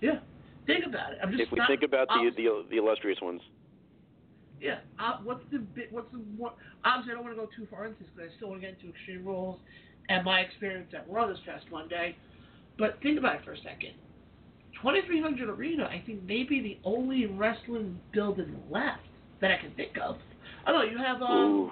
Yeah. 0.00 0.18
Think 0.66 0.84
about 0.86 1.12
it. 1.12 1.18
I'm 1.22 1.30
just 1.30 1.42
If 1.44 1.52
we 1.52 1.58
not, 1.58 1.68
think 1.68 1.82
about 1.82 2.08
the 2.08 2.30
the 2.36 2.64
the 2.70 2.76
illustrious 2.76 3.20
ones. 3.22 3.40
Yeah. 4.62 4.78
Uh, 4.98 5.18
what's 5.24 5.42
the 5.50 5.58
bit? 5.58 5.92
What's 5.92 6.10
the 6.12 6.18
what? 6.36 6.54
Obviously, 6.84 7.12
I 7.12 7.14
don't 7.16 7.24
want 7.24 7.36
to 7.36 7.42
go 7.42 7.48
too 7.54 7.66
far 7.68 7.86
into 7.86 7.98
this 7.98 8.08
because 8.14 8.30
I 8.32 8.36
still 8.36 8.50
want 8.50 8.62
to 8.62 8.68
get 8.68 8.78
into 8.78 8.94
Extreme 8.94 9.26
Rules 9.26 9.58
and 10.08 10.24
my 10.24 10.40
experience 10.40 10.92
at 10.94 11.10
Raw 11.10 11.26
this 11.26 11.38
past 11.44 11.64
Monday. 11.70 12.16
But 12.78 12.98
think 13.02 13.18
about 13.18 13.36
it 13.36 13.44
for 13.44 13.52
a 13.52 13.56
second. 13.58 13.94
2300 14.80 15.48
Arena, 15.48 15.84
I 15.84 16.02
think, 16.06 16.22
may 16.22 16.44
be 16.44 16.60
the 16.60 16.78
only 16.84 17.26
wrestling 17.26 17.98
building 18.12 18.56
left 18.70 19.02
that 19.40 19.50
I 19.50 19.58
can 19.58 19.72
think 19.74 19.92
of. 20.02 20.16
I 20.64 20.72
don't 20.72 20.86
know. 20.86 20.90
You 20.90 20.98
have 20.98 21.20
um, 21.22 21.70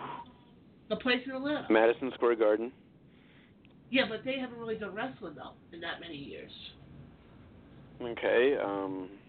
the 0.89 0.97
place 0.97 1.21
in 1.25 1.33
Atlanta. 1.33 1.67
Madison 1.71 2.11
Square 2.15 2.37
Garden. 2.37 2.73
Yeah, 3.91 4.05
but 4.09 4.25
they 4.25 4.39
haven't 4.39 4.59
really 4.59 4.77
done 4.77 4.95
wrestling 4.95 5.35
though 5.37 5.53
in 5.73 5.81
that 5.81 6.01
many 6.01 6.17
years. 6.17 6.51
Okay. 8.03 8.57
Um, 8.63 9.09
I'm 9.11 9.20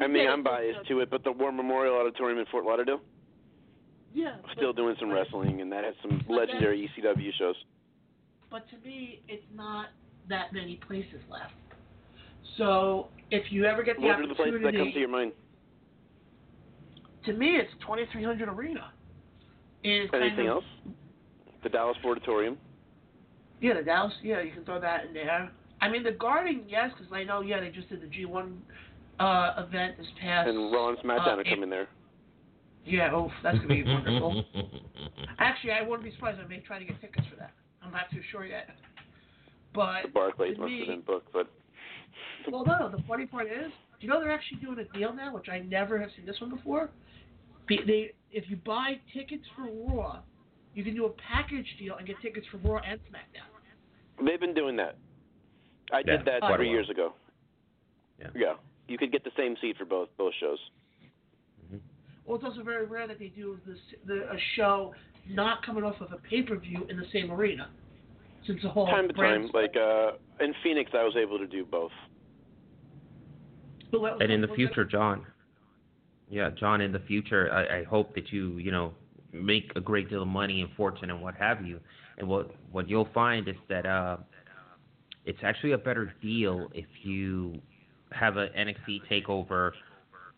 I 0.00 0.06
mean, 0.06 0.28
I'm 0.28 0.42
biased 0.42 0.86
to 0.88 1.00
it, 1.00 1.10
but 1.10 1.24
the 1.24 1.32
War 1.32 1.52
Memorial 1.52 1.96
Auditorium 1.96 2.38
in 2.38 2.46
Fort 2.46 2.64
Lauderdale 2.64 3.00
Yeah. 4.14 4.36
still 4.52 4.72
but- 4.72 4.76
doing 4.76 4.96
some 4.98 5.10
wrestling, 5.10 5.60
and 5.60 5.70
that 5.72 5.84
has 5.84 5.94
some 6.02 6.22
legendary 6.28 6.80
ECW 6.88 7.32
shows. 7.32 7.56
but 8.50 8.68
to 8.68 8.76
me, 8.86 9.22
it's 9.28 9.46
not 9.54 9.88
that 10.28 10.52
many 10.52 10.76
places 10.76 11.20
left. 11.30 11.54
So 12.56 13.08
if 13.30 13.50
you 13.50 13.64
ever 13.64 13.82
get 13.82 13.96
the 13.96 14.02
What 14.06 14.20
are 14.20 14.26
the 14.26 14.34
places 14.34 14.60
that 14.62 14.74
come 14.74 14.92
to 14.92 14.98
your 14.98 15.08
mind? 15.08 15.32
to 17.24 17.32
me, 17.32 17.56
it's 17.56 17.72
2300 17.80 18.48
Arena. 18.48 18.92
Is 19.84 20.10
kind 20.10 20.24
Anything 20.24 20.48
of, 20.48 20.56
else? 20.56 20.64
The 21.62 21.68
Dallas 21.70 21.96
Auditorium. 22.04 22.58
Yeah, 23.60 23.74
the 23.74 23.82
Dallas. 23.82 24.12
Yeah, 24.22 24.40
you 24.40 24.52
can 24.52 24.64
throw 24.64 24.80
that 24.80 25.06
in 25.06 25.14
there. 25.14 25.50
I 25.80 25.88
mean, 25.88 26.02
the 26.02 26.12
Garden, 26.12 26.64
yes, 26.68 26.92
because 26.96 27.12
I 27.12 27.24
know. 27.24 27.40
Yeah, 27.40 27.60
they 27.60 27.70
just 27.70 27.88
did 27.88 28.00
the 28.02 28.06
G1 28.06 28.60
uh, 29.20 29.64
event 29.66 29.96
this 29.98 30.06
past. 30.20 30.48
And 30.48 30.72
Raw 30.72 30.88
and 30.90 30.98
SmackDown 30.98 31.36
uh, 31.36 31.40
are 31.40 31.44
coming 31.44 31.70
there. 31.70 31.88
Yeah, 32.84 33.10
oh, 33.12 33.30
that's 33.42 33.56
gonna 33.58 33.68
be 33.68 33.82
wonderful. 33.86 34.44
Actually, 35.38 35.72
I 35.72 35.82
wouldn't 35.82 36.04
be 36.04 36.12
surprised. 36.14 36.40
I 36.40 36.46
may 36.48 36.60
try 36.60 36.78
to 36.78 36.84
get 36.84 37.00
tickets 37.00 37.26
for 37.30 37.36
that. 37.36 37.52
I'm 37.82 37.92
not 37.92 38.10
too 38.10 38.20
sure 38.30 38.44
yet. 38.44 38.68
But 39.74 40.02
The 40.02 40.08
Barclays 40.08 40.56
to 40.56 40.60
must 40.62 40.70
me, 40.72 40.78
have 40.80 40.88
been 40.88 41.00
booked, 41.02 41.32
but 41.32 41.48
Well, 42.50 42.64
no, 42.64 42.90
the 42.94 43.02
funny 43.08 43.26
part 43.26 43.46
is, 43.46 43.70
do 44.00 44.06
you 44.06 44.08
know 44.08 44.20
they're 44.20 44.32
actually 44.32 44.58
doing 44.58 44.78
a 44.78 44.98
deal 44.98 45.12
now, 45.14 45.32
which 45.34 45.48
I 45.48 45.60
never 45.60 45.98
have 45.98 46.10
seen 46.16 46.26
this 46.26 46.40
one 46.40 46.50
before. 46.50 46.90
They, 47.68 48.12
if 48.30 48.44
you 48.50 48.56
buy 48.56 48.98
tickets 49.14 49.44
for 49.56 49.62
Raw, 49.94 50.20
you 50.74 50.84
can 50.84 50.94
do 50.94 51.06
a 51.06 51.10
package 51.10 51.66
deal 51.78 51.96
and 51.96 52.06
get 52.06 52.20
tickets 52.20 52.46
for 52.50 52.58
Raw 52.58 52.80
and 52.86 52.98
SmackDown. 53.00 54.26
they've 54.26 54.40
been 54.40 54.52
doing 54.54 54.76
that. 54.76 54.96
I 55.92 55.98
Yeah, 55.98 56.16
did 56.18 56.26
that 56.26 56.40
quite 56.40 56.56
three 56.56 56.68
years 56.70 56.90
ago. 56.90 57.14
Yeah. 58.18 58.26
Yeah. 58.34 58.52
You 58.88 58.98
could 58.98 59.12
get 59.12 59.24
the 59.24 59.30
same 59.36 59.56
seat 59.60 59.76
for 59.78 59.84
both 59.84 60.08
both 60.18 60.32
shows. 60.40 60.58
Well, 62.24 62.36
it's 62.36 62.44
also 62.44 62.62
very 62.62 62.86
rare 62.86 63.08
that 63.08 63.18
they 63.18 63.28
do 63.28 63.58
this, 63.66 63.78
the, 64.06 64.30
a 64.30 64.36
show 64.54 64.94
not 65.28 65.64
coming 65.66 65.82
off 65.82 66.00
of 66.00 66.12
a 66.12 66.18
pay 66.18 66.42
per 66.42 66.56
view 66.56 66.86
in 66.88 66.96
the 66.96 67.06
same 67.12 67.32
arena. 67.32 67.68
Since 68.46 68.62
the 68.62 68.68
whole 68.68 68.86
time 68.86 69.08
to 69.08 69.14
brand 69.14 69.50
time, 69.52 69.62
like 69.62 69.74
uh 69.76 70.12
in 70.42 70.54
Phoenix, 70.62 70.90
I 70.94 71.04
was 71.04 71.14
able 71.16 71.38
to 71.38 71.46
do 71.46 71.64
both. 71.64 71.90
But 73.90 74.00
what- 74.00 74.22
and 74.22 74.32
in 74.32 74.40
the 74.40 74.48
what- 74.48 74.56
future, 74.56 74.84
John. 74.84 75.26
Yeah, 76.28 76.50
John. 76.58 76.80
In 76.80 76.92
the 76.92 77.00
future, 77.00 77.52
I, 77.52 77.80
I 77.80 77.84
hope 77.84 78.14
that 78.14 78.32
you, 78.32 78.56
you 78.56 78.70
know, 78.70 78.94
make 79.32 79.70
a 79.76 79.80
great 79.80 80.08
deal 80.08 80.22
of 80.22 80.28
money 80.28 80.62
and 80.62 80.70
fortune 80.76 81.10
and 81.10 81.20
what 81.20 81.34
have 81.34 81.64
you. 81.64 81.78
And 82.18 82.26
what 82.26 82.54
what 82.70 82.88
you'll 82.88 83.08
find 83.12 83.48
is 83.48 83.56
that 83.68 83.84
uh, 83.84 84.16
it's 85.24 85.38
actually 85.42 85.72
a 85.72 85.78
better 85.78 86.14
deal 86.22 86.68
if 86.72 86.86
you 87.02 87.60
have 88.14 88.36
a 88.36 88.48
NXT 88.48 89.00
takeover, 89.10 89.72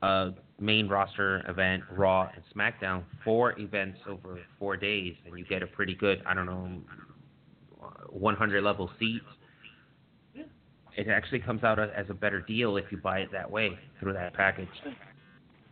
uh, 0.02 0.30
main 0.60 0.88
roster 0.88 1.42
event, 1.48 1.82
Raw 1.90 2.30
and 2.34 2.42
SmackDown, 2.54 3.04
four 3.24 3.58
events 3.58 3.98
over 4.08 4.38
four 4.58 4.76
days, 4.76 5.14
and 5.26 5.38
you 5.38 5.44
get 5.44 5.62
a 5.62 5.66
pretty 5.66 5.94
good, 5.94 6.22
I 6.26 6.34
don't 6.34 6.46
know, 6.46 6.80
100 8.10 8.62
level 8.62 8.90
seats. 8.98 9.24
Yeah. 10.34 10.44
It 10.96 11.08
actually 11.08 11.40
comes 11.40 11.64
out 11.64 11.78
as 11.78 12.06
a 12.08 12.14
better 12.14 12.40
deal 12.40 12.76
if 12.76 12.84
you 12.90 12.98
buy 12.98 13.20
it 13.20 13.32
that 13.32 13.50
way 13.50 13.78
through 14.00 14.12
that 14.14 14.34
package. 14.34 14.68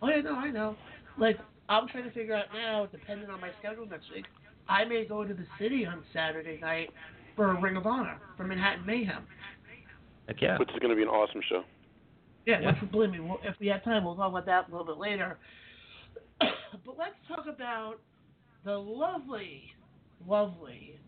Oh, 0.00 0.08
yeah, 0.08 0.20
no, 0.20 0.34
I 0.34 0.50
know. 0.50 0.76
Like, 1.18 1.38
I'm 1.68 1.88
trying 1.88 2.04
to 2.04 2.10
figure 2.10 2.34
out 2.34 2.46
now, 2.52 2.86
depending 2.90 3.30
on 3.30 3.40
my 3.40 3.50
schedule 3.60 3.86
next 3.86 4.10
week, 4.14 4.24
I 4.68 4.84
may 4.84 5.04
go 5.04 5.24
to 5.24 5.34
the 5.34 5.46
city 5.58 5.86
on 5.86 6.02
Saturday 6.12 6.58
night 6.60 6.90
for 7.36 7.50
a 7.50 7.60
Ring 7.60 7.76
of 7.76 7.86
Honor 7.86 8.18
for 8.36 8.44
Manhattan 8.44 8.84
Mayhem. 8.84 9.26
Heck 10.28 10.40
yeah. 10.40 10.58
Which 10.58 10.70
is 10.70 10.78
going 10.78 10.90
to 10.90 10.96
be 10.96 11.02
an 11.02 11.08
awesome 11.08 11.40
show. 11.48 11.64
Yeah, 12.46 12.60
Yeah. 12.60 12.80
which, 12.80 12.90
believe 12.90 13.10
me, 13.10 13.18
if 13.44 13.54
we 13.60 13.66
have 13.68 13.84
time, 13.84 14.04
we'll 14.04 14.16
talk 14.16 14.30
about 14.30 14.46
that 14.46 14.68
a 14.68 14.70
little 14.70 14.86
bit 14.86 14.98
later. 14.98 15.38
but 16.40 16.98
let's 16.98 17.14
talk 17.28 17.46
about 17.46 17.96
the 18.64 18.72
lovely, 18.76 19.62
lovely, 20.26 20.98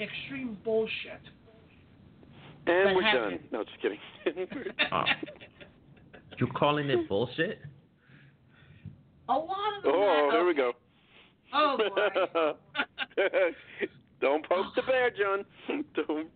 extreme 0.00 0.56
bullshit. 0.64 1.20
And 2.66 2.94
we're 2.96 3.02
happened. 3.02 3.40
done. 3.40 3.48
No, 3.52 3.64
just 3.64 3.80
kidding. 3.80 4.46
Oh. 4.92 5.02
You 6.38 6.46
calling 6.56 6.88
it 6.88 7.06
bullshit? 7.06 7.58
a 9.28 9.32
lot 9.34 9.76
of 9.76 9.82
them. 9.82 9.92
oh, 9.94 10.22
have- 10.24 10.32
there 10.32 10.44
we 10.46 10.54
go. 10.54 10.72
Oh 11.52 11.76
boy. 11.76 13.22
Don't 14.22 14.48
poke 14.48 14.74
the 14.74 14.82
bear, 14.82 15.10
John. 15.10 15.44
Don't. 15.94 16.28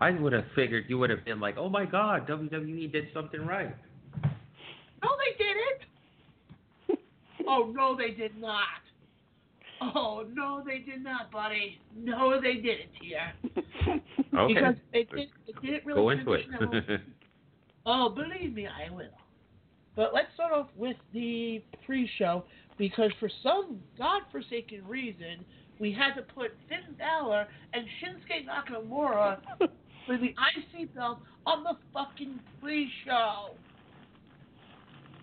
I 0.00 0.10
would 0.12 0.32
have 0.32 0.46
figured 0.54 0.84
you 0.88 0.98
would 0.98 1.10
have 1.10 1.24
been 1.24 1.40
like, 1.40 1.56
"Oh 1.58 1.68
my 1.68 1.84
God, 1.84 2.26
WWE 2.26 2.90
did 2.90 3.08
something 3.12 3.46
right." 3.46 3.74
No, 5.02 5.08
they 5.18 5.44
didn't. 5.44 7.00
Oh 7.48 7.72
no, 7.74 7.96
they 7.96 8.10
did 8.10 8.38
not. 8.38 8.62
Oh 9.80 10.24
no, 10.32 10.62
they 10.64 10.78
did 10.78 11.02
not, 11.02 11.32
buddy. 11.32 11.78
No, 11.96 12.38
they 12.40 12.54
didn't 12.54 12.90
here. 13.00 13.32
Okay. 14.36 14.54
Because 14.54 14.74
it, 14.92 15.10
did, 15.10 15.28
it 15.48 15.62
didn't 15.62 15.86
really 15.86 16.00
Go 16.00 16.10
into 16.10 16.32
it. 16.34 16.44
transition 16.46 16.84
that 16.86 17.00
well. 17.00 17.00
Oh, 17.86 18.08
believe 18.10 18.54
me, 18.54 18.66
I 18.68 18.94
will. 18.94 19.06
But 19.96 20.12
let's 20.14 20.28
start 20.34 20.52
off 20.52 20.68
with 20.76 20.96
the 21.14 21.62
pre-show 21.86 22.44
because 22.78 23.10
for 23.18 23.30
some 23.42 23.80
godforsaken 23.98 24.86
reason, 24.86 25.44
we 25.80 25.90
had 25.92 26.14
to 26.14 26.22
put 26.22 26.52
Finn 26.68 26.94
Balor 26.98 27.46
and 27.72 27.84
Shinsuke 28.00 28.46
Nakamura 28.46 29.38
the 30.18 30.34
IC 30.34 30.94
belt 30.94 31.18
on 31.46 31.62
the 31.62 31.74
fucking 31.92 32.40
pre-show. 32.60 33.50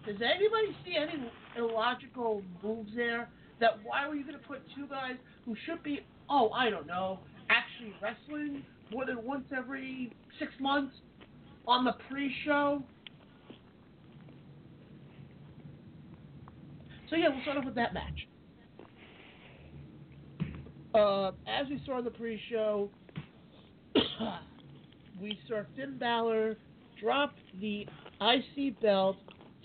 Does 0.06 0.16
anybody 0.16 0.76
see 0.86 0.96
any 0.96 1.30
illogical 1.58 2.42
moves 2.64 2.92
there? 2.96 3.30
That 3.60 3.80
why 3.84 4.08
were 4.08 4.16
you 4.16 4.24
going 4.24 4.40
to 4.40 4.48
put 4.48 4.62
two 4.76 4.88
guys 4.88 5.16
who 5.46 5.56
should 5.66 5.84
be, 5.84 6.02
oh, 6.30 6.50
I 6.52 6.70
don't 6.70 6.88
know, 6.88 7.20
actually 7.50 7.94
wrestling 8.02 8.64
more 8.92 9.06
than 9.06 9.24
once 9.26 9.46
every 9.56 10.14
six 10.40 10.52
months 10.60 10.96
on 11.68 11.84
the 11.84 11.94
pre-show? 12.10 12.84
So 17.10 17.16
yeah, 17.16 17.30
we'll 17.30 17.42
start 17.42 17.58
off 17.58 17.66
with 17.66 17.76
that 17.76 17.94
match. 17.94 18.28
Uh, 20.94 21.32
as 21.48 21.68
we 21.70 21.82
saw 21.86 22.00
in 22.00 22.06
the 22.06 22.12
pre-show, 22.12 22.90
we 25.22 25.40
saw 25.48 25.62
Finn 25.76 25.98
Balor 25.98 26.56
drop 27.02 27.34
the 27.60 27.86
IC 28.22 28.80
belt 28.82 29.18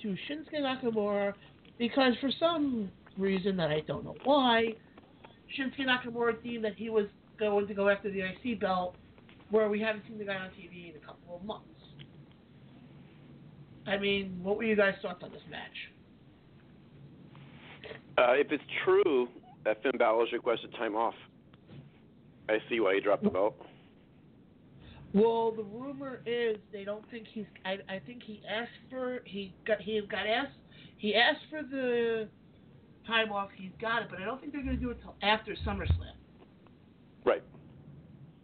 to 0.02 0.16
Shinsuke 0.28 0.60
Nakamura 0.60 1.32
because 1.78 2.14
for 2.20 2.30
some 2.38 2.90
reason 3.18 3.56
that 3.56 3.70
I 3.70 3.80
don't 3.80 4.04
know 4.04 4.16
why, 4.24 4.74
Shinsuke 5.58 5.86
Nakamura 5.86 6.42
deemed 6.42 6.64
that 6.64 6.74
he 6.74 6.90
was 6.90 7.06
going 7.38 7.66
to 7.66 7.74
go 7.74 7.88
after 7.88 8.10
the 8.10 8.20
IC 8.20 8.60
belt 8.60 8.96
where 9.50 9.68
we 9.68 9.80
haven't 9.80 10.04
seen 10.08 10.18
the 10.18 10.24
guy 10.24 10.36
on 10.36 10.50
TV 10.50 10.90
in 10.90 10.96
a 10.96 11.06
couple 11.06 11.36
of 11.36 11.44
months. 11.44 11.66
I 13.86 13.98
mean, 13.98 14.38
what 14.42 14.56
were 14.56 14.64
you 14.64 14.76
guys' 14.76 14.94
thoughts 15.02 15.22
on 15.22 15.32
this 15.32 15.42
match? 15.50 15.60
Uh, 18.16 18.32
if 18.32 18.52
it's 18.52 18.62
true 18.84 19.28
that 19.64 19.82
Finn 19.82 19.92
Balor's 19.98 20.30
requested 20.32 20.72
time 20.74 20.94
off, 20.94 21.14
I 22.48 22.58
see 22.68 22.80
why 22.80 22.94
he 22.94 23.00
dropped 23.00 23.24
the 23.24 23.30
belt. 23.30 23.56
Well, 25.14 25.52
the 25.52 25.62
rumor 25.62 26.22
is 26.24 26.56
they 26.72 26.84
don't 26.84 27.08
think 27.10 27.26
he's. 27.32 27.44
I, 27.64 27.76
I 27.88 28.00
think 28.06 28.22
he 28.22 28.42
asked 28.48 28.70
for 28.90 29.20
he 29.24 29.54
got 29.66 29.80
he 29.80 30.00
got 30.10 30.26
asked 30.26 30.56
he 30.96 31.14
asked 31.14 31.44
for 31.50 31.62
the 31.62 32.28
time 33.06 33.32
off. 33.32 33.50
He's 33.56 33.72
got 33.80 34.02
it, 34.02 34.08
but 34.10 34.20
I 34.20 34.24
don't 34.24 34.40
think 34.40 34.52
they're 34.52 34.62
going 34.62 34.76
to 34.76 34.82
do 34.82 34.90
it 34.90 34.96
until 34.98 35.14
after 35.22 35.54
SummerSlam. 35.66 36.14
Right. 37.24 37.42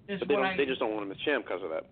Is 0.08 0.18
But 0.20 0.28
they 0.28 0.34
don't. 0.34 0.44
I, 0.44 0.56
They 0.56 0.66
just 0.66 0.80
don't 0.80 0.92
want 0.92 1.06
him 1.06 1.12
as 1.12 1.18
champ 1.24 1.44
because 1.44 1.62
of 1.62 1.70
that. 1.70 1.84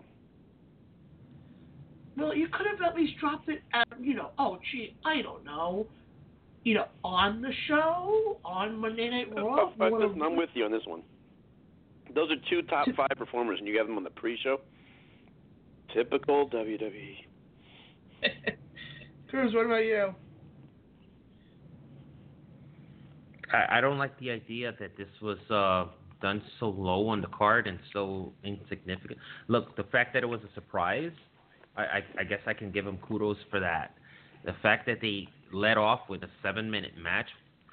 Well, 2.17 2.35
you 2.35 2.47
could 2.47 2.65
have 2.65 2.81
at 2.81 2.95
least 2.95 3.13
dropped 3.19 3.47
it 3.47 3.61
at, 3.73 3.87
you 4.01 4.15
know, 4.15 4.31
oh, 4.39 4.57
gee, 4.71 4.95
I 5.05 5.21
don't 5.21 5.45
know, 5.45 5.85
you 6.63 6.73
know, 6.73 6.85
on 7.03 7.41
the 7.41 7.51
show, 7.67 8.39
on 8.43 8.75
Monday 8.75 9.07
Night 9.09 9.27
Raw. 9.35 9.71
Uh, 9.79 9.83
uh, 9.83 9.87
you 9.87 10.07
listen, 10.07 10.21
I'm 10.23 10.35
with 10.35 10.49
you 10.55 10.65
on 10.65 10.71
this 10.71 10.81
one. 10.85 11.03
Those 12.13 12.31
are 12.31 12.35
two 12.49 12.61
top 12.63 12.87
five 12.95 13.17
performers, 13.17 13.59
and 13.59 13.67
you 13.67 13.77
have 13.77 13.87
them 13.87 13.97
on 13.97 14.03
the 14.03 14.09
pre-show. 14.09 14.61
Typical. 15.93 16.49
WWE. 16.49 17.15
Cruz, 19.29 19.53
what 19.53 19.65
about 19.65 19.83
you? 19.83 20.13
I, 23.53 23.77
I 23.77 23.81
don't 23.81 23.97
like 23.97 24.17
the 24.19 24.31
idea 24.31 24.73
that 24.79 24.97
this 24.97 25.07
was 25.21 25.37
uh, 25.49 25.91
done 26.21 26.41
so 26.59 26.69
low 26.69 27.07
on 27.09 27.21
the 27.21 27.27
card 27.27 27.67
and 27.67 27.79
so 27.93 28.33
insignificant. 28.43 29.19
Look, 29.47 29.75
the 29.75 29.83
fact 29.83 30.13
that 30.13 30.23
it 30.23 30.27
was 30.27 30.39
a 30.41 30.53
surprise, 30.53 31.11
I, 31.75 31.81
I, 31.81 32.03
I 32.19 32.23
guess 32.23 32.39
I 32.45 32.53
can 32.53 32.71
give 32.71 32.85
them 32.85 32.97
kudos 33.07 33.37
for 33.49 33.59
that. 33.59 33.93
The 34.45 34.55
fact 34.61 34.85
that 34.87 34.99
they 35.01 35.27
led 35.51 35.77
off 35.77 36.01
with 36.09 36.23
a 36.23 36.29
seven-minute 36.43 36.97
match, 37.01 37.27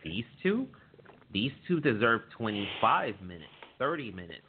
these 0.05 0.25
two, 0.43 0.67
these 1.33 1.53
two 1.67 1.81
deserve 1.81 2.23
25 2.37 3.15
minutes, 3.23 3.45
30 3.85 4.13
minutes 4.13 4.47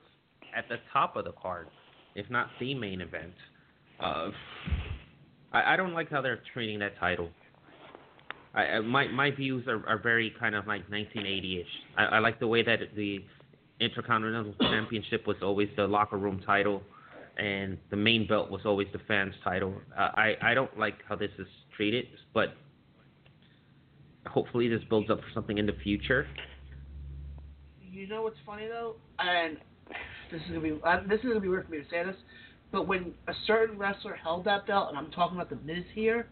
at 0.56 0.64
the 0.70 0.78
top 0.94 1.18
of 1.18 1.26
the 1.26 1.34
card, 1.34 1.68
if 2.16 2.30
not 2.30 2.48
the 2.58 2.74
main 2.74 3.02
event. 3.02 3.34
Uh, 4.00 4.30
I, 5.52 5.74
I 5.74 5.76
don't 5.76 5.94
like 5.94 6.10
how 6.10 6.22
they're 6.22 6.40
treating 6.54 6.80
that 6.80 6.98
title. 6.98 7.30
I, 8.54 8.62
I 8.64 8.80
my 8.80 9.10
my 9.10 9.32
views 9.32 9.68
are, 9.68 9.86
are 9.88 10.00
very 10.02 10.34
kind 10.40 10.56
of 10.56 10.68
like 10.68 10.90
1980ish. 10.90 11.64
I, 11.98 12.04
I 12.06 12.20
like 12.20 12.40
the 12.40 12.48
way 12.48 12.64
that 12.64 12.80
the 12.96 13.26
Intercontinental 13.82 14.56
Championship 14.62 15.28
was 15.28 15.36
always 15.42 15.68
the 15.76 15.86
locker 15.86 16.18
room 16.18 16.42
title, 16.46 16.82
and 17.38 17.78
the 17.90 17.98
main 17.98 18.26
belt 18.26 18.50
was 18.50 18.62
always 18.64 18.88
the 18.94 19.00
fans 19.06 19.36
title. 19.44 19.74
Uh, 19.98 20.12
I 20.16 20.36
I 20.42 20.54
don't 20.54 20.80
like 20.80 20.96
how 21.10 21.18
this 21.18 21.32
is 21.38 21.48
treated, 21.76 22.06
but 22.34 22.54
hopefully 24.28 24.70
this 24.70 24.82
builds 24.90 25.10
up 25.10 25.20
for 25.20 25.28
something 25.34 25.58
in 25.58 25.66
the 25.66 25.76
future. 25.84 26.26
You 27.96 28.08
know 28.08 28.24
what's 28.24 28.36
funny 28.46 28.68
though, 28.68 28.96
and 29.20 29.56
this 30.30 30.42
is 30.42 30.48
gonna 30.50 30.60
be 30.60 30.78
uh, 30.86 31.00
this 31.08 31.20
is 31.22 31.28
gonna 31.28 31.40
be 31.40 31.48
weird 31.48 31.66
for 31.66 31.72
me 31.72 31.78
to 31.78 31.90
say 31.90 32.04
this, 32.04 32.18
but 32.70 32.90
when 32.90 33.14
a 33.30 33.34
certain 33.48 33.78
wrestler 33.78 34.16
held 34.16 34.44
that 34.44 34.68
belt, 34.68 34.90
and 34.90 34.98
I'm 34.98 35.10
talking 35.12 35.38
about 35.38 35.50
the 35.50 35.56
Miz 35.66 35.86
here, 35.94 36.28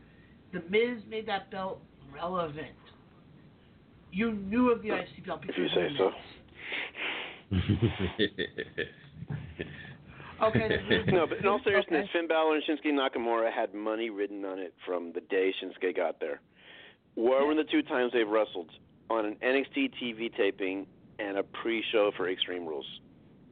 the 0.52 0.62
Miz 0.70 1.02
made 1.10 1.26
that 1.28 1.50
belt 1.52 1.80
relevant. 2.14 2.76
You 4.12 4.34
knew 4.34 4.72
of 4.72 4.82
the 4.82 4.90
IC 4.90 5.26
belt 5.26 5.40
because 5.40 5.56
If 5.58 5.62
you 5.62 5.70
say 5.74 5.88
so. 5.98 6.12
Okay. 10.42 10.68
No, 11.08 11.26
but 11.26 11.38
in 11.38 11.46
all 11.48 11.62
seriousness, 11.64 12.04
okay. 12.04 12.10
Finn 12.12 12.28
Balor 12.28 12.56
and 12.56 12.64
Shinsuke 12.66 12.92
Nakamura 12.92 13.50
had 13.50 13.74
money 13.74 14.10
written 14.10 14.44
on 14.44 14.60
it 14.60 14.74
from 14.86 15.14
the 15.14 15.22
day 15.22 15.54
Shinsuke 15.64 15.96
got 15.96 16.20
there. 16.20 16.42
Where 17.16 17.46
were 17.46 17.56
the 17.56 17.64
two 17.64 17.82
times 17.82 18.12
they've 18.12 18.28
wrestled? 18.28 18.70
On 19.10 19.26
an 19.26 19.38
NXT 19.42 19.92
TV 20.02 20.36
taping 20.36 20.86
and 21.20 21.38
a 21.38 21.44
pre-show 21.44 22.12
for 22.18 22.30
Extreme 22.30 22.66
Rules. 22.66 22.86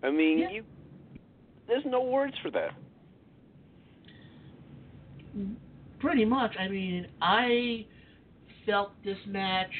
I 0.03 0.09
mean, 0.09 0.39
Yeah. 0.39 0.49
you. 0.49 0.65
There's 1.67 1.85
no 1.85 2.01
words 2.01 2.37
for 2.39 2.49
that. 2.51 2.73
Pretty 5.99 6.25
much. 6.25 6.55
I 6.59 6.67
mean, 6.67 7.07
I 7.21 7.85
felt 8.65 8.91
this 9.03 9.17
match. 9.27 9.71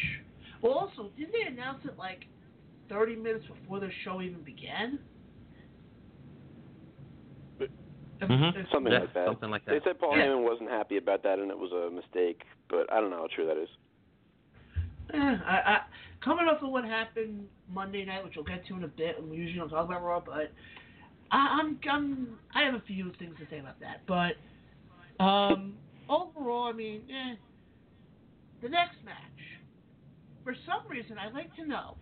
Well, 0.61 0.73
also, 0.73 1.09
didn't 1.17 1.33
they 1.33 1.41
announce 1.43 1.83
it 1.85 1.97
like 1.97 2.25
30 2.89 3.15
minutes 3.15 3.45
before 3.47 3.79
the 3.79 3.89
show 4.03 4.21
even 4.21 4.41
began? 4.43 4.99
But- 7.57 7.69
If- 8.21 8.29
Mhm. 8.29 8.69
Something 8.71 8.93
Yeah, 8.93 8.99
like 8.99 9.13
that. 9.13 9.25
something 9.25 9.49
like 9.49 9.65
that. 9.65 9.71
They 9.71 9.81
said 9.89 9.99
Paul 9.99 10.15
Yeah. 10.15 10.27
Heyman 10.27 10.43
wasn't 10.43 10.69
happy 10.69 10.97
about 10.97 11.23
that 11.23 11.39
and 11.39 11.49
it 11.49 11.57
was 11.57 11.71
a 11.71 11.89
mistake, 11.89 12.45
but 12.69 12.91
I 12.91 13.01
don't 13.01 13.09
know 13.09 13.17
how 13.17 13.27
true 13.27 13.47
that 13.47 13.57
is. 13.57 13.69
Eh, 15.13 15.17
I, 15.17 15.55
I, 15.55 15.77
coming 16.23 16.45
off 16.47 16.61
of 16.61 16.69
what 16.69 16.85
happened 16.85 17.45
Monday 17.69 18.05
night, 18.05 18.23
which 18.23 18.33
we'll 18.35 18.45
get 18.45 18.65
to 18.67 18.75
in 18.75 18.83
a 18.83 18.87
bit, 18.87 19.17
and 19.19 19.29
we 19.29 19.37
usually 19.37 19.59
don't 19.59 19.69
talk 19.69 19.85
about 19.85 20.03
Raw, 20.03 20.19
but 20.19 20.51
I, 21.31 21.59
I'm, 21.59 21.79
I'm, 21.89 22.27
I 22.55 22.63
have 22.63 22.75
a 22.75 22.83
few 22.87 23.11
things 23.19 23.35
to 23.39 23.45
say 23.49 23.59
about 23.59 23.79
that. 23.79 24.01
But 24.07 25.23
um, 25.23 25.73
overall, 26.09 26.65
I 26.65 26.73
mean, 26.73 27.01
eh, 27.09 27.35
the 28.61 28.69
next 28.69 28.97
match. 29.03 29.15
For 30.43 30.55
some 30.65 30.89
reason, 30.89 31.17
I'd 31.17 31.33
like 31.33 31.55
to 31.57 31.67
know: 31.67 31.97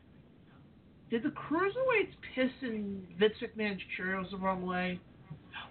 Did 1.10 1.24
the 1.24 1.30
cruiserweights 1.30 2.16
piss 2.34 2.52
in 2.62 3.06
Vince 3.20 3.34
McMahon's 3.42 3.82
Cheerios 4.00 4.32
the 4.32 4.38
wrong 4.38 4.66
way? 4.66 5.00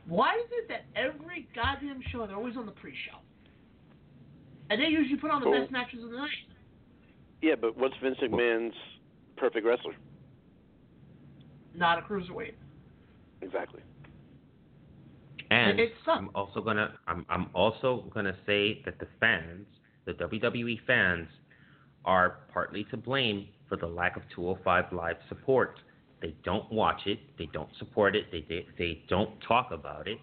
Why 0.06 0.34
is 0.34 0.50
it 0.52 0.68
that 0.68 0.84
every 0.94 1.48
goddamn 1.54 2.00
show 2.10 2.26
they're 2.26 2.36
always 2.36 2.56
on 2.56 2.66
the 2.66 2.72
pre-show, 2.72 3.18
and 4.70 4.80
they 4.80 4.86
usually 4.86 5.18
put 5.18 5.30
on 5.30 5.40
the 5.40 5.46
Cool. 5.46 5.60
best 5.60 5.72
matches 5.72 6.02
of 6.04 6.10
the 6.10 6.16
night? 6.16 6.28
Yeah, 7.40 7.54
but 7.60 7.76
what's 7.76 7.94
Vince 8.02 8.18
McMahon's 8.22 8.74
perfect 9.36 9.64
wrestler? 9.64 9.94
Not 11.74 11.98
a 11.98 12.02
cruiserweight. 12.02 12.54
Exactly. 13.42 13.82
And 15.50 15.80
It 15.80 15.92
sucks. 16.04 16.18
I'm 16.18 16.30
also 16.34 16.60
gonna 16.60 16.94
I'm 17.06 17.24
I'm 17.30 17.48
also 17.54 18.04
gonna 18.12 18.36
say 18.44 18.82
that 18.84 18.98
the 18.98 19.06
fans, 19.20 19.66
the 20.04 20.12
WWE 20.12 20.78
fans, 20.86 21.28
are 22.04 22.40
partly 22.52 22.84
to 22.90 22.96
blame 22.96 23.48
for 23.68 23.76
the 23.76 23.86
lack 23.86 24.16
of 24.16 24.22
205 24.34 24.92
live 24.92 25.16
support. 25.28 25.78
They 26.20 26.34
don't 26.44 26.70
watch 26.72 27.02
it, 27.06 27.20
they 27.38 27.46
don't 27.52 27.70
support 27.78 28.16
it, 28.16 28.26
they 28.30 28.44
they, 28.48 28.66
they 28.76 29.04
don't 29.08 29.40
talk 29.46 29.70
about 29.70 30.08
it, 30.08 30.18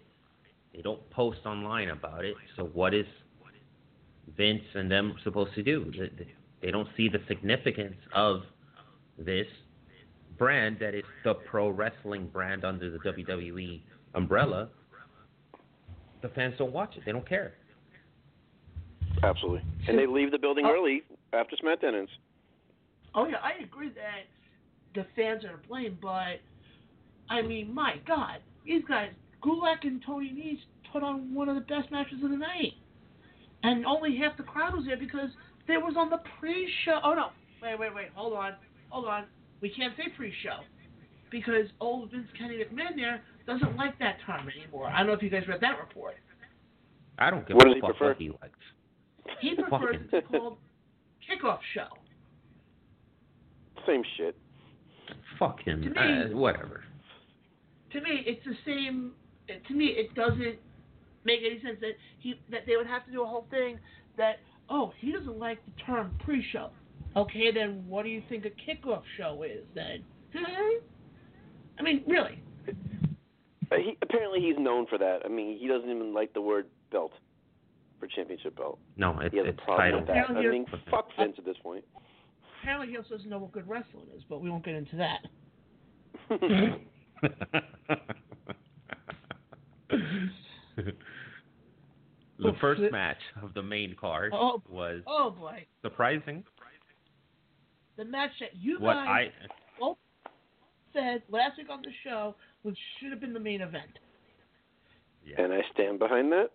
they 0.75 0.81
don't 0.81 1.09
post 1.09 1.39
online 1.45 1.89
about 1.89 2.25
it. 2.25 2.35
So 2.55 2.65
what 2.65 2.93
is 2.93 3.07
Vince 4.37 4.63
and 4.75 4.91
them 4.91 5.15
supposed 5.23 5.55
to 5.55 5.63
do? 5.63 5.91
They, 6.65 6.71
they- 6.71 6.71
they 6.71 6.71
don't 6.71 6.87
see 6.97 7.09
the 7.09 7.19
significance 7.27 7.97
of 8.13 8.41
this 9.17 9.47
brand 10.37 10.77
that 10.79 10.93
is 10.95 11.03
the 11.23 11.35
pro 11.35 11.69
wrestling 11.69 12.27
brand 12.27 12.65
under 12.65 12.89
the 12.91 12.97
WWE 12.99 13.81
umbrella 14.15 14.69
the 16.21 16.29
fans 16.29 16.55
don't 16.57 16.71
watch 16.73 16.95
it. 16.97 17.03
They 17.05 17.11
don't 17.11 17.27
care. 17.27 17.53
Absolutely. 19.23 19.61
And 19.87 19.97
they 19.97 20.07
leave 20.07 20.31
the 20.31 20.39
building 20.39 20.65
Oh. 20.65 20.71
early 20.73 21.03
after 21.33 21.55
SmackDown 21.57 21.93
ends. 21.93 22.11
Oh 23.13 23.27
yeah, 23.27 23.37
I 23.43 23.61
agree 23.63 23.89
that 23.89 24.25
the 24.95 25.05
fans 25.15 25.45
are 25.45 25.57
to 25.57 25.67
blame, 25.67 25.97
but 26.01 26.41
I 27.29 27.41
mean, 27.43 27.73
my 27.73 27.97
God, 28.07 28.39
these 28.65 28.83
guys, 28.85 29.11
Gulak 29.43 29.83
and 29.83 30.01
Tony 30.03 30.31
Nese, 30.31 30.65
put 30.91 31.03
on 31.03 31.33
one 31.33 31.47
of 31.47 31.55
the 31.55 31.61
best 31.61 31.91
matches 31.91 32.23
of 32.23 32.31
the 32.31 32.37
night, 32.37 32.73
and 33.63 33.85
only 33.85 34.17
half 34.17 34.35
the 34.37 34.43
crowd 34.43 34.75
was 34.75 34.85
there 34.85 34.97
because 34.97 35.29
they 35.67 35.77
was 35.77 35.95
on 35.97 36.09
the 36.09 36.19
pre-show. 36.39 36.99
Oh 37.03 37.13
no, 37.13 37.27
wait, 37.61 37.79
wait, 37.79 37.93
wait, 37.93 38.07
hold 38.15 38.33
on, 38.33 38.53
hold 38.89 39.05
on. 39.05 39.25
We 39.61 39.69
can't 39.69 39.93
say 39.97 40.03
pre-show 40.15 40.59
because 41.31 41.65
old 41.79 42.11
Vince 42.11 42.27
Kenny 42.37 42.57
McMahon 42.57 42.95
there 42.95 43.21
doesn't 43.47 43.75
like 43.75 43.97
that 43.99 44.17
term 44.25 44.47
anymore. 44.49 44.87
I 44.87 44.99
don't 44.99 45.07
know 45.07 45.13
if 45.13 45.23
you 45.23 45.29
guys 45.29 45.43
read 45.47 45.61
that 45.61 45.79
report. 45.79 46.15
I 47.17 47.29
don't 47.29 47.47
give 47.47 47.55
What 47.55 47.67
a 47.67 47.73
he 47.75 47.79
fuck 47.81 47.91
prefer? 47.91 48.07
what 48.09 48.17
he 48.17 48.29
likes. 48.29 48.59
He 49.41 49.55
prefers 49.55 49.95
it 49.95 50.11
to 50.11 50.21
be 50.31 50.37
called 50.37 50.57
kickoff 51.29 51.59
show. 51.73 51.87
Same 53.87 54.03
shit. 54.17 54.35
Fuck 55.39 55.61
him. 55.61 55.81
To 55.83 55.89
me- 55.89 55.95
Uh, 56.33 56.37
whatever. 56.37 56.83
to 57.91 58.01
me, 58.01 58.23
it's 58.25 58.43
the 58.45 58.55
same. 58.65 59.13
To 59.67 59.73
me, 59.73 59.87
it 59.87 60.13
doesn't 60.15 60.57
make 61.23 61.41
any 61.43 61.59
sense 61.61 61.79
that 61.81 61.93
he 62.19 62.39
that 62.49 62.65
they 62.65 62.77
would 62.77 62.87
have 62.87 63.05
to 63.05 63.11
do 63.11 63.21
a 63.23 63.25
whole 63.25 63.47
thing 63.49 63.79
that 64.17 64.39
oh 64.69 64.91
he 64.99 65.11
doesn't 65.11 65.37
like 65.37 65.59
the 65.65 65.71
term 65.83 66.17
pre-show. 66.23 66.69
Okay, 67.15 67.51
then 67.53 67.85
what 67.87 68.03
do 68.03 68.09
you 68.09 68.21
think 68.27 68.45
a 68.45 68.49
kickoff 68.49 69.03
show 69.17 69.43
is 69.43 69.63
then? 69.73 70.03
I 71.79 71.81
mean, 71.81 72.03
really? 72.07 72.41
Uh, 73.71 73.75
he, 73.77 73.97
apparently, 74.01 74.41
he's 74.41 74.57
known 74.59 74.85
for 74.87 74.97
that. 74.97 75.19
I 75.23 75.29
mean, 75.29 75.57
he 75.57 75.67
doesn't 75.67 75.89
even 75.89 76.13
like 76.13 76.33
the 76.33 76.41
word 76.41 76.67
belt 76.91 77.13
for 77.99 78.07
championship 78.07 78.57
belt. 78.57 78.79
No, 78.97 79.17
it's 79.19 79.31
He 79.33 79.37
has 79.39 79.47
a 79.47 79.53
problem 79.53 79.77
title. 79.77 79.99
with 79.99 80.07
that. 80.07 80.17
I 80.17 80.21
Apparently 80.23 80.49
mean, 80.59 80.65
fuck 80.91 81.07
Vince 81.17 81.35
at 81.37 81.45
this 81.45 81.57
point. 81.63 81.85
Apparently, 82.61 82.89
he 82.89 82.97
also 82.97 83.15
doesn't 83.15 83.29
know 83.29 83.39
what 83.39 83.51
good 83.53 83.67
wrestling 83.67 84.07
is, 84.15 84.23
but 84.29 84.41
we 84.41 84.49
won't 84.49 84.65
get 84.65 84.75
into 84.75 84.97
that. 84.97 85.21
the 92.39 92.49
Oh, 92.49 92.55
first 92.59 92.81
shit. 92.81 92.91
match 92.91 93.17
of 93.41 93.53
the 93.53 93.61
main 93.63 93.95
card 93.99 94.31
Oh. 94.35 94.61
was 94.69 95.01
Oh 95.07 95.31
boy, 95.31 95.65
surprising. 95.81 96.43
the 97.97 98.05
match 98.05 98.31
that 98.39 98.55
you 98.55 98.77
What 98.79 98.93
guys 98.93 99.31
I 99.81 99.93
said 100.93 101.23
last 101.29 101.57
week 101.57 101.69
on 101.69 101.81
the 101.81 101.91
show, 102.03 102.35
which 102.63 102.77
should 102.99 103.11
have 103.11 103.19
been 103.21 103.33
the 103.33 103.39
main 103.39 103.61
event. 103.61 103.99
yeah, 105.25 105.41
and 105.41 105.53
I 105.53 105.61
stand 105.73 105.99
behind 105.99 106.31
that. 106.31 106.51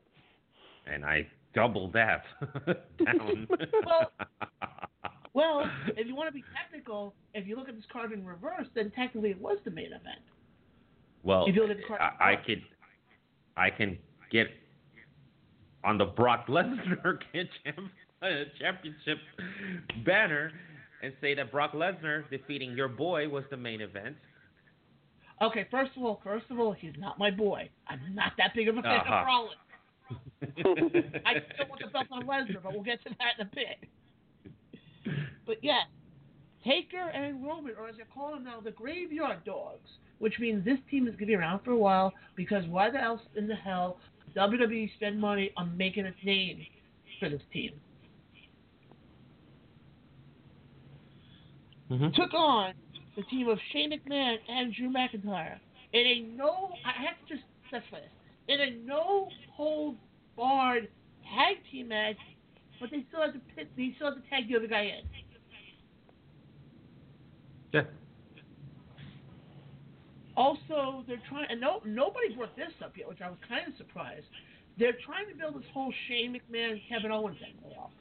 and 0.87 1.05
I 1.05 1.27
double 1.55 1.89
that 1.93 2.25
down. 3.05 3.47
Well- 3.85 4.11
Well, 5.33 5.71
if 5.97 6.09
you 6.09 6.17
want 6.17 6.27
to 6.29 6.33
be 6.33 6.43
technical, 6.61 7.15
if 7.35 7.47
you 7.47 7.55
look 7.55 7.69
at 7.69 7.77
this 7.77 7.85
card 7.93 8.11
in 8.13 8.27
reverse, 8.27 8.67
then 8.75 8.91
technically 8.91 9.31
it 9.31 9.41
was 9.41 9.59
the 9.65 9.71
main 9.71 9.87
event. 9.93 10.19
Well, 11.23 11.47
You 11.47 11.55
feel 11.55 11.69
the 11.69 11.77
cor- 11.87 12.03
I, 12.03 12.33
I 12.33 12.37
could, 12.45 12.63
I 13.57 13.71
can 13.71 13.97
get 14.33 14.49
on 15.85 15.99
the 15.99 16.05
Brock 16.05 16.47
Lesnar 16.49 16.99
uh, 18.23 18.27
championship 18.59 19.19
banner 20.05 20.53
and 21.03 21.13
say 21.21 21.35
that 21.35 21.51
Brock 21.51 21.73
Lesnar 21.73 22.29
defeating 22.31 22.73
your 22.73 22.89
boy 22.89 23.29
was 23.29 23.45
the 23.51 23.57
main 23.57 23.81
event. 23.81 24.17
Okay, 25.43 25.67
first 25.71 25.93
of 25.97 26.03
all, 26.03 26.21
first 26.23 26.45
of 26.51 26.59
all, 26.61 26.73
he's 26.73 26.93
not 26.99 27.19
my 27.19 27.31
boy. 27.31 27.71
I'm 27.89 28.15
not 28.15 28.33
that 28.37 28.55
big 28.55 28.69
of 28.69 28.77
a 28.77 28.83
fan 28.83 29.01
Uh-huh. 29.01 29.15
of 29.15 29.27
Rollins. 29.27 29.55
I 31.25 31.35
still 31.55 31.69
want 31.69 31.81
the 31.83 31.89
belt 31.91 32.07
on 32.11 32.25
Lesnar, 32.27 32.63
but 32.63 32.73
we'll 32.75 32.83
get 32.83 33.03
to 33.05 33.11
that 33.19 33.39
in 33.39 33.47
a 33.47 33.51
bit. 33.55 33.89
But 35.47 35.57
yeah, 35.63 35.81
Taker 36.65 37.09
and 37.09 37.43
Roman, 37.45 37.75
or 37.79 37.89
as 37.89 37.97
they 37.97 38.03
call 38.13 38.33
them 38.35 38.45
now, 38.45 38.61
the 38.61 38.71
Graveyard 38.73 39.45
Dogs, 39.45 39.89
which 40.19 40.39
means 40.39 40.65
this 40.65 40.79
team 40.91 41.05
is 41.07 41.13
going 41.13 41.21
to 41.21 41.27
be 41.27 41.35
around 41.35 41.65
for 41.65 41.71
a 41.71 41.77
while 41.77 42.13
because 42.37 42.67
why 42.67 42.91
the 42.91 43.01
else 43.03 43.23
in 43.37 43.49
the 43.49 43.55
hell 43.55 43.99
WWE 44.37 44.93
spend 44.95 45.21
money 45.21 45.51
on 45.57 45.77
making 45.77 46.07
a 46.07 46.15
name 46.25 46.67
for 47.19 47.29
this 47.29 47.43
team? 47.53 47.73
Mhm. 51.91 52.15
Took 52.15 52.35
on 52.35 52.75
the 53.17 53.23
team 53.25 53.49
of 53.49 53.59
Shane 53.73 53.91
McMahon 53.91 54.39
and 54.49 54.73
Drew 54.73 54.91
McIntyre 54.91 55.59
in 55.93 56.07
a 56.07 56.21
no, 56.37 56.73
I 56.85 56.93
have 56.93 57.19
to 57.27 57.35
just 57.35 57.47
specify 57.67 58.01
this, 58.01 58.11
in 58.49 58.61
a 58.61 58.71
no 58.87 59.29
hold 59.53 59.97
barred 60.37 60.89
tag 61.35 61.57
team 61.71 61.89
match, 61.89 62.17
but 62.79 62.91
they 62.91 63.05
still 63.09 63.23
had 63.23 63.33
to 63.33 63.41
pit, 63.55 63.69
they 63.77 63.93
still 63.97 64.15
had 64.15 64.23
to 64.23 64.31
tag 64.31 64.49
the 64.49 64.57
other 64.57 64.69
guy 64.69 64.83
in. 64.83 65.05
Yeah. 67.73 67.85
Also, 70.41 71.05
they're 71.07 71.21
trying, 71.29 71.45
and 71.51 71.61
no, 71.61 71.83
nobody 71.85 72.35
brought 72.35 72.57
this 72.57 72.73
up 72.83 72.97
yet, 72.97 73.07
which 73.07 73.21
I 73.21 73.29
was 73.29 73.37
kind 73.47 73.69
of 73.69 73.77
surprised. 73.77 74.25
They're 74.79 74.97
trying 75.05 75.29
to 75.29 75.35
build 75.35 75.55
this 75.55 75.69
whole 75.75 75.93
Shane 76.09 76.33
McMahon 76.35 76.81
Kevin 76.89 77.13
Owens 77.13 77.37
angle 77.47 77.77
up. 77.79 77.93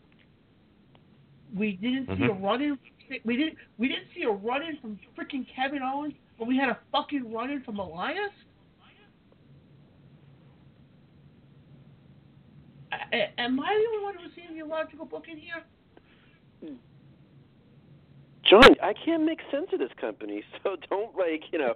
We 1.54 1.74
didn't 1.74 2.08
see 2.18 2.24
a 2.24 2.30
Mhm. 2.30 2.42
run 2.42 2.62
in. 2.62 2.80
We 3.26 3.36
didn't. 3.36 3.58
We 3.78 3.90
didn't 3.90 4.08
see 4.16 4.24
a 4.24 4.30
run 4.32 4.62
in 4.64 4.78
from 4.78 4.98
freaking 5.18 5.46
Kevin 5.50 5.82
Owens, 5.84 6.14
but 6.38 6.48
we 6.48 6.56
had 6.56 6.70
a 6.70 6.78
fucking 6.94 7.30
run 7.34 7.50
in 7.50 7.62
from 7.64 7.78
Elias. 7.80 8.32
I, 12.94 12.96
I- 13.12 13.34
am 13.38 13.60
I 13.60 13.74
the 13.74 13.86
only 13.92 14.04
one 14.04 14.16
who's 14.18 14.32
seeing 14.34 14.54
the 14.54 14.60
illogical 14.64 15.06
booking 15.06 15.38
here? 15.38 15.62
John, 18.50 18.76
I 18.82 18.94
can't 18.94 19.24
make 19.24 19.40
sense 19.52 19.68
of 19.74 19.80
this 19.80 19.92
company, 20.02 20.44
so 20.64 20.76
don't 20.90 21.16
like 21.16 21.44
you 21.52 21.60
know. 21.60 21.74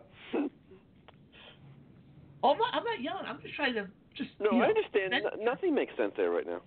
Oh, 2.43 2.49
I'm 2.51 2.57
not. 2.57 2.73
I'm 2.73 2.83
not 2.83 3.01
yelling. 3.01 3.25
I'm 3.27 3.41
just 3.41 3.55
trying 3.55 3.73
to 3.75 3.87
just. 4.15 4.31
No, 4.39 4.51
you 4.51 4.57
know, 4.57 4.65
I 4.65 4.67
understand. 4.67 5.13
No, 5.23 5.43
nothing 5.43 5.75
makes 5.75 5.95
sense 5.95 6.13
there 6.17 6.31
right 6.31 6.45
now. 6.45 6.61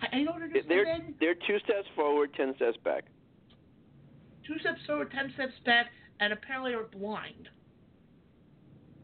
I, 0.00 0.20
I 0.20 0.24
don't 0.24 0.42
understand. 0.42 0.64
They're 0.68 1.00
they're 1.20 1.34
two 1.34 1.58
steps 1.64 1.88
forward, 1.96 2.32
ten 2.34 2.54
steps 2.56 2.78
back. 2.84 3.04
two 4.46 4.58
steps 4.60 4.80
forward, 4.86 5.10
ten 5.10 5.32
steps 5.34 5.52
back, 5.66 5.86
and 6.20 6.32
apparently 6.32 6.72
are 6.72 6.84
blind. 6.84 7.48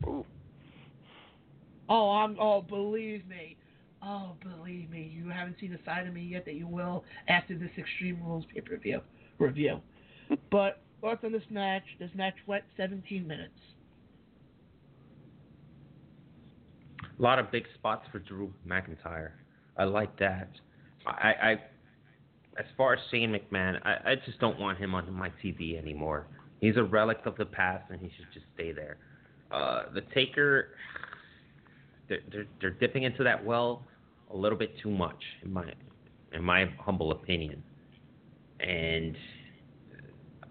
Ooh. 0.07 0.25
Oh, 1.89 2.11
I'm. 2.13 2.37
Oh, 2.41 2.63
believe 2.63 3.27
me. 3.27 3.57
Oh, 4.03 4.33
believe 4.43 4.89
me. 4.91 5.13
You 5.15 5.31
haven't 5.31 5.57
seen 5.61 5.75
a 5.75 5.85
side 5.85 6.07
of 6.07 6.15
me 6.15 6.23
yet 6.23 6.45
that 6.45 6.55
you 6.55 6.69
will 6.69 7.05
after 7.29 7.57
this 7.57 7.71
Extreme 7.77 8.23
Rules 8.23 8.45
pay 8.55 8.61
per 8.61 8.77
view 8.77 9.01
review. 9.39 9.81
but 10.51 10.81
thoughts 11.01 11.23
on 11.25 11.33
this 11.33 11.43
match? 11.51 11.85
This 11.99 12.11
match 12.15 12.35
went 12.47 12.65
17 12.77 13.27
minutes. 13.27 13.53
A 17.19 17.23
lot 17.23 17.39
of 17.39 17.51
big 17.53 17.65
spots 17.75 18.07
for 18.11 18.19
Drew 18.19 18.53
McIntyre. 18.67 19.31
I 19.77 19.85
like 19.85 20.19
that. 20.19 20.49
I, 21.07 21.33
I 21.43 21.61
as 22.59 22.67
far 22.77 22.95
as 22.95 23.01
Shane 23.11 23.33
McMahon, 23.33 23.81
I, 23.85 24.13
I 24.13 24.15
just 24.25 24.39
don't 24.39 24.59
want 24.59 24.79
him 24.79 24.95
on 24.95 25.13
my 25.13 25.31
TV 25.43 25.77
anymore. 25.77 26.27
He's 26.61 26.77
a 26.77 26.83
relic 26.83 27.19
of 27.27 27.37
the 27.37 27.45
past, 27.45 27.91
and 27.91 28.01
he 28.01 28.11
should 28.17 28.33
just 28.33 28.47
stay 28.55 28.73
there. 28.73 28.97
Uh, 29.51 29.85
the 29.93 30.03
Taker, 30.15 30.71
they're, 32.09 32.21
they're 32.31 32.47
they're 32.61 32.71
dipping 32.71 33.03
into 33.03 33.23
that 33.25 33.45
well 33.45 33.83
a 34.33 34.37
little 34.37 34.59
bit 34.59 34.71
too 34.83 34.91
much, 34.91 35.23
in 35.43 35.53
my 35.53 35.73
in 36.33 36.43
my 36.43 36.67
humble 36.81 37.13
opinion. 37.13 37.63
And 38.61 39.17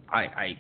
I, 0.10 0.20
I 0.20 0.60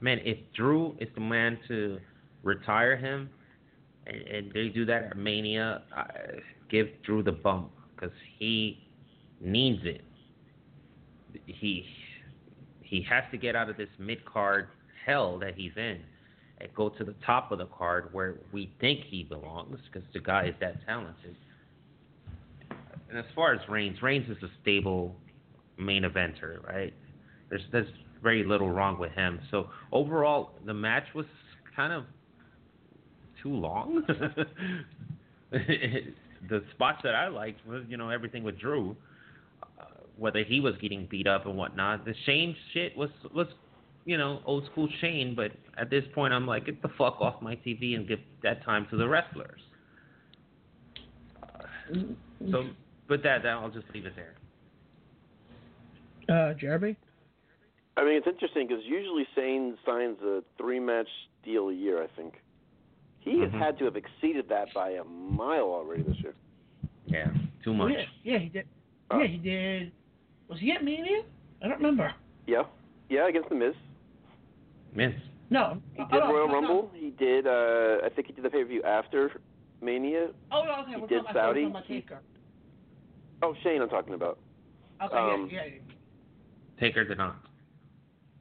man, 0.00 0.20
if 0.24 0.38
Drew 0.54 0.96
is 1.00 1.08
the 1.14 1.20
man 1.20 1.58
to 1.68 1.98
retire 2.42 2.96
him, 2.96 3.28
and, 4.06 4.22
and 4.22 4.52
they 4.52 4.68
do 4.68 4.84
that 4.86 5.04
at 5.04 5.16
Mania, 5.16 5.82
I, 5.94 6.06
give 6.70 6.88
Drew 7.04 7.22
the 7.22 7.32
bump 7.32 7.70
because 7.94 8.14
he 8.38 8.88
needs 9.40 9.82
it. 9.84 10.02
He 11.46 11.84
he 12.80 13.04
has 13.08 13.24
to 13.32 13.36
get 13.36 13.56
out 13.56 13.68
of 13.68 13.76
this 13.76 13.88
mid 13.98 14.24
card 14.24 14.68
hell 15.04 15.38
that 15.38 15.54
he's 15.56 15.72
in 15.76 16.00
and 16.58 16.72
go 16.74 16.88
to 16.88 17.04
the 17.04 17.14
top 17.24 17.52
of 17.52 17.58
the 17.58 17.66
card 17.66 18.08
where 18.12 18.36
we 18.52 18.72
think 18.80 19.00
he 19.04 19.24
belongs 19.24 19.78
because 19.92 20.08
the 20.12 20.20
guy 20.20 20.46
is 20.46 20.54
that 20.60 20.84
talented. 20.86 21.36
And 23.16 23.24
as 23.24 23.32
far 23.34 23.54
as 23.54 23.66
Reigns, 23.66 24.02
Reigns 24.02 24.28
is 24.28 24.36
a 24.42 24.50
stable 24.60 25.16
main 25.78 26.02
eventer, 26.02 26.62
right? 26.62 26.92
There's 27.48 27.62
there's 27.72 27.88
very 28.22 28.44
little 28.44 28.68
wrong 28.70 28.98
with 28.98 29.12
him. 29.12 29.40
So 29.50 29.70
overall, 29.90 30.50
the 30.66 30.74
match 30.74 31.04
was 31.14 31.24
kind 31.74 31.94
of 31.94 32.04
too 33.42 33.54
long. 33.54 34.02
the 35.50 36.62
spots 36.74 37.00
that 37.04 37.14
I 37.14 37.28
liked 37.28 37.66
was, 37.66 37.84
you 37.88 37.96
know, 37.96 38.10
everything 38.10 38.44
with 38.44 38.58
Drew, 38.58 38.94
uh, 39.80 39.84
whether 40.18 40.44
he 40.44 40.60
was 40.60 40.74
getting 40.82 41.06
beat 41.10 41.26
up 41.26 41.46
and 41.46 41.56
whatnot. 41.56 42.04
The 42.04 42.14
Shane 42.26 42.54
shit 42.74 42.94
was 42.98 43.08
was, 43.34 43.46
you 44.04 44.18
know, 44.18 44.42
old 44.44 44.66
school 44.66 44.90
Shane. 45.00 45.34
But 45.34 45.52
at 45.78 45.88
this 45.88 46.04
point, 46.14 46.34
I'm 46.34 46.46
like, 46.46 46.66
get 46.66 46.82
the 46.82 46.90
fuck 46.98 47.22
off 47.22 47.40
my 47.40 47.56
TV 47.56 47.94
and 47.94 48.06
give 48.06 48.20
that 48.42 48.62
time 48.62 48.86
to 48.90 48.98
the 48.98 49.08
wrestlers. 49.08 49.62
So, 52.50 52.64
with 53.08 53.22
that, 53.22 53.42
that 53.42 53.50
I'll 53.50 53.70
just 53.70 53.86
leave 53.94 54.06
it 54.06 54.14
there. 54.16 54.34
Uh, 56.28 56.54
Jeremy. 56.54 56.96
I 57.96 58.04
mean, 58.04 58.14
it's 58.14 58.26
interesting 58.26 58.66
because 58.66 58.82
usually 58.84 59.26
Shane 59.34 59.76
signs 59.86 60.18
a 60.22 60.42
three-match 60.58 61.08
deal 61.44 61.68
a 61.70 61.72
year. 61.74 62.02
I 62.02 62.08
think 62.16 62.34
he 63.20 63.40
has 63.40 63.50
Mhm. 63.50 63.58
had 63.58 63.78
to 63.78 63.84
have 63.86 63.96
exceeded 63.96 64.48
that 64.48 64.72
by 64.74 64.90
a 64.90 65.04
mile 65.04 65.64
already 65.72 66.02
this 66.02 66.16
year. 66.20 66.34
Yeah, 67.06 67.30
too 67.62 67.72
much. 67.72 67.92
Yeah, 67.92 68.04
yeah, 68.24 68.38
he 68.38 68.48
did. 68.48 68.66
Oh. 69.10 69.20
Yeah, 69.20 69.26
he 69.26 69.38
did. 69.38 69.92
Was 70.48 70.58
he 70.60 70.72
at 70.72 70.82
Mania? 70.84 71.22
I 71.62 71.68
don't 71.68 71.76
remember. 71.78 72.12
Yeah, 72.46 72.64
yeah, 73.08 73.28
against 73.28 73.48
the 73.48 73.54
Miz. 73.54 73.74
Miss. 74.94 75.14
No. 75.48 75.80
He 75.94 76.02
oh, 76.02 76.06
did 76.10 76.18
no, 76.20 76.32
Royal 76.34 76.48
no, 76.48 76.52
no. 76.52 76.54
Rumble. 76.68 76.90
He 76.94 77.10
did. 77.10 77.46
uh 77.46 78.00
I 78.04 78.08
think 78.10 78.26
he 78.26 78.32
did 78.32 78.44
the 78.44 78.50
pay-per-view 78.50 78.82
after 78.82 79.40
Mania. 79.80 80.30
Oh, 80.50 80.64
no, 80.64 80.80
okay. 80.82 80.90
He 80.94 80.96
we're 80.96 81.06
did 81.06 81.18
talking, 81.22 81.28
I 81.28 81.32
thought 81.32 81.54
we 81.54 81.64
were 81.64 81.70
Saudi. 81.70 81.72
talking 81.72 81.94
He- 81.94 82.00
Taker. 82.02 82.20
Oh, 83.42 83.54
Shane, 83.62 83.82
I'm 83.82 83.88
talking 83.88 84.14
about. 84.14 84.38
Okay, 85.04 85.16
um, 85.16 85.48
yeah, 85.52 85.64
yeah. 85.66 85.72
Taker 86.80 87.04
did 87.04 87.18
not. 87.18 87.36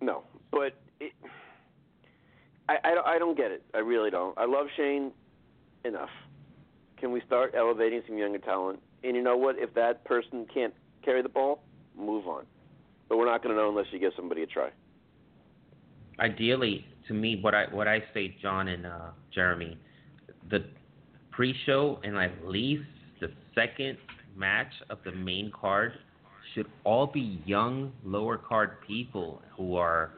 No, 0.01 0.23
but 0.51 0.73
it, 0.99 1.11
I, 2.69 2.77
I 2.83 2.93
don't- 2.93 3.07
I 3.07 3.19
don't 3.19 3.37
get 3.37 3.51
it. 3.51 3.63
I 3.73 3.79
really 3.79 4.09
don't. 4.09 4.37
I 4.37 4.45
love 4.45 4.67
Shane 4.77 5.11
enough. 5.83 6.09
Can 6.97 7.11
we 7.11 7.21
start 7.27 7.53
elevating 7.57 8.01
some 8.07 8.17
younger 8.17 8.39
talent? 8.39 8.79
And 9.03 9.15
you 9.15 9.21
know 9.21 9.37
what? 9.37 9.57
If 9.59 9.73
that 9.75 10.03
person 10.05 10.45
can't 10.53 10.73
carry 11.03 11.21
the 11.21 11.29
ball, 11.29 11.61
move 11.97 12.27
on. 12.27 12.45
But 13.09 13.17
we're 13.17 13.25
not 13.29 13.43
going 13.43 13.53
to 13.55 13.61
know 13.61 13.69
unless 13.69 13.85
you 13.91 13.99
give 13.99 14.13
somebody 14.15 14.41
a 14.43 14.47
try. 14.47 14.69
ideally, 16.19 16.85
to 17.07 17.13
me, 17.13 17.37
what 17.41 17.53
I 17.53 17.65
what 17.71 17.87
I 17.87 18.03
say, 18.13 18.35
John 18.41 18.67
and 18.69 18.85
uh, 18.85 19.09
Jeremy, 19.33 19.77
the 20.49 20.65
pre-show 21.31 21.99
and 22.03 22.17
at 22.17 22.31
least 22.47 22.83
the 23.21 23.29
second 23.53 23.97
match 24.35 24.71
of 24.89 24.99
the 25.05 25.11
main 25.11 25.51
card 25.51 25.93
should 26.53 26.67
all 26.83 27.07
be 27.07 27.41
young 27.45 27.91
lower 28.03 28.37
card 28.37 28.81
people 28.85 29.41
who 29.55 29.75
are 29.75 30.11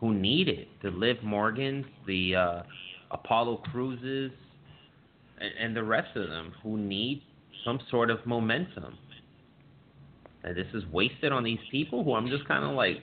who 0.00 0.12
need 0.12 0.48
it. 0.48 0.68
The 0.82 0.90
Liv 0.90 1.16
Morgans, 1.22 1.86
the 2.06 2.34
uh, 2.34 2.62
Apollo 3.12 3.58
Crewses, 3.70 4.32
and, 5.40 5.52
and 5.60 5.76
the 5.76 5.84
rest 5.84 6.16
of 6.16 6.28
them 6.28 6.52
who 6.62 6.76
need 6.76 7.22
some 7.64 7.78
sort 7.90 8.10
of 8.10 8.24
momentum. 8.26 8.98
And 10.42 10.56
this 10.56 10.66
is 10.74 10.84
wasted 10.92 11.30
on 11.30 11.44
these 11.44 11.60
people 11.70 12.02
who 12.02 12.14
I'm 12.14 12.28
just 12.28 12.46
kind 12.48 12.64
of 12.64 12.74
like, 12.74 12.96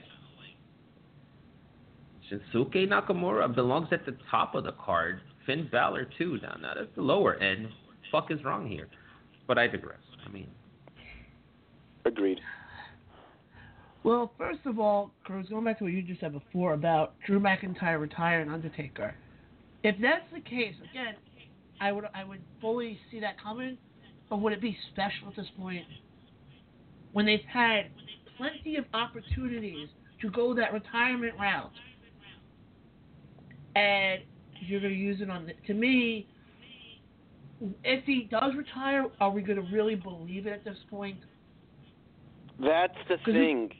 Shinsuke 2.30 2.86
Nakamura 2.86 3.52
belongs 3.54 3.88
at 3.92 4.04
the 4.04 4.16
top 4.30 4.54
of 4.54 4.64
the 4.64 4.72
card. 4.72 5.20
Finn 5.46 5.68
Balor 5.72 6.06
too, 6.18 6.38
down 6.38 6.60
that 6.62 6.76
at 6.76 6.94
the 6.94 7.00
lower 7.00 7.36
end. 7.36 7.68
Fuck 8.12 8.30
is 8.30 8.44
wrong 8.44 8.68
here? 8.68 8.88
But 9.48 9.58
I 9.58 9.66
digress. 9.66 9.98
I 10.26 10.30
mean, 10.30 10.48
Agreed. 12.04 12.40
Well, 14.02 14.32
first 14.38 14.60
of 14.64 14.78
all, 14.78 15.10
Cruz, 15.24 15.46
going 15.50 15.64
back 15.64 15.78
to 15.78 15.84
what 15.84 15.92
you 15.92 16.02
just 16.02 16.20
said 16.20 16.32
before 16.32 16.72
about 16.72 17.14
Drew 17.26 17.38
McIntyre 17.38 18.00
retiring 18.00 18.48
Undertaker. 18.48 19.14
If 19.82 19.96
that's 20.00 20.24
the 20.32 20.40
case, 20.40 20.74
again, 20.90 21.14
I 21.80 21.92
would 21.92 22.04
I 22.14 22.24
would 22.24 22.40
fully 22.60 22.98
see 23.10 23.20
that 23.20 23.40
coming. 23.42 23.76
But 24.28 24.40
would 24.40 24.52
it 24.52 24.60
be 24.60 24.76
special 24.92 25.28
at 25.28 25.36
this 25.36 25.48
point 25.58 25.84
when 27.12 27.26
they've 27.26 27.40
had 27.52 27.86
plenty 28.36 28.76
of 28.76 28.84
opportunities 28.94 29.88
to 30.22 30.30
go 30.30 30.54
that 30.54 30.72
retirement 30.72 31.34
route, 31.38 31.72
and 33.74 34.20
you're 34.66 34.80
going 34.80 34.92
to 34.92 34.98
use 34.98 35.20
it 35.20 35.28
on 35.28 35.46
the, 35.46 35.52
to 35.66 35.74
me? 35.74 36.26
If 37.84 38.04
he 38.04 38.28
does 38.30 38.54
retire, 38.56 39.06
are 39.20 39.30
we 39.30 39.42
going 39.42 39.62
to 39.62 39.72
really 39.74 39.94
believe 39.94 40.46
it 40.46 40.52
at 40.52 40.64
this 40.64 40.78
point? 40.88 41.18
That's 42.58 42.96
the 43.08 43.16
thing. 43.24 43.70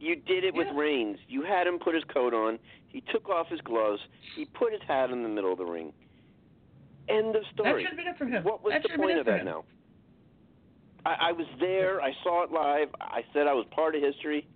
You 0.00 0.16
did 0.16 0.44
it 0.44 0.54
with 0.54 0.68
Yeah. 0.68 0.80
Reigns. 0.80 1.18
You 1.28 1.42
had 1.42 1.66
him 1.66 1.78
put 1.78 1.94
his 1.94 2.04
coat 2.04 2.32
on. 2.32 2.58
He 2.88 3.02
took 3.12 3.28
off 3.28 3.48
his 3.48 3.60
gloves. 3.60 4.00
He 4.34 4.46
put 4.46 4.72
his 4.72 4.80
hat 4.88 5.10
in 5.10 5.22
the 5.22 5.28
middle 5.28 5.52
of 5.52 5.58
the 5.58 5.64
ring. 5.64 5.92
End 7.08 7.36
of 7.36 7.42
story. 7.52 7.72
That 7.72 7.78
should 7.80 7.88
have 7.88 7.96
been 7.96 8.06
it 8.06 8.18
for 8.18 8.26
him. 8.26 8.44
What 8.44 8.64
was 8.64 8.72
that 8.72 8.82
the 8.82 8.88
should 8.88 9.00
have 9.00 9.00
been 9.00 9.16
point 9.16 9.18
of 9.20 9.26
that 9.26 9.40
him. 9.40 9.46
now? 9.46 9.64
I, 11.04 11.28
I 11.28 11.32
was 11.32 11.46
there. 11.58 12.00
I 12.00 12.12
saw 12.22 12.44
it 12.44 12.50
live. 12.50 12.88
I 13.00 13.22
said 13.32 13.46
I 13.46 13.52
was 13.52 13.66
part 13.70 13.94
of 13.94 14.02
history. 14.02 14.46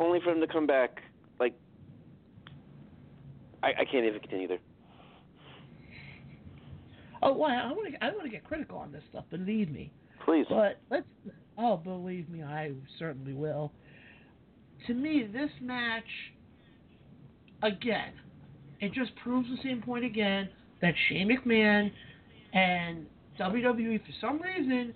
Only 0.00 0.20
for 0.20 0.30
him 0.30 0.40
to 0.40 0.46
come 0.46 0.66
back. 0.66 1.02
Like, 1.40 1.54
I, 3.62 3.68
I 3.68 3.84
can't 3.84 4.04
even 4.04 4.20
continue 4.20 4.48
there. 4.48 4.58
Oh, 7.26 7.32
well, 7.32 7.50
I 7.50 7.72
want 7.72 7.92
to 7.92 8.04
I 8.04 8.10
want 8.12 8.22
to 8.22 8.30
get 8.30 8.44
critical 8.44 8.78
on 8.78 8.92
this 8.92 9.02
stuff. 9.10 9.24
Believe 9.30 9.68
me. 9.68 9.92
Please. 10.24 10.46
But 10.48 10.78
let's. 10.90 11.06
Oh, 11.58 11.76
believe 11.76 12.28
me, 12.28 12.44
I 12.44 12.72
certainly 13.00 13.32
will. 13.32 13.72
To 14.86 14.94
me, 14.94 15.28
this 15.32 15.50
match, 15.60 16.04
again, 17.62 18.12
it 18.80 18.92
just 18.92 19.10
proves 19.16 19.48
the 19.48 19.56
same 19.64 19.82
point 19.82 20.04
again 20.04 20.48
that 20.80 20.94
Shane 21.08 21.28
McMahon 21.28 21.90
and 22.52 23.06
WWE, 23.40 23.98
for 24.00 24.12
some 24.20 24.40
reason, 24.40 24.94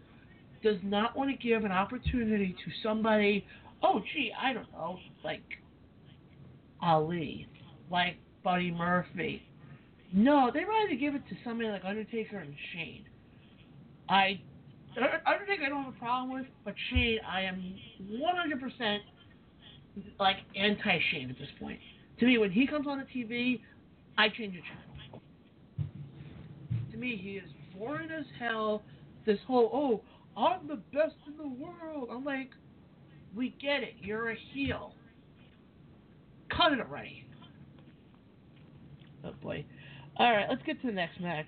does 0.63 0.77
not 0.85 1.17
want 1.17 1.31
to 1.31 1.37
give 1.37 1.65
an 1.65 1.73
opportunity 1.73 2.55
to 2.65 2.71
somebody. 2.81 3.45
Oh, 3.83 4.03
gee, 4.13 4.31
I 4.41 4.53
don't 4.53 4.71
know, 4.71 4.99
like 5.25 5.43
Ali, 6.81 7.49
like 7.91 8.19
Buddy 8.45 8.71
Murphy. 8.71 9.43
No, 10.13 10.51
they'd 10.53 10.65
rather 10.65 10.95
give 10.99 11.15
it 11.15 11.23
to 11.29 11.37
somebody 11.45 11.69
like 11.69 11.85
Undertaker 11.85 12.39
and 12.39 12.55
Shane. 12.73 13.05
I 14.09 14.41
Undertaker 14.97 15.65
I 15.65 15.69
don't 15.69 15.85
have 15.85 15.95
a 15.95 15.99
problem 15.99 16.33
with, 16.33 16.47
but 16.65 16.75
Shane 16.91 17.19
I 17.29 17.43
am 17.43 17.75
100% 18.11 18.99
like 20.19 20.37
anti 20.57 20.99
Shane 21.11 21.31
at 21.31 21.39
this 21.39 21.49
point. 21.61 21.79
To 22.19 22.27
me, 22.27 22.39
when 22.39 22.51
he 22.51 22.67
comes 22.67 22.87
on 22.89 22.99
the 22.99 23.05
TV, 23.05 23.61
I 24.19 24.29
change 24.29 24.55
the 24.55 24.63
channel. 24.63 25.23
To 26.91 26.97
me, 26.97 27.17
he 27.17 27.33
is 27.33 27.49
boring 27.79 28.11
as 28.11 28.25
hell. 28.39 28.83
This 29.27 29.39
whole 29.47 29.71
oh, 29.73 30.41
I'm 30.41 30.67
the 30.67 30.77
best 30.93 31.15
in 31.27 31.37
the 31.37 31.49
world. 31.49 32.09
I'm 32.11 32.25
like, 32.25 32.51
we 33.35 33.55
get 33.61 33.83
it. 33.83 33.95
You're 34.01 34.31
a 34.31 34.37
heel. 34.53 34.95
Cut 36.51 36.73
it 36.73 36.81
already. 36.81 37.25
Oh 39.25 39.33
boy. 39.41 39.65
All 40.17 40.33
right, 40.33 40.47
let's 40.49 40.63
get 40.63 40.81
to 40.83 40.87
the 40.89 40.93
next 40.93 41.21
match. 41.21 41.47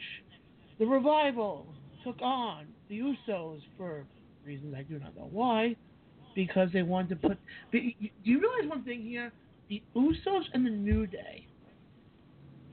The 0.78 0.86
Revival 0.86 1.66
took 2.05 2.20
on 2.22 2.66
the 2.89 2.98
Usos 3.01 3.60
for 3.76 4.05
reasons 4.44 4.74
I 4.76 4.82
do 4.82 4.98
not 4.98 5.16
know 5.16 5.28
why, 5.30 5.76
because 6.34 6.68
they 6.72 6.82
wanted 6.82 7.20
to 7.20 7.28
put. 7.28 7.39
Do 7.70 7.78
you 7.78 8.40
realize 8.40 8.68
one 8.68 8.84
thing 8.84 9.02
here? 9.02 9.32
The 9.68 9.82
Usos 9.97 10.44
and 10.55 10.66
the 10.66 10.70
New 10.70 11.06
Day. 11.06 11.47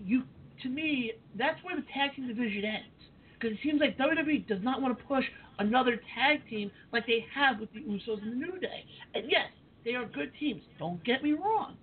You, 0.03 0.23
to 0.63 0.69
me, 0.69 1.13
that's 1.37 1.61
where 1.63 1.75
the 1.75 1.83
tag 1.93 2.15
team 2.15 2.27
division 2.27 2.65
ends. 2.65 2.87
Because 3.33 3.57
it 3.57 3.59
seems 3.63 3.79
like 3.79 3.97
WWE 3.97 4.47
does 4.47 4.61
not 4.61 4.81
want 4.81 4.97
to 4.97 5.03
push 5.05 5.23
another 5.59 6.01
tag 6.15 6.41
team 6.49 6.71
like 6.91 7.05
they 7.05 7.25
have 7.33 7.59
with 7.59 7.71
the 7.73 7.81
Usos 7.81 8.21
and 8.21 8.33
the 8.33 8.35
New 8.35 8.59
Day. 8.59 8.85
And 9.13 9.25
yes, 9.29 9.47
they 9.85 9.95
are 9.95 10.05
good 10.05 10.31
teams. 10.39 10.61
Don't 10.77 11.03
get 11.03 11.23
me 11.23 11.33
wrong. 11.33 11.77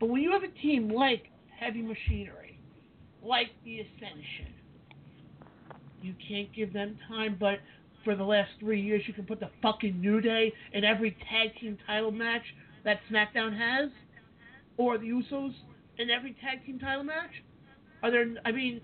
But 0.00 0.08
when 0.08 0.20
you 0.20 0.32
have 0.32 0.42
a 0.42 0.60
team 0.60 0.90
like 0.90 1.30
Heavy 1.58 1.80
Machinery, 1.80 2.41
like 3.22 3.48
the 3.64 3.80
Ascension, 3.80 4.52
you 6.02 6.14
can't 6.28 6.52
give 6.54 6.72
them 6.72 6.98
time. 7.08 7.36
But 7.38 7.58
for 8.04 8.16
the 8.16 8.24
last 8.24 8.50
three 8.60 8.80
years, 8.80 9.02
you 9.06 9.14
can 9.14 9.24
put 9.24 9.40
the 9.40 9.50
fucking 9.60 10.00
New 10.00 10.20
Day 10.20 10.52
in 10.72 10.84
every 10.84 11.16
tag 11.30 11.58
team 11.60 11.78
title 11.86 12.10
match 12.10 12.42
that 12.84 13.00
SmackDown 13.10 13.56
has, 13.56 13.90
or 14.76 14.98
the 14.98 15.06
Usos 15.06 15.52
in 15.98 16.10
every 16.10 16.36
tag 16.40 16.64
team 16.66 16.78
title 16.78 17.04
match. 17.04 17.30
Are 18.02 18.10
there? 18.10 18.26
I 18.44 18.52
mean, 18.52 18.80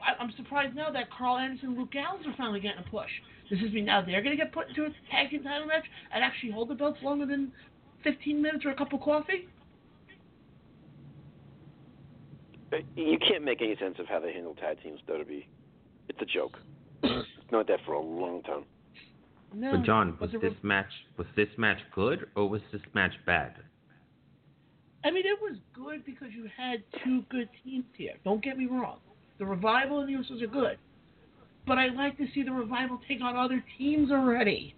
I, 0.00 0.22
I'm 0.22 0.32
surprised 0.36 0.76
now 0.76 0.90
that 0.90 1.10
Karl 1.10 1.38
Anderson 1.38 1.70
and 1.70 1.78
Luke 1.78 1.92
Gallows 1.92 2.24
are 2.26 2.34
finally 2.36 2.60
getting 2.60 2.84
a 2.86 2.90
push. 2.90 3.10
This 3.50 3.60
is 3.60 3.72
me 3.72 3.82
now 3.82 4.00
they're 4.00 4.22
going 4.22 4.36
to 4.36 4.42
get 4.42 4.52
put 4.52 4.68
into 4.68 4.84
a 4.84 4.88
tag 5.10 5.30
team 5.30 5.42
title 5.42 5.66
match 5.66 5.84
and 6.14 6.24
actually 6.24 6.52
hold 6.52 6.70
the 6.70 6.74
belts 6.74 6.98
longer 7.02 7.26
than 7.26 7.52
15 8.04 8.40
minutes 8.40 8.64
or 8.64 8.70
a 8.70 8.74
cup 8.74 8.92
of 8.92 9.00
coffee? 9.00 9.48
You 12.96 13.18
can't 13.18 13.44
make 13.44 13.60
any 13.60 13.76
sense 13.76 13.96
of 13.98 14.06
how 14.06 14.20
they 14.20 14.32
handle 14.32 14.54
tag 14.54 14.82
teams, 14.82 15.00
WWE. 15.08 15.46
It's 16.08 16.20
a 16.20 16.24
joke. 16.24 16.58
it's 17.02 17.28
not 17.50 17.66
that 17.68 17.80
for 17.84 17.94
a 17.94 18.00
long 18.00 18.42
time. 18.42 18.64
No. 19.54 19.72
But 19.72 19.84
John, 19.84 20.16
was 20.20 20.32
the 20.32 20.38
this 20.38 20.54
match 20.62 20.86
was 21.18 21.26
this 21.36 21.48
match 21.58 21.78
good 21.94 22.26
or 22.36 22.48
was 22.48 22.62
this 22.72 22.80
match 22.94 23.12
bad? 23.26 23.54
I 25.04 25.10
mean, 25.10 25.24
it 25.26 25.38
was 25.40 25.58
good 25.74 26.04
because 26.06 26.28
you 26.32 26.48
had 26.56 26.82
two 27.04 27.22
good 27.28 27.48
teams 27.64 27.84
here. 27.96 28.14
Don't 28.24 28.42
get 28.42 28.56
me 28.56 28.66
wrong. 28.66 28.98
The 29.38 29.44
Revival 29.44 30.00
and 30.00 30.08
the 30.08 30.12
Usos 30.12 30.42
are 30.42 30.46
good. 30.46 30.78
But 31.66 31.78
I'd 31.78 31.94
like 31.94 32.16
to 32.18 32.26
see 32.34 32.42
the 32.42 32.52
Revival 32.52 33.00
take 33.08 33.20
on 33.20 33.36
other 33.36 33.62
teams 33.78 34.10
already. 34.10 34.74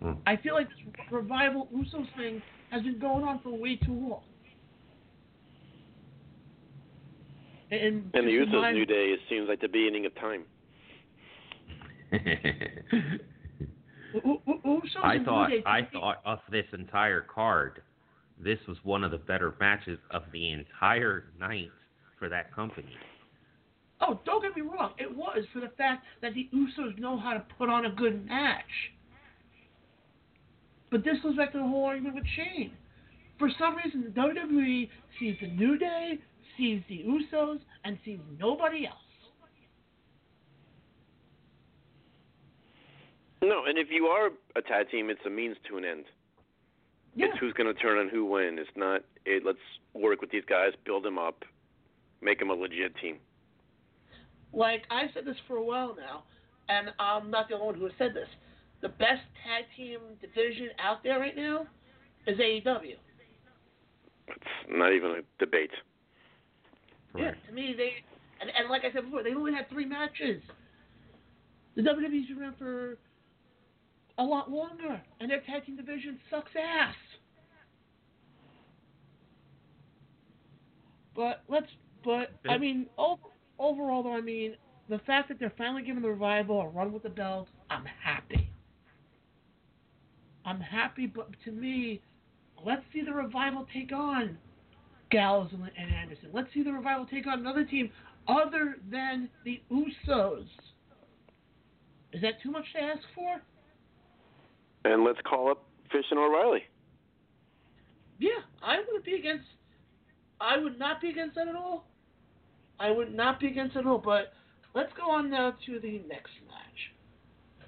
Hmm. 0.00 0.12
I 0.26 0.36
feel 0.36 0.54
like 0.54 0.68
this 0.68 0.78
Revival 1.10 1.68
Usos 1.74 2.06
thing 2.16 2.40
has 2.70 2.82
been 2.82 2.98
going 2.98 3.24
on 3.24 3.40
for 3.42 3.50
way 3.50 3.76
too 3.76 3.92
long. 3.92 4.22
And, 7.70 8.10
And 8.14 8.26
the 8.26 8.38
just 8.38 8.50
Usos' 8.50 8.52
remind- 8.54 8.76
New 8.78 8.86
Day 8.86 9.06
it 9.12 9.20
seems 9.28 9.48
like 9.48 9.60
the 9.60 9.68
beginning 9.68 10.06
of 10.06 10.14
time. 10.16 10.44
U- 14.14 14.40
U- 14.46 14.60
Usos 14.64 14.96
I 15.02 15.14
and 15.14 15.20
New 15.20 15.24
thought 15.26 15.50
Day- 15.50 15.62
I 15.66 15.82
thought 15.92 16.20
of 16.24 16.38
this 16.50 16.64
entire 16.72 17.20
card, 17.20 17.82
this 18.38 18.58
was 18.66 18.78
one 18.84 19.04
of 19.04 19.10
the 19.10 19.18
better 19.18 19.54
matches 19.60 19.98
of 20.10 20.22
the 20.32 20.50
entire 20.52 21.26
night 21.38 21.70
for 22.18 22.28
that 22.30 22.52
company. 22.54 22.96
Oh, 24.00 24.20
don't 24.24 24.40
get 24.42 24.54
me 24.56 24.62
wrong. 24.62 24.92
It 24.98 25.14
was 25.14 25.44
for 25.52 25.60
the 25.60 25.68
fact 25.76 26.06
that 26.22 26.32
the 26.34 26.48
Usos 26.54 26.98
know 26.98 27.18
how 27.18 27.34
to 27.34 27.40
put 27.58 27.68
on 27.68 27.84
a 27.84 27.90
good 27.90 28.24
match. 28.26 28.92
But 30.90 31.04
this 31.04 31.18
goes 31.22 31.36
back 31.36 31.52
to 31.52 31.58
the 31.58 31.64
whole 31.64 31.84
argument 31.84 32.14
with 32.14 32.24
Shane. 32.34 32.72
For 33.38 33.50
some 33.58 33.76
reason, 33.76 34.04
the 34.04 34.10
WWE 34.10 34.88
sees 35.18 35.36
the 35.40 35.48
New 35.48 35.76
Day, 35.76 36.18
sees 36.58 36.82
the 36.88 37.04
Usos, 37.06 37.60
and 37.84 37.96
sees 38.04 38.18
nobody 38.38 38.86
else. 38.86 38.96
No, 43.40 43.64
and 43.66 43.78
if 43.78 43.86
you 43.90 44.06
are 44.06 44.30
a 44.56 44.62
tag 44.62 44.90
team, 44.90 45.10
it's 45.10 45.20
a 45.24 45.30
means 45.30 45.56
to 45.68 45.78
an 45.78 45.84
end. 45.84 46.04
Yeah. 47.14 47.26
It's 47.26 47.38
who's 47.38 47.52
going 47.52 47.72
to 47.72 47.80
turn 47.80 47.98
on 47.98 48.08
who 48.08 48.26
when. 48.26 48.58
It's 48.58 48.68
not. 48.76 49.02
It, 49.24 49.44
let's 49.46 49.58
work 49.94 50.20
with 50.20 50.30
these 50.30 50.44
guys, 50.48 50.72
build 50.84 51.04
them 51.04 51.18
up, 51.18 51.44
make 52.20 52.40
them 52.40 52.50
a 52.50 52.54
legit 52.54 52.96
team. 53.00 53.18
Like, 54.52 54.82
I've 54.90 55.10
said 55.14 55.24
this 55.24 55.36
for 55.46 55.56
a 55.56 55.64
while 55.64 55.94
now, 55.96 56.24
and 56.68 56.88
I'm 56.98 57.30
not 57.30 57.48
the 57.48 57.54
only 57.54 57.66
one 57.66 57.74
who 57.76 57.84
has 57.84 57.92
said 57.98 58.14
this. 58.14 58.28
The 58.80 58.88
best 58.88 59.22
tag 59.44 59.64
team 59.76 60.00
division 60.20 60.68
out 60.78 61.02
there 61.02 61.18
right 61.18 61.36
now 61.36 61.66
is 62.26 62.38
AEW. 62.38 62.94
It's 64.28 64.46
not 64.68 64.92
even 64.92 65.10
a 65.10 65.20
debate. 65.38 65.70
Yeah, 67.16 67.32
to 67.46 67.52
me, 67.52 67.74
they 67.76 67.90
and, 68.40 68.50
and 68.56 68.68
like 68.70 68.82
I 68.84 68.92
said 68.92 69.04
before, 69.04 69.22
they 69.22 69.34
only 69.34 69.52
had 69.52 69.68
three 69.68 69.86
matches. 69.86 70.42
The 71.74 71.82
WWE's 71.82 72.28
been 72.28 72.38
around 72.40 72.56
for 72.58 72.98
a 74.18 74.22
lot 74.22 74.50
longer, 74.50 75.00
and 75.20 75.30
their 75.30 75.40
tag 75.40 75.64
team 75.66 75.76
division 75.76 76.18
sucks 76.30 76.50
ass. 76.56 76.94
But 81.14 81.42
let's, 81.48 81.66
but 82.04 82.30
I 82.48 82.58
mean, 82.58 82.86
ov- 82.96 83.18
overall, 83.58 84.02
though, 84.04 84.14
I 84.14 84.20
mean, 84.20 84.54
the 84.88 84.98
fact 85.00 85.28
that 85.28 85.38
they're 85.40 85.52
finally 85.58 85.82
giving 85.82 86.02
the 86.02 86.08
revival 86.08 86.60
a 86.60 86.68
run 86.68 86.92
with 86.92 87.02
the 87.02 87.08
belt, 87.08 87.48
I'm 87.70 87.84
happy. 87.84 88.48
I'm 90.44 90.60
happy, 90.60 91.06
but 91.06 91.28
to 91.44 91.50
me, 91.50 92.00
let's 92.64 92.82
see 92.92 93.02
the 93.02 93.12
revival 93.12 93.66
take 93.72 93.92
on 93.92 94.38
Gallows 95.10 95.50
and, 95.52 95.62
and 95.62 95.94
Anderson. 95.94 96.30
Let's 96.32 96.48
see 96.52 96.62
the 96.62 96.72
revival 96.72 97.06
take 97.06 97.26
on 97.26 97.40
another 97.40 97.64
team 97.64 97.90
other 98.26 98.76
than 98.90 99.28
the 99.44 99.60
Usos. 99.72 100.46
Is 102.12 102.22
that 102.22 102.40
too 102.42 102.50
much 102.50 102.64
to 102.74 102.82
ask 102.82 103.02
for? 103.14 103.40
And 104.84 105.04
let's 105.04 105.18
call 105.28 105.50
up 105.50 105.64
Fish 105.90 106.04
and 106.10 106.18
O'Reilly. 106.18 106.62
Yeah, 108.18 108.30
I 108.62 108.78
wouldn't 108.78 109.04
be 109.04 109.14
against. 109.14 109.44
I 110.40 110.58
would 110.58 110.78
not 110.78 111.00
be 111.00 111.10
against 111.10 111.34
that 111.36 111.48
at 111.48 111.54
all. 111.54 111.84
I 112.80 112.90
would 112.90 113.14
not 113.14 113.40
be 113.40 113.48
against 113.48 113.76
it 113.76 113.80
at 113.80 113.86
all. 113.86 113.98
But 113.98 114.32
let's 114.74 114.92
go 114.96 115.10
on 115.10 115.30
now 115.30 115.54
to 115.66 115.80
the 115.80 116.02
next 116.08 116.32
match, 116.46 116.92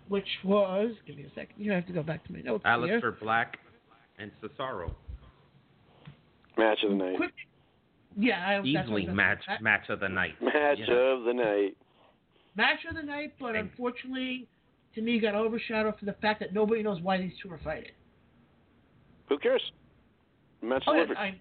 which 0.09 0.29
was. 0.45 0.93
Give 1.07 1.17
me 1.17 1.25
a 1.25 1.29
second. 1.31 1.55
You 1.59 1.73
have 1.73 1.87
to 1.87 1.93
go 1.93 2.03
back 2.03 2.25
to 2.27 2.33
my 2.33 2.41
notes 2.41 2.65
here. 2.65 2.73
Aleister 2.73 3.21
Black 3.21 3.59
and 4.19 4.31
Cesaro. 4.43 4.93
Match 6.61 6.79
of 6.85 6.91
the 6.91 6.97
night. 6.97 7.17
Quick. 7.17 7.33
Yeah, 8.19 8.45
I, 8.47 8.63
Easily 8.63 9.07
match 9.07 9.39
gonna 9.47 9.61
match 9.63 9.89
of 9.89 10.01
the 10.01 10.09
night. 10.09 10.35
Match 10.43 10.79
Yeah. 10.87 10.95
of 10.95 11.25
the 11.25 11.33
night. 11.33 11.77
match 12.57 12.81
of 12.89 12.97
the 12.97 13.03
night, 13.03 13.33
but 13.41 13.55
And- 13.57 13.71
unfortunately, 13.71 14.47
to 14.95 15.01
me, 15.01 15.19
got 15.21 15.35
overshadowed 15.35 15.99
for 15.99 16.05
the 16.05 16.13
fact 16.15 16.41
that 16.41 16.53
nobody 16.53 16.83
knows 16.83 17.01
why 17.01 17.17
these 17.19 17.33
two 17.41 17.51
are 17.53 17.59
fighting. 17.59 17.93
Who 19.29 19.39
cares? 19.39 19.63
Match 20.61 20.83
Oh, 20.87 20.93
yeah, 20.93 21.05
delivered. 21.05 21.17
I, 21.17 21.41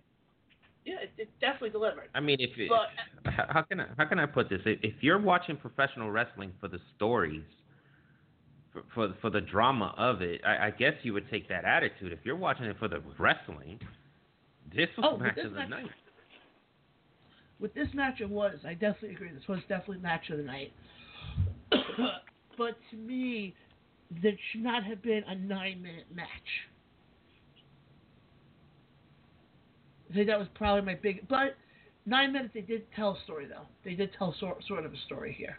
yeah, 0.86 1.00
it, 1.02 1.12
it 1.18 1.30
definitely 1.42 1.72
delivered. 1.72 2.10
I 2.14 2.20
mean, 2.22 2.38
if 2.40 2.52
it, 2.58 2.70
But- 2.70 3.32
how 3.50 3.64
can 3.64 3.82
I 3.82 3.88
how 3.98 4.06
can 4.06 4.20
I 4.20 4.26
put 4.28 4.48
this? 4.50 4.62
If 4.66 4.80
if 4.84 4.94
you're 5.04 5.20
watching 5.20 5.58
professional 5.58 6.12
wrestling 6.12 6.54
for 6.62 6.68
the 6.70 6.80
stories, 6.96 7.44
for 8.72 8.84
for, 8.94 9.14
for 9.22 9.30
the 9.32 9.42
drama 9.42 9.94
of 9.98 10.22
it, 10.22 10.42
I, 10.46 10.68
I 10.68 10.72
guess 10.72 10.94
you 11.04 11.14
would 11.14 11.30
take 11.30 11.50
that 11.50 11.66
attitude. 11.66 12.14
If 12.14 12.20
you're 12.24 12.38
watching 12.38 12.66
it 12.66 12.78
for 12.78 12.88
the 12.88 13.02
wrestling, 13.18 13.80
this 14.76 14.90
was 14.98 15.06
Oh, 15.14 15.18
match 15.18 15.36
this 15.36 15.46
of 15.46 15.52
the 15.52 15.58
match- 15.60 15.70
night. 15.70 15.92
With 17.60 17.74
this 17.74 17.88
match, 17.94 18.22
it 18.22 18.30
was. 18.30 18.56
I 18.66 18.74
definitely 18.74 19.12
agree. 19.16 19.32
This 19.34 19.48
was 19.48 19.60
definitely 19.68 19.98
match 20.00 20.30
of 20.30 20.38
the 20.38 20.44
night. 20.44 20.72
but 22.58 22.78
to 22.92 22.96
me, 22.96 23.54
there 24.22 24.32
should 24.52 24.62
not 24.64 24.84
have 24.86 25.02
been 25.02 25.24
a 25.28 25.36
nine-minute 25.36 26.06
match. 26.16 26.28
I 30.10 30.14
think 30.14 30.28
that 30.28 30.40
was 30.40 30.48
probably 30.56 30.82
my 30.82 30.96
big. 30.96 31.28
But 31.28 31.58
nine 32.06 32.34
minutes, 32.34 32.52
they 32.54 32.62
did 32.62 32.84
tell 32.96 33.12
a 33.12 33.24
story 33.24 33.46
though. 33.46 33.66
They 33.84 33.94
did 33.94 34.12
tell 34.18 34.34
sort 34.40 34.64
sort 34.68 34.86
of 34.86 34.94
a 34.94 34.98
story 35.06 35.36
here. 35.38 35.58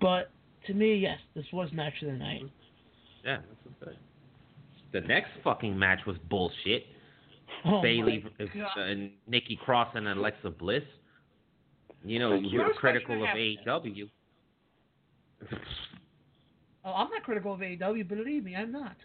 But 0.00 0.30
to 0.66 0.74
me, 0.74 0.94
yes, 0.96 1.18
this 1.34 1.44
was 1.52 1.70
match 1.72 1.94
of 2.02 2.08
the 2.08 2.14
night. 2.16 2.42
Yeah, 3.24 3.38
was 3.64 3.74
good. 3.84 3.96
The 4.92 5.00
next 5.06 5.30
fucking 5.44 5.78
match 5.78 6.00
was 6.06 6.16
bullshit. 6.30 6.84
Oh 7.64 7.80
Bayley 7.82 8.24
my 8.38 8.44
uh, 8.44 8.80
and 8.82 9.10
Nikki 9.26 9.56
Cross 9.64 9.92
and 9.94 10.08
Alexa 10.08 10.50
Bliss. 10.50 10.82
You 12.04 12.18
know, 12.18 12.30
Thank 12.32 12.44
you. 12.46 12.50
you 12.50 12.58
were 12.60 12.72
critical 12.74 13.14
of 13.14 13.20
question 13.28 13.58
I 13.68 13.72
have- 13.72 13.82
AEW. 13.82 14.08
Oh, 16.84 16.92
I'm 16.92 17.10
not 17.10 17.22
critical 17.22 17.54
of 17.54 17.60
AEW, 17.60 18.08
believe 18.08 18.44
me, 18.44 18.56
I'm 18.56 18.72
not. 18.72 18.96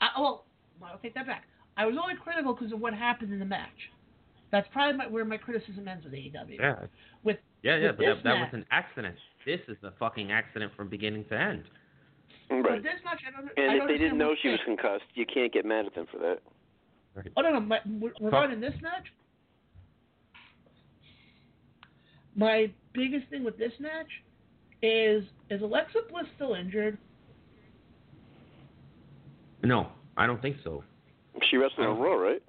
I, 0.00 0.08
well, 0.18 0.44
I'll 0.82 0.98
take 0.98 1.14
that 1.14 1.26
back. 1.26 1.44
I 1.76 1.86
was 1.86 1.94
only 2.00 2.14
critical 2.16 2.52
because 2.54 2.72
of 2.72 2.80
what 2.80 2.94
happened 2.94 3.32
in 3.32 3.38
the 3.38 3.44
match. 3.44 3.68
That's 4.50 4.66
probably 4.72 4.96
my, 4.98 5.06
where 5.06 5.24
my 5.24 5.36
criticism 5.36 5.86
ends 5.86 6.02
with 6.04 6.12
AEW. 6.14 6.58
Yeah. 6.58 6.74
With 7.22 7.36
Yeah, 7.62 7.76
yeah, 7.76 7.86
with 7.88 7.96
but 7.98 8.02
this 8.06 8.16
that, 8.16 8.24
that 8.24 8.40
was 8.40 8.48
an 8.52 8.64
accident. 8.72 9.14
This 9.46 9.60
is 9.68 9.76
a 9.84 9.92
fucking 10.00 10.32
accident 10.32 10.72
from 10.76 10.88
beginning 10.88 11.24
to 11.30 11.38
end. 11.38 11.62
But 12.48 12.56
Right. 12.62 12.82
this 12.82 12.94
match, 13.04 13.20
I 13.26 13.30
don't. 13.30 13.46
I 13.56 13.62
And 13.70 13.78
don't 13.78 13.88
if 13.90 13.94
they 13.94 14.02
didn't 14.02 14.18
know 14.18 14.34
she 14.42 14.48
was 14.48 14.58
concussed, 14.64 15.04
you 15.14 15.24
can't 15.32 15.52
get 15.52 15.64
mad 15.64 15.86
at 15.86 15.94
them 15.94 16.06
for 16.10 16.18
that. 16.18 16.38
Oh 17.36 17.42
no, 17.42 17.50
no. 17.52 17.60
My, 17.60 17.80
regarding 18.20 18.60
this 18.60 18.74
match, 18.80 19.06
my 22.34 22.70
biggest 22.94 23.28
thing 23.28 23.44
with 23.44 23.58
this 23.58 23.72
match 23.80 24.06
is 24.82 25.24
is 25.50 25.60
Alexa 25.62 25.98
Bliss 26.10 26.26
still 26.36 26.54
injured? 26.54 26.96
No, 29.62 29.88
I 30.16 30.26
don't 30.26 30.40
think 30.40 30.56
so. 30.64 30.82
She 31.50 31.56
wrestled 31.56 31.86
on 31.86 31.98
Raw, 31.98 32.14
right? 32.14 32.42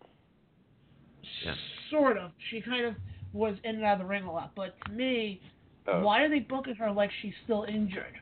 Yeah. 1.45 1.53
Sort 1.89 2.17
of. 2.17 2.31
She 2.49 2.61
kind 2.61 2.85
of 2.85 2.95
was 3.33 3.55
in 3.63 3.75
and 3.75 3.83
out 3.83 3.93
of 3.93 3.99
the 3.99 4.05
ring 4.05 4.23
a 4.23 4.31
lot, 4.31 4.51
but 4.55 4.75
to 4.85 4.91
me, 4.91 5.41
Oh. 5.87 6.01
why 6.01 6.21
are 6.21 6.29
they 6.29 6.39
booking 6.39 6.75
her 6.75 6.91
like 6.91 7.09
she's 7.21 7.33
still 7.43 7.63
injured? 7.63 8.13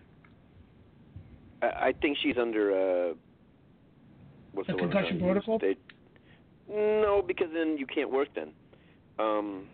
I, 1.61 1.65
I 1.65 1.93
think 2.01 2.17
she's 2.23 2.37
under 2.37 2.71
uh, 2.71 3.13
what's 4.53 4.67
The 4.67 4.73
the, 4.73 4.83
word 4.83 4.91
concussion 4.91 5.19
trying 5.19 5.33
protocol? 5.33 5.59
They, 5.59 5.75
no, 6.69 7.23
because 7.25 7.47
then 7.53 7.77
you 7.77 7.85
can't 7.85 8.11
work 8.11 8.27
then. 8.35 8.51
Um, 9.17 9.67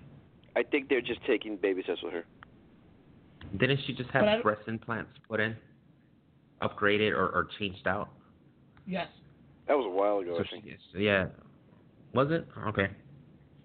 I 0.55 0.63
think 0.63 0.89
they're 0.89 1.01
just 1.01 1.19
taking 1.27 1.57
baby 1.57 1.83
steps 1.83 2.01
with 2.03 2.13
her. 2.13 2.23
Didn't 3.57 3.79
she 3.85 3.93
just 3.93 4.09
have 4.11 4.21
But 4.23 4.29
I 4.29 4.33
don't- 4.33 4.43
breast 4.43 4.61
implants 4.67 5.11
put 5.29 5.39
in, 5.39 5.55
upgraded 6.61 7.11
or, 7.11 7.27
or 7.29 7.47
changed 7.59 7.85
out? 7.87 8.09
Yes. 8.87 9.07
That 9.67 9.75
was 9.75 9.85
a 9.85 9.89
while 9.89 10.19
ago, 10.19 10.35
So 10.37 10.43
I 10.43 10.47
think. 10.61 10.65
she, 10.93 10.99
yeah. 11.03 11.27
Was 12.13 12.27
it? 12.31 12.47
Okay. 12.67 12.87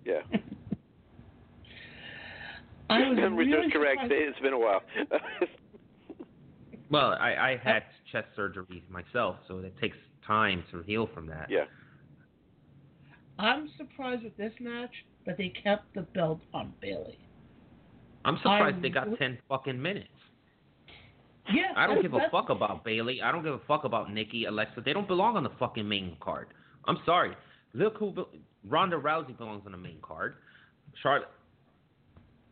Yeah. 0.05 0.20
I 2.90 3.09
was 3.09 3.16
Memory 3.16 3.47
serves 3.47 3.57
really 3.57 3.70
correct. 3.70 4.01
surprised- 4.02 4.12
It's 4.28 4.40
been 4.40 4.52
a 4.52 4.59
while. 4.59 4.82
Well, 6.90 7.12
I, 7.20 7.35
I 7.52 7.61
had 7.62 7.85
chest 8.12 8.27
surgery 8.35 8.82
myself, 8.90 9.36
so 9.47 9.59
it 9.59 9.73
takes 9.81 9.97
time 10.27 10.65
to 10.73 10.82
heal 10.82 11.09
from 11.15 11.27
that. 11.28 11.47
yeah. 11.48 11.65
I'm 13.41 13.71
surprised 13.77 14.25
with 14.25 14.37
this 14.37 14.53
match 14.61 14.91
that 15.27 15.39
they 15.39 15.49
kept 15.49 15.95
the 15.95 16.03
belt 16.03 16.41
on 16.53 16.73
Bayley. 16.81 17.19
I'm 18.25 18.37
surprised 18.37 18.77
I'm 18.77 18.83
they 18.83 18.91
got 18.91 19.19
ten 19.19 19.39
fucking 19.49 19.81
minutes. 19.81 20.09
Yeah, 21.53 21.73
I 21.75 21.87
don't 21.87 22.03
give 22.03 22.15
a 22.15 22.29
fuck 22.31 22.51
about 22.51 22.85
Bayley. 22.85 23.23
I 23.23 23.33
don't 23.33 23.43
give 23.43 23.55
a 23.55 23.61
fuck 23.67 23.85
about 23.85 24.12
Nikki, 24.12 24.45
Alexa. 24.45 24.83
They 24.85 24.93
don't 24.93 25.09
belong 25.09 25.37
on 25.37 25.43
the 25.43 25.51
fucking 25.59 25.89
main 25.89 26.17
card. 26.21 26.49
I'm 26.85 26.99
sorry. 27.07 27.35
Look 27.73 27.97
who 27.97 28.12
be- 28.12 28.41
Ronda 28.69 28.97
Rousey 28.97 29.37
belongs 29.37 29.62
on 29.67 29.73
the 29.73 29.79
main 29.79 29.99
card. 30.03 30.35
Charlotte, 31.03 31.29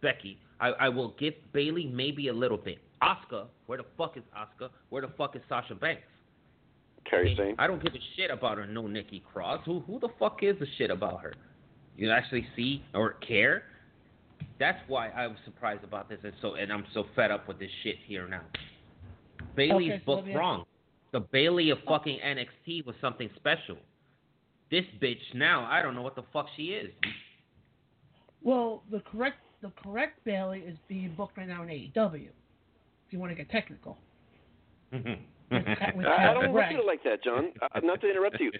Becky. 0.00 0.40
I, 0.60 0.68
I 0.68 0.88
will 0.88 1.14
give 1.18 1.34
Bayley 1.52 1.86
maybe 1.86 2.28
a 2.28 2.32
little 2.32 2.56
bit. 2.56 2.78
Asuka, 3.02 3.46
where 3.66 3.78
the 3.78 3.84
fuck 3.96 4.16
is 4.16 4.22
Asuka? 4.36 4.70
Where 4.88 5.02
the 5.02 5.12
fuck 5.16 5.36
is 5.36 5.42
Sasha 5.48 5.74
Banks? 5.74 6.02
Kairi 7.12 7.36
Sane. 7.36 7.54
I 7.58 7.66
don't 7.66 7.82
give 7.82 7.94
a 7.94 7.98
shit 8.16 8.30
about 8.30 8.58
her. 8.58 8.66
No 8.66 8.86
Nikki 8.86 9.22
Cross. 9.32 9.62
Who 9.64 9.80
who 9.80 9.98
the 9.98 10.08
fuck 10.18 10.40
gives 10.40 10.60
a 10.62 10.66
shit 10.76 10.90
about 10.90 11.20
her? 11.22 11.34
You 11.96 12.10
actually 12.10 12.46
see 12.54 12.82
or 12.94 13.14
care? 13.14 13.64
That's 14.60 14.78
why 14.86 15.08
I 15.08 15.26
was 15.26 15.36
surprised 15.44 15.84
about 15.84 16.08
this, 16.08 16.18
and 16.22 16.32
so 16.40 16.54
and 16.54 16.72
I'm 16.72 16.84
so 16.94 17.06
fed 17.16 17.30
up 17.30 17.48
with 17.48 17.58
this 17.58 17.70
shit 17.82 17.96
here 18.06 18.28
now. 18.28 18.42
Bayley's 19.56 19.92
Okay, 19.92 20.02
booked 20.04 20.28
wrong. 20.34 20.64
The 21.12 21.20
Bayley 21.20 21.70
of 21.70 21.78
oh. 21.86 21.90
fucking 21.90 22.18
NXT 22.24 22.86
was 22.86 22.94
something 23.00 23.30
special. 23.36 23.76
This 24.70 24.84
bitch 25.00 25.16
now, 25.34 25.66
I 25.70 25.82
don't 25.82 25.94
know 25.94 26.02
what 26.02 26.14
the 26.14 26.24
fuck 26.32 26.46
she 26.56 26.64
is. 26.66 26.90
Well, 28.42 28.82
the 28.90 29.00
correct 29.00 29.38
the 29.62 29.72
correct 29.82 30.22
Bailey 30.24 30.60
is 30.60 30.76
being 30.88 31.14
booked 31.16 31.36
right 31.36 31.48
now 31.48 31.62
in 31.62 31.68
AEW. 31.68 32.28
If 32.28 33.12
you 33.12 33.18
want 33.18 33.32
to 33.32 33.36
get 33.36 33.50
technical. 33.50 33.96
Mm-hmm. 34.92 35.22
With 35.50 36.06
I, 36.06 36.30
I 36.30 36.34
don't 36.34 36.46
look 36.48 36.54
Right. 36.54 36.74
at 36.74 36.80
it 36.80 36.86
like 36.86 37.02
that, 37.04 37.22
John. 37.24 37.52
Uh, 37.62 37.80
not 37.82 38.00
to 38.02 38.10
interrupt 38.10 38.38
you. 38.40 38.52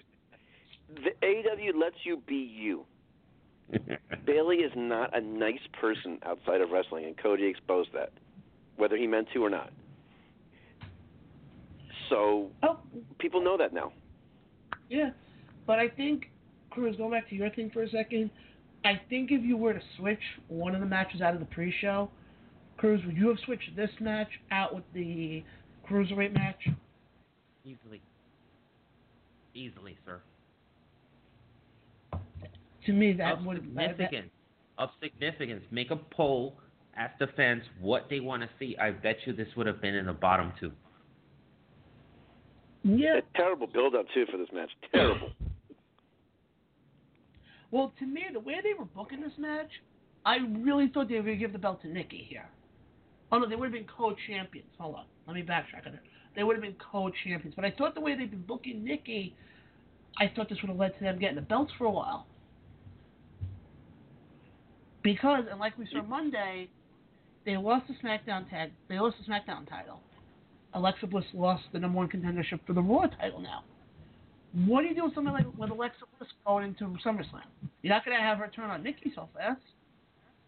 The 0.95 1.11
AEW 1.25 1.79
lets 1.79 1.95
you 2.03 2.21
be 2.27 2.35
you. 2.35 2.85
Bayley 4.25 4.57
is 4.57 4.71
not 4.75 5.15
a 5.15 5.21
nice 5.21 5.59
person 5.79 6.17
outside 6.25 6.61
of 6.61 6.71
wrestling, 6.71 7.05
and 7.05 7.15
Cody 7.17 7.45
exposed 7.45 7.89
that, 7.93 8.11
whether 8.77 8.97
he 8.97 9.05
meant 9.05 9.27
to 9.33 9.43
or 9.43 9.49
not. 9.51 9.71
So 12.09 12.49
Oh, 12.63 12.79
people 13.19 13.41
know 13.43 13.57
that 13.57 13.73
now. 13.73 13.91
yeah. 14.89 15.11
But 15.67 15.77
I 15.77 15.87
think, 15.89 16.31
Cruz, 16.71 16.95
going 16.97 17.11
back 17.11 17.29
to 17.29 17.35
your 17.35 17.51
thing 17.51 17.69
for 17.71 17.83
a 17.83 17.89
second, 17.89 18.31
I 18.83 18.99
think 19.09 19.31
if 19.31 19.43
you 19.43 19.55
were 19.57 19.73
to 19.73 19.81
switch 19.97 20.21
one 20.47 20.73
of 20.73 20.81
the 20.81 20.87
matches 20.87 21.21
out 21.21 21.35
of 21.35 21.39
the 21.39 21.45
pre-show, 21.45 22.09
Cruz, 22.77 23.01
would 23.05 23.15
you 23.15 23.27
have 23.27 23.37
switched 23.45 23.75
this 23.75 23.91
match 23.99 24.29
out 24.51 24.73
with 24.73 24.85
the 24.95 25.43
cruiserweight 25.89 26.33
match? 26.33 26.67
Easily. 27.65 28.01
Easily, 29.53 29.97
sir. 30.05 30.19
To 32.85 32.93
me, 32.93 33.13
that 33.13 33.39
of 33.39 33.45
would 33.45 33.57
that, 33.75 33.89
significance. 33.97 34.29
Of 34.77 34.89
significance. 35.01 35.63
Make 35.71 35.91
a 35.91 35.97
poll. 35.97 36.55
Ask 36.95 37.17
the 37.19 37.27
fans 37.35 37.63
what 37.81 38.07
they 38.09 38.19
want 38.19 38.41
to 38.43 38.49
see. 38.59 38.75
I 38.77 38.91
bet 38.91 39.17
you 39.25 39.33
this 39.33 39.47
would 39.55 39.67
have 39.67 39.81
been 39.81 39.95
in 39.95 40.05
the 40.05 40.13
bottom 40.13 40.51
two. 40.59 40.71
yeah. 42.83 43.17
A 43.17 43.37
terrible 43.37 43.67
build 43.67 43.95
up 43.95 44.05
too 44.13 44.25
for 44.31 44.37
this 44.37 44.47
match. 44.53 44.69
Terrible. 44.93 45.29
Well, 47.71 47.93
to 47.99 48.05
me, 48.07 48.23
the 48.33 48.39
way 48.39 48.55
they 48.63 48.73
were 48.73 48.85
booking 48.85 49.21
this 49.21 49.33
match, 49.37 49.69
I 50.25 50.37
really 50.61 50.87
thought 50.87 51.07
they 51.07 51.17
were 51.17 51.21
going 51.21 51.35
to 51.37 51.39
give 51.39 51.53
the 51.53 51.59
belt 51.59 51.83
to 51.83 51.87
Nikki 51.87 52.25
here. 52.27 52.49
Oh, 53.31 53.37
no, 53.37 53.47
they 53.47 53.55
would 53.55 53.65
have 53.65 53.73
been 53.73 53.85
co-champions. 53.85 54.69
Hold 54.79 54.95
on. 54.95 55.05
Let 55.27 55.35
me 55.35 55.43
backtrack 55.43 55.85
on 55.85 55.93
it. 55.93 55.99
They 56.35 56.43
would 56.43 56.55
have 56.55 56.63
been 56.63 56.75
co-champions. 56.91 57.53
But 57.55 57.65
I 57.65 57.71
thought 57.71 57.95
the 57.95 58.01
way 58.01 58.15
they've 58.15 58.29
been 58.29 58.45
booking 58.47 58.83
Nikki, 58.83 59.35
I 60.19 60.31
thought 60.35 60.49
this 60.49 60.57
would 60.61 60.69
have 60.69 60.77
led 60.77 60.97
to 60.97 61.03
them 61.03 61.19
getting 61.19 61.35
the 61.35 61.41
belts 61.41 61.71
for 61.77 61.85
a 61.85 61.91
while. 61.91 62.25
Because, 65.03 65.45
and 65.49 65.59
like 65.59 65.77
we 65.77 65.87
saw 65.91 66.01
Monday, 66.03 66.69
they 67.45 67.55
lost 67.57 67.85
the 67.87 67.93
SmackDown 68.05 68.49
tag. 68.49 68.71
They 68.89 68.99
lost 68.99 69.17
the 69.17 69.31
SmackDown 69.31 69.67
title. 69.69 70.01
Alexa 70.73 71.07
Bliss 71.07 71.25
lost 71.33 71.63
the 71.73 71.79
number 71.79 71.97
one 71.97 72.09
contendership 72.09 72.59
for 72.67 72.73
the 72.73 72.81
Raw 72.81 73.07
title 73.07 73.39
now. 73.39 73.63
What 74.65 74.81
do 74.81 74.87
you 74.87 74.95
do 74.95 75.05
with 75.05 75.15
something 75.15 75.33
like 75.33 75.45
with 75.57 75.69
Alexa 75.69 76.05
Bliss 76.17 76.29
going 76.45 76.65
into 76.65 76.83
SummerSlam? 77.05 77.43
You're 77.81 77.93
not 77.93 78.03
going 78.03 78.17
to 78.17 78.23
have 78.23 78.39
her 78.39 78.51
turn 78.53 78.69
on 78.69 78.83
Nikki 78.83 79.11
so 79.15 79.29
fast. 79.35 79.61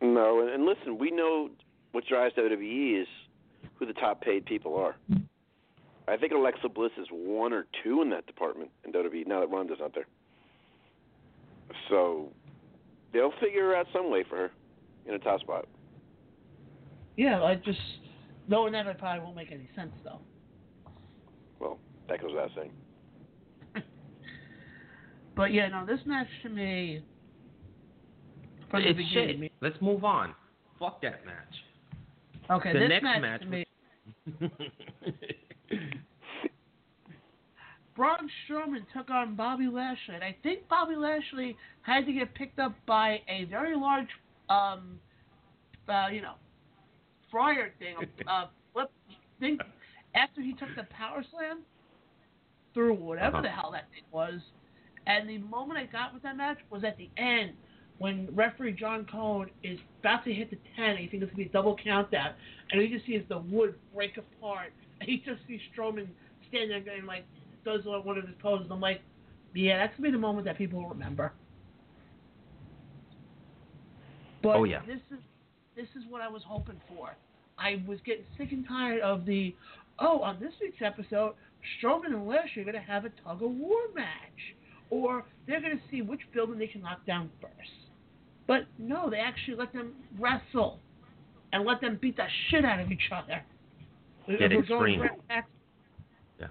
No, 0.02 0.42
and, 0.42 0.50
and 0.50 0.66
listen, 0.66 0.98
we 0.98 1.12
know 1.12 1.50
what 1.92 2.06
drives 2.06 2.36
WWE 2.36 3.02
is 3.02 3.08
who 3.76 3.86
the 3.86 3.94
top 3.94 4.22
paid 4.22 4.46
people 4.46 4.76
are. 4.76 4.96
I 6.08 6.18
think 6.18 6.34
Alexa 6.34 6.70
Bliss 6.70 6.92
is 7.00 7.08
one 7.12 7.54
or 7.54 7.66
two 7.84 8.02
in 8.02 8.10
that 8.10 8.26
department 8.28 8.70
in 8.86 8.92
WWE 8.92 9.28
now 9.28 9.40
that 9.42 9.50
Ronda's 9.50 9.78
not 9.80 9.94
there. 9.94 10.08
So 11.90 12.30
they'll 13.14 13.34
figure 13.42 13.76
out 13.76 13.88
some 13.94 14.10
way 14.12 14.24
for 14.28 14.36
her 14.38 14.52
in 15.06 15.14
a 15.14 15.20
top 15.20 15.42
spot. 15.42 15.68
Yeah, 17.18 17.42
I 17.44 17.56
just 17.56 17.80
knowing 18.48 18.74
that 18.74 18.88
it 18.88 18.98
probably 18.98 19.24
won't 19.24 19.36
make 19.36 19.52
any 19.52 19.70
sense 19.76 19.92
though. 20.04 20.20
Well, 21.60 21.80
that 22.10 22.22
goes 22.22 22.32
without 22.32 22.52
saying. 22.56 22.72
But 25.34 25.54
yeah, 25.54 25.70
no, 25.70 25.86
this 25.86 26.00
match 26.06 26.28
to 26.44 26.50
me 26.50 27.02
from 28.70 28.84
the 28.84 28.90
it's 28.90 28.98
beginning. 28.98 29.42
shit. 29.44 29.52
Let's 29.62 29.82
move 29.82 30.04
on. 30.04 30.36
Fuck 30.78 31.02
that 31.04 31.26
match. 31.26 31.56
Okay, 32.50 32.74
The 32.74 32.80
this 32.80 32.90
next 32.90 33.04
match, 33.04 33.22
match 33.22 33.44
me, 33.48 33.66
Braun 37.96 38.30
Strowman 38.50 38.86
took 38.94 39.10
on 39.10 39.36
Bobby 39.36 39.68
Lashley, 39.68 40.16
and 40.16 40.24
I 40.24 40.36
think 40.44 40.68
Bobby 40.70 40.96
Lashley 40.96 41.56
had 41.82 42.06
to 42.06 42.14
get 42.14 42.34
picked 42.34 42.60
up 42.60 42.74
by 42.86 43.22
a 43.28 43.46
very 43.46 43.76
large, 43.76 44.08
um, 44.50 45.00
uh, 45.88 46.08
you 46.12 46.22
know, 46.22 46.36
fryer 47.30 47.72
thing, 47.80 47.96
uh, 48.28 48.48
flip 48.74 48.90
thing. 49.40 49.58
After 50.16 50.42
he 50.42 50.54
took 50.54 50.70
the 50.76 50.84
power 50.84 51.24
slam 51.32 51.60
through 52.74 52.94
whatever 52.96 53.38
Uh-huh. 53.38 53.42
the 53.44 53.50
hell 53.50 53.72
that 53.72 53.90
thing 53.92 54.04
was, 54.12 54.42
and 55.08 55.28
the 55.30 55.38
moment 55.40 55.78
I 55.80 55.86
got 55.86 56.14
with 56.14 56.24
that 56.24 56.38
match 56.38 56.60
was 56.70 56.84
at 56.84 56.98
the 56.98 57.10
end 57.18 57.56
when 58.02 58.28
referee 58.34 58.72
John 58.72 59.06
Cone 59.12 59.52
is 59.62 59.78
about 60.00 60.24
to 60.26 60.34
hit 60.34 60.50
the 60.50 60.58
ten, 60.76 60.96
and 60.96 61.02
you 61.02 61.08
think 61.08 61.22
it's 61.22 61.32
gonna 61.32 61.44
be 61.44 61.50
a 61.50 61.54
double 61.54 61.76
countdown, 61.76 62.34
and 62.72 62.82
you 62.82 62.90
just 62.90 63.06
see 63.06 63.16
as 63.16 63.22
the 63.30 63.38
wood 63.38 63.76
break 63.94 64.18
apart, 64.18 64.74
and 65.00 65.08
you 65.08 65.20
just 65.20 65.40
see 65.48 65.62
Strowman 65.70 66.08
standing 66.50 66.70
there 66.70 66.80
going 66.80 67.06
like 67.06 67.26
does 67.64 67.82
one 67.86 68.18
of 68.18 68.26
his 68.26 68.34
poses. 68.42 68.72
I'm 68.72 68.82
like, 68.82 69.02
yeah, 69.54 69.78
that's 69.78 69.96
gonna 69.96 70.08
be 70.08 70.12
the 70.14 70.18
moment 70.18 70.46
that 70.46 70.58
people 70.58 70.82
will 70.82 70.90
remember. 70.90 71.32
But 74.42 74.56
Oh, 74.56 74.64
yeah. 74.64 74.82
this 74.88 75.02
is 75.12 75.20
this 75.76 75.88
is 75.96 76.04
what 76.10 76.24
I 76.24 76.28
was 76.28 76.42
hoping 76.44 76.82
for. 76.90 77.16
I 77.60 77.84
was 77.88 78.00
getting 78.04 78.26
sick 78.36 78.52
and 78.52 78.68
tired 78.68 79.02
of 79.02 79.28
the 79.28 79.54
oh 80.00 80.22
on 80.22 80.40
this 80.40 80.54
week's 80.60 80.82
episode, 80.84 81.36
Strowman 81.78 82.08
and 82.08 82.28
Lashley 82.28 82.64
are 82.64 82.66
gonna 82.66 82.80
have 82.80 83.06
a 83.06 83.12
tug 83.24 83.44
of 83.44 83.52
war 83.52 83.78
match, 83.94 84.56
or 84.90 85.24
they're 85.46 85.62
gonna 85.62 85.76
see 85.92 86.02
which 86.02 86.22
building 86.34 86.58
they 86.58 86.66
can 86.66 86.82
knock 86.82 87.06
down 87.06 87.30
first. 87.40 87.81
But 88.48 88.66
no, 88.78 89.10
they 89.10 89.18
actually 89.20 89.56
let 89.58 89.72
them 89.74 89.94
wrestle 90.20 90.80
and 91.54 91.66
let 91.66 91.82
them 91.82 91.98
beat 92.02 92.18
the 92.18 92.26
shit 92.50 92.66
out 92.66 92.80
of 92.80 92.92
each 92.92 93.10
other. 93.12 93.44
Get 94.28 94.52
back- 95.28 95.48
Yeah. 96.40 96.48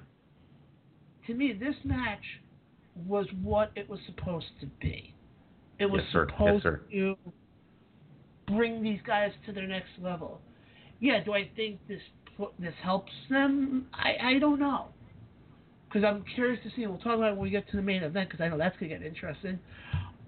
To 1.26 1.34
me, 1.34 1.52
this 1.52 1.76
match 1.84 2.40
was 3.06 3.26
what 3.42 3.70
it 3.76 3.88
was 3.88 4.00
supposed 4.06 4.58
to 4.60 4.66
be. 4.80 5.14
It 5.78 5.86
was 5.86 6.02
Yes. 6.04 6.14
Yes, 6.14 6.28
supposed 6.30 6.62
sir. 6.62 6.80
to 6.90 7.16
bring 8.46 8.82
these 8.82 9.00
guys 9.02 9.32
to 9.46 9.52
their 9.52 9.66
next 9.66 9.98
level. 10.00 10.40
Yeah, 11.00 11.20
do 11.24 11.32
I 11.32 11.48
think 11.56 11.86
this 11.86 12.02
this 12.58 12.74
helps 12.82 13.12
them? 13.28 13.86
I 13.92 14.16
I 14.20 14.38
don't 14.38 14.58
know. 14.58 14.88
Because 15.88 16.04
I'm 16.04 16.22
curious 16.24 16.62
to 16.62 16.70
see. 16.70 16.86
We'll 16.86 16.98
talk 16.98 17.16
about 17.16 17.32
it 17.32 17.36
when 17.36 17.42
we 17.42 17.50
get 17.50 17.68
to 17.70 17.76
the 17.76 17.82
main 17.82 18.02
event 18.02 18.28
because 18.30 18.42
I 18.42 18.48
know 18.48 18.56
that's 18.58 18.76
gonna 18.78 18.88
get 18.88 19.02
interesting. 19.02 19.58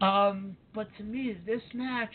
Um, 0.02 0.56
but 0.74 0.88
to 0.98 1.04
me, 1.04 1.36
this 1.46 1.62
match, 1.72 2.12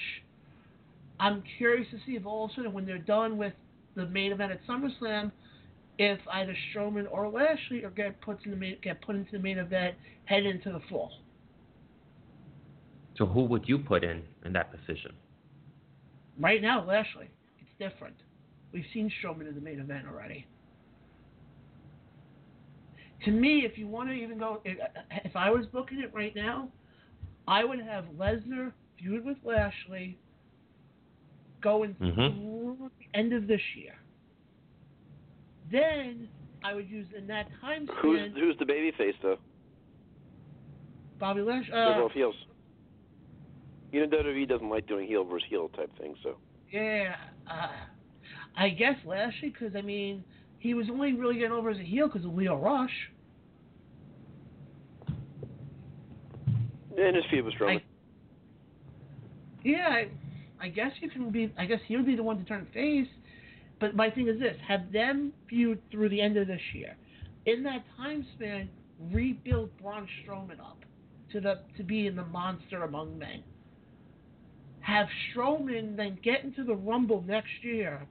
I'm 1.20 1.42
curious 1.58 1.88
to 1.92 1.98
see 2.06 2.18
if 2.18 2.26
all 2.26 2.46
of 2.46 2.52
a 2.52 2.56
sudden 2.56 2.74
when 2.74 2.86
they're 2.86 2.98
done 2.98 3.38
with 3.38 3.54
the 3.96 4.06
main 4.06 4.34
event 4.34 4.52
at 4.52 4.60
SummerSlam, 4.68 5.32
if 5.98 6.20
either 6.32 6.56
Strowman 6.76 7.06
or 7.10 7.30
Lashley 7.30 7.84
are 7.84 7.90
get 7.90 8.20
put 8.22 8.44
in 8.46 8.52
the 8.52 8.58
main, 8.58 8.78
get 8.84 9.02
put 9.02 9.16
into 9.16 9.32
the 9.32 9.40
main 9.40 9.58
event 9.58 9.96
head 10.26 10.46
into 10.46 10.72
the 10.72 10.82
fall. 10.90 11.12
So 13.18 13.26
who 13.26 13.46
would 13.46 13.68
you 13.68 13.80
put 13.80 14.04
in 14.04 14.22
in 14.46 14.54
that 14.54 14.70
position? 14.70 15.14
Right 16.40 16.62
now, 16.62 16.86
Lashley, 16.86 17.30
it's 17.60 17.92
different. 17.92 18.16
We've 18.74 18.86
seen 18.94 19.10
Strowman 19.24 19.48
in 19.48 19.56
the 19.56 19.62
main 19.62 19.80
event 19.80 20.06
already. 20.08 20.46
To 23.26 23.32
me, 23.32 23.66
if 23.66 23.78
you 23.78 23.88
want 23.88 24.10
to 24.10 24.14
even 24.14 24.38
go, 24.38 24.62
if, 24.66 24.78
if 25.24 25.36
I 25.36 25.50
was 25.50 25.66
booking 25.68 26.00
it 26.02 26.14
right 26.14 26.36
now, 26.36 26.70
I 27.48 27.64
would 27.64 27.80
have 27.80 28.06
Lesnar 28.18 28.74
feud 28.98 29.26
with 29.26 29.38
Lashley 29.44 30.18
going 31.62 31.96
Mhm. 31.96 32.16
through 32.16 32.92
the 33.00 33.06
end 33.14 33.34
of 33.34 33.48
this 33.48 33.62
year. 33.76 33.96
Then 35.70 36.30
I 36.64 36.74
would 36.74 36.90
use 36.90 37.12
in 37.14 37.28
that 37.28 37.52
time 37.60 37.88
Who's 37.88 38.20
span 38.20 38.32
who's 38.32 38.58
the 38.58 38.66
baby 38.66 38.92
face 38.92 39.16
though? 39.22 39.40
Bobby 41.20 41.42
Lashley. 41.42 41.72
They're 41.72 41.94
Uh, 41.94 42.02
both 42.02 42.12
heels. 42.14 42.36
You 43.92 44.02
know 44.02 44.08
WWE 44.08 44.46
doesn't 44.46 44.70
like 44.70 44.86
doing 44.88 45.08
heel 45.08 45.24
versus 45.24 45.48
heel 45.50 45.70
type 45.70 45.92
things, 45.98 46.18
so 46.22 46.40
Yeah, 46.72 47.16
uh, 47.48 47.70
I 48.56 48.70
guess 48.70 49.04
Lashley, 49.06 49.50
because 49.50 49.76
I 49.76 49.82
mean, 49.82 50.26
he 50.60 50.74
was 50.74 50.90
only 50.90 51.14
really 51.14 51.36
getting 51.36 51.54
over 51.54 51.70
as 51.70 51.80
a 51.80 51.84
heel 51.84 52.08
because 52.08 52.26
of 52.26 52.34
Lio 52.34 52.58
Rush. 52.58 53.14
And 56.98 57.16
his 57.16 57.26
feud 57.30 57.46
was 57.46 57.54
Strowman. 57.56 57.78
I- 57.78 57.84
Yeah, 59.64 59.88
I, 59.90 60.10
I 60.60 60.68
guess 60.70 60.92
you 61.00 61.10
can 61.10 61.30
be. 61.32 61.54
I 61.58 61.66
guess 61.66 61.80
he 61.88 61.96
would 61.96 62.06
be 62.06 62.16
the 62.16 62.24
one 62.24 62.38
to 62.38 62.44
turn 62.46 62.68
face. 62.74 63.08
But 63.80 63.96
my 63.96 64.10
thing 64.10 64.28
is 64.28 64.40
this: 64.40 64.58
have 64.68 64.92
them 64.92 65.34
feud 65.50 65.80
through 65.92 66.10
the 66.10 66.22
end 66.22 66.38
of 66.38 66.48
this 66.48 66.62
year. 66.74 66.96
In 67.46 67.64
that 67.64 67.84
time 67.96 68.26
span, 68.36 68.70
rebuild 69.12 69.70
Braun 69.78 70.08
Strowman 70.24 70.60
up 70.60 70.80
to 71.32 71.40
the 71.40 71.62
to 71.78 71.84
be 71.84 72.08
in 72.08 72.16
the 72.16 72.26
monster 72.26 72.84
among 72.84 73.18
men. 73.18 73.44
Have 74.82 75.08
Strowman 75.36 75.96
then 75.98 76.18
get 76.24 76.44
into 76.44 76.64
the 76.64 76.76
Rumble 76.76 77.22
next 77.22 77.62
year, 77.62 78.08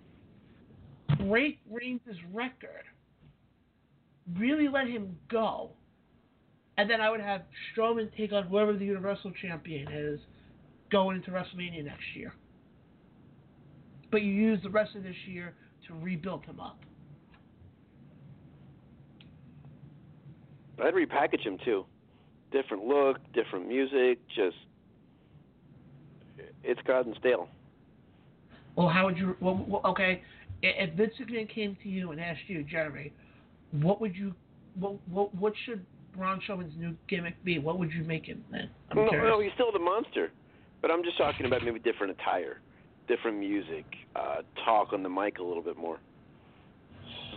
break 1.18 1.58
Reigns' 1.70 2.02
record, 2.32 2.84
really 4.38 4.68
let 4.68 4.86
him 4.86 5.16
go, 5.30 5.70
and 6.78 6.88
then 6.90 7.00
I 7.00 7.10
would 7.10 7.20
have 7.20 7.42
Strowman 7.74 8.14
take 8.16 8.32
on 8.32 8.44
whoever 8.44 8.74
the 8.74 8.84
Universal 8.84 9.32
Champion 9.40 9.90
is 9.90 10.20
going 10.90 11.16
into 11.16 11.30
WrestleMania 11.30 11.84
next 11.84 12.04
year. 12.14 12.34
But 14.10 14.22
you 14.22 14.32
use 14.32 14.60
the 14.62 14.70
rest 14.70 14.94
of 14.94 15.02
this 15.02 15.16
year 15.26 15.54
to 15.88 15.94
rebuild 15.94 16.44
him 16.44 16.60
up. 16.60 16.78
I'd 20.82 20.94
repackage 20.94 21.40
him 21.40 21.58
too. 21.64 21.86
Different 22.52 22.84
look, 22.84 23.18
different 23.32 23.66
music, 23.66 24.18
just 24.34 24.56
it's 26.62 26.80
gotten 26.82 27.14
stale. 27.18 27.48
Well, 28.76 28.88
how 28.88 29.06
would 29.06 29.16
you? 29.16 29.36
Well, 29.40 29.64
well, 29.66 29.80
okay, 29.86 30.22
if 30.62 30.94
Vince 30.94 31.14
McMahon 31.20 31.48
came 31.48 31.76
to 31.82 31.88
you 31.88 32.12
and 32.12 32.20
asked 32.20 32.42
you, 32.46 32.62
Jeremy, 32.62 33.12
what 33.72 34.00
would 34.00 34.14
you? 34.14 34.34
What 34.78 34.96
what 35.08 35.34
what 35.34 35.54
should 35.64 35.84
Braun 36.16 36.40
Strowman's 36.46 36.76
new 36.76 36.96
gimmick 37.08 37.42
be? 37.44 37.58
What 37.58 37.78
would 37.78 37.92
you 37.92 38.02
make 38.04 38.24
him 38.26 38.44
then? 38.50 38.70
I'm 38.90 38.96
No, 38.96 39.08
curious. 39.08 39.28
no, 39.30 39.40
he's 39.40 39.52
still 39.54 39.72
the 39.72 39.78
monster. 39.78 40.30
But 40.82 40.90
I'm 40.90 41.02
just 41.02 41.16
talking 41.18 41.46
about 41.46 41.64
maybe 41.64 41.78
different 41.80 42.12
attire, 42.18 42.60
different 43.08 43.38
music, 43.38 43.84
uh, 44.14 44.42
talk 44.64 44.92
on 44.92 45.02
the 45.02 45.08
mic 45.08 45.38
a 45.38 45.42
little 45.42 45.62
bit 45.62 45.76
more. 45.76 45.98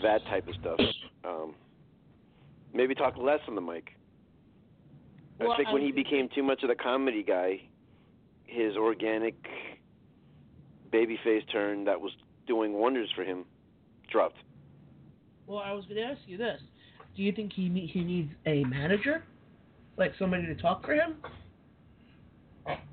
That 0.04 0.24
type 0.26 0.48
of 0.48 0.56
stuff. 0.56 0.80
Um, 1.24 1.56
maybe 2.74 2.96
talk 2.96 3.18
less 3.18 3.40
on 3.48 3.56
the 3.56 3.62
mic. 3.62 3.92
Well, 5.40 5.52
I 5.52 5.58
think 5.58 5.70
I 5.70 5.74
when 5.74 5.82
he 5.82 5.92
became 5.92 6.30
too 6.34 6.44
much 6.44 6.64
of 6.64 6.70
the 6.70 6.76
comedy 6.76 7.24
guy, 7.24 7.62
his 8.46 8.76
organic 8.76 9.36
babyface 10.92 11.50
turn 11.52 11.86
that 11.86 12.00
was 12.00 12.12
doing 12.48 12.74
wonders 12.74 13.10
for 13.16 13.24
him 13.24 13.46
dropped. 14.12 14.38
Well, 15.48 15.60
I 15.60 15.72
was 15.72 15.86
going 15.86 15.98
to 15.98 16.04
ask 16.04 16.20
you 16.28 16.38
this: 16.38 16.62
Do 17.16 17.24
you 17.24 17.32
think 17.32 17.54
he 17.54 17.70
he 17.92 18.04
needs 18.04 18.32
a 18.46 18.64
manager, 18.66 19.24
like 19.98 20.14
somebody 20.18 20.46
to 20.46 20.56
talk 20.56 20.86
for 20.86 20.94
him? 20.94 21.16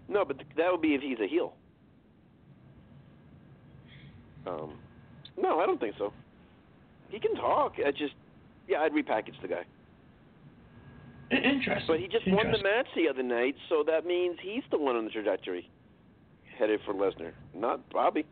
No, 0.08 0.24
but 0.24 0.36
that 0.56 0.70
would 0.70 0.82
be 0.82 0.94
if 0.94 1.02
he's 1.02 1.18
a 1.20 1.26
heel. 1.28 1.54
Um, 4.46 4.74
no, 5.36 5.58
I 5.60 5.66
don't 5.66 5.80
think 5.80 5.94
so. 5.98 6.12
He 7.10 7.18
can 7.18 7.34
talk. 7.34 7.74
I 7.84 7.90
just, 7.90 8.14
yeah, 8.68 8.80
I'd 8.80 8.92
repackage 8.92 9.40
the 9.42 9.48
guy. 9.48 9.64
Interesting. 11.30 11.86
But 11.88 11.98
he 11.98 12.06
just 12.06 12.26
won 12.28 12.52
the 12.52 12.62
match 12.62 12.86
the 12.94 13.08
other 13.08 13.22
night, 13.22 13.56
so 13.68 13.82
that 13.86 14.06
means 14.06 14.38
he's 14.40 14.62
the 14.70 14.78
one 14.78 14.94
on 14.94 15.04
the 15.04 15.10
trajectory, 15.10 15.68
headed 16.56 16.80
for 16.86 16.94
Lesnar, 16.94 17.32
not 17.52 17.80
Bobby. 17.90 18.24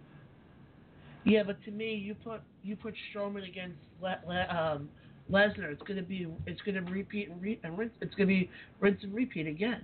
Yeah, 1.24 1.43
but 1.43 1.62
to 1.65 1.70
me, 1.70 1.94
you 1.94 2.15
put 2.15 2.43
you 2.62 2.77
put 2.77 2.94
Strowman 3.11 3.48
against 3.48 3.78
Le- 4.01 4.20
Le- 4.28 4.48
um, 4.48 4.89
Lesnar. 5.31 5.73
It's 5.73 5.83
gonna 5.83 6.03
be 6.03 6.27
it's 6.47 6.61
gonna 6.63 6.83
repeat 6.83 7.31
and, 7.31 7.41
re- 7.41 7.61
and 7.63 7.79
rinse. 7.79 7.93
It's 8.01 8.15
gonna 8.15 8.29
be 8.29 8.51
rinse 8.81 9.03
and 9.03 9.15
repeat 9.15 9.47
again. 9.47 9.83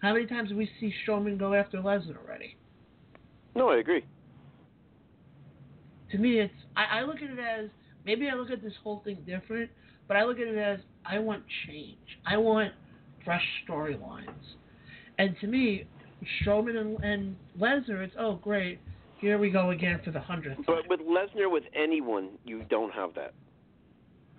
How 0.00 0.14
many 0.14 0.26
times 0.26 0.48
did 0.48 0.56
we 0.56 0.70
see 0.80 0.92
Strowman 1.06 1.38
go 1.38 1.54
after 1.54 1.78
Lesnar 1.78 2.16
already? 2.24 2.56
No, 3.54 3.70
I 3.70 3.78
agree. 3.78 4.04
To 6.12 6.18
me, 6.18 6.40
it's 6.40 6.54
I, 6.76 7.00
I 7.00 7.02
look 7.02 7.16
at 7.16 7.30
it 7.30 7.38
as 7.38 7.70
maybe 8.04 8.28
I 8.28 8.34
look 8.34 8.50
at 8.50 8.62
this 8.62 8.72
whole 8.82 9.00
thing 9.04 9.18
different, 9.26 9.70
but 10.08 10.16
I 10.16 10.24
look 10.24 10.38
at 10.38 10.46
it 10.46 10.58
as 10.58 10.80
I 11.04 11.18
want 11.18 11.42
change. 11.66 11.96
I 12.26 12.36
want 12.36 12.72
fresh 13.24 13.44
storylines. 13.68 14.28
And 15.18 15.36
to 15.40 15.46
me, 15.46 15.84
Strowman 16.42 16.76
and, 16.76 17.04
and 17.04 17.36
Lesnar, 17.58 18.02
it's 18.02 18.14
oh 18.18 18.36
great, 18.36 18.80
here 19.18 19.38
we 19.38 19.50
go 19.50 19.70
again 19.70 20.00
for 20.04 20.10
the 20.10 20.20
hundredth. 20.20 20.60
But 20.66 20.88
with 20.88 21.00
Lesnar, 21.00 21.50
with 21.50 21.64
anyone, 21.74 22.30
you 22.44 22.64
don't 22.70 22.92
have 22.92 23.14
that. 23.14 23.34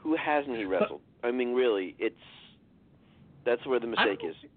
Who 0.01 0.15
hasn't 0.15 0.57
he 0.57 0.65
wrestled? 0.65 1.01
I 1.23 1.31
mean, 1.31 1.53
really, 1.53 1.95
it's 1.99 2.15
that's 3.45 3.65
where 3.65 3.79
the 3.79 3.87
mistake 3.87 4.23
know 4.23 4.29
is. 4.29 4.35
if- 4.43 4.49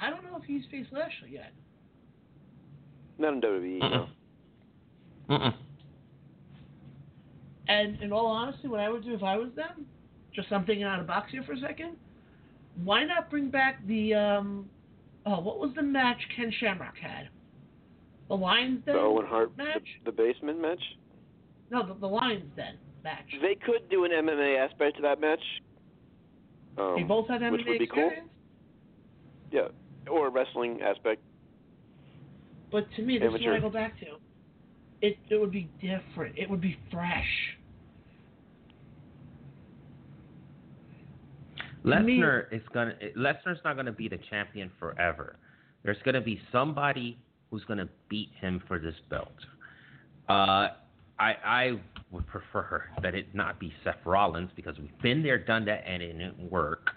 I 0.00 0.10
don't 0.10 0.24
know 0.24 0.36
if 0.36 0.42
he's 0.44 0.62
faced 0.70 0.92
Lashley 0.92 1.30
yet. 1.30 1.52
Not 3.18 3.34
in 3.34 3.40
WWE. 3.40 3.78
No. 3.78 4.06
Mm-mm. 5.30 5.54
And 7.68 8.02
in 8.02 8.12
all 8.12 8.26
honesty, 8.26 8.66
what 8.68 8.80
I 8.80 8.88
would 8.88 9.04
do 9.04 9.14
if 9.14 9.22
I 9.22 9.36
was 9.36 9.50
them, 9.54 9.86
just 10.34 10.50
I'm 10.50 10.64
thinking 10.64 10.84
out 10.84 10.98
of 10.98 11.06
box 11.06 11.30
here 11.30 11.42
for 11.44 11.52
a 11.52 11.60
second. 11.60 11.96
Why 12.82 13.04
not 13.04 13.30
bring 13.30 13.48
back 13.50 13.86
the 13.86 14.14
um, 14.14 14.68
oh, 15.26 15.40
what 15.40 15.58
was 15.60 15.70
the 15.76 15.82
match 15.82 16.18
Ken 16.34 16.52
Shamrock 16.58 16.96
had? 17.00 17.28
The 18.28 18.34
Lions 18.34 18.80
Den 18.84 18.94
The 18.96 19.00
Owen 19.00 19.26
Hart, 19.26 19.52
the, 19.56 19.64
match? 19.64 19.86
the 20.04 20.12
basement 20.12 20.60
match. 20.60 20.82
No, 21.70 21.86
the, 21.86 21.94
the 21.94 22.06
Lions 22.06 22.50
Den 22.56 22.74
match. 23.04 23.26
They 23.40 23.54
could 23.54 23.88
do 23.90 24.04
an 24.04 24.10
MMA 24.10 24.58
aspect 24.58 24.96
to 24.96 25.02
that 25.02 25.20
match. 25.20 25.42
Um, 26.78 26.94
they 26.96 27.02
both 27.02 27.28
had 27.28 27.42
MMA 27.42 27.52
which 27.52 27.62
would 27.66 27.78
be 27.78 27.86
cool. 27.86 28.06
experience. 28.06 28.30
Yeah, 29.50 29.68
or 30.10 30.28
a 30.28 30.30
wrestling 30.30 30.80
aspect. 30.82 31.20
But 32.70 32.86
to 32.96 33.02
me, 33.02 33.18
this 33.18 33.28
is 33.28 33.44
what 33.44 33.54
I 33.54 33.60
go 33.60 33.70
back 33.70 33.98
to. 34.00 34.06
It 35.02 35.18
it 35.28 35.38
would 35.38 35.52
be 35.52 35.68
different. 35.80 36.38
It 36.38 36.48
would 36.48 36.60
be 36.60 36.78
fresh. 36.90 37.26
Lesnar 41.84 42.44
is 42.52 42.62
gonna. 42.72 42.94
Lesnar's 43.16 43.58
not 43.64 43.76
gonna 43.76 43.92
be 43.92 44.08
the 44.08 44.18
champion 44.30 44.70
forever. 44.78 45.36
There's 45.82 45.98
gonna 46.04 46.20
be 46.20 46.40
somebody 46.50 47.18
who's 47.50 47.64
gonna 47.64 47.88
beat 48.08 48.30
him 48.40 48.62
for 48.66 48.78
this 48.78 48.94
belt. 49.10 49.28
Uh, 50.28 50.68
I 51.18 51.34
I 51.44 51.80
would 52.12 52.26
prefer 52.26 52.84
that 53.02 53.14
it 53.14 53.34
not 53.34 53.58
be 53.58 53.72
Seth 53.82 54.04
Rollins 54.04 54.50
because 54.54 54.78
we've 54.78 55.02
been 55.02 55.22
there, 55.22 55.38
done 55.38 55.64
that, 55.64 55.84
and 55.86 56.02
it 56.02 56.12
didn't 56.12 56.50
work. 56.50 56.90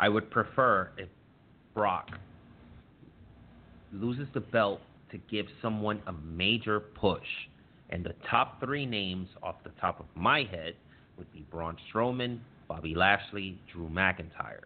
I 0.00 0.08
would 0.08 0.30
prefer 0.30 0.90
if 0.96 1.08
Brock 1.74 2.08
loses 3.92 4.26
the 4.34 4.40
belt 4.40 4.80
to 5.10 5.18
give 5.30 5.46
someone 5.62 6.02
a 6.06 6.12
major 6.12 6.80
push. 6.80 7.26
And 7.90 8.04
the 8.04 8.14
top 8.30 8.60
three 8.60 8.84
names 8.84 9.28
off 9.42 9.56
the 9.64 9.70
top 9.80 10.00
of 10.00 10.06
my 10.14 10.44
head 10.50 10.74
would 11.16 11.32
be 11.32 11.46
Braun 11.50 11.76
Strowman, 11.90 12.38
Bobby 12.68 12.94
Lashley, 12.94 13.58
Drew 13.72 13.88
McIntyre. 13.88 14.60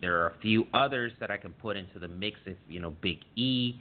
There 0.00 0.22
are 0.22 0.28
a 0.28 0.34
few 0.40 0.66
others 0.72 1.12
that 1.20 1.30
I 1.30 1.36
can 1.36 1.52
put 1.52 1.76
into 1.76 1.98
the 1.98 2.08
mix 2.08 2.38
if 2.46 2.56
you 2.68 2.80
know 2.80 2.94
Big 3.02 3.18
E 3.34 3.74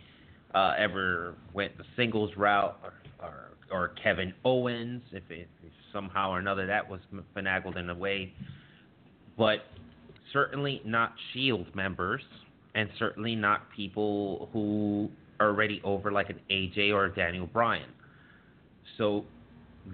uh, 0.53 0.73
ever 0.77 1.35
went 1.53 1.77
the 1.77 1.85
singles 1.95 2.31
route, 2.35 2.77
or, 2.83 2.93
or 3.25 3.49
or 3.71 3.89
Kevin 4.01 4.33
Owens 4.43 5.01
if, 5.11 5.23
if, 5.29 5.47
if 5.63 5.71
somehow 5.91 6.31
or 6.31 6.39
another 6.39 6.65
that 6.67 6.89
was 6.89 6.99
finagled 7.35 7.77
in 7.77 7.89
a 7.89 7.95
way. 7.95 8.33
But 9.37 9.59
certainly 10.31 10.81
not 10.85 11.13
Shield 11.33 11.73
members, 11.75 12.21
and 12.73 12.89
certainly 12.99 13.35
not 13.35 13.69
people 13.75 14.49
who 14.53 15.09
are 15.39 15.47
already 15.47 15.81
over 15.83 16.11
like 16.11 16.29
an 16.29 16.39
AJ 16.49 16.93
or 16.93 17.05
a 17.05 17.15
Daniel 17.15 17.47
Bryan. 17.47 17.89
So 18.97 19.25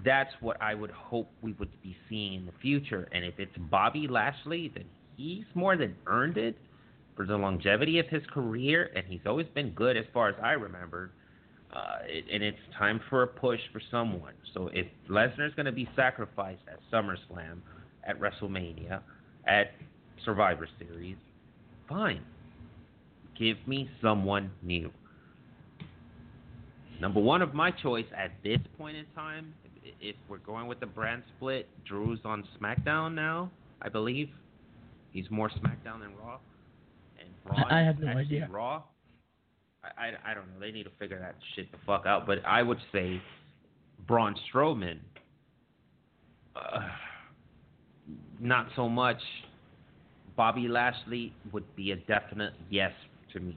that's 0.04 0.30
what 0.40 0.60
I 0.60 0.74
would 0.74 0.90
hope 0.90 1.28
we 1.42 1.52
would 1.54 1.70
be 1.82 1.96
seeing 2.08 2.34
in 2.34 2.46
the 2.46 2.52
future. 2.60 3.08
And 3.12 3.24
if 3.24 3.34
it's 3.38 3.56
Bobby 3.70 4.06
Lashley, 4.08 4.70
then 4.74 4.84
he's 5.16 5.44
more 5.54 5.76
than 5.76 5.96
earned 6.06 6.38
it 6.38 6.56
for 7.16 7.26
the 7.26 7.36
longevity 7.36 7.98
of 7.98 8.06
his 8.08 8.22
career, 8.32 8.90
and 8.96 9.04
he's 9.06 9.20
always 9.26 9.46
been 9.54 9.70
good 9.70 9.96
as 9.96 10.04
far 10.14 10.28
as 10.28 10.34
I 10.42 10.52
remember. 10.52 11.10
Uh, 11.72 11.98
it, 12.06 12.24
and 12.30 12.42
it's 12.42 12.58
time 12.78 13.00
for 13.08 13.22
a 13.22 13.26
push 13.26 13.60
for 13.72 13.80
someone. 13.90 14.34
So 14.52 14.68
if 14.74 14.86
Lesnar's 15.08 15.54
going 15.54 15.66
to 15.66 15.72
be 15.72 15.88
sacrificed 15.96 16.60
at 16.70 16.78
SummerSlam, 16.92 17.60
at 18.06 18.20
WrestleMania, 18.20 19.00
at 19.46 19.72
Survivor 20.24 20.68
Series, 20.78 21.16
fine. 21.88 22.22
Give 23.38 23.56
me 23.66 23.88
someone 24.02 24.50
new. 24.62 24.90
Number 27.00 27.20
one 27.20 27.42
of 27.42 27.54
my 27.54 27.70
choice 27.70 28.04
at 28.16 28.32
this 28.44 28.58
point 28.76 28.96
in 28.96 29.06
time, 29.14 29.54
if, 30.00 30.14
we're 30.28 30.38
going 30.38 30.66
with 30.66 30.78
the 30.78 30.86
brand 30.86 31.22
split, 31.36 31.68
Drew's 31.86 32.20
on 32.24 32.44
SmackDown 32.60 33.14
now, 33.14 33.50
I 33.80 33.88
believe. 33.88 34.28
He's 35.10 35.28
more 35.30 35.48
SmackDown 35.48 36.00
than 36.00 36.14
Raw. 36.22 36.38
And 37.18 37.28
I- 37.50 37.80
I 37.80 37.82
have 37.82 37.98
no 37.98 38.08
idea. 38.08 38.46
Raw. 38.50 38.82
I, 39.84 39.88
I, 39.88 40.30
I 40.30 40.34
don't 40.34 40.46
know. 40.48 40.60
They 40.60 40.70
need 40.70 40.84
to 40.84 40.92
figure 40.98 41.18
that 41.18 41.34
shit 41.54 41.70
the 41.72 41.78
fuck 41.86 42.06
out. 42.06 42.26
But 42.26 42.38
I 42.46 42.62
would 42.62 42.78
say 42.92 43.20
Braun 44.06 44.34
Strowman, 44.52 44.98
uh, 46.56 46.88
not 48.40 48.66
so 48.76 48.88
much. 48.88 49.20
Bobby 50.36 50.66
Lashley 50.68 51.32
would 51.52 51.76
be 51.76 51.92
a 51.92 51.96
definite 51.96 52.54
yes 52.70 52.92
to 53.32 53.40
me, 53.40 53.56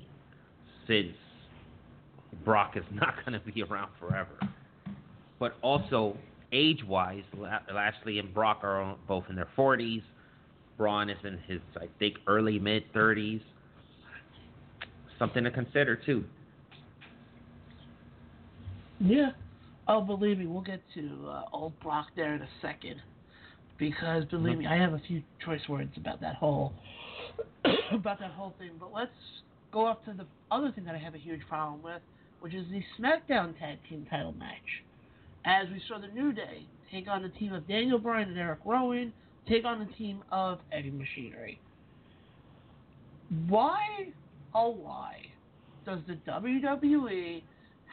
since 0.87 1.15
Brock 2.43 2.75
is 2.75 2.83
not 2.91 3.15
going 3.25 3.39
to 3.39 3.51
be 3.51 3.63
around 3.63 3.91
forever. 3.99 4.37
But 5.39 5.55
also, 5.61 6.17
age-wise, 6.51 7.23
Lashley 7.73 8.19
and 8.19 8.33
Brock 8.33 8.59
are 8.63 8.95
both 9.07 9.25
in 9.29 9.35
their 9.35 9.49
40s. 9.57 10.01
Braun 10.77 11.09
is 11.09 11.17
in 11.23 11.37
his, 11.47 11.61
I 11.77 11.87
think, 11.99 12.17
early 12.27 12.59
mid 12.59 12.91
30s. 12.93 13.41
Something 15.17 15.43
to 15.43 15.51
consider 15.51 15.95
too. 15.95 16.23
Yeah. 18.99 19.31
Oh, 19.87 20.01
believe 20.01 20.39
me, 20.39 20.47
we'll 20.47 20.61
get 20.61 20.81
to 20.95 21.27
uh, 21.27 21.43
old 21.53 21.79
Brock 21.81 22.07
there 22.15 22.33
in 22.33 22.41
a 22.41 22.49
second. 22.61 23.01
Because 23.77 24.23
believe 24.25 24.57
me, 24.57 24.67
I 24.67 24.77
have 24.77 24.93
a 24.93 25.01
few 25.05 25.21
choice 25.43 25.61
words 25.67 25.91
about 25.97 26.21
that 26.21 26.35
whole 26.35 26.73
about 27.91 28.19
that 28.19 28.31
whole 28.31 28.53
thing. 28.57 28.71
But 28.79 28.93
let's 28.93 29.11
go 29.71 29.85
up 29.85 30.05
to 30.05 30.13
the 30.13 30.25
other 30.49 30.71
thing 30.71 30.85
that 30.85 30.95
I 30.95 30.97
have 30.97 31.13
a 31.13 31.19
huge 31.19 31.41
problem 31.49 31.83
with, 31.83 32.01
which 32.39 32.53
is 32.53 32.65
the 32.71 32.81
SmackDown 32.97 33.57
Tag 33.59 33.77
Team 33.89 34.07
Title 34.09 34.33
match. 34.33 34.83
As 35.45 35.67
we 35.69 35.81
saw 35.87 35.99
the 35.99 36.07
New 36.07 36.31
Day 36.31 36.65
take 36.91 37.07
on 37.07 37.21
the 37.21 37.29
team 37.29 37.53
of 37.53 37.67
Daniel 37.67 37.99
Bryan 37.99 38.29
and 38.29 38.37
Eric 38.37 38.59
Rowan, 38.65 39.11
take 39.47 39.65
on 39.65 39.79
the 39.79 39.93
team 39.95 40.23
of 40.31 40.59
Heavy 40.69 40.91
Machinery. 40.91 41.59
Why, 43.47 44.07
why, 44.63 45.17
does 45.85 45.99
the 46.07 46.15
WWE 46.29 47.41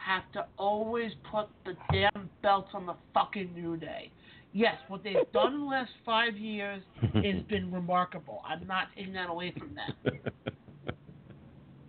have 0.05 0.23
to 0.33 0.45
always 0.57 1.11
put 1.31 1.47
the 1.65 1.75
damn 1.91 2.29
belts 2.41 2.69
on 2.73 2.85
the 2.85 2.95
fucking 3.13 3.53
New 3.53 3.77
Day. 3.77 4.11
Yes, 4.51 4.75
what 4.87 5.03
they've 5.03 5.15
done 5.33 5.53
in 5.53 5.59
the 5.61 5.65
last 5.65 5.91
five 6.05 6.35
years 6.35 6.81
has 7.01 7.43
been 7.49 7.71
remarkable. 7.71 8.41
I'm 8.45 8.67
not 8.67 8.87
taking 8.95 9.13
that 9.13 9.29
away 9.29 9.53
from 9.57 9.75
them. 9.75 10.19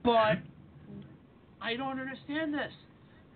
But 0.04 0.36
I 1.62 1.76
don't 1.78 1.98
understand 1.98 2.52
this. 2.52 2.70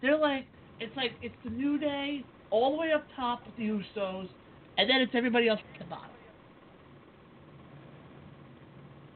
They're 0.03 0.19
like, 0.19 0.45
it's 0.81 0.95
like, 0.99 1.13
it's 1.23 1.35
the 1.43 1.49
New 1.49 1.79
Day 1.79 2.23
all 2.51 2.73
the 2.73 2.77
way 2.77 2.93
up 2.93 3.07
top 3.17 3.41
with 3.47 3.57
the 3.57 3.63
Usos, 3.63 4.29
and 4.77 4.89
then 4.89 5.01
it's 5.01 5.13
everybody 5.15 5.49
else 5.49 5.61
at 5.73 5.79
the 5.79 5.87
bottom. 5.87 6.11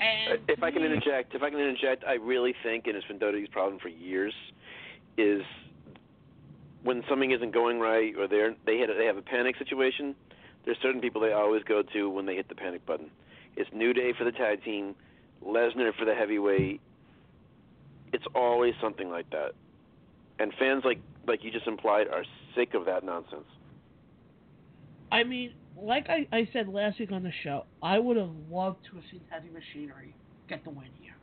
And 0.02 0.32
uh, 0.32 0.42
if 0.48 0.62
I 0.62 0.70
can 0.70 0.82
interject, 0.82 1.34
if 1.34 1.42
I 1.42 1.50
can 1.50 1.60
interject, 1.60 2.04
I 2.04 2.14
really 2.14 2.54
think, 2.62 2.86
and 2.86 2.96
it's 2.96 3.06
been 3.06 3.18
WWE's 3.18 3.48
problem 3.48 3.78
for 3.80 3.88
years, 3.88 4.34
is 5.16 5.42
when 6.82 7.04
something 7.08 7.30
isn't 7.30 7.52
going 7.52 7.78
right 7.78 8.12
or 8.18 8.26
they're 8.26 8.54
they 8.66 8.78
hit 8.78 8.90
a, 8.90 8.94
they 8.94 9.06
have 9.06 9.16
a 9.16 9.22
panic 9.22 9.56
situation. 9.58 10.14
There's 10.64 10.78
certain 10.82 11.00
people 11.00 11.20
they 11.20 11.32
always 11.32 11.62
go 11.64 11.82
to 11.92 12.10
when 12.10 12.26
they 12.26 12.34
hit 12.34 12.48
the 12.48 12.54
panic 12.54 12.84
button. 12.84 13.10
It's 13.56 13.70
New 13.72 13.92
Day 13.92 14.12
for 14.16 14.24
the 14.24 14.32
tag 14.32 14.64
team, 14.64 14.94
Lesnar 15.44 15.94
for 15.94 16.04
the 16.04 16.14
heavyweight. 16.14 16.80
It's 18.12 18.24
always 18.34 18.74
something 18.80 19.10
like 19.10 19.30
that, 19.30 19.52
and 20.38 20.52
fans 20.58 20.82
like 20.84 21.00
like 21.26 21.44
you 21.44 21.50
just 21.50 21.66
implied 21.66 22.08
are 22.08 22.24
sick 22.56 22.74
of 22.74 22.86
that 22.86 23.04
nonsense. 23.04 23.46
I 25.12 25.24
mean, 25.24 25.52
like 25.80 26.06
I, 26.08 26.26
I 26.34 26.48
said 26.52 26.68
last 26.68 26.98
week 26.98 27.12
on 27.12 27.22
the 27.22 27.32
show, 27.42 27.64
I 27.82 27.98
would 27.98 28.16
have 28.16 28.30
loved 28.50 28.78
to 28.90 28.96
have 28.96 29.04
seen 29.10 29.20
Heavy 29.28 29.48
Machinery 29.50 30.14
get 30.48 30.64
the 30.64 30.70
win 30.70 30.88
here. 31.00 31.16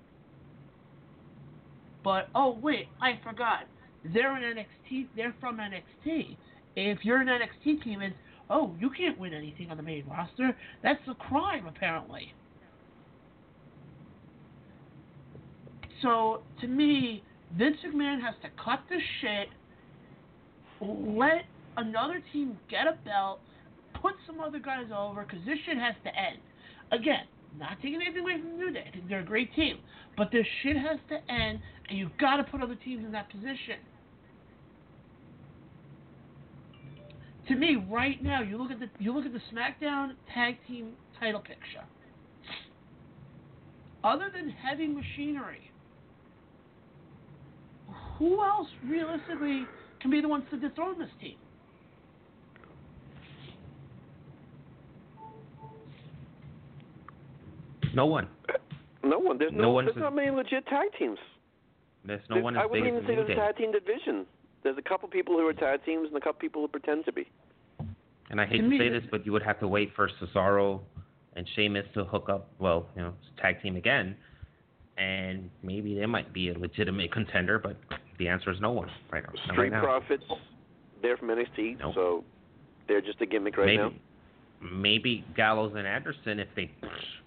But 2.03 2.29
oh 2.35 2.57
wait, 2.61 2.87
I 3.01 3.19
forgot. 3.23 3.65
They're 4.13 4.35
in 4.37 4.57
NXT. 4.57 5.07
They're 5.15 5.35
from 5.39 5.57
NXT. 5.57 6.37
If 6.75 6.99
you're 7.03 7.19
an 7.19 7.27
NXT 7.27 7.83
team, 7.83 8.01
it's 8.01 8.15
oh, 8.49 8.75
you 8.79 8.89
can't 8.89 9.17
win 9.19 9.33
anything 9.33 9.69
on 9.69 9.77
the 9.77 9.83
main 9.83 10.05
roster. 10.07 10.55
That's 10.81 11.01
a 11.07 11.13
crime, 11.13 11.67
apparently. 11.67 12.33
So, 16.01 16.41
to 16.61 16.67
me, 16.67 17.23
Vince 17.57 17.77
McMahon 17.85 18.21
has 18.21 18.35
to 18.41 18.49
cut 18.63 18.81
the 18.89 18.97
shit, 19.21 19.49
let 20.81 21.43
another 21.77 22.23
team 22.31 22.57
get 22.69 22.87
a 22.87 22.97
belt, 23.03 23.41
put 24.01 24.13
some 24.25 24.39
other 24.39 24.59
guys 24.59 24.87
over, 24.95 25.23
because 25.23 25.45
this 25.45 25.57
shit 25.65 25.77
has 25.77 25.95
to 26.03 26.09
end. 26.09 26.39
Again, 26.91 27.25
not 27.57 27.77
taking 27.81 28.01
anything 28.01 28.21
away 28.21 28.39
from 28.39 28.57
New 28.57 28.71
Day. 28.71 28.85
I 28.87 28.91
think 28.91 29.07
they're 29.07 29.21
a 29.21 29.25
great 29.25 29.53
team. 29.55 29.79
But 30.17 30.31
this 30.31 30.45
shit 30.63 30.77
has 30.77 30.99
to 31.09 31.15
end, 31.31 31.59
and 31.87 31.97
you've 31.97 32.17
got 32.19 32.37
to 32.37 32.43
put 32.43 32.61
other 32.61 32.75
teams 32.75 33.05
in 33.05 33.11
that 33.11 33.29
position. 33.29 33.79
To 37.47 37.55
me, 37.55 37.77
right 37.89 38.21
now, 38.23 38.41
you 38.43 38.57
look 38.57 38.69
at 38.69 38.79
the 38.79 38.89
you 38.99 39.11
look 39.11 39.25
at 39.25 39.33
the 39.33 39.41
SmackDown 39.51 40.11
Tag 40.33 40.57
Team 40.67 40.91
Title 41.19 41.39
picture. 41.39 41.83
Other 44.03 44.29
than 44.33 44.49
Heavy 44.49 44.87
Machinery, 44.87 45.71
who 48.17 48.43
else 48.43 48.67
realistically 48.87 49.65
can 49.99 50.11
be 50.11 50.21
the 50.21 50.27
ones 50.27 50.43
to 50.51 50.57
dethrone 50.57 50.99
this 50.99 51.09
team? 51.19 51.37
No 57.93 58.05
one. 58.05 58.27
No 59.03 59.19
one. 59.19 59.37
There's 59.37 59.51
No 59.53 59.61
no. 59.63 59.69
one's 59.71 59.87
there's 59.87 59.97
a- 59.97 59.99
not 60.01 60.15
many 60.15 60.29
legit 60.31 60.65
tag 60.67 60.87
teams. 60.97 61.17
There's 62.05 62.21
no 62.29 62.35
There's- 62.35 62.43
one 62.43 62.57
I 62.57 62.61
as 62.65 62.71
big 62.71 62.83
wouldn't 62.83 62.87
as 62.87 63.03
even 63.03 63.07
say 63.07 63.15
New 63.15 63.25
there's 63.27 63.37
a 63.37 63.41
tag 63.41 63.57
team 63.57 63.71
division. 63.71 64.25
There's 64.63 64.77
a 64.77 64.81
couple 64.81 65.07
people 65.09 65.37
who 65.37 65.47
are 65.47 65.53
tag 65.53 65.83
teams 65.85 66.07
and 66.07 66.17
a 66.17 66.19
couple 66.19 66.39
people 66.39 66.61
who 66.61 66.67
pretend 66.67 67.05
to 67.05 67.11
be. 67.13 67.27
And 68.29 68.39
I 68.39 68.45
hate 68.45 68.57
To 68.57 68.63
to, 68.63 68.67
me, 68.69 68.77
say 68.77 68.89
this, 68.89 69.03
but 69.09 69.25
you 69.25 69.31
would 69.31 69.41
have 69.43 69.59
to 69.59 69.67
wait 69.67 69.93
for 69.95 70.09
Cesaro 70.21 70.81
and 71.35 71.47
Sheamus 71.55 71.85
to 71.93 72.03
hook 72.03 72.29
up, 72.29 72.49
well, 72.59 72.87
you 72.95 73.01
know, 73.01 73.13
tag 73.37 73.61
team 73.61 73.75
again, 73.75 74.15
and 74.97 75.49
maybe 75.63 75.95
they 75.97 76.05
might 76.05 76.31
be 76.33 76.49
a 76.49 76.57
legitimate 76.57 77.11
contender. 77.11 77.57
But 77.57 77.77
the 78.17 78.27
answer 78.27 78.51
is 78.51 78.59
no 78.59 78.71
one 78.71 78.89
right, 79.11 79.23
now- 79.23 79.29
not 79.33 79.43
Street 79.43 79.57
right 79.57 79.71
now. 79.71 79.81
Profits, 79.81 80.25
they're 81.01 81.17
from 81.17 81.29
NXT, 81.29 81.77
Nope. 81.79 81.95
so 81.95 82.23
they're 82.87 83.01
just 83.01 83.21
a 83.21 83.25
gimmick 83.25 83.57
right 83.57 83.65
maybe, 83.65 83.77
now. 83.77 83.91
maybe 84.61 85.23
Gallows 85.35 85.73
and 85.75 85.87
Anderson 85.87 86.39
if 86.39 86.53
they 86.55 86.69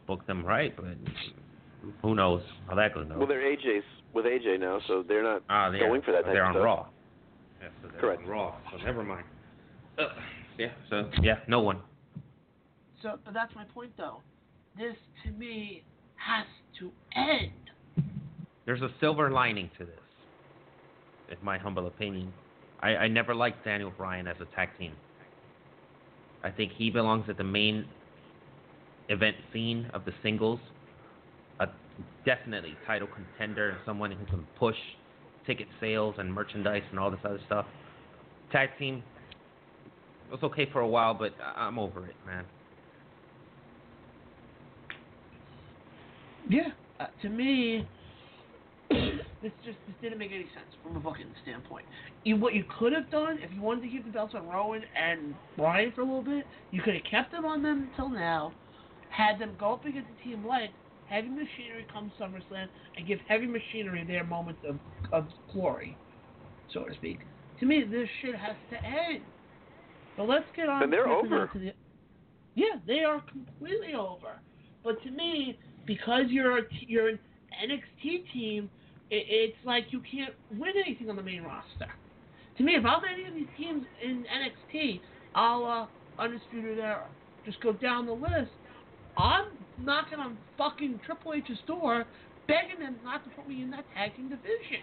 book 0.06 0.26
them 0.26 0.44
right, 0.44 0.74
but 0.76 0.84
who 2.02 2.14
knows 2.14 2.42
how 2.68 2.74
that 2.74 2.94
goes. 2.94 3.06
Well, 3.14 3.26
they're 3.26 3.40
AJ's 3.40 3.84
with 4.14 4.26
AJ 4.26 4.60
now, 4.60 4.80
so 4.86 5.04
they're 5.06 5.22
not 5.22 5.42
ah, 5.48 5.70
they're, 5.70 5.80
going 5.80 6.02
for 6.02 6.12
that 6.12 6.24
type 6.24 6.32
They're 6.32 6.44
of 6.44 6.48
on 6.48 6.54
stuff. 6.54 6.64
Raw. 6.64 6.86
Yeah, 7.60 7.68
so 7.82 7.88
they're 7.88 8.00
Correct. 8.00 8.22
on 8.24 8.28
Raw, 8.28 8.56
so 8.70 8.84
never 8.84 9.02
mind. 9.02 9.24
Uh, 9.98 10.08
yeah, 10.58 10.68
so 10.90 11.10
yeah, 11.22 11.36
no 11.48 11.60
one. 11.60 11.80
So, 13.02 13.18
but 13.24 13.34
that's 13.34 13.54
my 13.54 13.64
point, 13.64 13.92
though. 13.96 14.20
This, 14.76 14.94
to 15.24 15.32
me, 15.32 15.82
has 16.16 16.46
to 16.78 16.90
end. 17.16 17.52
There's 18.64 18.80
a 18.80 18.90
silver 19.00 19.30
lining 19.30 19.70
to 19.78 19.84
this, 19.84 19.94
in 21.30 21.44
my 21.44 21.58
humble 21.58 21.88
opinion. 21.88 22.32
I, 22.80 22.90
I 22.90 23.08
never 23.08 23.34
liked 23.34 23.64
Daniel 23.64 23.92
Bryan 23.96 24.28
as 24.28 24.36
a 24.40 24.44
tag 24.54 24.70
team. 24.78 24.92
I 26.44 26.50
think 26.50 26.72
he 26.72 26.90
belongs 26.90 27.26
at 27.28 27.36
the 27.36 27.44
main 27.44 27.84
event 29.12 29.36
scene 29.52 29.90
of 29.92 30.04
the 30.04 30.12
singles. 30.22 30.60
A 31.60 31.68
definitely 32.24 32.76
title 32.86 33.08
contender, 33.08 33.70
and 33.70 33.78
someone 33.84 34.10
who 34.10 34.24
can 34.26 34.46
push 34.58 34.76
ticket 35.46 35.68
sales 35.80 36.14
and 36.18 36.32
merchandise 36.32 36.82
and 36.90 36.98
all 36.98 37.10
this 37.10 37.20
other 37.24 37.40
stuff. 37.46 37.66
Tag 38.50 38.70
team, 38.78 39.02
it 40.28 40.32
was 40.32 40.42
okay 40.42 40.68
for 40.72 40.80
a 40.80 40.88
while, 40.88 41.14
but 41.14 41.32
I'm 41.56 41.78
over 41.78 42.06
it, 42.06 42.14
man. 42.26 42.44
Yeah, 46.48 46.68
uh, 47.00 47.06
to 47.22 47.28
me, 47.28 47.86
this 48.90 49.52
just 49.64 49.78
this 49.86 49.96
didn't 50.02 50.18
make 50.18 50.30
any 50.32 50.44
sense 50.54 50.66
from 50.82 50.96
a 50.96 51.00
booking 51.00 51.26
standpoint. 51.42 51.86
You, 52.24 52.36
what 52.36 52.54
you 52.54 52.64
could 52.78 52.92
have 52.92 53.10
done 53.10 53.38
if 53.42 53.50
you 53.54 53.60
wanted 53.62 53.82
to 53.82 53.88
keep 53.88 54.04
the 54.04 54.10
belts 54.10 54.34
on 54.34 54.46
Rowan 54.48 54.82
and 54.96 55.34
Bryan 55.56 55.92
for 55.94 56.02
a 56.02 56.04
little 56.04 56.22
bit, 56.22 56.44
you 56.70 56.82
could 56.82 56.94
have 56.94 57.04
kept 57.10 57.32
them 57.32 57.44
on 57.44 57.62
them 57.62 57.88
until 57.90 58.08
now, 58.08 58.52
had 59.12 59.38
them 59.38 59.54
go 59.58 59.74
up 59.74 59.84
against 59.84 60.08
the 60.16 60.30
team 60.30 60.46
led, 60.46 60.70
Heavy 61.08 61.28
Machinery 61.28 61.86
come 61.92 62.10
SummerSlam, 62.18 62.66
and 62.96 63.06
give 63.06 63.18
Heavy 63.28 63.46
Machinery 63.46 64.04
their 64.06 64.24
moment 64.24 64.58
of 64.66 64.78
of 65.12 65.26
glory, 65.52 65.96
so 66.72 66.84
to 66.84 66.94
speak. 66.94 67.20
To 67.60 67.66
me, 67.66 67.84
this 67.88 68.08
shit 68.22 68.34
has 68.34 68.56
to 68.70 68.76
end. 68.76 69.22
But 70.16 70.28
let's 70.28 70.44
get 70.56 70.68
on. 70.68 70.84
And 70.84 70.92
they're 70.92 71.08
over. 71.08 71.48
To 71.52 71.58
the, 71.58 71.72
yeah, 72.54 72.76
they 72.86 73.00
are 73.04 73.22
completely 73.30 73.94
over. 73.94 74.40
But 74.82 75.02
to 75.04 75.10
me, 75.10 75.58
because 75.86 76.24
you're 76.28 76.58
a 76.58 76.62
you're 76.86 77.08
an 77.08 77.18
NXT 77.62 78.32
team, 78.32 78.70
it, 79.10 79.24
it's 79.28 79.56
like 79.64 79.86
you 79.90 80.00
can't 80.00 80.34
win 80.58 80.72
anything 80.84 81.10
on 81.10 81.16
the 81.16 81.22
main 81.22 81.42
roster. 81.42 81.92
To 82.58 82.62
me, 82.62 82.74
if 82.74 82.84
I'm 82.84 83.02
any 83.12 83.26
of 83.26 83.34
these 83.34 83.46
teams 83.56 83.84
in 84.02 84.24
NXT, 84.24 85.00
a 85.34 85.40
la 85.40 85.88
Undisputed 86.18 86.78
Era, 86.78 87.06
just 87.44 87.60
go 87.60 87.72
down 87.72 88.06
the 88.06 88.12
list. 88.12 88.50
I'm 89.16 89.44
knocking 89.78 90.18
on 90.18 90.38
fucking 90.56 91.00
Triple 91.04 91.34
H's 91.34 91.58
door, 91.66 92.04
begging 92.46 92.80
them 92.80 92.96
not 93.04 93.24
to 93.24 93.30
put 93.30 93.48
me 93.48 93.62
in 93.62 93.70
that 93.70 93.84
tag 93.94 94.16
team 94.16 94.28
division. 94.28 94.82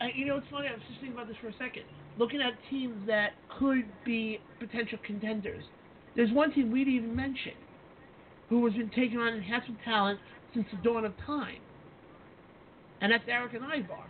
Uh, 0.00 0.04
you 0.14 0.26
know, 0.26 0.36
it's 0.36 0.46
funny. 0.50 0.68
I 0.68 0.72
was 0.72 0.80
just 0.88 1.00
thinking 1.00 1.16
about 1.16 1.28
this 1.28 1.36
for 1.40 1.48
a 1.48 1.52
second. 1.54 1.82
Looking 2.18 2.40
at 2.40 2.52
teams 2.70 2.94
that 3.06 3.32
could 3.58 3.84
be 4.04 4.40
potential 4.60 4.98
contenders. 5.04 5.64
There's 6.14 6.32
one 6.32 6.52
team 6.52 6.70
we 6.70 6.80
didn't 6.80 6.94
even 6.94 7.16
mention, 7.16 7.54
who 8.48 8.64
has 8.66 8.74
been 8.74 8.90
taking 8.90 9.18
on 9.18 9.34
enhancement 9.34 9.80
talent 9.84 10.18
since 10.54 10.66
the 10.72 10.78
dawn 10.82 11.04
of 11.04 11.12
time, 11.26 11.60
and 13.00 13.12
that's 13.12 13.24
Erik 13.28 13.54
and 13.54 13.62
Ivar. 13.64 14.04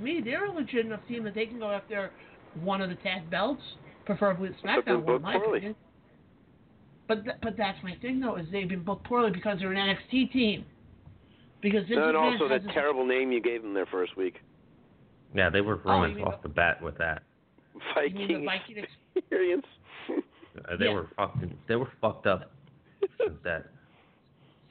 Me, 0.00 0.20
they're 0.24 0.46
a 0.46 0.52
legit 0.52 0.86
enough 0.86 1.00
team 1.08 1.24
that 1.24 1.34
they 1.34 1.46
can 1.46 1.58
go 1.58 1.70
after 1.70 2.10
one 2.62 2.80
of 2.80 2.88
the 2.88 2.96
tag 2.96 3.30
belts, 3.30 3.62
preferably 4.06 4.48
the 4.48 4.54
Except 4.54 4.84
they're 4.86 4.96
SmackDown 4.96 4.98
one, 4.98 4.98
in 5.00 5.06
booked 5.06 5.22
my 5.22 5.38
poorly. 5.38 5.58
opinion. 5.58 5.76
But 7.08 7.24
th- 7.24 7.36
but 7.42 7.56
that's 7.56 7.78
my 7.82 7.94
thing 8.00 8.20
though, 8.20 8.36
is 8.36 8.46
they've 8.52 8.68
been 8.68 8.84
booked 8.84 9.04
poorly 9.04 9.30
because 9.30 9.58
they're 9.58 9.72
an 9.72 9.96
NXT 10.12 10.32
team. 10.32 10.64
Because 11.60 11.86
Vince 11.88 12.00
and 12.02 12.16
also 12.16 12.48
that 12.48 12.62
this- 12.64 12.72
terrible 12.72 13.04
name 13.04 13.32
you 13.32 13.40
gave 13.40 13.62
them 13.62 13.74
their 13.74 13.86
first 13.86 14.16
week. 14.16 14.40
Yeah, 15.34 15.50
they 15.50 15.60
were 15.60 15.80
Oh, 15.84 15.90
ruined 15.98 16.16
mean 16.16 16.24
off 16.24 16.42
the 16.42 16.48
bat 16.48 16.80
with 16.82 16.96
that. 16.98 17.22
You 17.96 18.10
mean 18.14 18.28
the 18.28 18.44
Viking 18.44 18.76
Viking 18.76 18.84
experience. 19.16 19.66
Uh, 20.68 20.76
they 20.76 20.86
Yeah. 20.86 20.94
were 20.94 21.06
fucking. 21.16 21.56
They 21.68 21.76
were 21.76 21.88
fucked 22.00 22.26
up 22.26 22.50
since 23.18 23.38
that. 23.44 23.66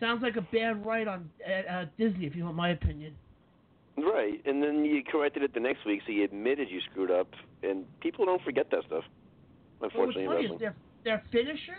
sounds 0.02 0.22
like 0.22 0.36
a 0.36 0.42
bad 0.42 0.86
write 0.86 1.08
on 1.08 1.30
uh, 1.48 1.72
uh, 1.72 1.86
Disney, 1.98 2.26
if 2.26 2.36
you 2.36 2.44
want 2.44 2.58
my 2.58 2.72
opinion. 2.72 3.16
Right, 4.04 4.42
and 4.46 4.62
then 4.62 4.86
you 4.86 5.04
corrected 5.04 5.44
it 5.44 5.54
the 5.54 5.60
next 5.60 5.86
week, 5.86 6.02
so 6.06 6.12
you 6.12 6.24
admitted 6.24 6.70
you 6.70 6.80
screwed 6.92 7.12
up, 7.12 7.28
and 7.64 7.86
people 8.02 8.26
don't 8.26 8.42
forget 8.44 8.70
that 8.72 8.84
stuff. 8.88 9.04
Well, 9.80 9.90
what's 9.94 10.16
Unfortunately, 10.16 10.24
in 10.24 10.30
funny 10.30 10.56
is 10.56 10.60
their 10.60 10.76
their 11.04 11.24
finisher. 11.32 11.78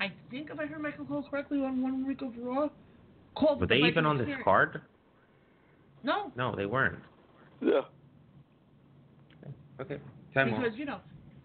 I 0.00 0.12
think 0.30 0.50
if 0.50 0.58
I 0.58 0.66
heard 0.66 0.80
Michael 0.80 1.04
Cole 1.04 1.26
correctly 1.28 1.58
on 1.58 1.82
one 1.82 2.06
week 2.06 2.22
of 2.22 2.32
Raw, 2.38 2.68
called 3.34 3.60
Were 3.60 3.66
they 3.66 3.76
Viking 3.76 3.88
even 3.88 4.06
on 4.06 4.18
this 4.18 4.28
card? 4.44 4.80
No, 6.04 6.32
No, 6.36 6.54
they 6.54 6.66
weren't. 6.66 6.98
Yeah. 7.60 7.80
Okay. 9.80 9.98
Time 10.34 10.54
off. 10.54 10.62
because 10.62 10.78
you 10.78 10.84
know, 10.84 10.98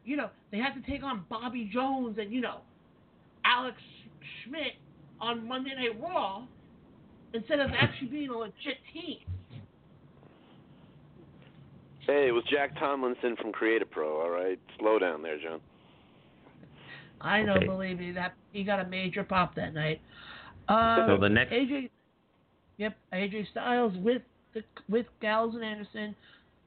you 0.05 0.15
know 0.15 0.29
they 0.51 0.57
had 0.57 0.73
to 0.73 0.81
take 0.89 1.03
on 1.03 1.25
Bobby 1.29 1.69
Jones 1.73 2.17
and 2.19 2.31
you 2.31 2.41
know 2.41 2.59
Alex 3.45 3.77
Schmidt 4.43 4.73
on 5.19 5.47
Monday 5.47 5.71
Night 5.75 5.99
Raw 6.01 6.45
instead 7.33 7.59
of 7.59 7.71
actually 7.71 8.07
being 8.07 8.29
a 8.29 8.37
legit 8.37 8.77
team. 8.93 9.19
Hey, 12.05 12.27
it 12.27 12.31
was 12.31 12.43
Jack 12.51 12.77
Tomlinson 12.77 13.35
from 13.37 13.51
Creative 13.51 13.89
Pro. 13.89 14.21
All 14.21 14.29
right, 14.29 14.59
slow 14.79 14.99
down 14.99 15.21
there, 15.21 15.39
John. 15.39 15.61
I 17.21 17.41
know, 17.41 17.53
Okay. 17.53 17.65
believe 17.65 17.99
me, 17.99 18.11
that 18.11 18.33
he 18.51 18.63
got 18.63 18.81
a 18.81 18.85
major 18.85 19.23
pop 19.23 19.55
that 19.55 19.73
night. 19.73 20.01
Uh, 20.67 21.07
So 21.07 21.17
the 21.17 21.29
next- 21.29 21.51
AJ, 21.53 21.89
yep, 22.77 22.97
AJ 23.13 23.45
Styles 23.45 23.95
with 23.97 24.21
the 24.53 24.63
with 24.89 25.07
Gallows 25.19 25.55
and 25.55 25.63
Anderson 25.63 26.15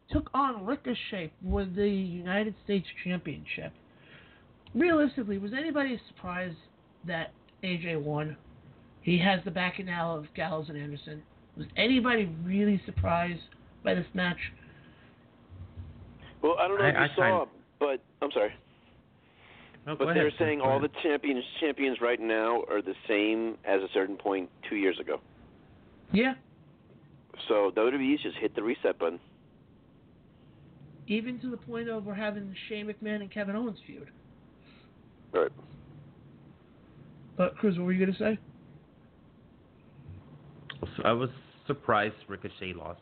took 0.09 0.31
on 0.35 0.65
Ricochet 0.65 1.31
for 1.43 1.65
the 1.65 1.89
United 1.89 2.55
States 2.65 2.89
Championship. 3.05 3.73
Realistically, 4.75 5.39
was 5.39 5.53
anybody 5.53 5.99
surprised 6.09 6.59
that 7.05 7.33
AJ 7.63 7.97
won? 7.97 8.37
He 9.07 9.17
has 9.19 9.39
the 9.45 9.53
backing 9.53 9.87
now 9.87 10.17
of 10.17 10.27
Gallows 10.35 10.67
and 10.69 10.77
Anderson. 10.77 11.23
Was 11.57 11.69
anybody 11.77 12.29
really 12.43 12.83
surprised 12.85 13.39
by 13.85 13.95
this 13.95 14.05
match? 14.15 14.37
Well, 16.43 16.57
I 16.59 16.67
don't 16.67 16.77
know 16.81 16.85
I- 16.87 16.89
if 16.89 16.95
you 16.97 17.01
I 17.01 17.09
saw, 17.15 17.39
kind- 17.45 17.51
but 17.79 18.01
I'm 18.21 18.33
sorry. 18.33 18.53
No, 19.87 19.95
But 19.95 20.15
they're 20.15 20.27
ahead. 20.27 20.39
saying 20.41 20.59
Go 20.59 20.65
all 20.65 20.79
ahead. 20.79 20.91
the 20.91 21.01
champions 21.05 21.45
champions 21.61 22.01
right 22.01 22.19
now 22.19 22.65
are 22.69 22.83
the 22.83 22.97
same 23.07 23.57
as 23.65 23.81
a 23.81 23.89
certain 23.95 24.17
point 24.17 24.51
two 24.69 24.75
years 24.75 24.99
ago. 24.99 25.21
Yeah. 26.11 26.35
So 27.47 27.71
WWE's 27.77 28.21
just 28.23 28.37
hit 28.39 28.57
the 28.57 28.63
reset 28.65 28.99
button. 28.99 29.21
Even 31.07 31.39
to 31.39 31.49
the 31.49 31.57
point 31.59 31.89
of 31.89 32.07
we're 32.07 32.15
having 32.15 32.49
the 32.49 32.57
Shane 32.69 32.87
McMahon 32.89 33.21
and 33.21 33.31
Kevin 33.31 33.55
Owens 33.55 33.79
feud. 33.87 34.11
Right. 35.31 35.53
But 37.37 37.57
Cruz, 37.57 37.79
what 37.79 37.85
were 37.85 37.93
you 37.93 38.05
gonna 38.05 38.19
say? 38.19 38.37
So 40.81 41.03
I 41.05 41.13
was 41.13 41.31
surprised 41.67 42.15
Ricochet 42.29 42.75
lost. 42.75 43.01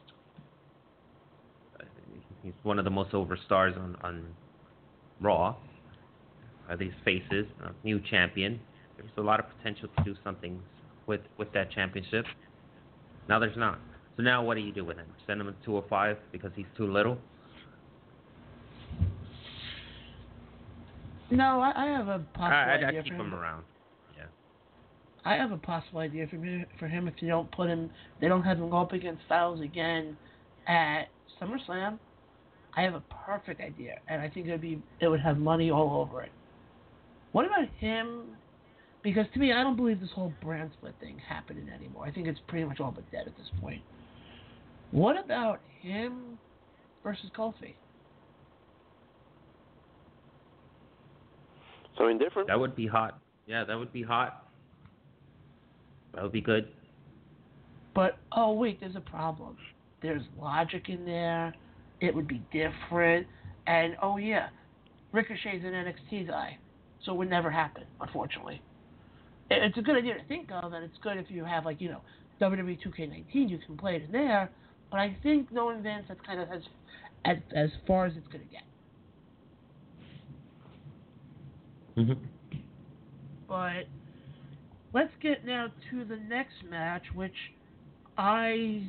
He's 2.43 2.53
one 2.63 2.79
of 2.79 2.85
the 2.85 2.91
most 2.91 3.15
over 3.15 3.39
stars 3.47 3.75
on 3.77 3.97
on 4.03 4.27
Raw. 5.21 5.57
Are 6.69 6.77
these 6.77 6.93
faces? 7.05 7.47
A 7.63 7.73
new 7.85 8.01
champion. 8.11 8.61
There's 8.97 9.11
a 9.17 9.23
lot 9.23 9.41
of 9.41 9.47
potential 9.57 9.89
to 9.97 10.05
do 10.05 10.15
something 10.23 10.61
with 11.07 11.21
with 11.39 11.53
that 11.53 11.71
championship. 11.71 12.27
Now 13.29 13.39
there's 13.39 13.57
not. 13.57 13.79
So 14.17 14.23
now 14.23 14.45
what 14.45 14.55
do 14.55 14.61
you 14.61 14.73
do 14.73 14.85
with 14.85 14.97
him? 14.97 15.07
Send 15.27 15.41
him 15.41 15.47
to 15.47 15.55
205 15.65 16.17
because 16.31 16.53
he's 16.55 16.67
too 16.77 16.91
little? 16.91 17.19
No, 21.31 21.61
I, 21.61 21.73
I 21.75 21.87
have 21.87 22.09
a 22.09 22.19
possible 22.35 22.55
I, 22.55 22.75
I'd, 22.75 22.85
idea 22.85 23.01
I'd 23.01 23.05
keep 23.05 23.15
him. 23.15 23.35
around. 23.35 23.65
Yeah. 25.25 25.31
I 25.33 25.37
have 25.37 25.53
a 25.53 25.57
possible 25.57 26.01
idea 26.01 26.27
for 26.27 26.37
him, 26.37 26.67
for 26.79 26.89
him 26.89 27.09
if 27.09 27.15
you 27.21 27.29
don't 27.29 27.51
put 27.53 27.69
him, 27.69 27.91
they 28.21 28.29
don't 28.29 28.43
have 28.43 28.59
him 28.59 28.71
go 28.71 28.79
up 28.79 28.93
against 28.93 29.25
Styles 29.27 29.61
again 29.61 30.17
at 30.67 31.05
SummerSlam. 31.41 31.99
I 32.77 32.83
have 32.83 32.95
a 32.95 33.03
perfect 33.27 33.61
idea, 33.61 34.01
and 34.09 34.21
I 34.21 34.29
think 34.29 34.47
it'd 34.47 34.61
be 34.61 34.83
it 35.01 35.09
would 35.09 35.21
have 35.21 35.39
money 35.39 35.71
all 35.71 36.01
over 36.01 36.23
it. 36.23 36.33
What 37.33 37.47
about 37.47 37.69
him? 37.79 38.37
Because 39.03 39.27
to 39.35 39.39
me, 39.39 39.53
I 39.53 39.63
don't 39.63 39.77
believe 39.77 40.01
this 40.01 40.11
whole 40.15 40.33
brand 40.43 40.71
split 40.79 40.95
thing 40.99 41.21
happening 41.29 41.69
anymore. 41.69 42.07
I 42.07 42.11
think 42.11 42.27
it's 42.27 42.41
pretty 42.49 42.65
much 42.65 42.81
all 42.81 42.91
but 42.91 43.09
dead 43.13 43.27
at 43.27 43.37
this 43.37 43.47
point. 43.61 43.83
What 44.91 45.23
about 45.23 45.61
him 45.83 46.39
versus 47.03 47.31
Kofi? 47.37 47.75
Something 51.99 52.19
different. 52.19 52.49
That 52.49 52.59
would 52.59 52.75
be 52.75 52.87
hot. 52.87 53.21
Yeah, 53.47 53.65
that 53.65 53.79
would 53.79 53.93
be 53.93 54.03
hot. 54.03 54.44
That 56.15 56.23
would 56.23 56.33
be 56.33 56.41
good. 56.41 56.69
But 57.95 58.19
oh 58.33 58.53
wait, 58.53 58.81
there's 58.81 58.97
a 58.97 59.01
problem. 59.01 59.57
There's 60.03 60.23
logic 60.41 60.89
in 60.89 61.05
there. 61.05 61.55
It 62.01 62.15
would 62.15 62.29
be 62.29 62.43
different. 62.53 63.27
And 63.67 63.97
oh 64.03 64.17
yeah, 64.17 64.49
Ricochet's 65.13 65.65
an 65.65 65.73
NXT 65.73 66.29
guy, 66.29 66.59
so 67.05 67.13
it 67.13 67.19
would 67.19 67.31
never 67.31 67.51
happen, 67.51 67.85
unfortunately. 68.01 68.61
It's 69.51 69.79
a 69.79 69.83
good 69.83 69.97
idea 69.97 70.15
to 70.15 70.25
think 70.25 70.51
of, 70.51 70.73
and 70.73 70.85
it's 70.85 70.97
good 71.03 71.17
if 71.17 71.27
you 71.31 71.45
have 71.45 71.65
like 71.65 71.81
you 71.81 71.89
know 71.89 72.01
WWE 72.41 72.79
2K19, 72.85 73.49
you 73.49 73.59
can 73.65 73.77
play 73.77 73.97
it 73.97 74.03
in 74.03 74.13
there. 74.13 74.51
But 74.91 75.01
I 75.01 75.17
think 75.23 75.51
knowing 75.53 75.83
Vince, 75.83 76.05
that's 76.09 76.21
kind 76.27 76.41
of 76.41 76.51
as 76.51 76.63
as 77.25 77.37
as 77.55 77.71
far 77.87 78.07
as 78.07 78.15
it's 78.17 78.27
gonna 78.29 78.45
get. 78.51 78.63
Mm-hmm. 81.97 82.25
But 83.49 83.85
let's 84.95 85.13
get 85.21 85.45
now 85.45 85.67
to 85.91 86.05
the 86.05 86.17
next 86.17 86.55
match, 86.71 87.03
which 87.15 87.35
I 88.17 88.87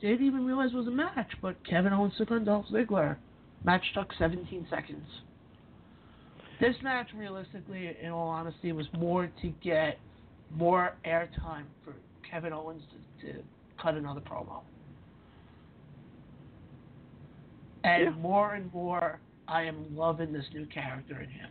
didn't 0.00 0.26
even 0.26 0.46
realize 0.46 0.72
was 0.72 0.86
a 0.86 0.90
match. 0.90 1.30
But 1.42 1.62
Kevin 1.68 1.92
Owens 1.92 2.14
took 2.16 2.30
on 2.30 2.44
Dolph 2.44 2.66
Ziggler. 2.72 3.16
Match 3.64 3.82
took 3.92 4.10
17 4.18 4.66
seconds. 4.70 5.04
This 6.60 6.76
match, 6.82 7.08
realistically, 7.14 7.96
in 8.02 8.10
all 8.10 8.28
honesty, 8.28 8.72
was 8.72 8.86
more 8.96 9.30
to 9.42 9.48
get 9.62 9.98
more 10.54 10.94
airtime 11.06 11.64
for 11.84 11.94
Kevin 12.30 12.52
Owens 12.52 12.82
to, 13.20 13.32
to 13.32 13.38
cut 13.82 13.94
another 13.94 14.20
promo. 14.20 14.60
And 17.82 18.04
Yeah. 18.04 18.10
more 18.10 18.54
and 18.54 18.72
more, 18.72 19.20
I 19.48 19.62
am 19.62 19.96
loving 19.96 20.32
this 20.32 20.44
new 20.52 20.66
character 20.66 21.20
in 21.20 21.28
him. 21.30 21.50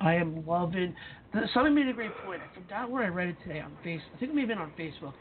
I 0.00 0.14
am 0.14 0.44
loving. 0.46 0.94
The, 1.32 1.42
somebody 1.54 1.74
made 1.74 1.88
a 1.88 1.92
great 1.92 2.12
point. 2.26 2.40
I 2.42 2.54
forgot 2.54 2.90
where 2.90 3.04
I 3.04 3.08
read 3.08 3.28
it 3.28 3.36
today 3.46 3.60
on 3.60 3.72
Facebook. 3.84 4.02
I 4.14 4.18
think 4.18 4.32
it 4.32 4.34
may 4.34 4.40
have 4.42 4.48
been 4.48 4.58
on 4.58 4.72
Facebook. 4.78 5.14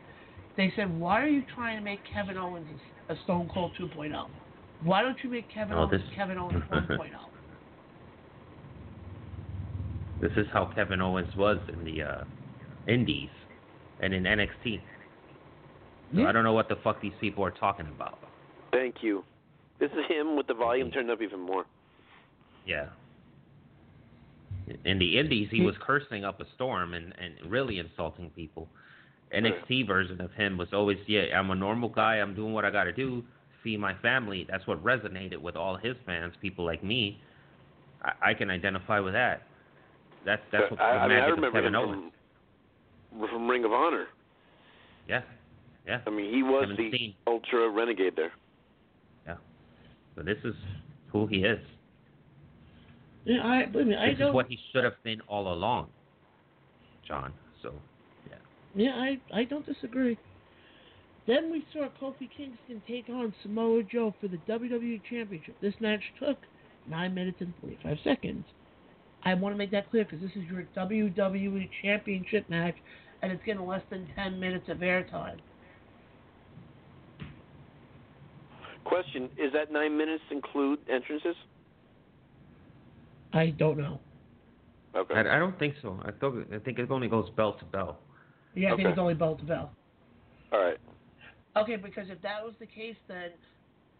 They 0.58 0.72
said, 0.76 1.00
"Why 1.00 1.22
are 1.22 1.28
you 1.28 1.44
trying 1.56 1.78
to 1.78 1.84
make 1.84 2.00
Kevin 2.12 2.38
Owens 2.38 2.68
a, 3.10 3.14
a 3.14 3.18
Stone 3.24 3.50
Cold 3.54 3.72
2.0? 3.80 4.30
Why 4.84 5.02
don't 5.02 5.18
you 5.24 5.30
make 5.30 5.50
Kevin 5.54 5.74
Oh, 5.76 5.82
Owens 5.84 5.92
this- 5.92 6.02
Kevin 6.16 6.38
Owens 6.38 6.64
oh?" 6.72 6.76
1.0?" 6.76 7.10
This 10.22 10.32
is 10.38 10.48
how 10.54 10.72
Kevin 10.74 11.02
Owens 11.02 11.36
was 11.36 11.58
in 11.72 11.84
the 11.84 12.02
uh, 12.04 12.24
Indies 12.88 13.30
and 14.00 14.14
in 14.14 14.24
NXT. 14.24 14.80
So 16.14 16.20
Yeah. 16.20 16.28
I 16.30 16.32
don't 16.32 16.44
know 16.44 16.54
what 16.54 16.70
the 16.70 16.78
fuck 16.84 17.02
these 17.02 17.14
people 17.20 17.44
are 17.44 17.52
talking 17.52 17.88
about. 17.88 18.20
Thank 18.72 18.96
you. 19.02 19.24
This 19.80 19.90
is 19.92 20.06
him 20.10 20.36
with 20.38 20.48
the 20.48 20.54
volume 20.54 20.92
turned 20.92 21.10
up 21.12 21.22
even 21.22 21.40
more. 21.40 21.66
Yeah. 22.66 22.88
In 24.86 25.00
the 25.00 25.18
Indies, 25.20 25.50
he 25.52 25.62
was 25.62 25.76
cursing 25.82 26.24
up 26.24 26.40
a 26.40 26.46
storm 26.56 26.94
and, 26.94 27.14
and 27.20 27.52
really 27.52 27.80
insulting 27.80 28.30
people. 28.32 28.68
NXT 29.36 29.88
version 29.88 30.22
of 30.22 30.32
him 30.34 30.58
was 30.58 30.70
always, 30.74 30.98
yeah, 31.08 31.24
I'm 31.36 31.50
a 31.50 31.56
normal 31.56 31.90
guy. 31.90 32.16
I'm 32.16 32.36
doing 32.36 32.54
what 32.54 32.66
I 32.66 32.70
got 32.70 32.84
to 32.84 32.94
do. 32.94 33.24
See 33.64 33.78
my 33.78 33.96
family. 34.02 34.46
That's 34.50 34.66
what 34.68 34.84
resonated 34.84 35.38
with 35.38 35.56
all 35.56 35.76
his 35.76 35.96
fans, 36.06 36.34
people 36.42 36.66
like 36.66 36.84
me. 36.84 37.20
I, 38.04 38.32
I 38.32 38.34
can 38.34 38.50
identify 38.50 39.00
with 39.00 39.14
that. 39.14 39.44
That's 40.26 40.42
that's 40.52 40.70
what 40.72 40.80
I, 40.80 40.94
the 40.94 41.00
I 41.00 41.08
mean, 41.08 41.18
I 41.18 41.20
magic 41.22 41.32
of 41.32 41.36
remember 41.38 41.60
Kevin 41.60 41.76
Owens. 41.76 42.14
from, 43.12 43.28
from 43.30 43.50
Ring 43.50 43.66
of 43.66 43.72
Honor. 43.72 44.06
Yeah, 45.08 45.22
yeah. 45.86 46.00
I 46.08 46.10
mean, 46.10 46.34
he 46.34 46.44
was 46.44 46.68
Kevin 46.70 46.92
the 46.92 46.98
Steen. 46.98 47.14
ultra 47.28 47.70
renegade 47.70 48.14
there. 48.16 48.32
Yeah. 49.28 49.36
So 50.16 50.22
this 50.22 50.38
is 50.46 50.54
who 51.12 51.28
he 51.28 51.38
is. 51.38 51.60
Yeah, 53.26 53.46
I 53.46 53.66
believe 53.66 53.88
me. 53.88 53.96
I 53.96 54.08
This 54.08 54.16
is 54.16 54.20
don't. 54.20 54.34
what 54.34 54.48
he 54.48 54.60
should 54.72 54.84
have 54.84 55.02
been 55.04 55.22
all 55.28 55.54
along, 55.54 55.88
John. 57.08 57.34
So 57.62 57.74
Yeah, 58.76 58.96
I 58.96 59.20
I 59.34 59.44
don't 59.46 59.66
disagree. 59.66 60.18
Then 61.26 61.52
we 61.52 61.66
saw 61.72 61.88
Kofi 62.02 62.30
Kingston 62.36 62.82
take 62.88 63.08
on 63.08 63.34
Samoa 63.44 63.84
Joe 63.84 64.14
for 64.20 64.28
the 64.28 64.38
WWE 64.50 65.02
Championship. 65.10 65.56
This 65.62 65.74
match 65.80 66.02
took 66.20 66.38
nine 66.90 67.14
minutes 67.14 67.38
and 67.40 67.54
forty-five 67.62 67.98
seconds. 68.04 68.46
I 69.24 69.34
want 69.36 69.54
to 69.54 69.58
make 69.58 69.72
that 69.72 69.90
clear 69.90 70.04
because 70.04 70.20
this 70.20 70.32
is 70.36 70.44
your 70.52 70.64
WWE 70.76 71.70
Championship 71.82 72.50
match, 72.50 72.76
and 73.22 73.32
it's 73.32 73.44
getting 73.46 73.66
less 73.66 73.84
than 73.90 74.06
ten 74.16 74.38
minutes 74.38 74.68
of 74.68 74.80
airtime. 74.80 75.38
Question: 78.84 79.30
Is 79.38 79.54
that 79.54 79.72
nine 79.72 79.98
minutes 79.98 80.24
include 80.30 80.80
entrances? 80.92 81.36
I 83.34 83.50
don't 83.52 83.78
know. 83.78 84.00
Okay. 84.96 85.14
I, 85.16 85.36
I 85.36 85.40
don't 85.40 85.58
think 85.58 85.76
so. 85.82 86.00
I 86.06 86.12
thought 86.12 86.36
I 86.54 86.60
think 86.60 86.78
it 86.80 86.92
only 86.92 87.08
goes 87.08 87.30
bell 87.32 87.54
to 87.54 87.66
bell. 87.66 88.00
Yeah, 88.56 88.74
I 88.74 88.76
think 88.76 88.90
it's 88.90 89.00
only 89.00 89.16
bell 89.16 89.36
to 89.36 89.44
bell. 89.44 89.72
All 90.52 90.60
right. 90.64 90.78
Okay, 91.58 91.76
because 91.78 92.08
if 92.10 92.22
that 92.22 92.44
was 92.44 92.54
the 92.60 92.66
case, 92.68 92.96
then 93.08 93.32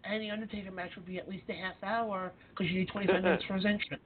any 0.06 0.30
Undertaker 0.30 0.72
match 0.72 0.92
would 0.96 1.06
be 1.06 1.18
at 1.18 1.28
least 1.28 1.46
a 1.50 1.54
half 1.54 1.76
hour 1.84 2.32
because 2.52 2.72
you 2.72 2.80
need 2.80 2.90
twenty-five 2.90 3.24
minutes 3.24 3.44
for 3.48 3.56
his 3.56 3.66
entrance. 3.66 4.04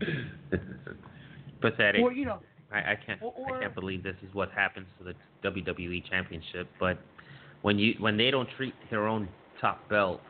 Pathetic. 1.60 2.02
Or 2.02 2.12
you 2.12 2.26
know, 2.26 2.38
I, 2.72 2.78
I 2.78 2.98
can't 3.04 3.20
or- 3.22 3.32
or- 3.36 3.56
I 3.56 3.60
can't 3.62 3.74
believe 3.74 4.02
this 4.02 4.16
is 4.26 4.32
what 4.34 4.50
happens 4.50 4.86
to 4.98 5.04
the 5.04 5.14
WWE 5.50 6.08
Championship. 6.08 6.68
But 6.78 6.98
when 7.62 7.78
you 7.78 7.94
when 7.98 8.16
they 8.16 8.30
don't 8.30 8.48
treat 8.56 8.74
their 8.90 9.06
own 9.06 9.28
top 9.60 9.88
belt 9.88 10.20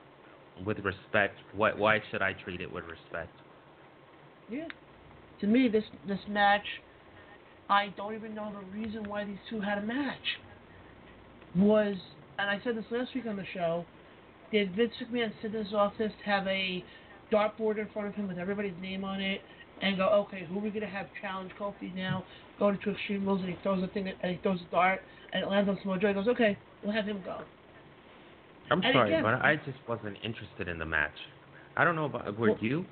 with 0.64 0.78
respect, 0.78 1.36
why 1.54 1.72
why 1.72 2.00
should 2.10 2.22
I 2.22 2.32
treat 2.32 2.60
it 2.60 2.72
with 2.72 2.84
respect? 2.84 3.30
Yeah. 4.50 4.68
To 5.40 5.46
me, 5.46 5.68
this 5.68 5.84
this 6.08 6.20
match, 6.28 6.64
I 7.68 7.92
don't 7.96 8.14
even 8.14 8.34
know 8.34 8.52
the 8.52 8.78
reason 8.78 9.08
why 9.08 9.24
these 9.24 9.38
two 9.50 9.60
had 9.60 9.78
a 9.78 9.82
match. 9.82 10.38
Was 11.56 11.96
and 12.38 12.50
I 12.50 12.60
said 12.64 12.76
this 12.76 12.84
last 12.90 13.14
week 13.14 13.26
on 13.26 13.36
the 13.36 13.46
show. 13.54 13.84
Did 14.52 14.76
Vince 14.76 14.92
McMahon 15.02 15.32
sit 15.42 15.54
in 15.54 15.64
his 15.64 15.74
office, 15.74 16.12
have 16.24 16.46
a 16.46 16.84
dartboard 17.32 17.78
in 17.78 17.88
front 17.92 18.08
of 18.08 18.14
him 18.14 18.28
with 18.28 18.38
everybody's 18.38 18.76
name 18.80 19.04
on 19.04 19.20
it, 19.20 19.40
and 19.82 19.96
go, 19.96 20.04
okay, 20.04 20.46
who 20.48 20.58
are 20.58 20.62
we 20.62 20.70
gonna 20.70 20.86
have 20.86 21.06
challenge 21.20 21.50
Kofi 21.58 21.94
now? 21.94 22.24
Go 22.58 22.72
to 22.72 22.90
Extreme 22.90 23.26
Rules 23.26 23.40
and 23.40 23.50
he 23.50 23.56
throws 23.62 23.82
a 23.82 23.88
thing 23.88 24.08
and 24.08 24.32
he 24.32 24.38
throws 24.42 24.60
a 24.66 24.70
dart 24.70 25.00
and 25.32 25.42
it 25.42 25.48
lands 25.48 25.68
on 25.68 25.78
Samoa 25.82 25.98
Joe. 25.98 26.08
He 26.08 26.14
goes, 26.14 26.28
okay, 26.28 26.56
we'll 26.82 26.94
have 26.94 27.04
him 27.04 27.20
go. 27.24 27.40
I'm 28.70 28.82
And 28.82 28.92
sorry, 28.92 29.08
again- 29.10 29.22
but 29.22 29.34
I 29.44 29.56
just 29.56 29.78
wasn't 29.88 30.16
interested 30.22 30.68
in 30.68 30.78
the 30.78 30.84
match. 30.86 31.16
I 31.76 31.84
don't 31.84 31.94
know 31.96 32.06
about 32.06 32.36
were 32.38 32.48
Well- 32.52 32.58
you? 32.60 32.84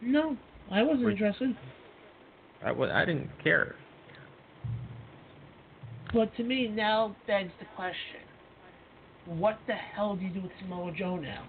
No, 0.00 0.36
I 0.70 0.82
wasn't 0.82 1.04
Were- 1.04 1.10
interested. 1.10 1.56
I, 2.64 2.72
wa- 2.72 2.90
I 2.92 3.04
didn't 3.04 3.30
care. 3.42 3.74
But 6.12 6.34
to 6.36 6.42
me, 6.42 6.68
now 6.68 7.14
begs 7.26 7.52
the 7.58 7.66
question: 7.76 8.20
what 9.26 9.58
the 9.66 9.74
hell 9.74 10.16
do 10.16 10.24
you 10.24 10.30
do 10.30 10.40
with 10.40 10.52
Samoa 10.60 10.92
Joe 10.92 11.16
now? 11.16 11.44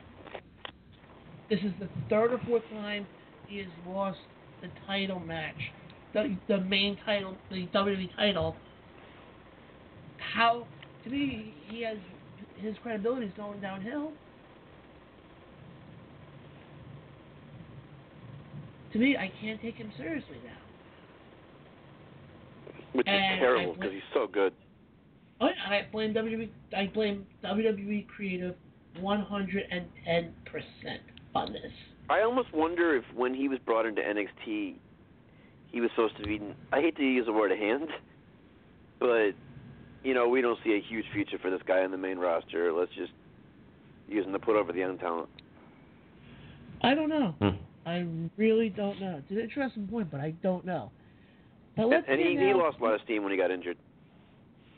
This 1.50 1.60
is 1.64 1.74
the 1.80 1.88
third 2.10 2.34
or 2.34 2.38
fourth 2.40 2.68
time 2.70 3.08
he 3.48 3.58
has 3.58 3.68
lost 3.88 4.20
the 4.62 4.70
title 4.86 5.20
match, 5.20 5.72
the 6.14 6.36
the 6.48 6.60
main 6.60 6.98
title, 7.06 7.38
the 7.50 7.68
WWE 7.68 8.08
title. 8.16 8.56
How 10.34 10.68
to 11.04 11.10
me 11.10 11.54
he 11.68 11.84
has 11.84 11.98
his 12.58 12.76
credibility 12.84 13.26
is 13.28 13.34
going 13.36 13.60
downhill. 13.60 14.12
To 18.94 19.00
me, 19.00 19.16
I 19.18 19.32
can't 19.42 19.62
take 19.62 19.76
him 19.76 19.92
seriously 19.98 20.38
now. 20.44 20.52
Which 22.94 23.08
is 23.08 23.14
terrible 23.40 23.74
because 23.74 23.92
he's 23.94 24.02
so 24.14 24.28
good. 24.28 24.54
Oh, 25.40 25.48
I 25.48 25.88
blame 25.92 26.14
WWE. 26.14 26.50
I 26.76 26.92
blame 26.94 27.26
WWE 27.44 28.08
creative 28.08 28.56
110 29.00 30.34
percent 30.46 31.02
on 31.34 31.54
this. 31.54 31.72
I 32.10 32.22
almost 32.22 32.54
wonder 32.54 32.96
if 32.98 33.06
when 33.16 33.34
he 33.34 33.48
was 33.48 33.60
brought 33.66 33.86
into 33.86 34.02
NXT, 34.02 34.76
he 35.72 35.82
was 35.82 35.90
supposed 35.96 36.18
to 36.18 36.24
be. 36.24 36.42
I 36.74 36.82
hate 36.82 36.98
to 36.98 37.04
use 37.04 37.26
the 37.26 37.34
word 37.34 37.54
a 37.54 37.56
hand, 37.56 37.88
but 39.00 39.32
you 40.04 40.14
know 40.14 40.28
we 40.28 40.42
don't 40.42 40.60
see 40.64 40.74
a 40.74 40.82
huge 40.82 41.06
future 41.14 41.38
for 41.42 41.50
this 41.50 41.62
guy 41.68 41.84
on 41.84 41.92
the 41.92 41.98
main 41.98 42.18
roster. 42.18 42.72
Let's 42.74 42.92
just 42.96 43.12
use 44.08 44.26
him 44.26 44.34
to 44.34 44.40
put 44.40 44.56
over 44.56 44.72
the 44.72 44.80
young 44.80 44.98
talent. 44.98 45.30
I 46.82 46.96
don't 46.96 47.10
know. 47.10 47.36
Hmm. 47.42 47.58
I 47.86 48.06
really 48.38 48.70
don't 48.70 49.00
know. 49.00 49.18
It's 49.20 49.32
an 49.32 49.40
interesting 49.40 49.88
point, 49.88 50.12
but 50.12 50.20
I 50.20 50.32
don't 50.44 50.66
know. 50.66 50.92
But 51.76 51.88
let's 51.88 52.06
and 52.08 52.20
he, 52.20 52.38
he 52.38 52.54
lost 52.54 52.78
a 52.80 52.84
lot 52.84 52.94
of 52.96 53.02
steam 53.06 53.24
when 53.24 53.32
he 53.32 53.38
got 53.38 53.52
injured. 53.52 53.78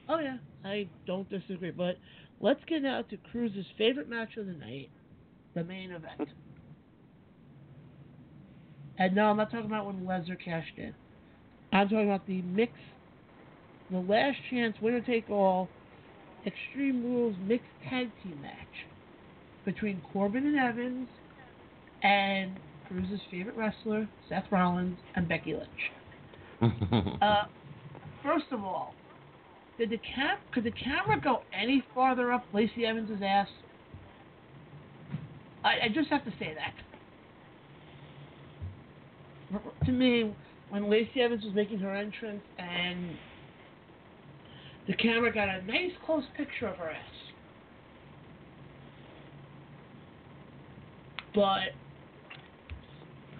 Oh 0.07 0.19
yeah, 0.19 0.37
I 0.63 0.87
don't 1.07 1.29
disagree. 1.29 1.71
But 1.71 1.97
let's 2.39 2.59
get 2.67 2.83
now 2.83 3.01
to 3.01 3.17
Cruz's 3.31 3.65
favorite 3.77 4.09
match 4.09 4.37
of 4.37 4.45
the 4.45 4.53
night, 4.53 4.89
the 5.55 5.63
main 5.63 5.91
event. 5.91 6.29
and 8.97 9.15
no, 9.15 9.25
I'm 9.25 9.37
not 9.37 9.51
talking 9.51 9.65
about 9.65 9.85
when 9.85 10.01
Lesnar 10.01 10.37
cashed 10.43 10.77
in. 10.77 10.93
I'm 11.71 11.89
talking 11.89 12.07
about 12.07 12.27
the 12.27 12.41
mix, 12.43 12.73
the 13.93 13.99
last 13.99 14.37
chance 14.49 14.75
winner 14.81 15.01
take 15.01 15.29
all, 15.29 15.69
Extreme 16.45 17.03
Rules 17.03 17.35
mixed 17.47 17.67
tag 17.89 18.09
team 18.21 18.41
match 18.41 18.87
between 19.65 20.01
Corbin 20.11 20.45
and 20.45 20.57
Evans 20.57 21.07
and 22.01 22.59
Cruz's 22.87 23.21
favorite 23.31 23.55
wrestler, 23.55 24.09
Seth 24.27 24.45
Rollins, 24.51 24.97
and 25.15 25.27
Becky 25.27 25.53
Lynch. 25.53 25.69
Uh, 27.21 27.43
first 28.23 28.45
of 28.51 28.63
all, 28.63 28.93
did 29.77 29.89
the 29.89 29.97
cam 29.97 30.37
could 30.53 30.63
the 30.63 30.71
camera 30.71 31.19
go 31.21 31.41
any 31.53 31.83
farther 31.93 32.31
up 32.31 32.45
Lacey 32.53 32.85
Evans' 32.85 33.21
ass? 33.21 33.47
I, 35.63 35.85
I 35.85 35.87
just 35.93 36.09
have 36.09 36.23
to 36.23 36.31
say 36.39 36.55
that. 36.55 36.73
To 39.85 39.91
me, 39.91 40.33
when 40.69 40.89
Lacey 40.89 41.21
Evans 41.21 41.43
was 41.43 41.53
making 41.53 41.79
her 41.79 41.93
entrance 41.93 42.43
and 42.57 43.17
the 44.87 44.93
camera 44.93 45.33
got 45.33 45.49
a 45.49 45.61
nice 45.65 45.91
close 46.05 46.23
picture 46.35 46.67
of 46.67 46.77
her 46.77 46.89
ass. 46.89 46.97
But 51.33 51.73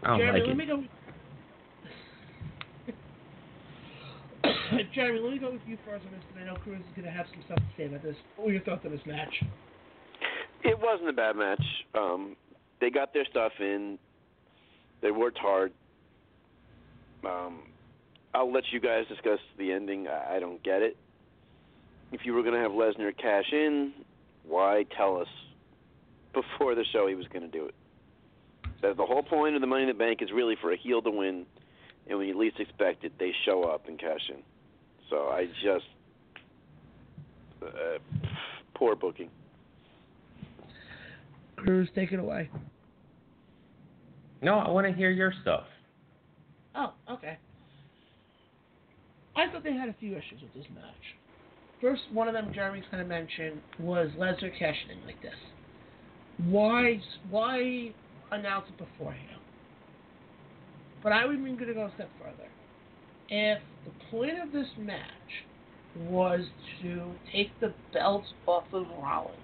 I 0.02 0.08
don't 0.08 0.20
Jeremy, 0.20 0.40
like 0.40 0.48
let 0.48 0.52
it. 0.52 0.58
me 0.58 0.66
go. 0.66 0.84
Jeremy, 4.94 5.20
let 5.20 5.34
me 5.34 5.40
go 5.40 5.52
with 5.52 5.62
you 5.68 5.78
first 5.86 6.06
on 6.06 6.12
this, 6.12 6.22
and 6.34 6.44
I 6.44 6.52
know 6.52 6.60
Cruz 6.60 6.80
is 6.80 6.86
going 6.96 7.06
to 7.06 7.12
have 7.12 7.28
some 7.32 7.44
stuff 7.46 7.58
to 7.58 7.64
say 7.78 7.86
about 7.86 8.04
this. 8.04 8.16
What 8.36 8.48
were 8.48 8.54
your 8.54 8.64
thoughts 8.64 8.82
on 8.86 8.92
this 8.92 9.06
match? 9.06 9.34
It 10.64 10.80
wasn't 10.80 11.10
a 11.10 11.14
bad 11.14 11.36
match. 11.36 11.64
Um, 11.94 12.36
they 12.82 12.90
got 12.90 13.14
their 13.14 13.26
stuff 13.26 13.52
in. 13.60 14.00
They 15.02 15.12
worked 15.12 15.38
hard. 15.38 15.72
Um, 17.26 17.64
I'll 18.34 18.52
let 18.52 18.64
you 18.72 18.80
guys 18.80 19.06
discuss 19.08 19.40
the 19.58 19.72
ending. 19.72 20.08
I, 20.08 20.38
I 20.38 20.40
don't 20.40 20.62
get 20.64 20.82
it. 20.82 20.98
If 22.14 22.26
you 22.26 22.34
were 22.34 22.44
going 22.44 22.54
to 22.54 22.62
have 22.62 22.72
Lesnar 22.72 23.12
cash 23.18 23.52
in, 23.52 23.92
why 24.48 24.86
tell 24.96 25.18
us 25.18 25.28
before 26.32 26.76
the 26.76 26.86
show 26.94 27.08
he 27.08 27.16
was 27.16 27.26
going 27.34 27.42
to 27.42 27.52
do 27.52 27.66
it? 27.66 27.74
That 28.84 28.98
the 28.98 29.06
whole 29.06 29.24
point 29.24 29.56
of 29.56 29.62
the 29.62 29.68
Money 29.68 29.84
in 29.84 29.88
the 29.88 29.96
Bank 29.96 30.22
is 30.22 30.30
really 30.32 30.56
for 30.62 30.72
a 30.72 30.78
heel 30.78 31.02
to 31.02 31.10
win, 31.10 31.46
and 32.08 32.18
when 32.20 32.28
you 32.28 32.38
least 32.38 32.60
expect 32.60 33.04
it, 33.04 33.14
they 33.18 33.32
show 33.46 33.64
up 33.64 33.88
and 33.88 34.00
cash 34.00 34.30
in. 34.30 34.44
So 35.10 35.30
I 35.30 35.48
just 35.64 35.86
uh, 37.64 37.98
poor 38.76 38.96
booking. 38.96 39.30
Cruz, 41.56 41.90
take 41.96 42.12
it 42.12 42.20
away. 42.20 42.50
No, 44.44 44.60
I 44.60 44.70
want 44.70 44.86
to 44.86 44.94
hear 44.94 45.10
your 45.10 45.34
stuff. 45.42 45.64
Oh, 46.76 46.94
okay. 47.10 47.38
I 49.36 49.50
thought 49.50 49.64
they 49.64 49.74
had 49.74 49.90
a 49.90 49.96
few 50.00 50.12
issues 50.12 50.42
with 50.42 50.54
this 50.54 50.66
match. 50.76 50.84
First, 51.84 52.04
one 52.14 52.30
of 52.30 52.34
them 52.34 52.54
Jeremy's 52.56 52.86
kind 52.90 53.02
of 53.02 53.10
mentioned 53.10 53.60
was 53.78 54.08
Lesnar 54.18 54.58
cashing 54.58 54.92
in 54.92 55.06
like 55.06 55.22
this. 55.22 55.34
Why? 56.46 57.02
Why 57.30 57.92
announce 58.32 58.68
it 58.70 58.78
beforehand? 58.78 59.42
But 61.04 61.12
I 61.12 61.26
was 61.26 61.38
even 61.38 61.56
going 61.56 61.68
to 61.68 61.74
go 61.74 61.88
a 61.88 61.92
step 61.96 62.10
further. 62.18 62.48
If 63.28 63.60
the 63.84 63.92
point 64.10 64.42
of 64.42 64.54
this 64.54 64.68
match 64.80 65.02
was 66.08 66.46
to 66.82 67.12
take 67.34 67.50
the 67.60 67.74
belts 67.92 68.28
off 68.48 68.64
of 68.72 68.86
Rollins, 69.02 69.36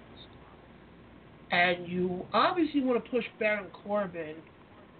and 1.51 1.89
you 1.89 2.25
obviously 2.31 2.79
want 2.79 3.03
to 3.03 3.11
push 3.11 3.25
Baron 3.37 3.67
Corbin, 3.83 4.35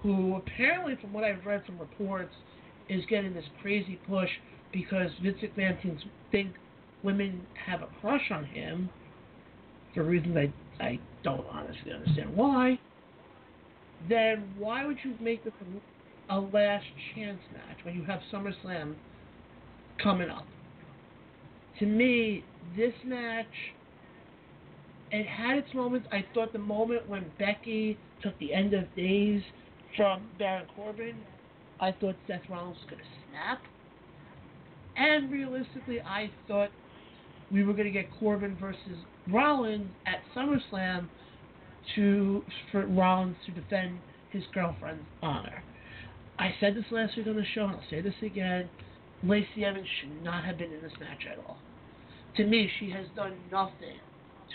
who 0.03 0.35
apparently, 0.35 0.97
from 0.99 1.13
what 1.13 1.23
I've 1.23 1.45
read 1.45 1.65
from 1.65 1.79
reports, 1.79 2.33
is 2.89 3.01
getting 3.09 3.33
this 3.33 3.45
crazy 3.61 3.97
push 4.09 4.29
because 4.73 5.09
Vince 5.23 5.37
McMahon 5.41 5.81
thinks 5.81 6.03
think 6.31 6.49
women 7.03 7.45
have 7.65 7.81
a 7.81 7.87
crush 8.01 8.31
on 8.31 8.45
him 8.45 8.89
for 9.93 10.03
reasons 10.03 10.37
I 10.37 10.53
I 10.83 10.99
don't 11.23 11.45
honestly 11.51 11.91
understand 11.93 12.35
why. 12.35 12.79
Then 14.07 14.53
why 14.57 14.85
would 14.85 14.97
you 15.03 15.15
make 15.19 15.43
this 15.43 15.53
a, 16.29 16.39
last 16.39 16.85
chance 17.13 17.39
match 17.51 17.83
when 17.83 17.95
you 17.95 18.05
have 18.05 18.21
SummerSlam 18.31 18.95
coming 20.01 20.29
up? 20.29 20.45
To 21.79 21.85
me, 21.85 22.43
this 22.77 22.93
match 23.05 23.45
it 25.11 25.25
had 25.25 25.57
its 25.57 25.73
moments. 25.73 26.07
I 26.11 26.23
thought 26.33 26.53
the 26.53 26.59
moment 26.59 27.09
when 27.09 27.25
Becky 27.39 27.97
took 28.21 28.37
the 28.39 28.53
end 28.53 28.73
of 28.73 28.83
days 28.95 29.41
from 29.97 30.29
Baron 30.37 30.67
Corbin, 30.75 31.15
I 31.79 31.91
thought 31.91 32.15
Seth 32.27 32.41
Rollins 32.49 32.77
was 32.77 32.85
going 32.91 33.01
to 33.01 33.07
snap. 33.31 33.61
And 34.95 35.31
realistically, 35.31 35.99
I 36.01 36.29
thought 36.47 36.69
we 37.51 37.63
were 37.63 37.73
going 37.73 37.85
to 37.85 37.91
get 37.91 38.07
Corbin 38.19 38.55
versus 38.59 38.97
Rollins 39.31 39.87
at 40.05 40.21
SummerSlam 40.35 41.07
to 41.95 42.43
for 42.71 42.85
Rollins 42.85 43.35
to 43.45 43.51
defend 43.51 43.99
his 44.31 44.43
girlfriend's 44.53 45.03
honor. 45.21 45.63
I 46.37 46.53
said 46.59 46.75
this 46.75 46.85
last 46.91 47.17
week 47.17 47.27
on 47.27 47.35
the 47.35 47.45
show, 47.53 47.65
and 47.65 47.75
I'll 47.75 47.83
say 47.89 48.01
this 48.01 48.13
again. 48.21 48.69
Lacey 49.23 49.65
Evans 49.65 49.87
should 49.99 50.23
not 50.23 50.45
have 50.45 50.57
been 50.57 50.71
in 50.71 50.81
this 50.81 50.93
match 50.99 51.25
at 51.29 51.37
all. 51.39 51.57
To 52.37 52.45
me, 52.45 52.69
she 52.79 52.89
has 52.91 53.05
done 53.15 53.35
nothing 53.51 53.99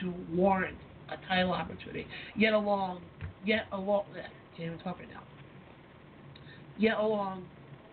to 0.01 0.15
warrant 0.35 0.79
a 1.11 1.17
title 1.29 1.53
opportunity. 1.53 2.07
Yet 2.37 2.55
along, 2.55 3.03
yet 3.45 3.67
along, 3.73 4.05
eh, 4.17 4.23
can't 4.57 4.69
even 4.69 4.79
talk 4.79 4.99
right 4.99 5.09
now. 5.11 5.23
Yet 6.79 6.99
along 6.99 7.45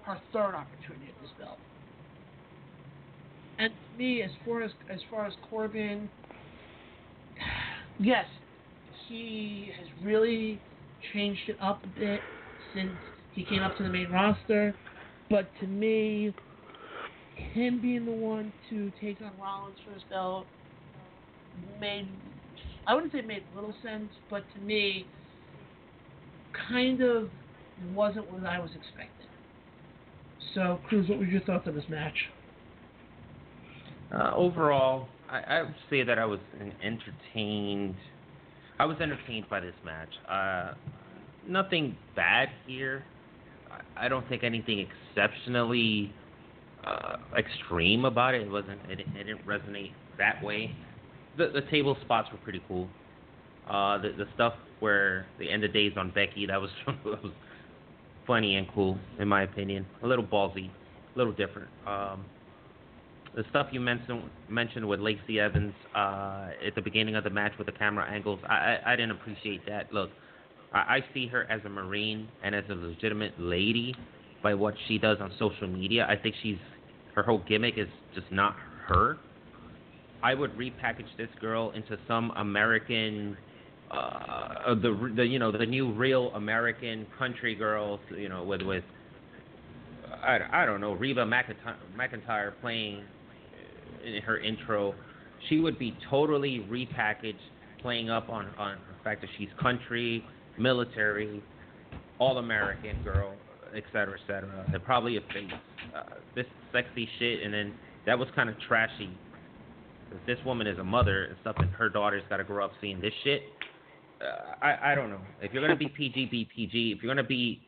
her 0.04 0.18
third 0.32 0.56
opportunity 0.56 1.10
at 1.10 1.22
this 1.22 1.32
belt. 1.38 1.58
And 3.62 3.72
me, 3.96 4.24
as 4.24 4.32
far 4.44 4.64
as 4.64 4.72
as 4.92 5.00
far 5.12 5.28
as 5.28 5.34
Corbin, 5.48 6.10
yes, 8.00 8.26
he 9.08 9.72
has 9.78 9.88
really 10.04 10.60
changed 11.14 11.42
it 11.48 11.58
up 11.62 11.84
a 11.84 12.00
bit 12.00 12.22
since 12.74 12.92
he 13.34 13.46
came 13.46 13.62
up 13.62 13.78
to 13.78 13.84
the 13.84 13.90
main 13.90 14.10
roster. 14.10 14.74
But 15.30 15.48
to 15.60 15.68
me, 15.68 16.34
him 17.54 17.80
being 17.80 18.06
the 18.06 18.12
one 18.12 18.52
to 18.72 18.92
take 19.00 19.22
on 19.22 19.32
Rollins 19.40 19.78
for 19.86 19.94
his 19.94 20.04
belt 20.10 20.48
made 21.80 22.08
I 22.88 22.96
wouldn't 22.96 23.14
say 23.14 23.22
made 23.22 23.44
little 23.54 23.76
sense, 23.84 24.10
but 24.32 24.44
to 24.56 24.62
me 24.62 25.06
kind 26.68 27.02
of 27.02 27.30
wasn't 27.94 28.32
what 28.32 28.44
I 28.44 28.60
was 28.60 28.72
expecting. 28.72 29.28
So, 30.56 30.80
Cruz, 30.90 31.08
what 31.08 31.20
were 31.20 31.26
your 31.26 31.42
thoughts 31.42 31.68
on 31.68 31.76
this 31.76 31.86
match? 31.90 32.16
Uh, 34.14 34.32
overall, 34.36 35.08
I, 35.30 35.40
I 35.40 35.62
would 35.64 35.76
say 35.90 36.04
that 36.04 36.20
I 36.20 36.26
was 36.26 36.40
entertained. 36.84 37.96
I 38.80 38.86
was 38.86 38.98
entertained 39.00 39.46
by 39.50 39.60
this 39.60 39.76
match. 39.86 40.10
Uh, 40.30 40.74
nothing 41.48 41.96
bad 42.16 42.50
here. 42.68 43.04
I, 43.72 44.06
I 44.06 44.10
don't 44.10 44.28
think 44.28 44.44
anything 44.44 44.86
exceptionally 45.16 46.14
uh, 46.86 47.18
extreme 47.38 48.06
about 48.06 48.34
it. 48.34 48.42
It 48.42 48.52
wasn't. 48.52 48.80
It, 48.90 48.96
didn't- 48.98 49.16
it 49.16 49.24
didn't 49.26 49.46
resonate 49.48 49.92
that 50.18 50.44
way. 50.44 50.76
the 51.38 51.48
the 51.54 51.62
table 51.70 51.96
spots 52.02 52.30
were 52.32 52.38
pretty 52.40 52.62
cool. 52.68 52.88
Uh, 53.70 53.98
the 54.00 54.10
the 54.18 54.26
stuff 54.36 54.54
where 54.80 55.26
they 55.40 55.48
end 55.48 55.64
the 55.64 55.68
days 55.68 55.94
on 55.96 56.10
Becky 56.12 56.46
that 56.48 56.60
was 56.60 56.70
that 56.88 57.24
was 57.24 57.32
funny 58.28 58.56
and 58.58 58.68
cool 58.74 58.98
in 59.20 59.28
my 59.28 59.44
opinion. 59.44 59.86
A 60.04 60.08
little 60.08 60.26
ballsy, 60.26 60.70
a 60.70 61.18
little 61.18 61.34
different. 61.34 61.70
Um, 61.88 62.26
the 63.36 63.44
stuff 63.50 63.68
you 63.72 63.80
mentioned 63.80 64.24
mentioned 64.50 64.88
with 64.88 65.00
Lacey 65.00 65.40
Evans 65.40 65.74
uh, 65.96 66.50
at 66.66 66.76
the 66.76 66.82
beginning 66.82 67.16
of 67.16 67.24
the 67.24 67.30
match 67.30 67.54
with 67.58 67.68
the 67.68 67.74
camera 67.74 68.06
angles, 68.10 68.40
I 68.48 68.54
I, 68.86 68.94
I 68.94 68.96
didn't 68.96 69.12
appreciate 69.12 69.66
that. 69.68 69.94
Look, 69.94 70.10
I, 70.74 70.80
I 70.80 71.06
see 71.14 71.28
her 71.28 71.50
as 71.50 71.62
a 71.66 71.70
marine 71.70 72.28
and 72.44 72.54
as 72.54 72.64
a 72.70 72.74
legitimate 72.74 73.34
lady 73.40 73.96
by 74.44 74.54
what 74.54 74.74
she 74.88 74.98
does 74.98 75.18
on 75.22 75.32
social 75.40 75.68
media. 75.68 76.06
I 76.10 76.22
think 76.22 76.36
she's 76.44 76.58
her 77.16 77.24
whole 77.24 77.44
gimmick 77.48 77.78
is 77.78 77.88
just 78.16 78.32
not 78.32 78.56
her. 78.88 79.18
I 80.24 80.34
would 80.34 80.56
repackage 80.58 81.18
this 81.18 81.30
girl 81.40 81.72
into 81.72 81.98
some 82.08 82.32
American, 82.32 83.38
uh, 83.90 84.76
the 84.76 85.14
the 85.16 85.26
you 85.26 85.40
know 85.40 85.52
the 85.52 85.66
new 85.66 85.94
real 85.94 86.32
American 86.36 87.08
country 87.18 87.56
girls, 87.56 88.00
you 88.16 88.28
know 88.28 88.44
with 88.44 88.62
with 88.62 88.84
I, 90.22 90.40
I 90.52 90.66
don't 90.66 90.82
know 90.82 90.94
Reba 90.94 91.26
McEntire 91.26 92.52
playing 92.62 93.04
in 94.04 94.22
her 94.24 94.40
intro. 94.40 94.94
She 95.50 95.60
would 95.60 95.80
be 95.80 95.96
totally 96.10 96.66
repackaged, 96.70 97.36
playing 97.82 98.10
up 98.10 98.30
on 98.30 98.48
on 98.58 98.78
the 98.78 99.04
fact 99.04 99.22
that 99.22 99.30
she's 99.38 99.50
country, 99.60 100.24
military, 100.58 101.44
all 102.20 102.38
American 102.38 103.02
girl, 103.04 103.34
et 103.76 103.84
cetera, 103.92 104.14
et 104.14 104.28
cetera. 104.28 104.66
And 104.72 104.84
probably 104.84 105.18
a 105.18 105.22
face. 105.22 105.52
Uh, 105.96 106.04
this 106.36 106.46
sexy 106.72 107.08
shit, 107.20 107.44
and 107.44 107.54
then 107.54 107.74
that 108.06 108.18
was 108.18 108.28
kind 108.36 108.50
of 108.50 108.56
trashy. 108.68 109.10
This 110.28 110.38
woman 110.46 110.68
is 110.68 110.78
a 110.78 110.84
mother 110.84 111.26
and 111.26 111.36
stuff, 111.42 111.56
and 111.60 111.70
her 111.72 111.90
daughter's 111.90 112.24
got 112.30 112.38
to 112.38 112.44
grow 112.44 112.66
up 112.66 112.72
seeing 112.82 113.00
this 113.00 113.14
shit. 113.24 113.44
Uh, 114.22 114.54
I 114.62 114.92
I 114.92 114.96
don't 114.96 115.10
know. 115.10 115.22
If 115.42 115.54
you're 115.54 115.64
gonna 115.64 115.76
be 115.76 115.88
PG, 115.88 116.28
be 116.28 116.48
PG. 116.54 116.96
If 116.96 117.04
you're 117.04 117.14
gonna 117.14 117.28
be 117.28 117.62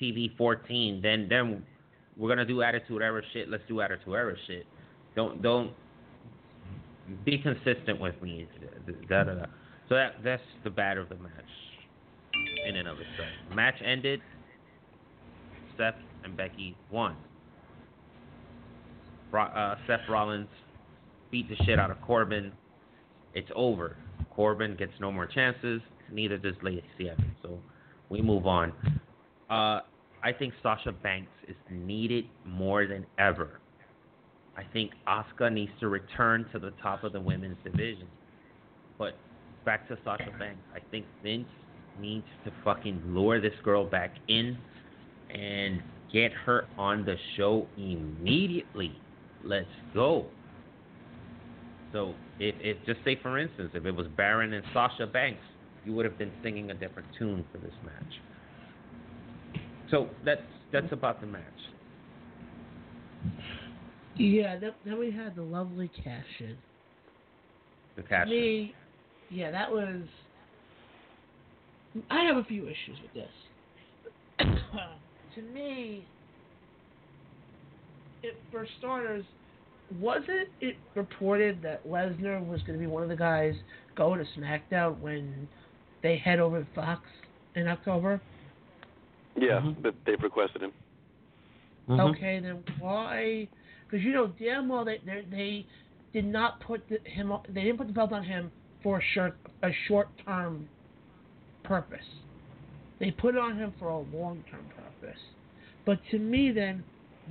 TV 0.00 0.36
14, 0.36 1.00
then 1.02 1.26
then 1.28 1.62
we're 2.16 2.28
gonna 2.28 2.44
do 2.44 2.62
Attitude 2.62 3.02
Era 3.02 3.22
shit. 3.32 3.48
Let's 3.48 3.62
do 3.68 3.80
Attitude 3.80 4.12
Era 4.12 4.34
shit. 4.46 4.66
Don't 5.16 5.42
don't 5.42 5.72
be 7.24 7.38
consistent 7.38 8.00
with 8.00 8.20
me. 8.22 8.48
Da, 9.08 9.24
da, 9.24 9.34
da. 9.34 9.46
So 9.88 9.94
that 9.94 10.14
that's 10.24 10.42
the 10.64 10.70
bad 10.70 10.98
of 10.98 11.08
the 11.08 11.16
match 11.16 11.32
in 12.66 12.76
and 12.76 12.88
of 12.88 12.98
itself. 12.98 13.28
Match 13.54 13.76
ended. 13.84 14.20
Seth 15.76 15.94
and 16.22 16.36
Becky 16.36 16.76
won. 16.90 17.16
Uh, 19.32 19.74
Seth 19.88 20.08
Rollins 20.08 20.48
beat 21.30 21.48
the 21.48 21.56
shit 21.64 21.78
out 21.80 21.90
of 21.90 22.00
Corbin. 22.00 22.52
It's 23.34 23.50
over. 23.56 23.96
Corbin 24.30 24.76
gets 24.76 24.92
no 25.00 25.10
more 25.10 25.26
chances. 25.26 25.80
Neither 26.12 26.38
does 26.38 26.54
Lacey 26.62 27.10
Evans. 27.10 27.34
So 27.42 27.58
we 28.08 28.22
move 28.22 28.46
on. 28.46 28.72
Uh, 29.50 29.80
I 30.22 30.32
think 30.38 30.54
Sasha 30.62 30.92
Banks 30.92 31.32
is 31.48 31.56
needed 31.70 32.26
more 32.46 32.86
than 32.86 33.04
ever. 33.18 33.60
I 34.56 34.62
think 34.72 34.92
Asuka 35.08 35.52
needs 35.52 35.72
to 35.80 35.88
return 35.88 36.46
to 36.52 36.58
the 36.58 36.72
top 36.82 37.04
of 37.04 37.12
the 37.12 37.20
women's 37.20 37.56
division. 37.64 38.06
But 38.98 39.16
back 39.64 39.88
to 39.88 39.98
Sasha 40.04 40.30
Banks, 40.38 40.60
I 40.74 40.78
think 40.90 41.06
Vince 41.22 41.48
needs 42.00 42.26
to 42.44 42.52
fucking 42.64 43.02
lure 43.06 43.40
this 43.40 43.54
girl 43.64 43.84
back 43.84 44.12
in 44.28 44.56
and 45.34 45.82
get 46.12 46.32
her 46.32 46.66
on 46.78 47.04
the 47.04 47.16
show 47.36 47.66
immediately. 47.76 48.92
Let's 49.42 49.66
go. 49.92 50.26
So 51.92 52.14
if, 52.38 52.54
if 52.60 52.76
just 52.86 53.00
say 53.04 53.18
for 53.20 53.38
instance, 53.38 53.70
if 53.74 53.84
it 53.84 53.92
was 53.92 54.06
Baron 54.16 54.52
and 54.52 54.64
Sasha 54.72 55.06
Banks, 55.06 55.42
you 55.84 55.92
would 55.92 56.04
have 56.04 56.18
been 56.18 56.32
singing 56.42 56.70
a 56.70 56.74
different 56.74 57.08
tune 57.18 57.44
for 57.52 57.58
this 57.58 57.74
match. 57.84 59.62
So 59.90 60.08
that's 60.24 60.40
that's 60.72 60.92
about 60.92 61.20
the 61.20 61.26
match. 61.26 61.42
Yeah, 64.16 64.58
then, 64.58 64.72
then 64.84 64.98
we 64.98 65.10
had 65.10 65.34
the 65.34 65.42
lovely 65.42 65.90
cash 66.02 66.24
in. 66.40 66.56
The 67.96 68.02
cash. 68.02 68.28
Me, 68.28 68.74
yeah, 69.30 69.50
that 69.50 69.70
was. 69.70 70.02
I 72.10 72.24
have 72.24 72.36
a 72.36 72.44
few 72.44 72.64
issues 72.64 72.98
with 73.02 73.12
this. 73.14 73.30
to 75.34 75.42
me, 75.42 76.04
it, 78.22 78.36
for 78.50 78.66
starters, 78.78 79.24
wasn't 80.00 80.48
it 80.60 80.76
reported 80.94 81.62
that 81.62 81.86
Lesnar 81.86 82.44
was 82.44 82.60
going 82.62 82.78
to 82.78 82.78
be 82.78 82.86
one 82.86 83.02
of 83.02 83.08
the 83.08 83.16
guys 83.16 83.54
going 83.96 84.18
to 84.18 84.40
SmackDown 84.40 84.98
when 84.98 85.48
they 86.02 86.16
head 86.16 86.40
over 86.40 86.60
to 86.60 86.66
Fox 86.74 87.02
in 87.54 87.68
October? 87.68 88.20
Yeah, 89.36 89.60
Mhm. 89.60 89.82
but 89.82 89.94
they've 90.06 90.22
requested 90.22 90.62
him. 90.62 90.72
Mhm. 91.88 92.00
Okay, 92.10 92.40
then 92.40 92.64
why? 92.78 93.48
Because 93.94 94.06
you 94.06 94.12
know 94.12 94.32
damn 94.40 94.68
well 94.68 94.84
they 94.84 95.00
they, 95.30 95.64
did 96.12 96.24
not 96.24 96.58
put 96.58 96.82
the, 96.88 96.98
him. 97.08 97.32
They 97.48 97.62
didn't 97.62 97.78
put 97.78 97.86
the 97.86 97.92
belt 97.92 98.10
on 98.10 98.24
him 98.24 98.50
for 98.82 98.98
a 98.98 99.02
short 99.14 99.36
a 99.62 99.70
short 99.86 100.08
term 100.26 100.68
purpose. 101.62 102.04
They 102.98 103.12
put 103.12 103.36
it 103.36 103.38
on 103.38 103.56
him 103.56 103.72
for 103.78 103.90
a 103.90 103.98
long 103.98 104.42
term 104.50 104.66
purpose. 104.74 105.20
But 105.86 106.00
to 106.10 106.18
me, 106.18 106.50
then 106.50 106.82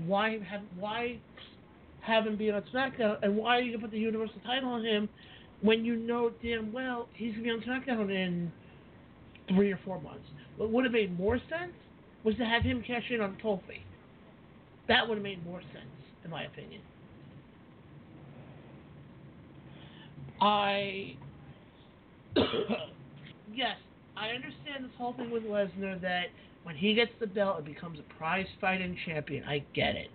why 0.06 0.40
have 0.50 0.62
why 0.80 1.18
have 2.00 2.26
him 2.26 2.38
be 2.38 2.50
on 2.50 2.64
SmackDown 2.74 3.18
and 3.22 3.36
why 3.36 3.58
are 3.58 3.62
you 3.62 3.74
gonna 3.74 3.82
put 3.82 3.92
the 3.92 4.00
Universal 4.00 4.40
title 4.46 4.70
on 4.70 4.86
him 4.86 5.10
when 5.62 5.84
you 5.84 5.98
know 5.98 6.32
damn 6.42 6.72
well 6.72 7.10
he's 7.14 7.34
gonna 7.34 7.44
be 7.44 7.50
on 7.50 7.60
SmackDown 7.60 8.10
in 8.10 8.50
three 9.50 9.70
or 9.70 9.80
four 9.84 10.00
months? 10.00 10.28
What 10.56 10.70
would 10.70 10.86
have 10.86 10.94
made 10.94 11.20
more 11.20 11.40
sense 11.50 11.74
was 12.24 12.38
to 12.38 12.46
have 12.46 12.64
him 12.64 12.82
cash 12.88 13.04
in 13.10 13.20
on 13.20 13.36
Kofi. 13.44 13.82
That 14.88 15.10
would 15.10 15.16
have 15.18 15.24
made 15.24 15.46
more 15.46 15.60
sense, 15.74 16.03
in 16.24 16.30
my 16.30 16.44
opinion. 16.44 16.82
I 20.42 21.16
yes, 23.54 23.78
I 24.18 24.30
understand 24.30 24.84
this 24.84 24.92
whole 24.98 25.14
thing 25.14 25.32
with 25.32 25.44
Lesnar 25.44 26.02
that 26.02 26.26
when 26.64 26.76
he 26.76 26.94
gets 26.94 27.12
the 27.20 27.28
belt, 27.28 27.60
it 27.60 27.66
becomes 27.66 28.00
a 28.00 28.14
prize 28.18 28.48
fighting 28.60 28.98
champion. 29.06 29.44
I 29.44 29.64
get 29.74 29.96
it, 29.96 30.10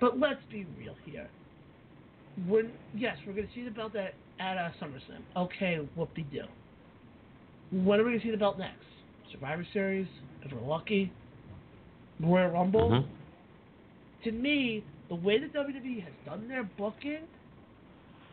but 0.00 0.18
let's 0.18 0.40
be 0.50 0.66
real 0.78 0.94
here. 1.04 1.28
When 2.46 2.70
yes, 2.94 3.16
we're 3.26 3.32
going 3.32 3.48
to 3.48 3.54
see 3.54 3.64
the 3.64 3.70
belt 3.70 3.96
at 3.96 4.14
at 4.38 4.58
uh, 4.58 4.70
SummerSlam. 4.80 5.22
Okay, 5.36 5.80
whoop 5.94 6.14
de 6.14 6.22
doo. 6.22 6.42
When 7.72 7.98
are 7.98 8.04
we 8.04 8.10
going 8.10 8.20
to 8.20 8.26
see 8.26 8.30
the 8.30 8.36
belt 8.36 8.58
next? 8.58 8.84
Survivor 9.32 9.66
Series, 9.72 10.06
if 10.42 10.52
we're 10.52 10.60
lucky. 10.60 11.12
Royal 12.20 12.50
Rumble. 12.50 12.90
Mhm. 12.90 13.06
To 14.24 14.32
me, 14.32 14.84
the 15.08 15.14
way 15.14 15.38
the 15.38 15.46
WWE 15.46 16.02
has 16.02 16.12
done 16.24 16.48
their 16.48 16.64
booking, 16.64 17.20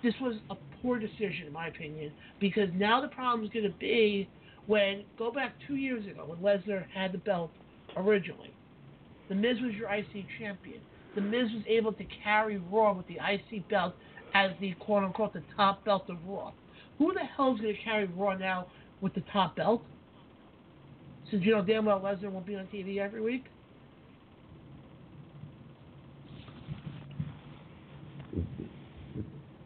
this 0.03 0.13
was 0.19 0.35
a 0.49 0.55
poor 0.81 0.99
decision 0.99 1.47
in 1.47 1.53
my 1.53 1.67
opinion. 1.67 2.11
Because 2.39 2.69
now 2.75 3.01
the 3.01 3.07
problem 3.07 3.45
is 3.45 3.51
going 3.51 3.65
to 3.65 3.77
be 3.77 4.27
when 4.65 5.03
go 5.17 5.31
back 5.31 5.53
two 5.67 5.75
years 5.75 6.05
ago 6.05 6.25
when 6.25 6.39
Lesnar 6.39 6.85
had 6.93 7.11
the 7.11 7.17
belt 7.17 7.51
originally. 7.97 8.53
The 9.29 9.35
Miz 9.35 9.57
was 9.61 9.73
your 9.73 9.89
IC 9.93 10.25
champion. 10.39 10.79
The 11.15 11.21
Miz 11.21 11.51
was 11.53 11.63
able 11.67 11.93
to 11.93 12.03
carry 12.23 12.57
Raw 12.71 12.93
with 12.93 13.07
the 13.07 13.15
IC 13.15 13.69
belt 13.69 13.93
as 14.33 14.51
the 14.59 14.73
quote 14.79 15.03
unquote 15.03 15.33
the 15.33 15.43
top 15.55 15.83
belt 15.85 16.09
of 16.09 16.17
Raw. 16.27 16.51
Who 16.97 17.13
the 17.13 17.21
hell 17.21 17.53
is 17.55 17.61
going 17.61 17.75
to 17.75 17.81
carry 17.81 18.05
Raw 18.05 18.35
now 18.35 18.67
with 19.01 19.13
the 19.13 19.23
top 19.31 19.55
belt? 19.55 19.83
Since 21.31 21.45
you 21.45 21.51
know 21.51 21.63
damn 21.63 21.85
well 21.85 21.99
Lesnar 21.99 22.31
won't 22.31 22.45
be 22.45 22.55
on 22.55 22.67
TV 22.67 22.97
every 22.97 23.21
week. 23.21 23.45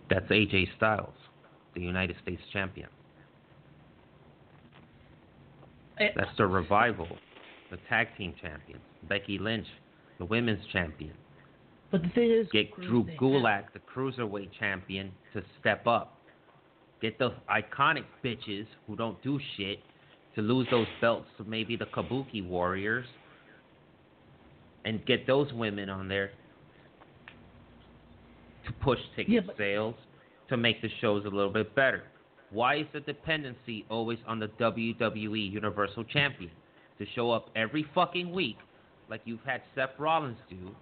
That's 0.09 0.25
AJ 0.27 0.67
Styles, 0.77 1.13
the 1.75 1.81
United 1.81 2.15
States 2.23 2.41
champion. 2.53 2.89
Eh, 5.99 6.09
That's 6.15 6.29
the 6.37 6.45
revival, 6.45 7.07
the 7.71 7.77
tag 7.89 8.07
team 8.17 8.33
champions. 8.41 8.81
Becky 9.09 9.37
Lynch, 9.37 9.67
the 10.19 10.25
women's 10.25 10.65
champion. 10.71 11.13
But 11.91 12.03
the 12.03 12.09
thing 12.09 12.31
is, 12.31 12.47
Get 12.51 12.75
Drew 12.75 13.05
Gulak, 13.19 13.73
the 13.73 13.79
cruiserweight 13.79 14.49
champion, 14.59 15.11
to 15.33 15.41
step 15.59 15.87
up. 15.87 16.17
Get 17.01 17.17
the 17.17 17.33
iconic 17.49 18.03
bitches 18.23 18.65
who 18.85 18.95
don't 18.95 19.21
do 19.23 19.39
shit 19.55 19.79
to 20.35 20.41
lose 20.41 20.67
those 20.69 20.87
belts 20.99 21.27
to 21.37 21.43
maybe 21.43 21.75
the 21.75 21.85
Kabuki 21.85 22.45
Warriors. 22.45 23.05
And 24.85 25.05
get 25.05 25.27
those 25.27 25.51
women 25.53 25.89
on 25.89 26.07
there 26.07 26.31
to 28.67 28.73
push 28.73 28.99
ticket 29.15 29.33
Yeah, 29.33 29.39
but- 29.41 29.57
sales 29.57 29.95
to 30.49 30.57
make 30.57 30.81
the 30.81 30.89
shows 31.01 31.25
a 31.25 31.29
little 31.29 31.51
bit 31.51 31.73
better. 31.75 32.03
Why 32.51 32.75
is 32.75 32.87
the 32.93 33.01
dependency 33.01 33.85
always 33.89 34.19
on 34.25 34.39
the 34.39 34.47
WWE 34.47 35.51
Universal 35.51 36.05
Champion 36.05 36.51
to 36.97 37.05
show 37.13 37.31
up 37.31 37.49
every 37.55 37.83
fucking 37.93 38.31
week, 38.31 38.57
like 39.09 39.21
you've 39.25 39.43
had 39.45 39.61
Seth 39.75 39.97
Rollins 39.99 40.37
do? 40.49 40.73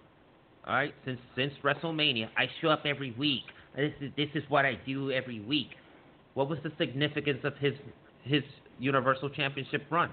All 0.66 0.74
right, 0.74 0.94
since 1.04 1.20
since 1.34 1.52
WrestleMania, 1.64 2.28
I 2.36 2.48
show 2.60 2.68
up 2.68 2.82
every 2.86 3.12
week. 3.12 3.42
This 3.74 3.92
is 4.00 4.12
this 4.16 4.28
is 4.34 4.42
what 4.48 4.64
I 4.64 4.74
do 4.86 5.10
every 5.10 5.40
week. 5.40 5.70
What 6.34 6.48
was 6.48 6.58
the 6.62 6.72
significance 6.78 7.40
of 7.44 7.56
his 7.56 7.74
his 8.22 8.42
Universal 8.78 9.30
Championship 9.30 9.84
run? 9.90 10.10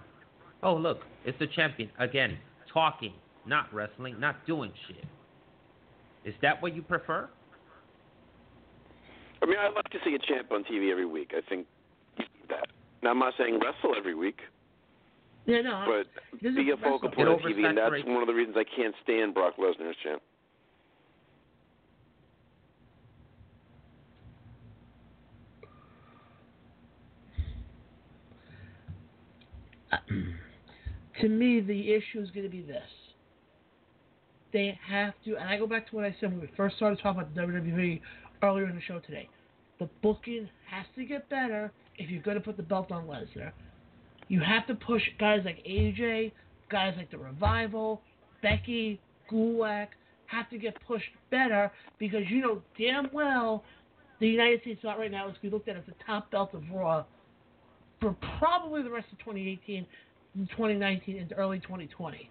Oh, 0.64 0.76
look, 0.76 1.02
it's 1.26 1.38
the 1.40 1.48
champion 1.48 1.90
again, 2.00 2.38
talking, 2.72 3.14
not 3.46 3.72
wrestling, 3.74 4.20
not 4.20 4.46
doing 4.48 4.72
shit. 4.88 5.06
Is 6.26 6.34
that 6.42 6.62
what 6.62 6.76
you 6.76 6.82
prefer? 6.82 7.30
I 9.44 9.46
mean, 9.46 9.58
I'd 9.60 9.74
like 9.76 9.90
to 9.90 10.00
see 10.06 10.16
a 10.16 10.20
champ 10.20 10.52
on 10.54 10.64
TV 10.64 10.90
every 10.90 11.06
week. 11.06 11.34
I 11.36 11.42
think 11.50 11.68
you 12.18 12.24
need 12.24 12.50
that. 12.50 12.68
Now, 13.04 13.10
I'm 13.12 13.20
not 13.20 13.34
saying 13.38 13.60
wrestle 13.60 13.94
every 13.98 14.16
week, 14.16 14.40
Yeah, 15.46 15.60
no. 15.62 15.84
but 15.86 16.42
be 16.42 16.48
a 16.48 16.76
wrestling. 16.76 16.78
focal 16.82 17.10
point 17.12 17.28
on 17.28 17.40
TV, 17.40 17.66
and 17.68 17.78
that's 17.78 18.06
one 18.06 18.22
of 18.22 18.28
the 18.28 18.34
reasons 18.34 18.56
I 18.58 18.64
can't 18.64 18.96
stand 19.04 19.34
Brock 19.34 19.56
Lesnar 19.58 19.90
as 19.90 19.96
champ. 20.02 20.22
Uh, 29.92 29.98
to 31.22 31.30
me, 31.30 31.60
the 31.60 31.94
issue 31.94 32.20
is 32.22 32.30
going 32.32 32.44
to 32.46 32.50
be 32.50 32.62
this. 32.62 32.82
They 34.52 34.78
have 34.88 35.14
to, 35.26 35.36
and 35.36 35.50
I 35.50 35.58
go 35.58 35.66
back 35.66 35.90
to 35.90 35.96
what 35.96 36.06
I 36.06 36.16
said 36.20 36.32
when 36.32 36.40
we 36.42 36.50
first 36.56 36.76
started 36.76 37.00
talking 37.02 37.22
about 37.22 37.34
the 37.34 37.42
WWE 37.42 38.00
earlier 38.44 38.68
in 38.68 38.76
the 38.76 38.82
show 38.82 39.00
today. 39.00 39.28
The 39.80 39.90
booking 40.02 40.50
has 40.70 40.86
to 40.96 41.06
get 41.06 41.28
better 41.30 41.72
if 41.98 42.10
you're 42.10 42.22
going 42.22 42.38
to 42.38 42.44
put 42.44 42.58
the 42.58 42.64
belt 42.64 42.92
on 42.92 43.08
Lesnar. 43.08 43.52
You 44.28 44.42
have 44.42 44.68
to 44.68 44.76
push 44.76 45.02
guys 45.20 45.42
like 45.46 45.64
AJ, 45.66 46.32
guys 46.70 46.94
like 46.98 47.10
The 47.10 47.18
Revival, 47.18 48.02
Becky, 48.42 49.00
Gulak, 49.32 49.88
have 50.28 50.50
to 50.50 50.58
get 50.58 50.76
pushed 50.88 51.10
better 51.32 51.72
because 52.00 52.24
you 52.30 52.42
know 52.42 52.62
damn 52.78 53.10
well 53.14 53.64
the 54.20 54.28
United 54.28 54.62
States 54.62 54.82
belt 54.82 54.98
right 54.98 55.12
now 55.12 55.28
is 55.30 55.36
to 55.36 55.42
be 55.42 55.50
looked 55.50 55.68
at 55.68 55.76
as 55.76 55.84
the 55.86 55.94
top 56.06 56.32
belt 56.32 56.54
of 56.54 56.64
Raw 56.74 57.04
for 58.02 58.16
probably 58.40 58.82
the 58.82 58.90
rest 58.90 59.08
of 59.12 59.20
2018 59.20 59.86
2019 60.36 61.18
into 61.18 61.36
early 61.36 61.60
2020. 61.60 62.30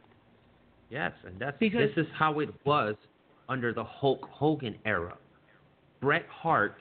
Yes, 0.90 1.12
and 1.24 1.38
that's 1.38 1.56
Because- 1.58 1.94
this 1.94 2.06
is 2.06 2.12
how 2.14 2.40
it 2.40 2.50
was 2.64 2.96
under 3.48 3.72
the 3.72 3.84
Hulk 3.84 4.24
Hogan 4.30 4.76
era. 4.84 5.16
Bret 6.02 6.26
Hart, 6.28 6.74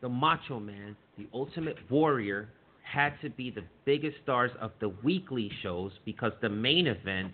the 0.00 0.08
Macho 0.08 0.58
Man, 0.58 0.96
the 1.18 1.28
Ultimate 1.34 1.76
Warrior, 1.90 2.48
had 2.82 3.12
to 3.20 3.28
be 3.28 3.50
the 3.50 3.62
biggest 3.84 4.16
stars 4.22 4.50
of 4.62 4.72
the 4.80 4.88
weekly 4.88 5.50
shows 5.62 5.92
because 6.06 6.32
the 6.40 6.48
main 6.48 6.86
event, 6.86 7.32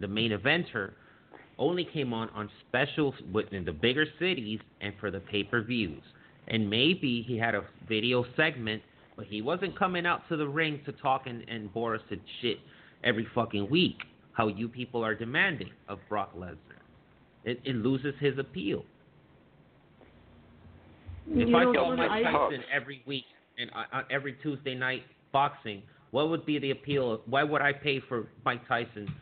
the 0.00 0.08
main 0.08 0.30
eventer, 0.30 0.92
only 1.58 1.84
came 1.84 2.14
on 2.14 2.30
on 2.30 2.48
specials 2.66 3.14
within 3.32 3.66
the 3.66 3.72
bigger 3.72 4.06
cities 4.18 4.58
and 4.80 4.94
for 4.98 5.10
the 5.10 5.20
pay-per-views. 5.20 6.02
And 6.48 6.70
maybe 6.70 7.22
he 7.28 7.36
had 7.36 7.54
a 7.54 7.64
video 7.86 8.24
segment, 8.34 8.82
but 9.14 9.26
he 9.26 9.42
wasn't 9.42 9.78
coming 9.78 10.06
out 10.06 10.22
to 10.30 10.38
the 10.38 10.48
ring 10.48 10.80
to 10.86 10.92
talk 10.92 11.26
and, 11.26 11.46
and 11.48 11.72
bore 11.72 11.96
us 11.96 12.02
to 12.08 12.16
shit 12.40 12.58
every 13.04 13.26
fucking 13.34 13.68
week. 13.68 13.98
How 14.32 14.48
you 14.48 14.68
people 14.68 15.04
are 15.04 15.14
demanding 15.14 15.72
of 15.86 15.98
Brock 16.08 16.34
Lesnar. 16.34 16.80
It, 17.44 17.60
it 17.64 17.76
loses 17.76 18.14
his 18.20 18.38
appeal. 18.38 18.84
If 21.30 21.48
You 21.48 21.56
I 21.56 21.64
saw 21.64 21.96
Mike 21.96 22.22
Tyson 22.22 22.64
every 22.72 23.02
week 23.06 23.24
and 23.58 23.70
on 23.72 23.84
on 23.92 24.04
every 24.10 24.34
Tuesday 24.42 24.74
night 24.74 25.02
boxing, 25.32 25.82
what 26.10 26.28
would 26.30 26.46
be 26.46 26.58
the 26.58 26.70
appeal? 26.70 27.20
Why 27.26 27.42
would 27.42 27.62
I 27.62 27.72
pay 27.72 28.00
for 28.00 28.28
Mike 28.44 28.66
Tyson? 28.68 29.12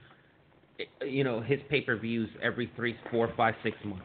eh, 0.80 0.84
You 1.04 1.24
know 1.24 1.40
his 1.40 1.60
pay 1.70 1.80
per 1.80 1.96
views 1.96 2.28
every 2.42 2.70
three, 2.76 2.96
four, 3.10 3.32
five, 3.36 3.54
six 3.62 3.76
months. 3.84 4.04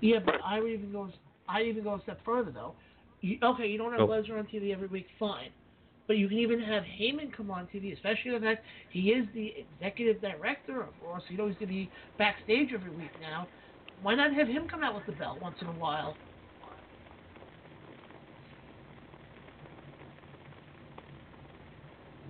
Yeah, 0.00 0.18
but 0.24 0.36
I 0.44 0.60
would 0.60 0.70
even 0.70 0.92
go. 0.92 1.08
I 1.48 1.62
even 1.62 1.84
go 1.84 1.94
a 1.94 2.02
step 2.02 2.20
further 2.24 2.50
though. 2.50 2.74
You, 3.22 3.38
okay, 3.42 3.66
you 3.66 3.78
don't 3.78 3.92
have 3.92 4.02
Oh. 4.02 4.08
Lesnar 4.08 4.38
on 4.38 4.46
TV 4.46 4.72
every 4.72 4.88
week, 4.88 5.06
fine, 5.18 5.50
but 6.06 6.18
you 6.18 6.28
can 6.28 6.38
even 6.38 6.60
have 6.60 6.82
Heyman 6.82 7.32
come 7.34 7.50
on 7.50 7.66
TV, 7.68 7.94
especially 7.94 8.32
the 8.32 8.40
fact 8.40 8.64
he 8.90 9.10
is 9.10 9.26
the 9.34 9.54
executive 9.56 10.20
director 10.20 10.82
of 10.82 10.88
Raw, 11.02 11.18
so 11.18 11.24
you 11.30 11.38
know 11.38 11.46
he's 11.46 11.56
going 11.56 11.68
to 11.68 11.74
be 11.74 11.90
backstage 12.18 12.68
every 12.74 12.90
week 12.90 13.10
now. 13.22 13.48
Why 14.02 14.14
not 14.14 14.34
have 14.34 14.48
him 14.48 14.68
come 14.68 14.82
out 14.82 14.94
with 14.94 15.06
the 15.06 15.12
belt 15.12 15.40
once 15.40 15.56
in 15.60 15.66
a 15.66 15.72
while? 15.72 16.16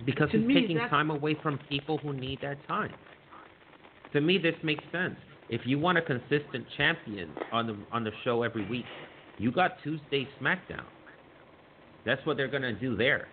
Because 0.05 0.29
To 0.31 0.37
he's 0.37 0.47
me, 0.47 0.53
taking 0.53 0.77
time 0.77 1.09
away 1.09 1.35
from 1.41 1.59
people 1.69 1.97
who 1.97 2.13
need 2.13 2.39
that 2.41 2.57
time. 2.67 2.93
To 4.13 4.21
me, 4.21 4.37
this 4.37 4.55
makes 4.63 4.83
sense. 4.91 5.15
If 5.49 5.61
you 5.65 5.79
want 5.79 5.97
a 5.97 6.01
consistent 6.01 6.65
champion 6.77 7.31
on 7.51 7.67
the 7.67 7.77
on 7.91 8.03
the 8.03 8.11
show 8.23 8.43
every 8.43 8.67
week, 8.69 8.85
you 9.37 9.51
got 9.51 9.81
Tuesday 9.83 10.27
SmackDown. 10.41 10.85
That's 12.05 12.25
what 12.25 12.37
they're 12.37 12.47
gonna 12.47 12.73
do 12.73 12.95
there. 12.95 13.27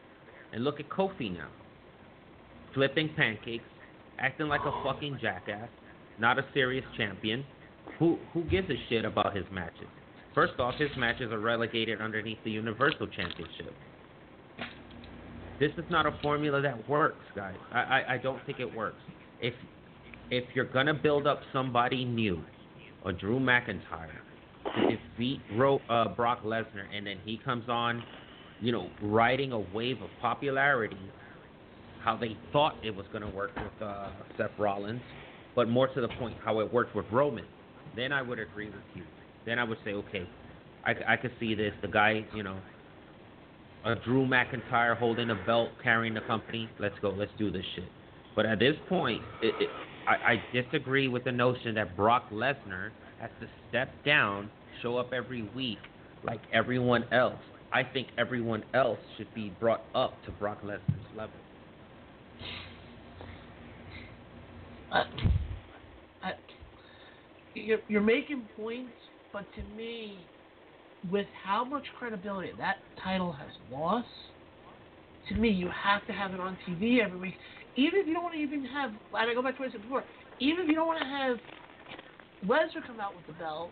And 0.52 0.64
look 0.64 0.80
at 0.80 0.88
Kofi 0.88 1.32
now, 1.32 1.48
flipping 2.74 3.10
pancakes, 3.14 3.64
acting 4.18 4.48
like 4.48 4.60
a 4.62 4.82
fucking 4.84 5.18
jackass, 5.20 5.68
not 6.18 6.38
a 6.38 6.44
serious 6.52 6.84
champion. 6.96 7.44
Who 7.98 8.18
who 8.32 8.44
gives 8.44 8.68
a 8.70 8.76
shit 8.88 9.04
about 9.04 9.36
his 9.36 9.44
matches? 9.52 9.88
First 10.34 10.58
off, 10.58 10.74
his 10.76 10.90
matches 10.96 11.30
are 11.30 11.40
relegated 11.40 12.00
underneath 12.00 12.38
the 12.44 12.50
Universal 12.50 13.08
Championship. 13.08 13.74
This 15.60 15.70
is 15.76 15.84
not 15.90 16.06
a 16.06 16.18
formula 16.22 16.60
that 16.62 16.88
works, 16.88 17.24
guys. 17.36 17.54
I, 17.70 17.78
I, 17.78 18.14
I 18.14 18.18
don't 18.18 18.44
think 18.46 18.58
it 18.58 18.74
works. 18.74 18.96
If 19.40 19.54
if 20.30 20.44
you're 20.54 20.64
gonna 20.64 20.94
build 20.94 21.26
up 21.26 21.40
somebody 21.52 22.04
new, 22.04 22.42
or 23.04 23.12
Drew 23.12 23.38
McIntyre, 23.38 24.08
to 24.64 24.96
defeat 24.96 25.40
Ro, 25.54 25.78
uh, 25.90 26.08
Brock 26.08 26.42
Lesnar, 26.42 26.86
and 26.92 27.06
then 27.06 27.18
he 27.24 27.38
comes 27.44 27.68
on, 27.68 28.02
you 28.60 28.72
know, 28.72 28.88
riding 29.02 29.52
a 29.52 29.60
wave 29.74 30.00
of 30.00 30.08
popularity, 30.20 30.96
how 32.02 32.16
they 32.16 32.36
thought 32.52 32.74
it 32.82 32.94
was 32.94 33.06
gonna 33.12 33.30
work 33.30 33.54
with 33.54 33.82
uh, 33.86 34.08
Seth 34.38 34.50
Rollins, 34.58 35.02
but 35.54 35.68
more 35.68 35.88
to 35.88 36.00
the 36.00 36.08
point, 36.18 36.36
how 36.42 36.60
it 36.60 36.72
worked 36.72 36.96
with 36.96 37.06
Roman, 37.12 37.44
then 37.96 38.12
I 38.12 38.22
would 38.22 38.38
agree 38.38 38.66
with 38.66 38.84
you. 38.94 39.02
Then 39.44 39.58
I 39.58 39.64
would 39.64 39.78
say, 39.84 39.92
okay, 39.92 40.28
I, 40.84 40.94
I 41.08 41.16
could 41.16 41.32
see 41.38 41.54
this. 41.54 41.72
The 41.82 41.88
guy, 41.88 42.24
you 42.34 42.42
know, 42.42 42.58
a 43.84 43.94
Drew 43.96 44.26
McIntyre 44.26 44.96
holding 44.96 45.30
a 45.30 45.34
belt, 45.46 45.70
carrying 45.82 46.14
the 46.14 46.20
company. 46.20 46.68
Let's 46.78 46.94
go. 47.00 47.10
Let's 47.10 47.32
do 47.38 47.50
this 47.50 47.64
shit. 47.74 47.84
But 48.34 48.46
at 48.46 48.58
this 48.58 48.76
point, 48.88 49.22
it, 49.42 49.54
it, 49.60 49.68
I, 50.08 50.32
I 50.32 50.42
disagree 50.52 51.08
with 51.08 51.24
the 51.24 51.32
notion 51.32 51.74
that 51.74 51.96
Brock 51.96 52.30
Lesnar 52.30 52.90
has 53.20 53.30
to 53.40 53.48
step 53.68 53.90
down, 54.04 54.50
show 54.80 54.96
up 54.96 55.12
every 55.12 55.48
week 55.54 55.78
like 56.24 56.40
everyone 56.52 57.04
else. 57.12 57.38
I 57.72 57.82
think 57.82 58.08
everyone 58.18 58.64
else 58.74 58.98
should 59.16 59.32
be 59.34 59.52
brought 59.58 59.82
up 59.94 60.12
to 60.26 60.30
Brock 60.32 60.62
Lesnar's 60.62 61.16
level. 61.16 61.34
I, 64.92 65.04
you're, 67.54 67.80
you're 67.88 68.00
making 68.00 68.48
points, 68.56 68.92
but 69.32 69.44
to 69.54 69.62
me, 69.76 70.18
with 71.10 71.26
how 71.44 71.64
much 71.64 71.84
credibility 71.98 72.50
that 72.58 72.76
title 73.02 73.32
has 73.32 73.50
lost, 73.70 74.06
to 75.28 75.34
me, 75.34 75.50
you 75.50 75.68
have 75.68 76.06
to 76.06 76.12
have 76.12 76.34
it 76.34 76.40
on 76.40 76.56
TV 76.68 77.02
every 77.04 77.18
week. 77.18 77.34
Even 77.76 78.00
if 78.00 78.06
you 78.06 78.14
don't 78.14 78.22
want 78.22 78.34
to 78.34 78.40
even 78.40 78.64
have, 78.66 78.90
and 78.90 79.30
I 79.30 79.34
go 79.34 79.42
back 79.42 79.56
to 79.56 79.62
what 79.62 79.70
I 79.70 79.72
said 79.72 79.82
before, 79.82 80.04
even 80.40 80.64
if 80.64 80.68
you 80.68 80.74
don't 80.74 80.86
want 80.86 81.00
to 81.00 81.06
have 81.06 81.36
Lesnar 82.44 82.86
come 82.86 83.00
out 83.00 83.14
with 83.16 83.26
the 83.26 83.32
belt, 83.34 83.70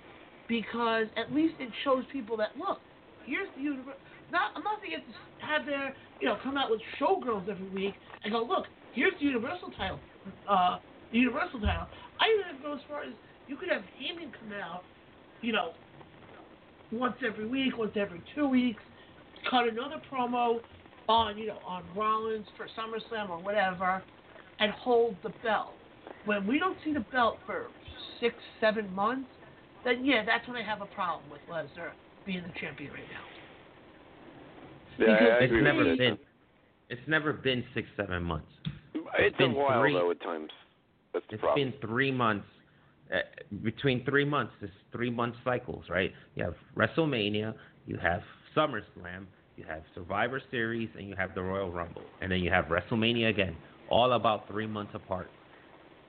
because 0.48 1.06
at 1.16 1.32
least 1.32 1.54
it 1.58 1.70
shows 1.84 2.04
people 2.12 2.36
that 2.38 2.50
look, 2.58 2.78
here's 3.26 3.48
the 3.56 3.62
universe. 3.62 3.96
Not, 4.32 4.52
I'm 4.54 4.62
not 4.62 4.78
going 4.78 4.90
to 4.90 4.96
get 4.98 5.06
to 5.06 5.46
have 5.46 5.66
their, 5.66 5.94
you 6.20 6.28
know, 6.28 6.38
come 6.42 6.56
out 6.56 6.70
with 6.70 6.80
showgirls 7.00 7.48
every 7.48 7.68
week 7.68 7.94
and 8.22 8.32
go, 8.32 8.42
look, 8.42 8.66
here's 8.94 9.14
the 9.18 9.26
Universal 9.26 9.70
title, 9.76 9.98
uh, 10.48 10.78
the 11.12 11.18
Universal 11.18 11.60
title. 11.60 11.86
I 12.20 12.30
even 12.30 12.62
go 12.62 12.74
as 12.74 12.80
far 12.88 13.02
as 13.02 13.10
you 13.50 13.56
could 13.56 13.68
have 13.68 13.82
Heyman 13.82 14.30
come 14.38 14.52
out, 14.52 14.84
you 15.42 15.52
know, 15.52 15.72
once 16.92 17.16
every 17.26 17.48
week, 17.48 17.76
once 17.76 17.90
every 17.96 18.22
two 18.32 18.48
weeks, 18.48 18.80
cut 19.50 19.66
another 19.68 19.96
promo 20.10 20.60
on, 21.08 21.36
you 21.36 21.48
know, 21.48 21.58
on 21.66 21.82
Rollins 21.94 22.46
for 22.56 22.68
SummerSlam 22.78 23.28
or 23.28 23.40
whatever, 23.40 24.04
and 24.60 24.70
hold 24.70 25.16
the 25.24 25.30
belt. 25.42 25.74
When 26.26 26.46
we 26.46 26.60
don't 26.60 26.76
see 26.84 26.92
the 26.92 27.04
belt 27.12 27.40
for 27.44 27.66
six, 28.20 28.36
seven 28.60 28.94
months, 28.94 29.28
then 29.84 30.04
yeah, 30.04 30.24
that's 30.24 30.46
when 30.46 30.56
I 30.56 30.62
have 30.62 30.80
a 30.80 30.86
problem 30.86 31.28
with 31.28 31.40
Lesnar 31.48 31.90
being 32.24 32.42
the 32.42 32.52
champion 32.60 32.92
right 32.92 33.02
now. 33.10 33.24
Yeah, 35.06 35.14
Because 35.14 35.28
I 35.40 35.44
It's 35.44 35.64
never 35.64 35.78
with 35.78 35.86
you. 35.88 35.96
been. 35.96 36.18
It's 36.90 37.08
never 37.08 37.32
been 37.32 37.64
six, 37.74 37.88
seven 37.96 38.22
months. 38.22 38.46
It's 39.18 39.34
a 39.34 39.38
been 39.38 39.52
a 39.52 39.54
while 39.54 39.80
three- 39.80 39.94
though 39.94 40.10
at 40.12 40.20
times. 40.20 40.50
That's 41.12 41.24
the 41.30 41.34
It's 41.34 41.40
problem. 41.42 41.70
been 41.72 41.80
three 41.80 42.12
months. 42.12 42.46
Uh, 43.12 43.18
between 43.62 44.04
three 44.04 44.24
months, 44.24 44.52
it's 44.62 44.72
three 44.92 45.10
month 45.10 45.34
cycles, 45.44 45.84
right? 45.90 46.12
You 46.36 46.44
have 46.44 46.54
WrestleMania, 46.76 47.54
you 47.86 47.96
have 47.96 48.20
SummerSlam, 48.56 49.26
you 49.56 49.64
have 49.68 49.82
Survivor 49.94 50.40
Series, 50.50 50.88
and 50.96 51.08
you 51.08 51.16
have 51.16 51.34
the 51.34 51.42
Royal 51.42 51.72
Rumble, 51.72 52.02
and 52.20 52.30
then 52.30 52.38
you 52.40 52.50
have 52.50 52.66
WrestleMania 52.66 53.28
again, 53.28 53.56
all 53.90 54.12
about 54.12 54.46
three 54.48 54.66
months 54.66 54.92
apart. 54.94 55.28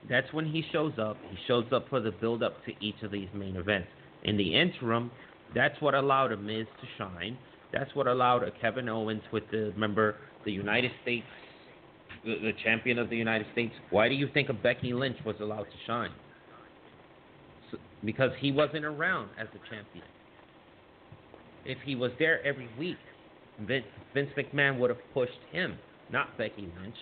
That's 0.08 0.32
when 0.32 0.46
he 0.46 0.64
shows 0.72 0.92
up. 1.00 1.16
He 1.30 1.36
shows 1.46 1.66
up 1.72 1.88
for 1.88 2.00
the 2.00 2.12
build 2.12 2.42
up 2.42 2.64
to 2.66 2.72
each 2.84 3.02
of 3.02 3.10
these 3.10 3.28
main 3.34 3.56
events. 3.56 3.88
In 4.24 4.36
the 4.36 4.54
interim, 4.54 5.10
That's 5.54 5.80
what 5.80 5.94
allowed 5.94 6.32
a 6.32 6.36
Miz 6.36 6.66
to 6.80 6.86
shine. 6.98 7.36
That's 7.72 7.94
what 7.94 8.06
allowed 8.06 8.42
a 8.42 8.50
Kevin 8.60 8.88
Owens 8.88 9.22
with 9.32 9.44
the 9.50 9.72
remember 9.74 10.16
the 10.44 10.52
United 10.52 10.90
States, 11.02 11.26
the, 12.24 12.36
the 12.40 12.52
champion 12.64 12.98
of 12.98 13.10
the 13.10 13.16
United 13.16 13.46
States. 13.52 13.74
Why 13.90 14.08
do 14.08 14.14
you 14.14 14.28
think 14.32 14.48
a 14.48 14.52
Becky 14.54 14.92
Lynch 14.92 15.16
was 15.24 15.36
allowed 15.40 15.64
to 15.64 15.78
shine? 15.86 16.10
Because 18.04 18.30
he 18.38 18.52
wasn't 18.52 18.84
around 18.84 19.30
as 19.38 19.48
a 19.48 19.74
champion. 19.74 20.04
If 21.64 21.78
he 21.84 21.94
was 21.94 22.10
there 22.18 22.44
every 22.44 22.68
week, 22.78 22.96
Vince, 23.60 23.84
Vince 24.14 24.30
McMahon 24.36 24.78
would 24.78 24.90
have 24.90 24.98
pushed 25.14 25.32
him, 25.52 25.76
not 26.10 26.36
Becky 26.36 26.68
Lynch. 26.80 26.96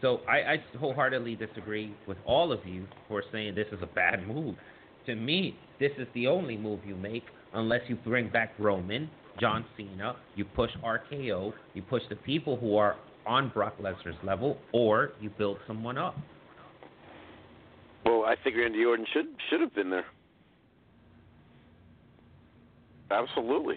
So 0.00 0.20
I, 0.28 0.52
I 0.52 0.64
wholeheartedly 0.78 1.36
disagree 1.36 1.94
with 2.06 2.18
all 2.26 2.52
of 2.52 2.60
you 2.66 2.86
who 3.08 3.16
are 3.16 3.24
saying 3.32 3.54
this 3.54 3.66
is 3.72 3.78
a 3.82 3.86
bad 3.86 4.26
move. 4.26 4.56
To 5.06 5.14
me, 5.14 5.56
this 5.80 5.92
is 5.98 6.06
the 6.14 6.26
only 6.26 6.56
move 6.56 6.80
you 6.86 6.94
make 6.94 7.24
unless 7.54 7.80
you 7.88 7.96
bring 7.96 8.28
back 8.28 8.52
Roman, 8.58 9.08
John 9.40 9.64
Cena, 9.76 10.16
you 10.36 10.44
push 10.44 10.70
RKO, 10.84 11.52
you 11.74 11.82
push 11.82 12.02
the 12.08 12.16
people 12.16 12.56
who 12.56 12.76
are 12.76 12.96
on 13.26 13.50
Brock 13.54 13.74
Lesnar's 13.80 14.16
level, 14.22 14.58
or 14.72 15.12
you 15.20 15.30
build 15.30 15.56
someone 15.66 15.96
up. 15.96 16.16
Well, 18.04 18.24
I 18.24 18.36
think 18.42 18.56
Randy 18.56 18.84
Orton 18.84 19.06
should 19.12 19.26
should 19.48 19.60
have 19.60 19.74
been 19.74 19.90
there. 19.90 20.04
Absolutely. 23.10 23.76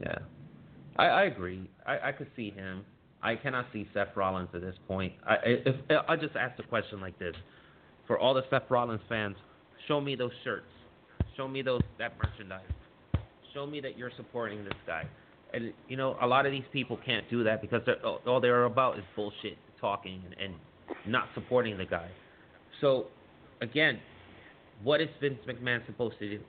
Yeah, 0.00 0.18
I, 0.96 1.06
I 1.06 1.22
agree. 1.24 1.68
I, 1.86 2.08
I 2.08 2.12
could 2.12 2.28
see 2.36 2.50
him. 2.50 2.84
I 3.22 3.36
cannot 3.36 3.66
see 3.72 3.86
Seth 3.92 4.16
Rollins 4.16 4.48
at 4.54 4.62
this 4.62 4.76
point. 4.88 5.12
I, 5.26 5.36
if, 5.44 5.76
I 6.08 6.16
just 6.16 6.36
ask 6.36 6.56
the 6.56 6.62
question 6.62 7.00
like 7.00 7.18
this: 7.18 7.34
for 8.06 8.18
all 8.18 8.34
the 8.34 8.42
Seth 8.50 8.70
Rollins 8.70 9.00
fans, 9.08 9.36
show 9.88 10.00
me 10.00 10.14
those 10.14 10.32
shirts, 10.44 10.66
show 11.36 11.46
me 11.48 11.62
those 11.62 11.82
that 11.98 12.14
merchandise, 12.22 12.62
show 13.52 13.66
me 13.66 13.80
that 13.80 13.98
you're 13.98 14.12
supporting 14.16 14.64
this 14.64 14.74
guy. 14.86 15.04
And 15.52 15.72
you 15.88 15.96
know, 15.96 16.16
a 16.22 16.26
lot 16.26 16.46
of 16.46 16.52
these 16.52 16.64
people 16.72 16.98
can't 17.04 17.28
do 17.28 17.42
that 17.44 17.60
because 17.60 17.82
they're, 17.84 18.00
all 18.04 18.40
they're 18.40 18.64
about 18.64 18.98
is 18.98 19.04
bullshit, 19.16 19.58
talking, 19.80 20.22
and, 20.24 20.34
and 20.40 20.54
not 21.12 21.28
supporting 21.34 21.76
the 21.76 21.84
guy. 21.84 22.08
So, 22.80 23.06
again, 23.60 24.00
what 24.82 25.00
is 25.00 25.08
Vince 25.20 25.40
McMahon 25.46 25.84
supposed 25.86 26.18
to 26.20 26.38
do? 26.38 26.40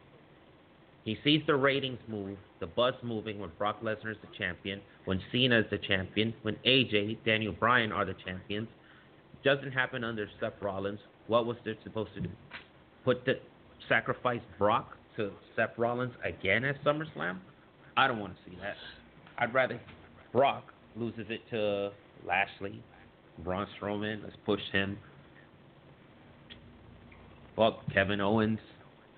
He 1.03 1.17
sees 1.23 1.41
the 1.47 1.55
ratings 1.55 1.99
move, 2.07 2.37
the 2.59 2.67
buzz 2.67 2.93
moving 3.03 3.39
when 3.39 3.49
Brock 3.57 3.81
Lesnar 3.81 4.11
is 4.11 4.17
the 4.21 4.37
champion, 4.37 4.81
when 5.05 5.19
Cena 5.31 5.59
is 5.59 5.65
the 5.71 5.79
champion, 5.79 6.33
when 6.43 6.55
AJ, 6.65 7.17
Daniel 7.25 7.53
Bryan 7.53 7.91
are 7.91 8.05
the 8.05 8.15
champions. 8.25 8.67
Doesn't 9.43 9.71
happen 9.71 10.03
under 10.03 10.27
Seth 10.39 10.53
Rollins. 10.61 10.99
What 11.27 11.47
was 11.47 11.57
they 11.65 11.75
supposed 11.83 12.13
to 12.13 12.21
do? 12.21 12.29
Put 13.03 13.25
the 13.25 13.39
sacrifice 13.89 14.41
Brock 14.59 14.95
to 15.17 15.31
Seth 15.55 15.77
Rollins 15.77 16.13
again 16.23 16.63
at 16.63 16.81
SummerSlam? 16.83 17.39
I 17.97 18.07
don't 18.07 18.19
want 18.19 18.35
to 18.35 18.49
see 18.49 18.57
that. 18.61 18.75
I'd 19.39 19.53
rather 19.53 19.81
Brock 20.31 20.65
loses 20.95 21.25
it 21.29 21.41
to 21.49 21.91
Lashley, 22.25 22.81
Braun 23.39 23.65
Strowman. 23.79 24.23
Let's 24.23 24.35
push 24.45 24.61
him. 24.71 24.97
Kevin 27.93 28.21
Owens, 28.21 28.59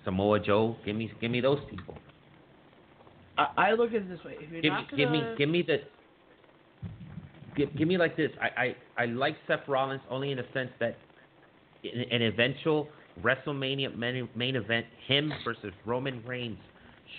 Samoa 0.04 0.40
Joe. 0.40 0.76
Give 0.86 0.96
me, 0.96 1.12
give 1.22 1.32
me 1.32 1.42
those 1.42 1.60
people. 1.70 1.98
I, 3.38 3.48
I 3.58 3.72
look 3.72 3.90
at 3.90 4.02
it 4.02 4.10
this 4.10 4.24
way: 4.24 4.36
Give, 4.62 4.72
not 4.72 4.92
me- 4.92 4.98
give 4.98 5.10
me, 5.10 5.24
give 5.38 5.50
me 5.50 5.62
the. 5.62 5.78
Give, 7.56 7.76
give 7.78 7.88
me 7.88 7.98
like 7.98 8.18
this. 8.18 8.32
I, 8.42 8.76
I, 8.98 9.04
I 9.04 9.06
like 9.06 9.36
Seth 9.48 9.68
Rollins 9.68 10.02
only 10.10 10.32
in 10.32 10.38
the 10.38 10.46
sense 10.54 10.72
that 10.80 10.98
in 11.84 12.02
an 12.12 12.24
eventual 12.24 12.90
WrestleMania 13.22 13.96
main, 13.96 14.28
main 14.36 14.56
event, 14.56 14.88
him 15.08 15.32
versus 15.44 15.72
Roman 15.86 16.26
Reigns 16.26 16.58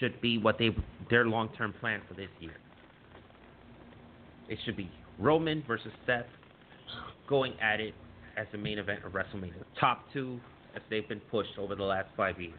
should 0.00 0.20
be 0.20 0.38
what 0.38 0.58
they 0.58 0.70
their 1.08 1.26
long 1.26 1.50
term 1.56 1.72
plan 1.80 2.02
for 2.08 2.14
this 2.14 2.30
year. 2.40 2.56
It 4.48 4.58
should 4.64 4.76
be 4.76 4.90
Roman 5.18 5.62
versus 5.66 5.92
Seth 6.04 6.26
going 7.28 7.54
at 7.60 7.80
it 7.80 7.94
as 8.36 8.46
the 8.52 8.58
main 8.58 8.78
event 8.78 9.04
of 9.04 9.12
WrestleMania. 9.12 9.62
Top 9.78 10.04
two 10.12 10.40
as 10.74 10.82
they've 10.90 11.08
been 11.08 11.20
pushed 11.30 11.58
over 11.58 11.74
the 11.74 11.82
last 11.82 12.08
five 12.16 12.40
years. 12.40 12.54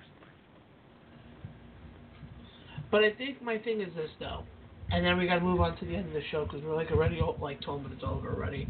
But 2.91 3.03
I 3.03 3.13
think 3.13 3.41
my 3.41 3.57
thing 3.57 3.81
is 3.81 3.93
this 3.95 4.09
though, 4.19 4.43
and 4.91 5.05
then 5.05 5.17
we 5.17 5.27
got 5.27 5.35
to 5.35 5.41
move 5.41 5.59
on 5.59 5.77
to 5.77 5.85
the 5.85 5.95
end 5.95 6.07
of 6.07 6.13
the 6.13 6.21
show 6.31 6.45
because 6.45 6.63
we're 6.63 6.75
like 6.75 6.91
already 6.91 7.19
like 7.41 7.61
12 7.61 7.83
minutes 7.83 8.01
over 8.05 8.33
already. 8.33 8.67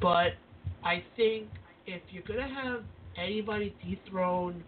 But 0.00 0.32
I 0.82 1.04
think 1.16 1.46
if 1.86 2.02
you're 2.10 2.22
gonna 2.22 2.48
have 2.48 2.82
anybody 3.16 3.74
dethrone 3.84 4.64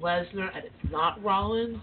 Lesnar 0.00 0.54
and 0.54 0.64
it's 0.64 0.90
not 0.90 1.22
Rollins, 1.22 1.78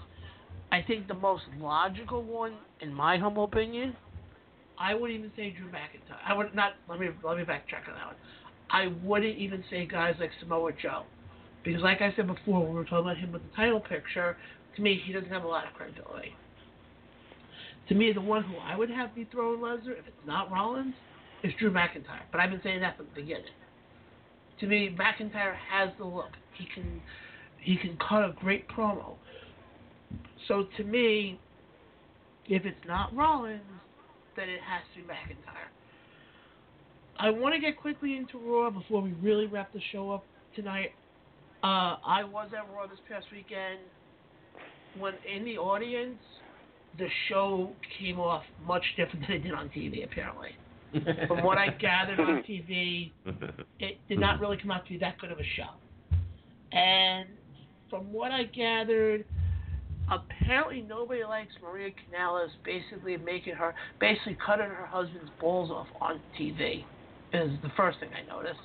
I 0.72 0.82
think 0.82 1.08
the 1.08 1.14
most 1.14 1.44
logical 1.60 2.24
one, 2.24 2.56
in 2.80 2.94
my 2.94 3.18
humble 3.18 3.44
opinion, 3.44 3.96
I 4.80 4.96
wouldn't 4.96 5.20
even 5.20 5.32
say 5.36 5.52
Drew 5.52 5.68
McIntyre. 5.68 6.18
I 6.28 6.34
would 6.34 6.56
not. 6.56 6.74
Let 6.90 7.00
me 7.00 7.10
let 7.24 7.38
me 7.38 7.44
backtrack 7.44 7.88
on 7.88 7.96
that 7.96 8.08
one. 8.08 8.16
I 8.70 8.88
wouldn't 9.04 9.38
even 9.38 9.64
say 9.70 9.86
guys 9.86 10.16
like 10.20 10.32
Samoa 10.40 10.72
Joe, 10.82 11.04
because 11.64 11.82
like 11.82 12.02
I 12.02 12.14
said 12.16 12.28
before, 12.28 12.62
when 12.62 12.70
we 12.70 12.76
were 12.76 12.86
talking 12.86 13.12
about 13.12 13.18
him 13.18 13.32
with 13.32 13.44
the 13.44 13.56
title 13.56 13.80
picture, 13.80 14.38
to 14.76 14.82
me 14.82 15.02
he 15.06 15.14
doesn't 15.14 15.30
have 15.30 15.44
a 15.44 15.48
lot 15.48 15.68
of 15.68 15.74
credibility. 15.74 16.36
To 17.90 17.96
me, 17.96 18.14
the 18.14 18.22
one 18.22 18.44
who 18.44 18.56
I 18.58 18.78
would 18.78 18.90
have 18.90 19.14
dethrone 19.16 19.60
Lesnar, 19.60 20.00
if 20.00 20.08
it's 20.08 20.26
not 20.26 20.50
Rollins, 20.52 20.94
is 21.44 21.52
Drew 21.60 21.72
McIntyre. 21.72 22.24
But 22.32 22.40
I've 22.40 22.50
been 22.50 22.62
saying 22.64 22.82
that 22.82 22.96
from 22.96 23.08
the 23.14 23.22
beginning. 23.22 23.44
To 24.62 24.68
me, 24.68 24.96
McIntyre 24.98 25.56
has 25.70 25.90
the 25.98 26.06
look. 26.06 26.30
He 26.58 26.68
can 26.74 27.02
he 27.60 27.76
can 27.76 27.98
cut 27.98 28.24
a 28.24 28.34
great 28.40 28.68
promo. 28.70 29.16
So 30.48 30.68
to 30.78 30.84
me, 30.84 31.40
if 32.48 32.66
it's 32.66 32.88
not 32.88 33.16
Rollins, 33.16 33.62
then 34.36 34.50
it 34.50 34.60
has 34.62 34.82
to 34.96 35.02
be 35.02 35.08
McIntyre. 35.08 35.70
I 37.20 37.30
want 37.30 37.54
to 37.54 37.62
get 37.62 37.80
quickly 37.80 38.18
into 38.18 38.38
Raw 38.38 38.70
before 38.70 39.02
we 39.02 39.12
really 39.22 39.46
wrap 39.46 39.74
the 39.74 39.82
show 39.92 40.12
up 40.12 40.24
tonight. 40.56 40.92
Uh, 41.64 41.98
I 42.04 42.24
was 42.24 42.50
at 42.58 42.74
Raw 42.74 42.88
this 42.88 43.00
past 43.08 43.28
weekend. 43.32 43.80
When 44.98 45.14
in 45.32 45.46
the 45.46 45.58
audience, 45.58 46.18
the 46.98 47.08
show 47.30 47.72
came 48.00 48.20
off 48.20 48.44
much 48.66 48.84
different 48.98 49.22
than 49.28 49.38
it 49.38 49.44
did 49.44 49.54
on 49.54 49.70
TV, 49.70 50.04
apparently. 50.04 50.50
From 51.28 51.44
what 51.44 51.58
I 51.58 51.68
gathered 51.80 52.20
on 52.20 52.44
TV, 52.44 53.12
it 53.80 53.98
did 54.10 54.20
not 54.20 54.40
really 54.40 54.58
come 54.58 54.72
out 54.72 54.86
to 54.86 54.92
be 54.92 54.98
that 55.00 55.18
good 55.20 55.32
of 55.32 55.40
a 55.40 55.44
show. 55.56 55.70
And 56.76 57.28
from 57.90 58.12
what 58.12 58.32
I 58.32 58.44
gathered, 58.44 59.24
apparently 60.10 60.82
nobody 60.82 61.24
likes 61.24 61.52
Maria 61.62 61.90
Kanellis 61.90 62.50
basically 62.66 63.18
making 63.18 63.54
her, 63.54 63.74
basically 64.00 64.38
cutting 64.46 64.66
her 64.68 64.86
husband's 64.86 65.32
balls 65.40 65.70
off 65.70 65.88
on 66.02 66.20
TV. 66.40 66.84
Is 67.34 67.52
the 67.62 67.72
first 67.78 68.00
thing 68.00 68.10
I 68.12 68.28
noticed. 68.28 68.60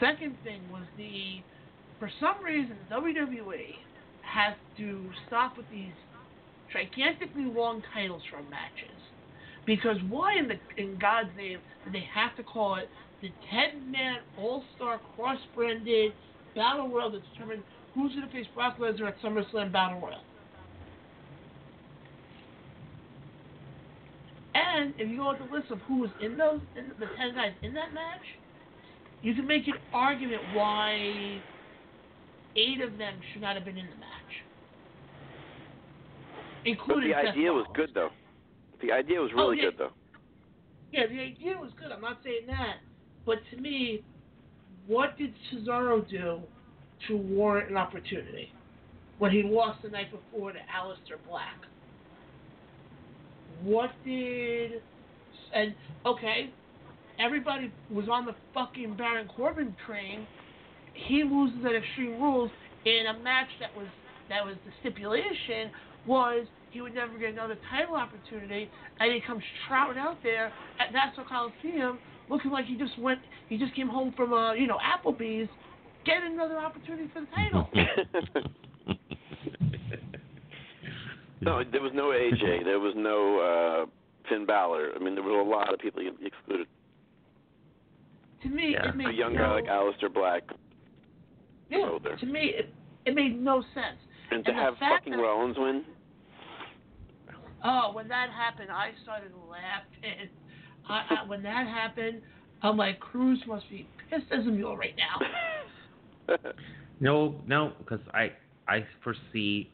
Second 0.00 0.36
thing 0.44 0.60
was 0.70 0.84
the, 0.96 1.40
for 1.98 2.10
some 2.20 2.42
reason, 2.44 2.76
WWE 2.90 3.76
has 4.22 4.54
to 4.76 5.10
stop 5.26 5.56
with 5.56 5.66
these 5.70 5.92
gigantically 6.72 7.44
long 7.44 7.82
titles 7.94 8.22
from 8.30 8.48
matches. 8.50 8.96
Because 9.64 9.96
why 10.08 10.38
in 10.38 10.48
the 10.48 10.58
in 10.76 10.98
God's 10.98 11.30
name 11.36 11.58
did 11.84 11.92
they 11.92 12.06
have 12.12 12.36
to 12.36 12.42
call 12.42 12.76
it 12.76 12.88
the 13.20 13.30
ten 13.50 13.90
man 13.90 14.18
all 14.38 14.62
star 14.76 15.00
cross 15.16 15.38
branded 15.54 16.12
battle 16.54 16.88
royal 16.88 17.10
to 17.10 17.20
determine 17.32 17.62
who's 17.94 18.14
gonna 18.14 18.30
face 18.30 18.46
Brock 18.54 18.78
Lesnar 18.78 19.08
at 19.08 19.20
SummerSlam 19.20 19.72
Battle 19.72 20.00
Royal? 20.00 20.22
And 24.54 24.94
if 24.98 25.08
you 25.08 25.18
go 25.18 25.30
with 25.30 25.38
the 25.38 25.56
list 25.56 25.70
of 25.70 25.80
who 25.88 26.00
was 26.00 26.10
in 26.20 26.36
those 26.36 26.60
in 26.76 26.88
the 27.00 27.06
ten 27.18 27.34
guys 27.34 27.52
in 27.62 27.74
that 27.74 27.92
match, 27.92 28.22
you 29.26 29.34
can 29.34 29.44
make 29.44 29.66
an 29.66 29.74
argument 29.92 30.40
why 30.54 31.40
eight 32.54 32.80
of 32.80 32.96
them 32.96 33.14
should 33.32 33.42
not 33.42 33.56
have 33.56 33.64
been 33.64 33.76
in 33.76 33.86
the 33.86 33.96
match. 33.96 34.08
But 36.62 36.70
Including 36.70 37.10
the 37.10 37.16
Seth 37.16 37.32
idea 37.34 37.52
was 37.52 37.66
good 37.74 37.90
though. 37.92 38.10
The 38.80 38.92
idea 38.92 39.20
was 39.20 39.32
Oh, 39.34 39.48
really 39.48 39.58
yeah. 39.58 39.70
good 39.70 39.78
though. 39.78 39.90
Yeah, 40.92 41.06
the 41.08 41.18
idea 41.18 41.56
was 41.58 41.72
good. 41.76 41.90
I'm 41.90 42.00
not 42.00 42.18
saying 42.22 42.46
that. 42.46 42.76
But 43.24 43.38
to 43.50 43.56
me, 43.60 44.04
what 44.86 45.18
did 45.18 45.34
Cesaro 45.50 46.08
do 46.08 46.38
to 47.08 47.16
warrant 47.16 47.68
an 47.68 47.76
opportunity 47.76 48.52
when 49.18 49.32
he 49.32 49.42
lost 49.42 49.82
the 49.82 49.88
night 49.88 50.12
before 50.12 50.52
to 50.52 50.58
Aleister 50.58 51.18
Black? 51.28 51.56
What 53.64 53.90
did. 54.04 54.82
And, 55.52 55.74
okay, 56.04 56.50
everybody 57.18 57.72
was 57.90 58.08
on 58.10 58.26
the 58.26 58.34
fucking 58.54 58.96
Baron 58.96 59.28
Corbin 59.36 59.74
train. 59.86 60.26
He 60.94 61.24
loses 61.24 61.58
at 61.64 61.74
Extreme 61.74 62.20
Rules 62.20 62.50
in 62.84 63.04
a 63.14 63.18
match 63.22 63.48
that 63.60 63.76
was 63.76 63.86
that 64.28 64.44
was 64.44 64.56
the 64.64 64.72
stipulation 64.80 65.70
was 66.06 66.46
he 66.70 66.80
would 66.80 66.94
never 66.94 67.16
get 67.18 67.30
another 67.30 67.56
title 67.70 67.94
opportunity, 67.96 68.68
and 69.00 69.12
he 69.12 69.20
comes 69.20 69.42
trotting 69.68 69.98
out 69.98 70.18
there 70.22 70.52
at 70.78 70.92
Nassau 70.92 71.24
Coliseum 71.28 71.98
looking 72.28 72.50
like 72.50 72.66
he 72.66 72.76
just 72.76 72.98
went, 72.98 73.20
he 73.48 73.56
just 73.56 73.74
came 73.74 73.88
home 73.88 74.12
from 74.16 74.32
uh, 74.32 74.52
you 74.54 74.66
know 74.66 74.78
Applebee's, 74.78 75.48
get 76.04 76.22
another 76.22 76.58
opportunity 76.58 77.10
for 77.12 77.20
the 77.20 77.26
title. 77.34 77.68
no, 81.40 81.62
there 81.70 81.82
was 81.82 81.92
no 81.94 82.06
AJ. 82.06 82.64
There 82.64 82.80
was 82.80 82.94
no 82.96 83.40
uh, 83.40 83.86
Finn 84.28 84.46
Balor. 84.46 84.92
I 84.94 84.98
mean, 84.98 85.14
there 85.14 85.24
was 85.24 85.46
a 85.46 85.48
lot 85.48 85.72
of 85.72 85.80
people 85.80 86.02
you 86.02 86.12
excluded. 86.24 86.66
To 88.48 88.54
me, 88.54 88.72
Yeah. 88.72 88.88
it 88.88 88.96
made 88.96 89.08
A 89.08 89.12
young 89.12 89.34
no, 89.34 89.40
guy 89.40 89.54
like 89.54 89.64
Aleister 89.66 90.12
Black, 90.12 90.42
yeah, 91.70 91.98
there. 92.02 92.16
to 92.16 92.26
me, 92.26 92.52
it, 92.56 92.72
it 93.04 93.14
made 93.14 93.40
no 93.40 93.62
sense. 93.74 93.98
and 94.30 94.44
to 94.44 94.50
And 94.50 94.58
the 94.58 94.62
have 94.62 94.74
fucking 94.78 95.12
that- 95.12 95.18
Rollins 95.22 95.56
win. 95.58 95.84
Oh, 97.64 97.90
when 97.92 98.06
that 98.08 98.30
happened, 98.30 98.70
I 98.70 98.90
started 99.02 99.32
laughing. 99.50 100.28
I, 100.88 101.04
I, 101.22 101.26
when 101.26 101.42
that 101.42 101.66
happened, 101.66 102.22
I'm 102.62 102.76
like, 102.76 103.00
Cruz 103.00 103.40
must 103.46 103.68
be 103.68 103.88
pissed 104.08 104.30
as 104.30 104.46
a 104.46 104.50
mule 104.50 104.76
right 104.76 104.94
now. 104.96 106.38
No, 106.98 107.34
no, 107.46 107.72
because 107.78 108.00
I 108.14 108.32
I 108.66 108.86
foresee 109.04 109.70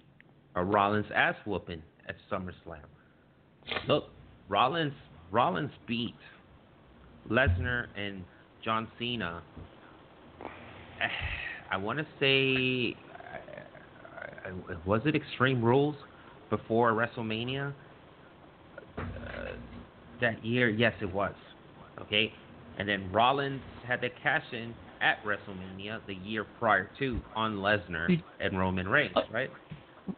a 0.57 0.65
Rollins 0.65 1.07
ass 1.15 1.37
whooping 1.47 1.81
at 2.09 2.17
SummerSlam. 2.29 2.81
Look, 3.87 4.09
Rollins 4.49 4.93
Rollins 5.31 5.71
beat 5.87 6.17
Lesnar 7.31 7.87
and 7.97 8.25
John 8.65 8.89
Cena. 8.99 9.43
I 11.71 11.77
want 11.77 11.99
to 11.99 12.07
say, 12.21 12.97
was 14.85 15.01
it 15.07 15.17
Extreme 15.17 15.65
Rules 15.65 15.97
before 16.51 16.93
WrestleMania? 16.93 17.73
Uh, 18.99 19.03
that 20.21 20.45
year, 20.45 20.69
yes, 20.69 20.93
it 21.01 21.13
was. 21.13 21.35
Okay, 22.01 22.33
and 22.79 22.89
then 22.89 23.11
Rollins 23.11 23.63
had 23.87 24.01
to 24.03 24.09
cash 24.23 24.45
in 24.53 24.75
at 25.01 25.19
WrestleMania 25.25 26.01
the 26.07 26.15
year 26.15 26.47
prior 26.59 26.91
to 26.99 27.21
on 27.35 27.57
Lesnar 27.57 28.23
and 28.41 28.59
Roman 28.59 28.89
Reigns, 28.89 29.15
right? 29.33 29.51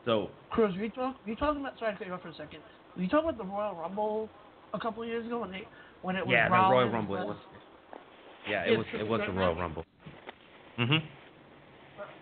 So 0.05 0.31
Cruz, 0.51 0.75
you, 0.77 0.91
talk, 0.91 1.17
you 1.25 1.37
talking 1.37 1.61
about? 1.61 1.79
Sorry 1.79 1.93
to 1.93 1.99
cut 1.99 2.07
you 2.07 2.15
off 2.15 2.23
for 2.23 2.29
a 2.29 2.35
second. 2.35 2.61
Were 2.97 3.03
you 3.03 3.09
talking 3.09 3.29
about 3.29 3.39
the 3.39 3.51
Royal 3.51 3.75
Rumble 3.75 4.29
a 4.73 4.79
couple 4.79 5.03
of 5.03 5.09
years 5.09 5.27
ago 5.27 5.41
when 5.41 5.51
they 5.51 5.67
when 6.03 6.17
it 6.17 6.27
was 6.27 6.33
yeah, 6.33 6.49
the 6.49 6.55
Royal 6.55 6.89
Rumble. 6.89 7.17
It 7.17 7.27
was, 7.27 7.37
yeah, 8.49 8.65
Yeah, 8.65 8.73
it 8.73 8.79
was 8.79 8.87
it 8.95 9.07
was 9.07 9.19
Threat 9.19 9.29
the 9.29 9.39
Royal 9.39 9.55
match. 9.55 9.61
Rumble. 9.61 9.87
Mhm. 10.79 11.03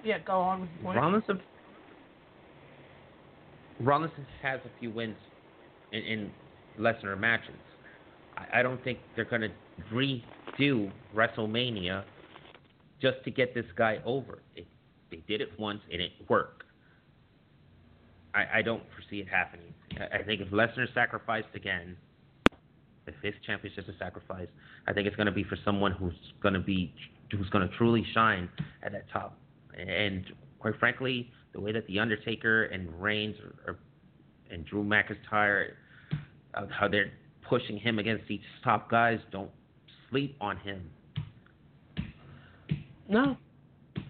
Yeah, 0.04 0.18
go 0.18 0.40
on 0.40 0.62
with 0.62 0.70
the 0.76 0.82
point. 0.82 0.98
Rollins 0.98 1.24
have, 1.28 1.40
Rollins 3.80 4.12
has 4.42 4.60
a 4.64 4.78
few 4.78 4.90
wins 4.90 5.16
in, 5.92 6.00
in 6.00 6.32
Lesnar 6.78 7.18
matches. 7.18 7.54
I, 8.36 8.60
I 8.60 8.62
don't 8.62 8.82
think 8.84 8.98
they're 9.14 9.24
gonna 9.24 9.48
redo 9.92 10.90
WrestleMania 11.14 12.04
just 13.00 13.22
to 13.24 13.30
get 13.30 13.54
this 13.54 13.66
guy 13.76 13.98
over. 14.04 14.42
It, 14.54 14.66
they 15.10 15.22
did 15.28 15.40
it 15.40 15.50
once 15.58 15.80
and 15.92 16.00
it 16.00 16.12
worked. 16.28 16.64
I, 18.34 18.58
I 18.58 18.62
don't 18.62 18.82
foresee 18.94 19.20
it 19.20 19.28
happening. 19.28 19.74
I, 20.00 20.18
I 20.18 20.22
think 20.22 20.40
if 20.40 20.48
Lesnar 20.48 20.92
sacrificed 20.94 21.54
again, 21.54 21.96
if 23.06 23.14
his 23.22 23.34
championship 23.46 23.88
is 23.88 23.94
sacrificed, 23.98 24.50
I 24.86 24.92
think 24.92 25.06
it's 25.06 25.16
going 25.16 25.26
to 25.26 25.32
be 25.32 25.44
for 25.44 25.56
someone 25.64 25.92
who's 25.92 26.14
going 26.42 26.54
to 26.54 26.60
be 26.60 26.94
who's 27.30 27.48
going 27.48 27.68
to 27.68 27.76
truly 27.76 28.04
shine 28.12 28.48
at 28.82 28.92
that 28.92 29.10
top. 29.10 29.38
And 29.76 30.24
quite 30.58 30.78
frankly, 30.78 31.30
the 31.52 31.60
way 31.60 31.72
that 31.72 31.86
the 31.86 31.98
Undertaker 31.98 32.64
and 32.64 32.88
Reigns 33.02 33.36
are, 33.66 33.78
and 34.50 34.66
Drew 34.66 34.84
McIntyre, 34.84 35.70
how 36.52 36.88
they're 36.88 37.10
pushing 37.48 37.78
him 37.78 37.98
against 37.98 38.26
these 38.28 38.40
top 38.62 38.90
guys, 38.90 39.18
don't 39.30 39.50
sleep 40.10 40.36
on 40.40 40.58
him. 40.58 40.90
No, 43.08 43.36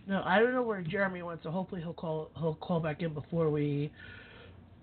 no, 0.06 0.22
I 0.24 0.38
don't 0.38 0.52
know 0.52 0.62
where 0.62 0.82
Jeremy 0.82 1.22
went, 1.22 1.42
so 1.42 1.50
hopefully 1.50 1.80
he'll 1.80 1.94
call 1.94 2.30
he'll 2.38 2.56
call 2.56 2.80
back 2.80 3.02
in 3.02 3.14
before 3.14 3.50
we 3.50 3.90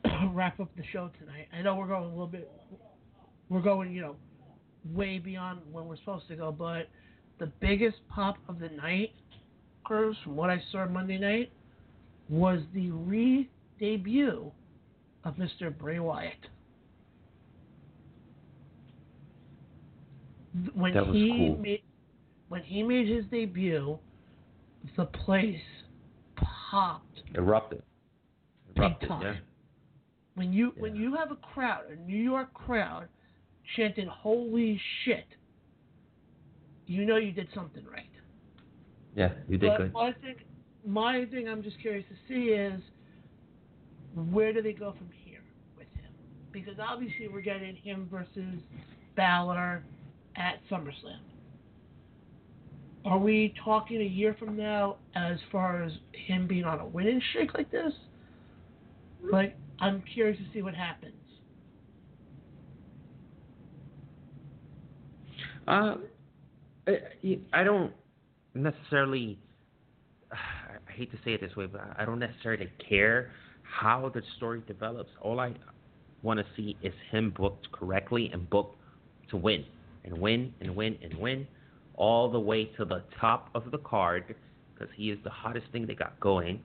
wrap 0.31 0.59
up 0.59 0.69
the 0.75 0.83
show 0.91 1.09
tonight. 1.19 1.47
I 1.53 1.61
know 1.61 1.75
we're 1.75 1.87
going 1.87 2.05
a 2.05 2.09
little 2.09 2.27
bit, 2.27 2.49
we're 3.49 3.61
going 3.61 3.91
you 3.93 4.01
know, 4.01 4.15
way 4.93 5.19
beyond 5.19 5.59
when 5.71 5.87
we're 5.87 5.97
supposed 5.97 6.27
to 6.29 6.35
go, 6.35 6.51
but 6.51 6.87
the 7.39 7.47
biggest 7.59 7.97
pop 8.09 8.37
of 8.47 8.59
the 8.59 8.69
night, 8.69 9.11
Cruz, 9.83 10.15
from 10.23 10.35
what 10.35 10.49
I 10.49 10.61
saw 10.71 10.85
Monday 10.87 11.17
night, 11.17 11.51
was 12.29 12.59
the 12.73 12.91
re-debut 12.91 14.51
of 15.23 15.35
Mr. 15.35 15.75
Bray 15.75 15.99
Wyatt. 15.99 16.33
When 20.73 20.93
That 20.93 21.07
was 21.07 21.15
he 21.15 21.29
cool. 21.29 21.57
made 21.57 21.83
when 22.49 22.63
he 22.63 22.81
made 22.81 23.07
his 23.07 23.25
debut, 23.25 23.97
the 24.97 25.05
place 25.05 25.59
popped 26.35 27.21
Erupted. 27.35 27.83
big 28.73 28.77
Erupted, 28.83 29.09
time. 29.09 29.21
yeah. 29.21 29.33
When 30.33 30.51
you 30.51 30.73
when 30.79 30.95
you 30.95 31.15
have 31.15 31.31
a 31.31 31.35
crowd, 31.35 31.83
a 31.91 31.95
New 32.09 32.17
York 32.17 32.51
crowd, 32.53 33.07
chanting 33.75 34.07
"Holy 34.07 34.79
shit," 35.03 35.27
you 36.85 37.05
know 37.05 37.17
you 37.17 37.31
did 37.31 37.47
something 37.53 37.85
right. 37.85 38.05
Yeah, 39.15 39.29
you 39.47 39.57
did 39.57 39.69
but 39.69 39.77
good. 39.77 39.93
my 39.93 40.13
thing, 40.13 40.35
my 40.85 41.25
thing, 41.25 41.47
I'm 41.47 41.63
just 41.63 41.79
curious 41.81 42.05
to 42.09 42.15
see 42.27 42.51
is 42.51 42.81
where 44.31 44.53
do 44.53 44.61
they 44.61 44.73
go 44.73 44.93
from 44.97 45.09
here 45.23 45.41
with 45.77 45.87
him? 45.95 46.11
Because 46.51 46.75
obviously 46.79 47.27
we're 47.27 47.41
getting 47.41 47.75
him 47.75 48.07
versus 48.11 48.61
Balor 49.15 49.83
at 50.35 50.59
SummerSlam. 50.71 51.19
Are 53.05 53.17
we 53.17 53.53
talking 53.63 54.01
a 54.01 54.05
year 54.05 54.35
from 54.37 54.57
now 54.57 54.97
as 55.15 55.37
far 55.51 55.83
as 55.83 55.91
him 56.11 56.47
being 56.47 56.65
on 56.65 56.79
a 56.79 56.85
winning 56.85 57.21
streak 57.29 57.53
like 57.53 57.71
this? 57.71 57.93
Like, 59.31 59.57
I'm 59.79 60.03
curious 60.13 60.37
to 60.37 60.45
see 60.53 60.61
what 60.61 60.75
happens. 60.75 61.13
Uh, 65.69 65.95
I- 66.87 67.39
I 67.53 67.63
don't 67.63 67.93
necessarily. 68.55 69.37
I 70.31 70.91
hate 70.91 71.11
to 71.11 71.17
say 71.23 71.33
it 71.33 71.41
this 71.41 71.55
way, 71.55 71.67
but 71.67 71.81
I 71.97 72.05
don't 72.05 72.19
necessarily 72.19 72.69
care 72.79 73.31
how 73.63 74.09
the 74.09 74.21
story 74.37 74.61
develops. 74.67 75.11
All 75.21 75.39
I 75.39 75.53
want 76.23 76.39
to 76.39 76.45
see 76.55 76.75
is 76.81 76.93
him 77.11 77.29
booked 77.31 77.71
correctly 77.71 78.29
and 78.33 78.49
booked 78.49 78.77
to 79.29 79.37
win 79.37 79.65
and 80.03 80.19
win 80.19 80.53
and 80.59 80.75
win 80.75 80.97
and 81.01 81.13
win 81.15 81.47
all 81.95 82.29
the 82.29 82.39
way 82.39 82.65
to 82.65 82.85
the 82.85 83.03
top 83.19 83.49
of 83.53 83.71
the 83.71 83.77
card 83.79 84.35
because 84.73 84.93
he 84.95 85.11
is 85.11 85.19
the 85.23 85.29
hottest 85.29 85.67
thing 85.71 85.85
they 85.85 85.95
got 85.95 86.19
going. 86.19 86.61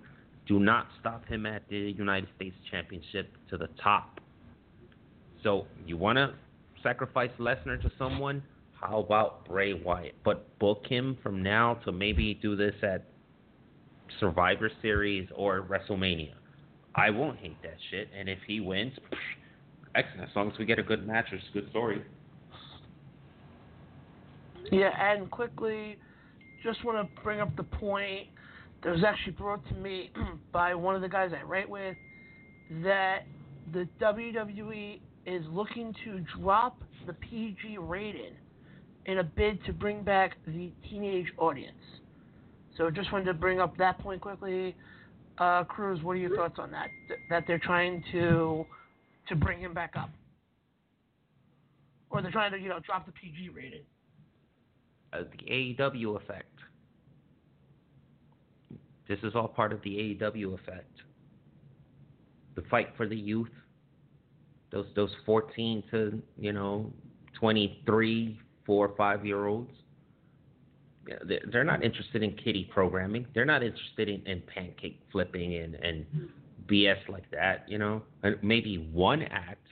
Do 0.46 0.58
not 0.58 0.88
stop 1.00 1.26
him 1.26 1.46
at 1.46 1.68
the 1.68 1.76
United 1.76 2.28
States 2.36 2.56
Championship 2.70 3.30
to 3.50 3.56
the 3.58 3.68
top. 3.82 4.20
So 5.42 5.66
you 5.86 5.96
want 5.96 6.16
to 6.16 6.34
sacrifice 6.82 7.30
Lesnar 7.38 7.80
to 7.82 7.90
someone? 7.98 8.42
How 8.84 8.98
about 8.98 9.46
Bray 9.46 9.72
Wyatt? 9.72 10.14
But 10.24 10.58
book 10.58 10.84
him 10.86 11.16
from 11.22 11.42
now 11.42 11.74
to 11.86 11.92
maybe 11.92 12.34
do 12.34 12.54
this 12.54 12.74
at 12.82 13.06
Survivor 14.20 14.70
Series 14.82 15.26
or 15.34 15.62
WrestleMania. 15.62 16.34
I 16.94 17.08
won't 17.08 17.38
hate 17.38 17.60
that 17.62 17.76
shit. 17.90 18.08
And 18.16 18.28
if 18.28 18.38
he 18.46 18.60
wins, 18.60 18.92
pff, 19.10 19.16
excellent. 19.94 20.28
As 20.28 20.36
long 20.36 20.52
as 20.52 20.58
we 20.58 20.66
get 20.66 20.78
a 20.78 20.82
good 20.82 21.06
match, 21.06 21.24
it's 21.32 21.42
a 21.50 21.52
good 21.54 21.70
story. 21.70 22.02
Yeah, 24.70 24.90
and 25.00 25.30
quickly, 25.30 25.96
just 26.62 26.84
want 26.84 27.08
to 27.08 27.22
bring 27.22 27.40
up 27.40 27.56
the 27.56 27.62
point 27.62 28.28
that 28.82 28.90
was 28.90 29.02
actually 29.02 29.32
brought 29.32 29.66
to 29.68 29.74
me 29.74 30.10
by 30.52 30.74
one 30.74 30.94
of 30.94 31.00
the 31.00 31.08
guys 31.08 31.30
I 31.38 31.42
write 31.42 31.68
with 31.68 31.96
that 32.82 33.20
the 33.72 33.88
WWE 33.98 35.00
is 35.24 35.42
looking 35.50 35.94
to 36.04 36.22
drop 36.38 36.82
the 37.06 37.14
PG 37.14 37.78
rating 37.78 38.34
in 39.06 39.18
a 39.18 39.24
bid 39.24 39.64
to 39.66 39.72
bring 39.72 40.02
back 40.02 40.36
the 40.46 40.72
teenage 40.88 41.26
audience. 41.38 41.76
So 42.76 42.90
just 42.90 43.12
wanted 43.12 43.26
to 43.26 43.34
bring 43.34 43.60
up 43.60 43.76
that 43.78 43.98
point 43.98 44.20
quickly. 44.20 44.74
Uh, 45.38 45.64
Cruz, 45.64 46.02
what 46.02 46.12
are 46.12 46.16
your 46.16 46.36
thoughts 46.36 46.56
on 46.58 46.70
that? 46.72 46.88
Th- 47.08 47.20
that 47.30 47.44
they're 47.46 47.58
trying 47.58 48.02
to 48.12 48.64
to 49.28 49.34
bring 49.34 49.58
him 49.58 49.72
back 49.72 49.94
up, 49.96 50.10
or 52.10 52.20
they're 52.20 52.30
trying 52.30 52.52
to 52.52 52.58
you 52.58 52.68
know 52.68 52.78
drop 52.84 53.06
the 53.06 53.12
PG 53.12 53.50
rating. 53.50 53.82
Uh, 55.12 55.22
the 55.30 55.50
AEW 55.50 56.16
effect. 56.16 56.50
This 59.08 59.18
is 59.22 59.34
all 59.34 59.48
part 59.48 59.72
of 59.72 59.80
the 59.82 59.90
AEW 60.20 60.54
effect. 60.54 60.90
The 62.54 62.62
fight 62.70 62.88
for 62.96 63.06
the 63.06 63.16
youth. 63.16 63.50
Those 64.70 64.86
those 64.94 65.10
14 65.26 65.82
to 65.90 66.22
you 66.38 66.52
know 66.52 66.92
23, 67.38 68.40
four, 68.66 68.88
or 68.88 68.96
five 68.96 69.24
year 69.24 69.46
olds. 69.46 69.72
They're, 71.52 71.64
not 71.64 71.84
interested 71.84 72.22
in 72.22 72.32
kiddie 72.32 72.68
programming. 72.72 73.26
They're 73.34 73.44
not 73.44 73.62
interested 73.62 74.08
in, 74.08 74.26
in 74.26 74.42
pancake 74.42 75.00
flipping 75.12 75.54
and, 75.56 75.74
and 75.74 76.06
BS 76.66 77.08
like 77.08 77.30
that, 77.30 77.68
you 77.68 77.78
know. 77.78 78.02
And 78.22 78.36
maybe 78.42 78.88
one 78.92 79.22
act 79.22 79.66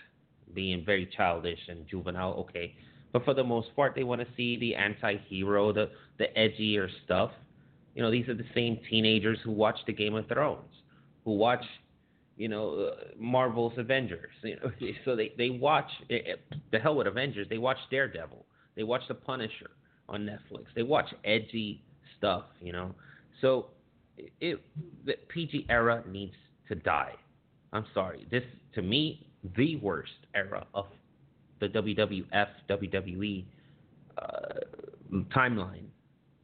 being 0.54 0.84
very 0.84 1.08
childish 1.16 1.58
and 1.68 1.86
juvenile, 1.88 2.32
okay. 2.34 2.74
But 3.12 3.24
for 3.24 3.34
the 3.34 3.44
most 3.44 3.74
part, 3.76 3.94
they 3.94 4.04
want 4.04 4.20
to 4.20 4.26
see 4.36 4.58
the 4.58 4.74
anti-hero, 4.74 5.72
the 5.72 5.90
the 6.18 6.26
edgier 6.36 6.88
stuff. 7.04 7.30
You 7.94 8.02
know, 8.02 8.10
these 8.10 8.28
are 8.28 8.34
the 8.34 8.46
same 8.54 8.78
teenagers 8.88 9.38
who 9.44 9.50
watch 9.50 9.76
the 9.86 9.92
Game 9.92 10.14
of 10.14 10.26
Thrones, 10.28 10.72
who 11.24 11.32
watch, 11.32 11.64
you 12.36 12.48
know, 12.48 12.90
uh, 12.92 13.04
Marvel's 13.18 13.74
Avengers. 13.76 14.32
You 14.42 14.56
know, 14.56 14.70
so 15.04 15.14
they 15.14 15.32
they 15.36 15.50
watch 15.50 15.90
eh, 16.10 16.18
eh, 16.26 16.54
the 16.70 16.78
hell 16.78 16.96
with 16.96 17.06
Avengers. 17.06 17.46
They 17.50 17.58
watch 17.58 17.78
Daredevil. 17.90 18.44
They 18.76 18.83
watch 18.83 19.02
The 19.09 19.15
Punisher 19.15 19.70
on 20.09 20.26
Netflix. 20.26 20.67
They 20.75 20.83
watch 20.83 21.07
edgy 21.25 21.83
stuff. 22.18 22.44
You 22.60 22.73
know, 22.73 22.94
so 23.41 23.67
it 24.41 24.60
the 25.05 25.15
PG 25.28 25.67
era 25.68 26.02
needs 26.09 26.34
to 26.68 26.75
die. 26.75 27.15
I'm 27.73 27.86
sorry. 27.94 28.26
This 28.31 28.44
to 28.75 28.83
me 28.83 29.26
the 29.57 29.76
worst 29.76 30.12
era 30.34 30.67
of 30.75 30.86
the 31.60 31.68
WWF 31.68 32.49
WWE 32.68 33.44
uh, 34.18 34.23
timeline. 35.34 35.84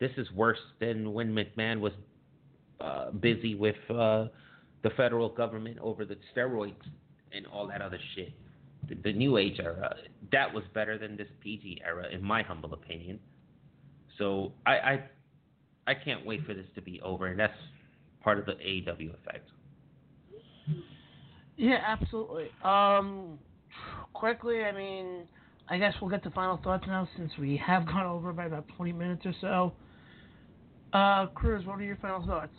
This 0.01 0.13
is 0.17 0.31
worse 0.33 0.59
than 0.81 1.13
when 1.13 1.35
McMahon 1.35 1.81
was 1.81 1.93
uh, 2.81 3.11
busy 3.11 3.55
with 3.55 3.77
uh, 3.91 4.27
the 4.83 4.91
federal 4.97 5.29
government 5.29 5.79
over 5.81 6.05
the 6.05 6.17
steroids 6.35 6.75
and 7.33 7.47
all 7.47 7.67
that 7.67 7.83
other 7.83 7.99
shit. 8.15 8.33
The, 9.03 9.13
New 9.13 9.37
Age 9.37 9.59
era 9.61 9.95
that 10.33 10.53
was 10.53 10.65
better 10.75 10.99
than 10.99 11.17
this 11.17 11.29
PG 11.43 11.83
era, 11.85 12.07
in 12.11 12.23
my 12.23 12.43
humble 12.43 12.75
opinion. 12.75 13.19
So 14.19 14.53
I, 14.67 14.73
I 14.73 15.05
I 15.89 15.95
can't 15.95 16.25
wait 16.27 16.45
for 16.45 16.55
this 16.55 16.67
to 16.75 16.83
be 16.83 17.01
over, 17.03 17.27
and 17.27 17.39
that's 17.39 17.53
part 18.23 18.39
of 18.39 18.47
the 18.47 18.53
AEW 18.53 19.15
effect. 19.15 19.49
Yeah, 21.57 21.79
absolutely. 21.87 22.49
Um, 22.63 23.39
quickly, 24.13 24.65
I 24.65 24.73
mean, 24.73 25.25
I 25.69 25.79
guess 25.79 25.95
we'll 26.01 26.11
get 26.11 26.23
to 26.25 26.31
final 26.31 26.59
thoughts 26.63 26.85
now 26.87 27.09
since 27.17 27.33
we 27.39 27.57
have 27.57 27.87
gone 27.87 28.07
over 28.07 28.33
by 28.33 28.47
about 28.47 28.67
20 28.77 28.93
minutes 28.93 29.23
or 29.25 29.35
so. 29.41 29.73
Uh, 30.93 31.27
Cruz, 31.29 31.65
what 31.67 31.79
are 31.79 31.85
your 31.85 31.97
final 31.97 32.25
thoughts? 32.27 32.53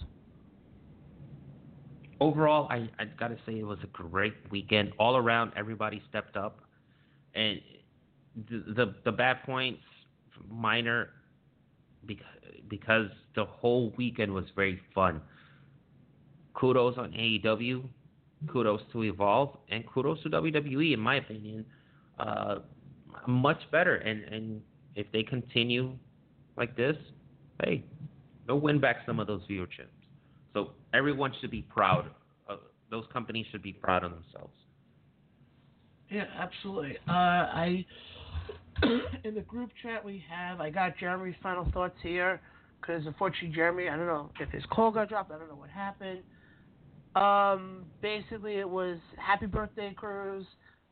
Overall, 2.21 2.67
I 2.69 2.89
I 2.99 3.05
gotta 3.17 3.37
say 3.45 3.59
it 3.59 3.63
was 3.65 3.79
a 3.83 3.87
great 3.87 4.33
weekend 4.51 4.91
all 4.99 5.15
around. 5.15 5.53
Everybody 5.55 6.01
stepped 6.09 6.35
up, 6.35 6.59
and 7.33 7.61
the 8.49 8.63
the, 8.75 8.95
the 9.05 9.11
bad 9.11 9.43
points 9.45 9.81
minor 10.49 11.09
because 12.05 12.25
because 12.67 13.07
the 13.35 13.45
whole 13.45 13.93
weekend 13.97 14.33
was 14.33 14.45
very 14.55 14.79
fun. 14.93 15.21
Kudos 16.53 16.97
on 16.97 17.11
AEW, 17.11 17.83
kudos 18.47 18.81
to 18.91 19.03
Evolve, 19.03 19.57
and 19.69 19.85
kudos 19.87 20.21
to 20.23 20.29
WWE. 20.29 20.93
In 20.93 20.99
my 20.99 21.15
opinion, 21.15 21.65
uh, 22.19 22.55
much 23.27 23.59
better. 23.71 23.95
And 23.95 24.23
and 24.23 24.61
if 24.95 25.07
they 25.11 25.23
continue 25.23 25.97
like 26.57 26.75
this, 26.75 26.97
hey, 27.63 27.83
they'll 28.45 28.59
win 28.59 28.79
back 28.79 28.97
some 29.05 29.19
of 29.19 29.27
those 29.27 29.41
viewerships. 29.49 29.98
Everyone 30.93 31.33
should 31.39 31.51
be 31.51 31.61
proud. 31.61 32.05
Those 32.89 33.05
companies 33.13 33.45
should 33.51 33.61
be 33.61 33.73
proud 33.73 34.03
of 34.03 34.11
themselves. 34.11 34.53
Yeah, 36.09 36.25
absolutely. 36.39 36.97
Uh, 37.07 37.11
I 37.11 37.85
in 39.23 39.35
the 39.35 39.41
group 39.41 39.69
chat 39.81 40.03
we 40.03 40.23
have, 40.29 40.59
I 40.59 40.69
got 40.69 40.97
Jeremy's 40.97 41.35
final 41.43 41.69
thoughts 41.71 41.97
here 42.01 42.41
because 42.81 43.05
unfortunately 43.05 43.55
Jeremy, 43.55 43.89
I 43.89 43.95
don't 43.95 44.07
know 44.07 44.31
if 44.39 44.49
his 44.49 44.63
call 44.71 44.91
got 44.91 45.09
dropped. 45.09 45.31
I 45.31 45.37
don't 45.37 45.49
know 45.49 45.55
what 45.55 45.69
happened. 45.69 46.21
Um, 47.15 47.85
basically, 48.01 48.55
it 48.55 48.69
was 48.69 48.97
happy 49.17 49.45
birthday, 49.45 49.93
Cruz, 49.95 50.45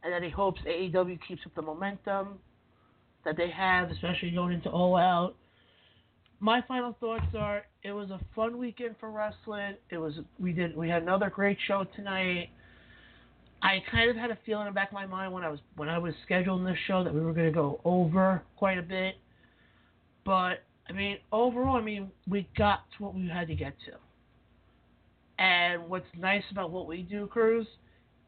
and 0.03 0.11
that 0.11 0.23
he 0.23 0.29
hopes 0.29 0.59
AEW 0.67 1.19
keeps 1.27 1.41
up 1.45 1.55
the 1.55 1.61
momentum 1.61 2.39
that 3.23 3.37
they 3.37 3.49
have, 3.49 3.91
especially 3.91 4.31
going 4.31 4.53
into 4.53 4.69
All 4.69 4.95
Out. 4.95 5.35
My 6.39 6.61
final 6.67 6.95
thoughts 6.99 7.25
are: 7.37 7.63
it 7.83 7.91
was 7.91 8.11
a 8.11 8.19
fun 8.35 8.57
weekend 8.57 8.95
for 8.99 9.09
wrestling. 9.09 9.75
It 9.89 9.97
was 9.97 10.13
we 10.39 10.51
did 10.51 10.75
we 10.77 10.89
had 10.89 11.01
another 11.01 11.29
great 11.29 11.57
show 11.67 11.85
tonight. 11.95 12.49
I 13.61 13.81
kind 13.91 14.09
of 14.09 14.15
had 14.15 14.29
a 14.29 14.37
feeling 14.45 14.67
in 14.67 14.73
the 14.73 14.75
back 14.75 14.89
of 14.89 14.93
my 14.93 15.07
mind 15.07 15.33
when 15.33 15.43
I 15.43 15.49
was 15.49 15.59
when 15.75 15.89
I 15.89 15.97
was 15.97 16.13
scheduling 16.29 16.65
this 16.65 16.77
show 16.85 17.03
that 17.03 17.13
we 17.13 17.21
were 17.21 17.33
going 17.33 17.47
to 17.47 17.51
go 17.51 17.81
over 17.85 18.43
quite 18.55 18.77
a 18.77 18.83
bit, 18.83 19.15
but 20.25 20.63
I 20.87 20.93
mean 20.93 21.17
overall, 21.31 21.75
I 21.75 21.81
mean 21.81 22.11
we 22.27 22.47
got 22.55 22.81
to 22.97 23.03
what 23.03 23.15
we 23.15 23.27
had 23.27 23.47
to 23.47 23.55
get 23.55 23.73
to. 23.85 23.93
And 25.43 25.87
what's 25.89 26.05
nice 26.17 26.43
about 26.51 26.71
what 26.71 26.87
we 26.87 27.03
do, 27.03 27.27
Cruz, 27.27 27.67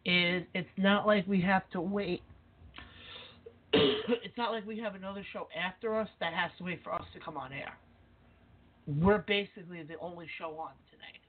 is 0.06 0.44
it's 0.54 0.68
not 0.78 1.06
like 1.06 1.28
we 1.28 1.42
have 1.42 1.70
to 1.72 1.82
wait. 1.82 2.22
it's 3.74 4.38
not 4.38 4.52
like 4.52 4.66
we 4.66 4.80
have 4.80 4.96
another 4.96 5.24
show 5.32 5.48
after 5.56 6.00
us 6.00 6.08
that 6.20 6.34
has 6.34 6.50
to 6.58 6.64
wait 6.64 6.82
for 6.84 6.94
us 6.94 7.04
to 7.14 7.20
come 7.20 7.38
on 7.38 7.54
air. 7.54 7.78
We're 8.98 9.20
basically 9.20 9.84
the 9.84 10.00
only 10.02 10.28
show 10.40 10.58
on 10.58 10.72
tonight. 10.90 11.22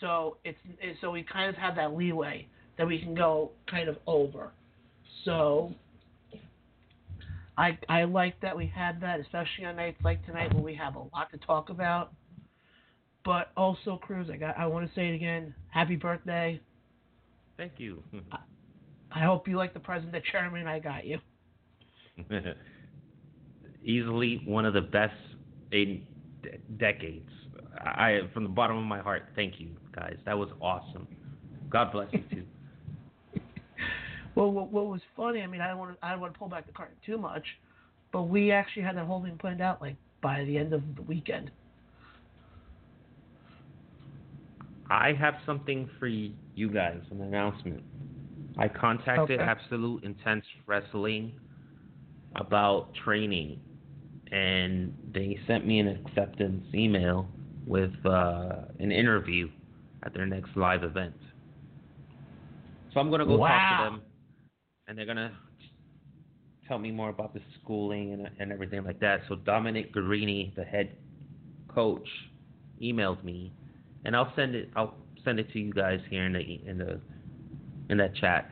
So 0.00 0.36
it's 0.44 0.58
so 1.00 1.10
we 1.10 1.24
kind 1.24 1.48
of 1.48 1.56
have 1.56 1.74
that 1.76 1.96
leeway 1.96 2.46
that 2.78 2.86
we 2.86 3.00
can 3.00 3.14
go 3.14 3.50
kind 3.68 3.88
of 3.88 3.96
over. 4.06 4.52
So 5.24 5.74
I 7.58 7.78
I 7.88 8.04
like 8.04 8.40
that 8.40 8.56
we 8.56 8.66
had 8.66 9.00
that, 9.00 9.20
especially 9.20 9.64
on 9.64 9.76
nights 9.76 9.98
like 10.04 10.24
tonight 10.26 10.54
when 10.54 10.62
we 10.62 10.74
have 10.74 10.96
a 10.96 11.00
lot 11.00 11.30
to 11.32 11.38
talk 11.38 11.70
about. 11.70 12.12
But 13.24 13.50
also, 13.56 13.98
Cruz, 14.00 14.28
I 14.32 14.36
got 14.36 14.56
I 14.56 14.66
want 14.66 14.88
to 14.88 14.94
say 14.94 15.08
it 15.08 15.14
again. 15.14 15.54
Happy 15.70 15.96
birthday. 15.96 16.60
Thank 17.56 17.72
you. 17.78 18.02
I 19.10 19.24
hope 19.24 19.48
you 19.48 19.56
like 19.56 19.72
the 19.72 19.80
present 19.80 20.12
that 20.12 20.22
Chairman 20.30 20.60
and 20.60 20.68
I 20.68 20.78
got 20.78 21.06
you. 21.06 21.18
Easily 23.84 24.42
one 24.44 24.66
of 24.66 24.74
the 24.74 24.82
best 24.82 25.14
in 25.72 26.02
d- 26.42 26.50
decades. 26.78 27.30
I, 27.78 28.20
from 28.32 28.44
the 28.44 28.48
bottom 28.48 28.78
of 28.78 28.84
my 28.84 29.00
heart, 29.00 29.24
thank 29.34 29.60
you 29.60 29.68
guys. 29.94 30.16
That 30.24 30.38
was 30.38 30.48
awesome. 30.60 31.06
God 31.68 31.92
bless 31.92 32.08
you 32.12 32.24
too. 32.30 32.44
well, 34.34 34.50
what, 34.50 34.70
what 34.70 34.86
was 34.86 35.00
funny? 35.16 35.42
I 35.42 35.46
mean, 35.46 35.60
I 35.60 35.68
don't 35.68 35.78
want 35.78 35.98
to 35.98 36.06
I 36.06 36.12
don't 36.12 36.20
want 36.20 36.32
to 36.32 36.38
pull 36.38 36.48
back 36.48 36.66
the 36.66 36.72
curtain 36.72 36.96
too 37.04 37.18
much, 37.18 37.44
but 38.12 38.22
we 38.22 38.50
actually 38.50 38.82
had 38.82 38.96
that 38.96 39.06
whole 39.06 39.22
thing 39.22 39.36
planned 39.38 39.60
out 39.60 39.80
like 39.80 39.96
by 40.22 40.44
the 40.44 40.56
end 40.56 40.72
of 40.72 40.82
the 40.96 41.02
weekend. 41.02 41.50
I 44.88 45.12
have 45.14 45.34
something 45.44 45.88
for 45.98 46.06
you 46.06 46.70
guys, 46.72 47.00
an 47.10 47.20
announcement. 47.20 47.82
I 48.58 48.68
contacted 48.68 49.40
Okay. 49.40 49.42
Absolute 49.42 50.04
Intense 50.04 50.44
Wrestling 50.66 51.32
about 52.36 52.94
training, 53.04 53.60
and 54.32 54.94
they 55.12 55.38
sent 55.46 55.66
me 55.66 55.78
an 55.78 55.88
acceptance 55.88 56.64
email 56.74 57.28
with 57.66 57.92
uh, 58.04 58.62
an 58.78 58.92
interview 58.92 59.48
at 60.02 60.14
their 60.14 60.26
next 60.26 60.56
live 60.56 60.84
event. 60.84 61.14
So 62.92 63.00
I'm 63.00 63.10
gonna 63.10 63.26
go 63.26 63.36
talk 63.36 63.78
to 63.78 63.84
them, 63.90 64.02
and 64.88 64.96
they're 64.96 65.06
gonna 65.06 65.32
tell 66.66 66.78
me 66.78 66.90
more 66.90 67.10
about 67.10 67.34
the 67.34 67.40
schooling 67.60 68.12
and, 68.12 68.28
and 68.38 68.52
everything 68.52 68.84
like 68.84 69.00
that. 69.00 69.20
So 69.28 69.36
Dominic 69.36 69.94
Guarini, 69.94 70.54
the 70.54 70.64
head 70.64 70.96
coach, 71.68 72.08
emailed 72.82 73.22
me, 73.22 73.52
and 74.04 74.16
I'll 74.16 74.32
send 74.34 74.54
it. 74.54 74.70
I'll 74.76 74.94
send 75.24 75.38
it 75.38 75.52
to 75.52 75.58
you 75.58 75.72
guys 75.72 76.00
here 76.08 76.24
in 76.24 76.32
the 76.32 76.40
in 76.40 76.78
the 76.78 77.00
in 77.90 77.98
that 77.98 78.14
chat. 78.16 78.50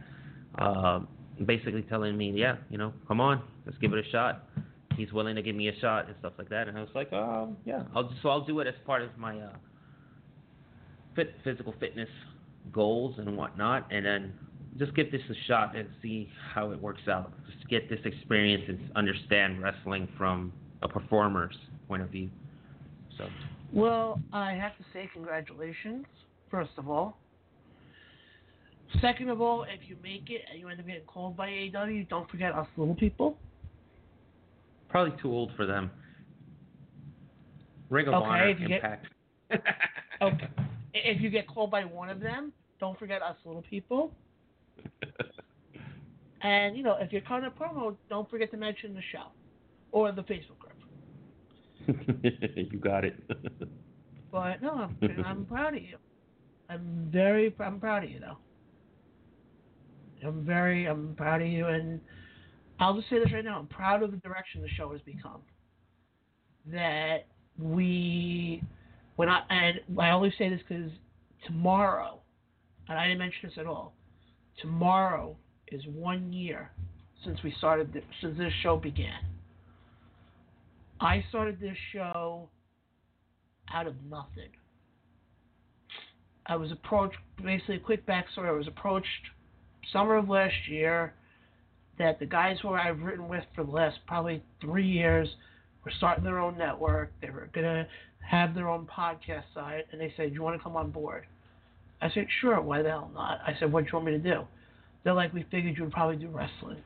Um, 0.59 1.09
basically 1.47 1.83
telling 1.83 2.17
me, 2.17 2.33
yeah, 2.35 2.57
you 2.71 2.79
know, 2.79 2.93
come 3.09 3.21
on, 3.21 3.43
let's 3.67 3.79
give 3.79 3.93
it 3.93 4.05
a 4.05 4.11
shot. 4.11 4.49
He's 4.97 5.13
willing 5.13 5.37
to 5.37 5.43
give 5.43 5.57
me 5.57 5.69
a 5.69 5.79
shot 5.81 6.07
and 6.07 6.15
stuff 6.21 6.35
like 6.39 6.49
that. 6.51 6.69
And 6.69 6.77
I 6.79 6.81
was 6.81 6.91
like, 6.95 7.13
um, 7.13 7.57
yeah, 7.65 7.83
I'll 7.95 8.13
so 8.23 8.29
I'll 8.29 8.45
do 8.45 8.61
it 8.61 8.67
as 8.67 8.75
part 8.87 9.03
of 9.03 9.17
my 9.17 9.39
uh, 9.39 9.53
fit 11.17 11.35
physical 11.45 11.75
fitness 11.81 12.09
goals 12.73 13.17
and 13.19 13.37
whatnot, 13.37 13.87
and 13.91 14.05
then 14.05 14.33
just 14.79 14.95
give 14.95 15.11
this 15.13 15.21
a 15.31 15.35
shot 15.47 15.77
and 15.77 15.89
see 16.03 16.29
how 16.55 16.73
it 16.73 16.81
works 16.81 17.07
out. 17.09 17.33
Just 17.53 17.69
get 17.69 17.89
this 17.89 18.01
experience 18.05 18.65
and 18.69 18.91
understand 18.97 19.63
wrestling 19.63 20.09
from 20.17 20.53
a 20.83 20.89
performer's 20.89 21.57
point 21.89 22.03
of 22.03 22.11
view. 22.11 22.31
So 23.19 23.29
Well, 23.73 24.21
I 24.33 24.53
have 24.53 24.77
to 24.79 24.85
say 24.93 25.09
congratulations, 25.13 26.07
first 26.51 26.73
of 26.77 26.89
all. 26.89 27.19
Second 29.01 29.29
of 29.29 29.41
all, 29.41 29.65
if 29.65 29.89
you 29.89 29.97
make 30.03 30.31
it 30.31 30.43
and 30.51 30.61
you 30.61 30.69
end 30.69 30.79
up 30.79 30.87
getting 30.87 31.03
called 31.05 31.37
by 31.37 31.49
AEW, 31.49 32.09
don't 32.09 32.31
forget 32.31 32.55
us 32.55 32.67
little 32.77 32.95
people. 32.95 33.37
Probably 34.95 35.21
too 35.21 35.33
old 35.33 35.51
for 35.57 35.67
them. 35.67 35.91
Ring 37.91 38.07
of 38.07 38.15
Okay, 38.15 38.27
Honor, 38.27 38.49
if 38.49 38.61
you 38.61 38.69
get- 38.69 38.77
Impact. 38.85 39.07
Okay. 40.23 40.49
If 40.95 41.21
you 41.21 41.31
get 41.31 41.49
called 41.49 41.73
by 41.73 41.85
one 41.85 42.09
of 42.09 42.21
them, 42.21 42.53
don't 42.79 42.97
forget 42.97 43.21
us 43.21 43.37
little 43.45 43.63
people. 43.63 44.15
And, 46.43 46.77
you 46.77 46.83
know, 46.83 46.99
if 47.01 47.11
you're 47.11 47.23
cutting 47.23 47.47
a 47.47 47.51
promo, 47.51 47.97
don't 48.11 48.29
forget 48.29 48.51
to 48.51 48.59
mention 48.59 48.93
the 48.93 49.01
show 49.11 49.29
or 49.93 50.13
the 50.13 50.21
Facebook 50.25 50.59
group. 50.59 50.77
you 52.71 52.79
got 52.79 53.03
it. 53.07 53.15
But, 54.31 54.61
no, 54.61 54.73
I'm, 54.75 55.25
I'm 55.25 55.47
proud 55.47 55.75
of 55.75 55.83
you. 55.83 55.97
I'm 56.69 57.09
very, 57.11 57.55
I'm 57.59 57.81
proud 57.81 58.05
of 58.05 58.11
you, 58.11 58.21
though. 58.21 58.37
I'm 60.29 60.45
very, 60.45 60.85
I'm 60.85 61.15
proud 61.17 61.41
of 61.41 61.49
you. 61.49 61.67
And 61.67 61.99
I'll 62.81 62.95
just 62.95 63.09
say 63.09 63.19
this 63.19 63.33
right 63.33 63.45
now 63.45 63.59
I'm 63.59 63.67
proud 63.67 64.03
of 64.03 64.11
the 64.11 64.17
direction 64.19 64.63
the 64.63 64.69
show 64.69 64.93
has 64.93 65.01
become. 65.03 65.41
That 66.73 67.27
we 67.59 68.63
when 69.17 69.29
I 69.29 69.43
and 69.51 69.81
I 69.99 70.11
always 70.11 70.33
say 70.39 70.49
this 70.49 70.61
because 70.67 70.91
tomorrow, 71.47 72.21
and 72.89 72.99
I 72.99 73.07
didn't 73.07 73.19
mention 73.19 73.49
this 73.49 73.59
at 73.59 73.67
all. 73.67 73.95
Tomorrow 74.61 75.37
is 75.69 75.83
one 75.95 76.33
year 76.33 76.71
since 77.25 77.43
we 77.43 77.55
started 77.59 77.93
this, 77.93 78.05
since 78.21 78.39
this 78.39 78.53
show 78.63 78.77
began. 78.77 79.21
I 81.01 81.25
started 81.29 81.61
this 81.61 81.77
show 81.93 82.49
out 83.73 83.87
of 83.87 83.95
nothing. 84.09 84.51
I 86.47 86.57
was 86.57 86.71
approached, 86.71 87.17
basically, 87.43 87.77
a 87.77 87.81
quick 87.81 88.07
backstory. 88.07 88.49
I 88.49 88.53
was 88.53 88.69
approached 88.69 89.09
summer 89.93 90.17
of 90.17 90.29
last 90.29 90.55
year 90.69 91.15
that 91.99 92.19
the 92.19 92.27
guys 92.27 92.57
who 92.61 92.71
I've 92.71 93.01
written 93.01 93.29
with 93.29 93.45
for 93.55 93.65
the 93.65 93.71
last 93.71 93.99
probably 94.07 94.43
three 94.61 94.87
years 94.87 95.29
were 95.85 95.93
starting 95.97 96.25
their 96.25 96.39
own 96.39 96.59
network. 96.59 97.13
They 97.21 97.31
were 97.31 97.49
going 97.53 97.67
to 97.67 97.87
have 98.21 98.55
their 98.55 98.69
own 98.69 98.87
podcast 98.87 99.45
site, 99.55 99.87
and 99.93 100.01
they 100.01 100.13
said, 100.17 100.29
Do 100.29 100.35
you 100.35 100.43
want 100.43 100.59
to 100.59 100.63
come 100.63 100.77
on 100.77 100.91
board? 100.91 101.27
I 102.01 102.11
said, 102.11 102.27
Sure, 102.41 102.61
why 102.61 102.83
the 102.83 102.91
hell 102.91 103.11
not? 103.15 103.41
I 103.47 103.55
said, 103.59 103.73
What 103.73 103.85
do 103.85 103.91
you 103.93 103.95
want 103.95 104.07
me 104.07 104.13
to 104.13 104.19
do? 104.19 104.43
They're 105.03 105.15
like, 105.15 105.33
We 105.33 105.45
figured 105.51 105.77
you 105.77 105.85
would 105.85 105.93
probably 105.93 106.17
do 106.17 106.29
wrestling. 106.29 106.83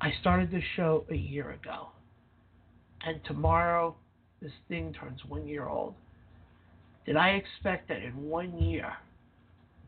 I 0.00 0.12
started 0.20 0.50
this 0.50 0.62
show 0.76 1.04
a 1.10 1.16
year 1.16 1.50
ago, 1.50 1.88
and 3.04 3.20
tomorrow 3.24 3.96
this 4.40 4.52
thing 4.68 4.94
turns 4.98 5.20
one 5.26 5.48
year 5.48 5.66
old. 5.66 5.94
Did 7.04 7.16
I 7.16 7.30
expect 7.30 7.88
that 7.88 8.02
in 8.02 8.28
one 8.28 8.56
year 8.58 8.92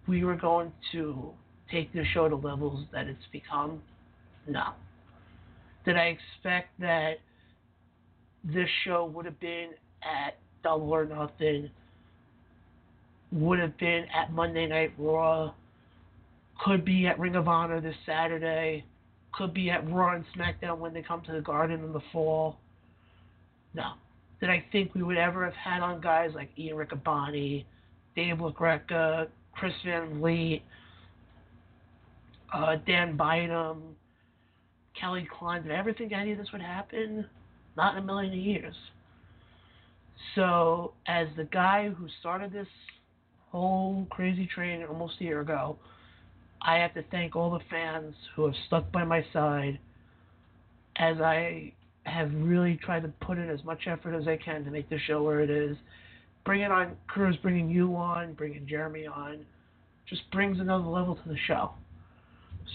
we 0.08 0.24
were 0.24 0.34
going 0.34 0.72
to 0.92 1.30
take 1.70 1.92
the 1.92 2.04
show 2.12 2.28
to 2.28 2.34
levels 2.34 2.86
that 2.92 3.06
it's 3.06 3.26
become? 3.30 3.82
No. 4.46 4.72
Did 5.84 5.96
I 5.96 6.16
expect 6.16 6.78
that 6.80 7.14
this 8.44 8.68
show 8.84 9.04
would 9.06 9.24
have 9.24 9.40
been 9.40 9.70
at 10.02 10.38
Double 10.62 10.90
or 10.90 11.04
Nothing, 11.04 11.70
would 13.32 13.58
have 13.58 13.76
been 13.78 14.04
at 14.14 14.32
Monday 14.32 14.66
Night 14.66 14.92
Raw, 14.98 15.52
could 16.64 16.84
be 16.84 17.06
at 17.06 17.18
Ring 17.18 17.36
of 17.36 17.48
Honor 17.48 17.80
this 17.80 17.94
Saturday, 18.04 18.84
could 19.32 19.54
be 19.54 19.70
at 19.70 19.88
Raw 19.90 20.14
and 20.14 20.24
SmackDown 20.36 20.78
when 20.78 20.92
they 20.92 21.02
come 21.02 21.22
to 21.22 21.32
the 21.32 21.40
Garden 21.40 21.84
in 21.84 21.92
the 21.92 22.00
fall? 22.12 22.58
No 23.74 23.92
Did 24.40 24.50
I 24.50 24.64
think 24.72 24.94
we 24.94 25.02
would 25.02 25.16
ever 25.16 25.44
have 25.44 25.54
had 25.54 25.80
on 25.80 26.00
guys 26.00 26.32
like 26.34 26.50
Ian 26.58 26.76
Riccaboni, 26.76 27.64
Dave 28.16 28.36
LaGreca, 28.36 29.28
Chris 29.54 29.72
Van 29.84 30.18
Vliet, 30.20 30.62
uh, 32.52 32.76
Dan 32.86 33.16
Bynum, 33.16 33.96
Kelly 34.98 35.28
Klein. 35.38 35.62
Did 35.62 35.72
I 35.72 35.76
ever 35.76 35.92
think 35.92 36.12
any 36.12 36.32
of 36.32 36.38
this 36.38 36.48
would 36.52 36.62
happen? 36.62 37.26
Not 37.76 37.96
in 37.96 38.02
a 38.02 38.06
million 38.06 38.32
years. 38.32 38.74
So, 40.34 40.92
as 41.06 41.28
the 41.36 41.44
guy 41.44 41.88
who 41.88 42.06
started 42.20 42.52
this 42.52 42.68
whole 43.50 44.06
crazy 44.10 44.48
train 44.54 44.84
almost 44.84 45.14
a 45.20 45.24
year 45.24 45.40
ago, 45.40 45.78
I 46.62 46.76
have 46.76 46.94
to 46.94 47.02
thank 47.10 47.34
all 47.34 47.50
the 47.50 47.64
fans 47.70 48.14
who 48.36 48.44
have 48.44 48.54
stuck 48.66 48.92
by 48.92 49.04
my 49.04 49.24
side 49.32 49.78
as 50.96 51.20
I 51.20 51.72
have 52.04 52.30
really 52.34 52.78
tried 52.84 53.02
to 53.02 53.08
put 53.24 53.38
in 53.38 53.48
as 53.48 53.62
much 53.64 53.86
effort 53.86 54.14
as 54.14 54.28
I 54.28 54.36
can 54.36 54.64
to 54.64 54.70
make 54.70 54.88
the 54.90 54.98
show 55.06 55.22
where 55.22 55.40
it 55.40 55.50
is. 55.50 55.76
Bringing 56.44 56.70
on 56.70 56.96
Cruz, 57.06 57.36
bringing 57.42 57.70
you 57.70 57.96
on, 57.96 58.34
bringing 58.34 58.66
Jeremy 58.66 59.06
on, 59.06 59.44
just 60.08 60.30
brings 60.30 60.58
another 60.58 60.84
level 60.84 61.14
to 61.14 61.28
the 61.28 61.36
show. 61.46 61.72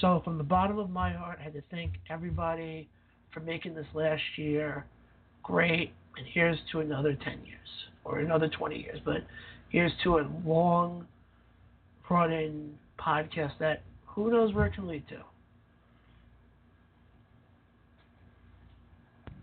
So, 0.01 0.21
from 0.23 0.37
the 0.37 0.43
bottom 0.43 0.77
of 0.77 0.89
my 0.89 1.13
heart, 1.13 1.37
I 1.39 1.43
had 1.43 1.53
to 1.53 1.63
thank 1.71 1.93
everybody 2.09 2.89
for 3.33 3.39
making 3.39 3.75
this 3.75 3.85
last 3.93 4.21
year 4.35 4.85
great. 5.43 5.93
And 6.17 6.25
here's 6.33 6.57
to 6.71 6.79
another 6.79 7.13
10 7.13 7.45
years 7.45 7.59
or 8.03 8.19
another 8.19 8.49
20 8.49 8.77
years. 8.77 8.99
But 9.05 9.25
here's 9.69 9.91
to 10.03 10.19
a 10.19 10.27
long 10.45 11.05
running 12.09 12.77
podcast 12.99 13.51
that 13.59 13.83
who 14.05 14.31
knows 14.31 14.53
where 14.53 14.65
it 14.65 14.73
can 14.73 14.87
lead 14.87 15.07
to. 15.09 15.17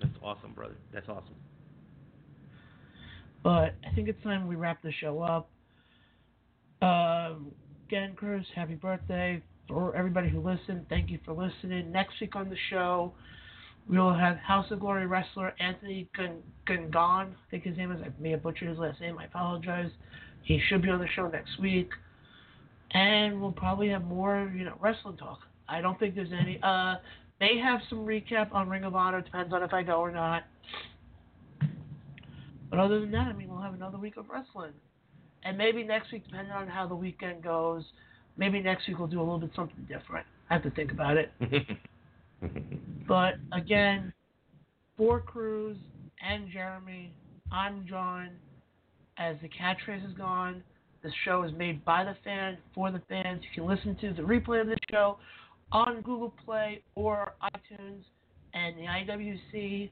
That's 0.01 0.15
awesome, 0.23 0.53
brother. 0.53 0.77
That's 0.93 1.09
awesome. 1.09 1.35
But 3.43 3.75
I 3.85 3.95
think 3.95 4.09
it's 4.09 4.23
time 4.23 4.49
we 4.49 4.57
wrap 4.57 4.83
the 4.83 4.93
show 4.93 5.21
up. 5.21 5.49
Um, 6.81 7.53
again, 7.89 8.15
Chris, 8.17 8.45
happy 8.55 8.75
birthday. 8.75 9.43
For 9.69 9.95
everybody 9.97 10.29
who 10.29 10.41
listened, 10.41 10.87
thank 10.89 11.11
you 11.11 11.19
for 11.25 11.33
listening. 11.33 11.93
Next 11.93 12.21
week 12.21 12.37
on 12.37 12.49
the 12.49 12.57
show, 12.71 13.13
we 13.89 13.99
will 13.99 14.15
have 14.15 14.37
House 14.39 14.71
of 14.71 14.81
Glory 14.81 15.07
wrestler 15.07 15.55
Anthony 15.61 16.09
Gungan. 16.69 16.95
I 16.97 17.27
think 17.51 17.65
his 17.65 17.77
name 17.77 17.93
is. 17.93 18.01
I 18.03 18.09
may 18.21 18.31
have 18.31 18.43
butchered 18.43 18.69
his 18.69 18.79
last 18.79 19.01
name. 19.01 19.19
I 19.19 19.25
apologize. 19.25 19.91
He 20.43 20.61
should 20.69 20.83
be 20.83 20.91
on 20.91 20.99
the 20.99 21.09
show 21.15 21.29
next 21.29 21.59
week. 21.61 21.91
And 22.93 23.41
we'll 23.41 23.53
probably 23.53 23.89
have 23.89 24.05
more, 24.05 24.53
you 24.55 24.65
know, 24.65 24.75
wrestling 24.81 25.17
talk. 25.17 25.41
I 25.69 25.81
don't 25.81 25.99
think 25.99 26.15
there's 26.15 26.33
any. 26.33 26.59
Uh, 26.63 26.97
May 27.43 27.59
have 27.59 27.81
some 27.91 28.07
recap 28.07 28.55
on 28.55 28.69
Ring 28.69 28.85
of 28.85 28.95
Honor. 28.95 29.21
Depends 29.21 29.53
on 29.53 29.65
if 29.65 29.73
I 29.73 29.83
go 29.83 29.95
or 29.95 30.13
not. 30.13 30.45
But 32.71 32.79
other 32.79 33.01
than 33.01 33.11
that, 33.11 33.27
I 33.27 33.33
mean, 33.33 33.49
we'll 33.49 33.61
have 33.61 33.75
another 33.75 33.99
week 33.99 34.17
of 34.17 34.27
wrestling. 34.31 34.71
And 35.43 35.59
maybe 35.59 35.83
next 35.83 36.13
week, 36.13 36.25
depending 36.25 36.53
on 36.53 36.69
how 36.69 36.87
the 36.87 36.95
weekend 36.95 37.43
goes, 37.43 37.83
maybe 38.37 38.61
next 38.61 38.89
week 38.89 38.99
we'll 38.99 39.09
do 39.09 39.21
a 39.21 39.23
little 39.23 39.39
bit 39.39 39.51
something 39.55 39.87
different. 39.89 40.27
I 40.51 40.55
have 40.55 40.63
to 40.65 40.71
think 40.71 40.93
about 40.93 41.17
it. 41.17 41.33
but 43.09 43.35
again, 43.53 44.13
for 44.97 45.21
Cruz 45.21 45.77
and 46.27 46.51
Jeremy, 46.53 47.13
I'm 47.51 47.87
John. 47.89 48.31
As 49.19 49.37
the 49.43 49.49
catchphrase 49.49 50.09
is 50.09 50.17
gone, 50.17 50.63
the 51.03 51.11
show 51.25 51.43
is 51.43 51.53
made 51.57 51.85
by 51.85 52.05
the 52.05 52.17
fans 52.25 52.59
for 52.75 52.91
the 52.91 53.03
fans. 53.09 53.43
You 53.43 53.49
can 53.55 53.69
listen 53.69 53.97
to 54.01 54.15
the 54.15 54.23
replay 54.23 54.61
of 54.61 54.69
the 54.69 54.77
show 54.91 55.19
on 55.71 56.01
Google 56.03 56.33
Play 56.45 56.83
or 56.95 57.35
iTunes 57.43 58.03
and 58.55 58.77
the 58.77 58.83
IWC. 58.83 59.91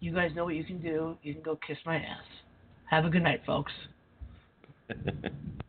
You 0.00 0.14
guys 0.14 0.30
know 0.34 0.44
what 0.44 0.54
you 0.54 0.64
can 0.64 0.80
do. 0.80 1.16
You 1.22 1.34
can 1.34 1.42
go 1.42 1.58
kiss 1.66 1.76
my 1.84 1.96
ass. 1.96 2.24
Have 2.86 3.04
a 3.04 3.10
good 3.10 3.22
night, 3.22 3.42
folks. 3.46 3.72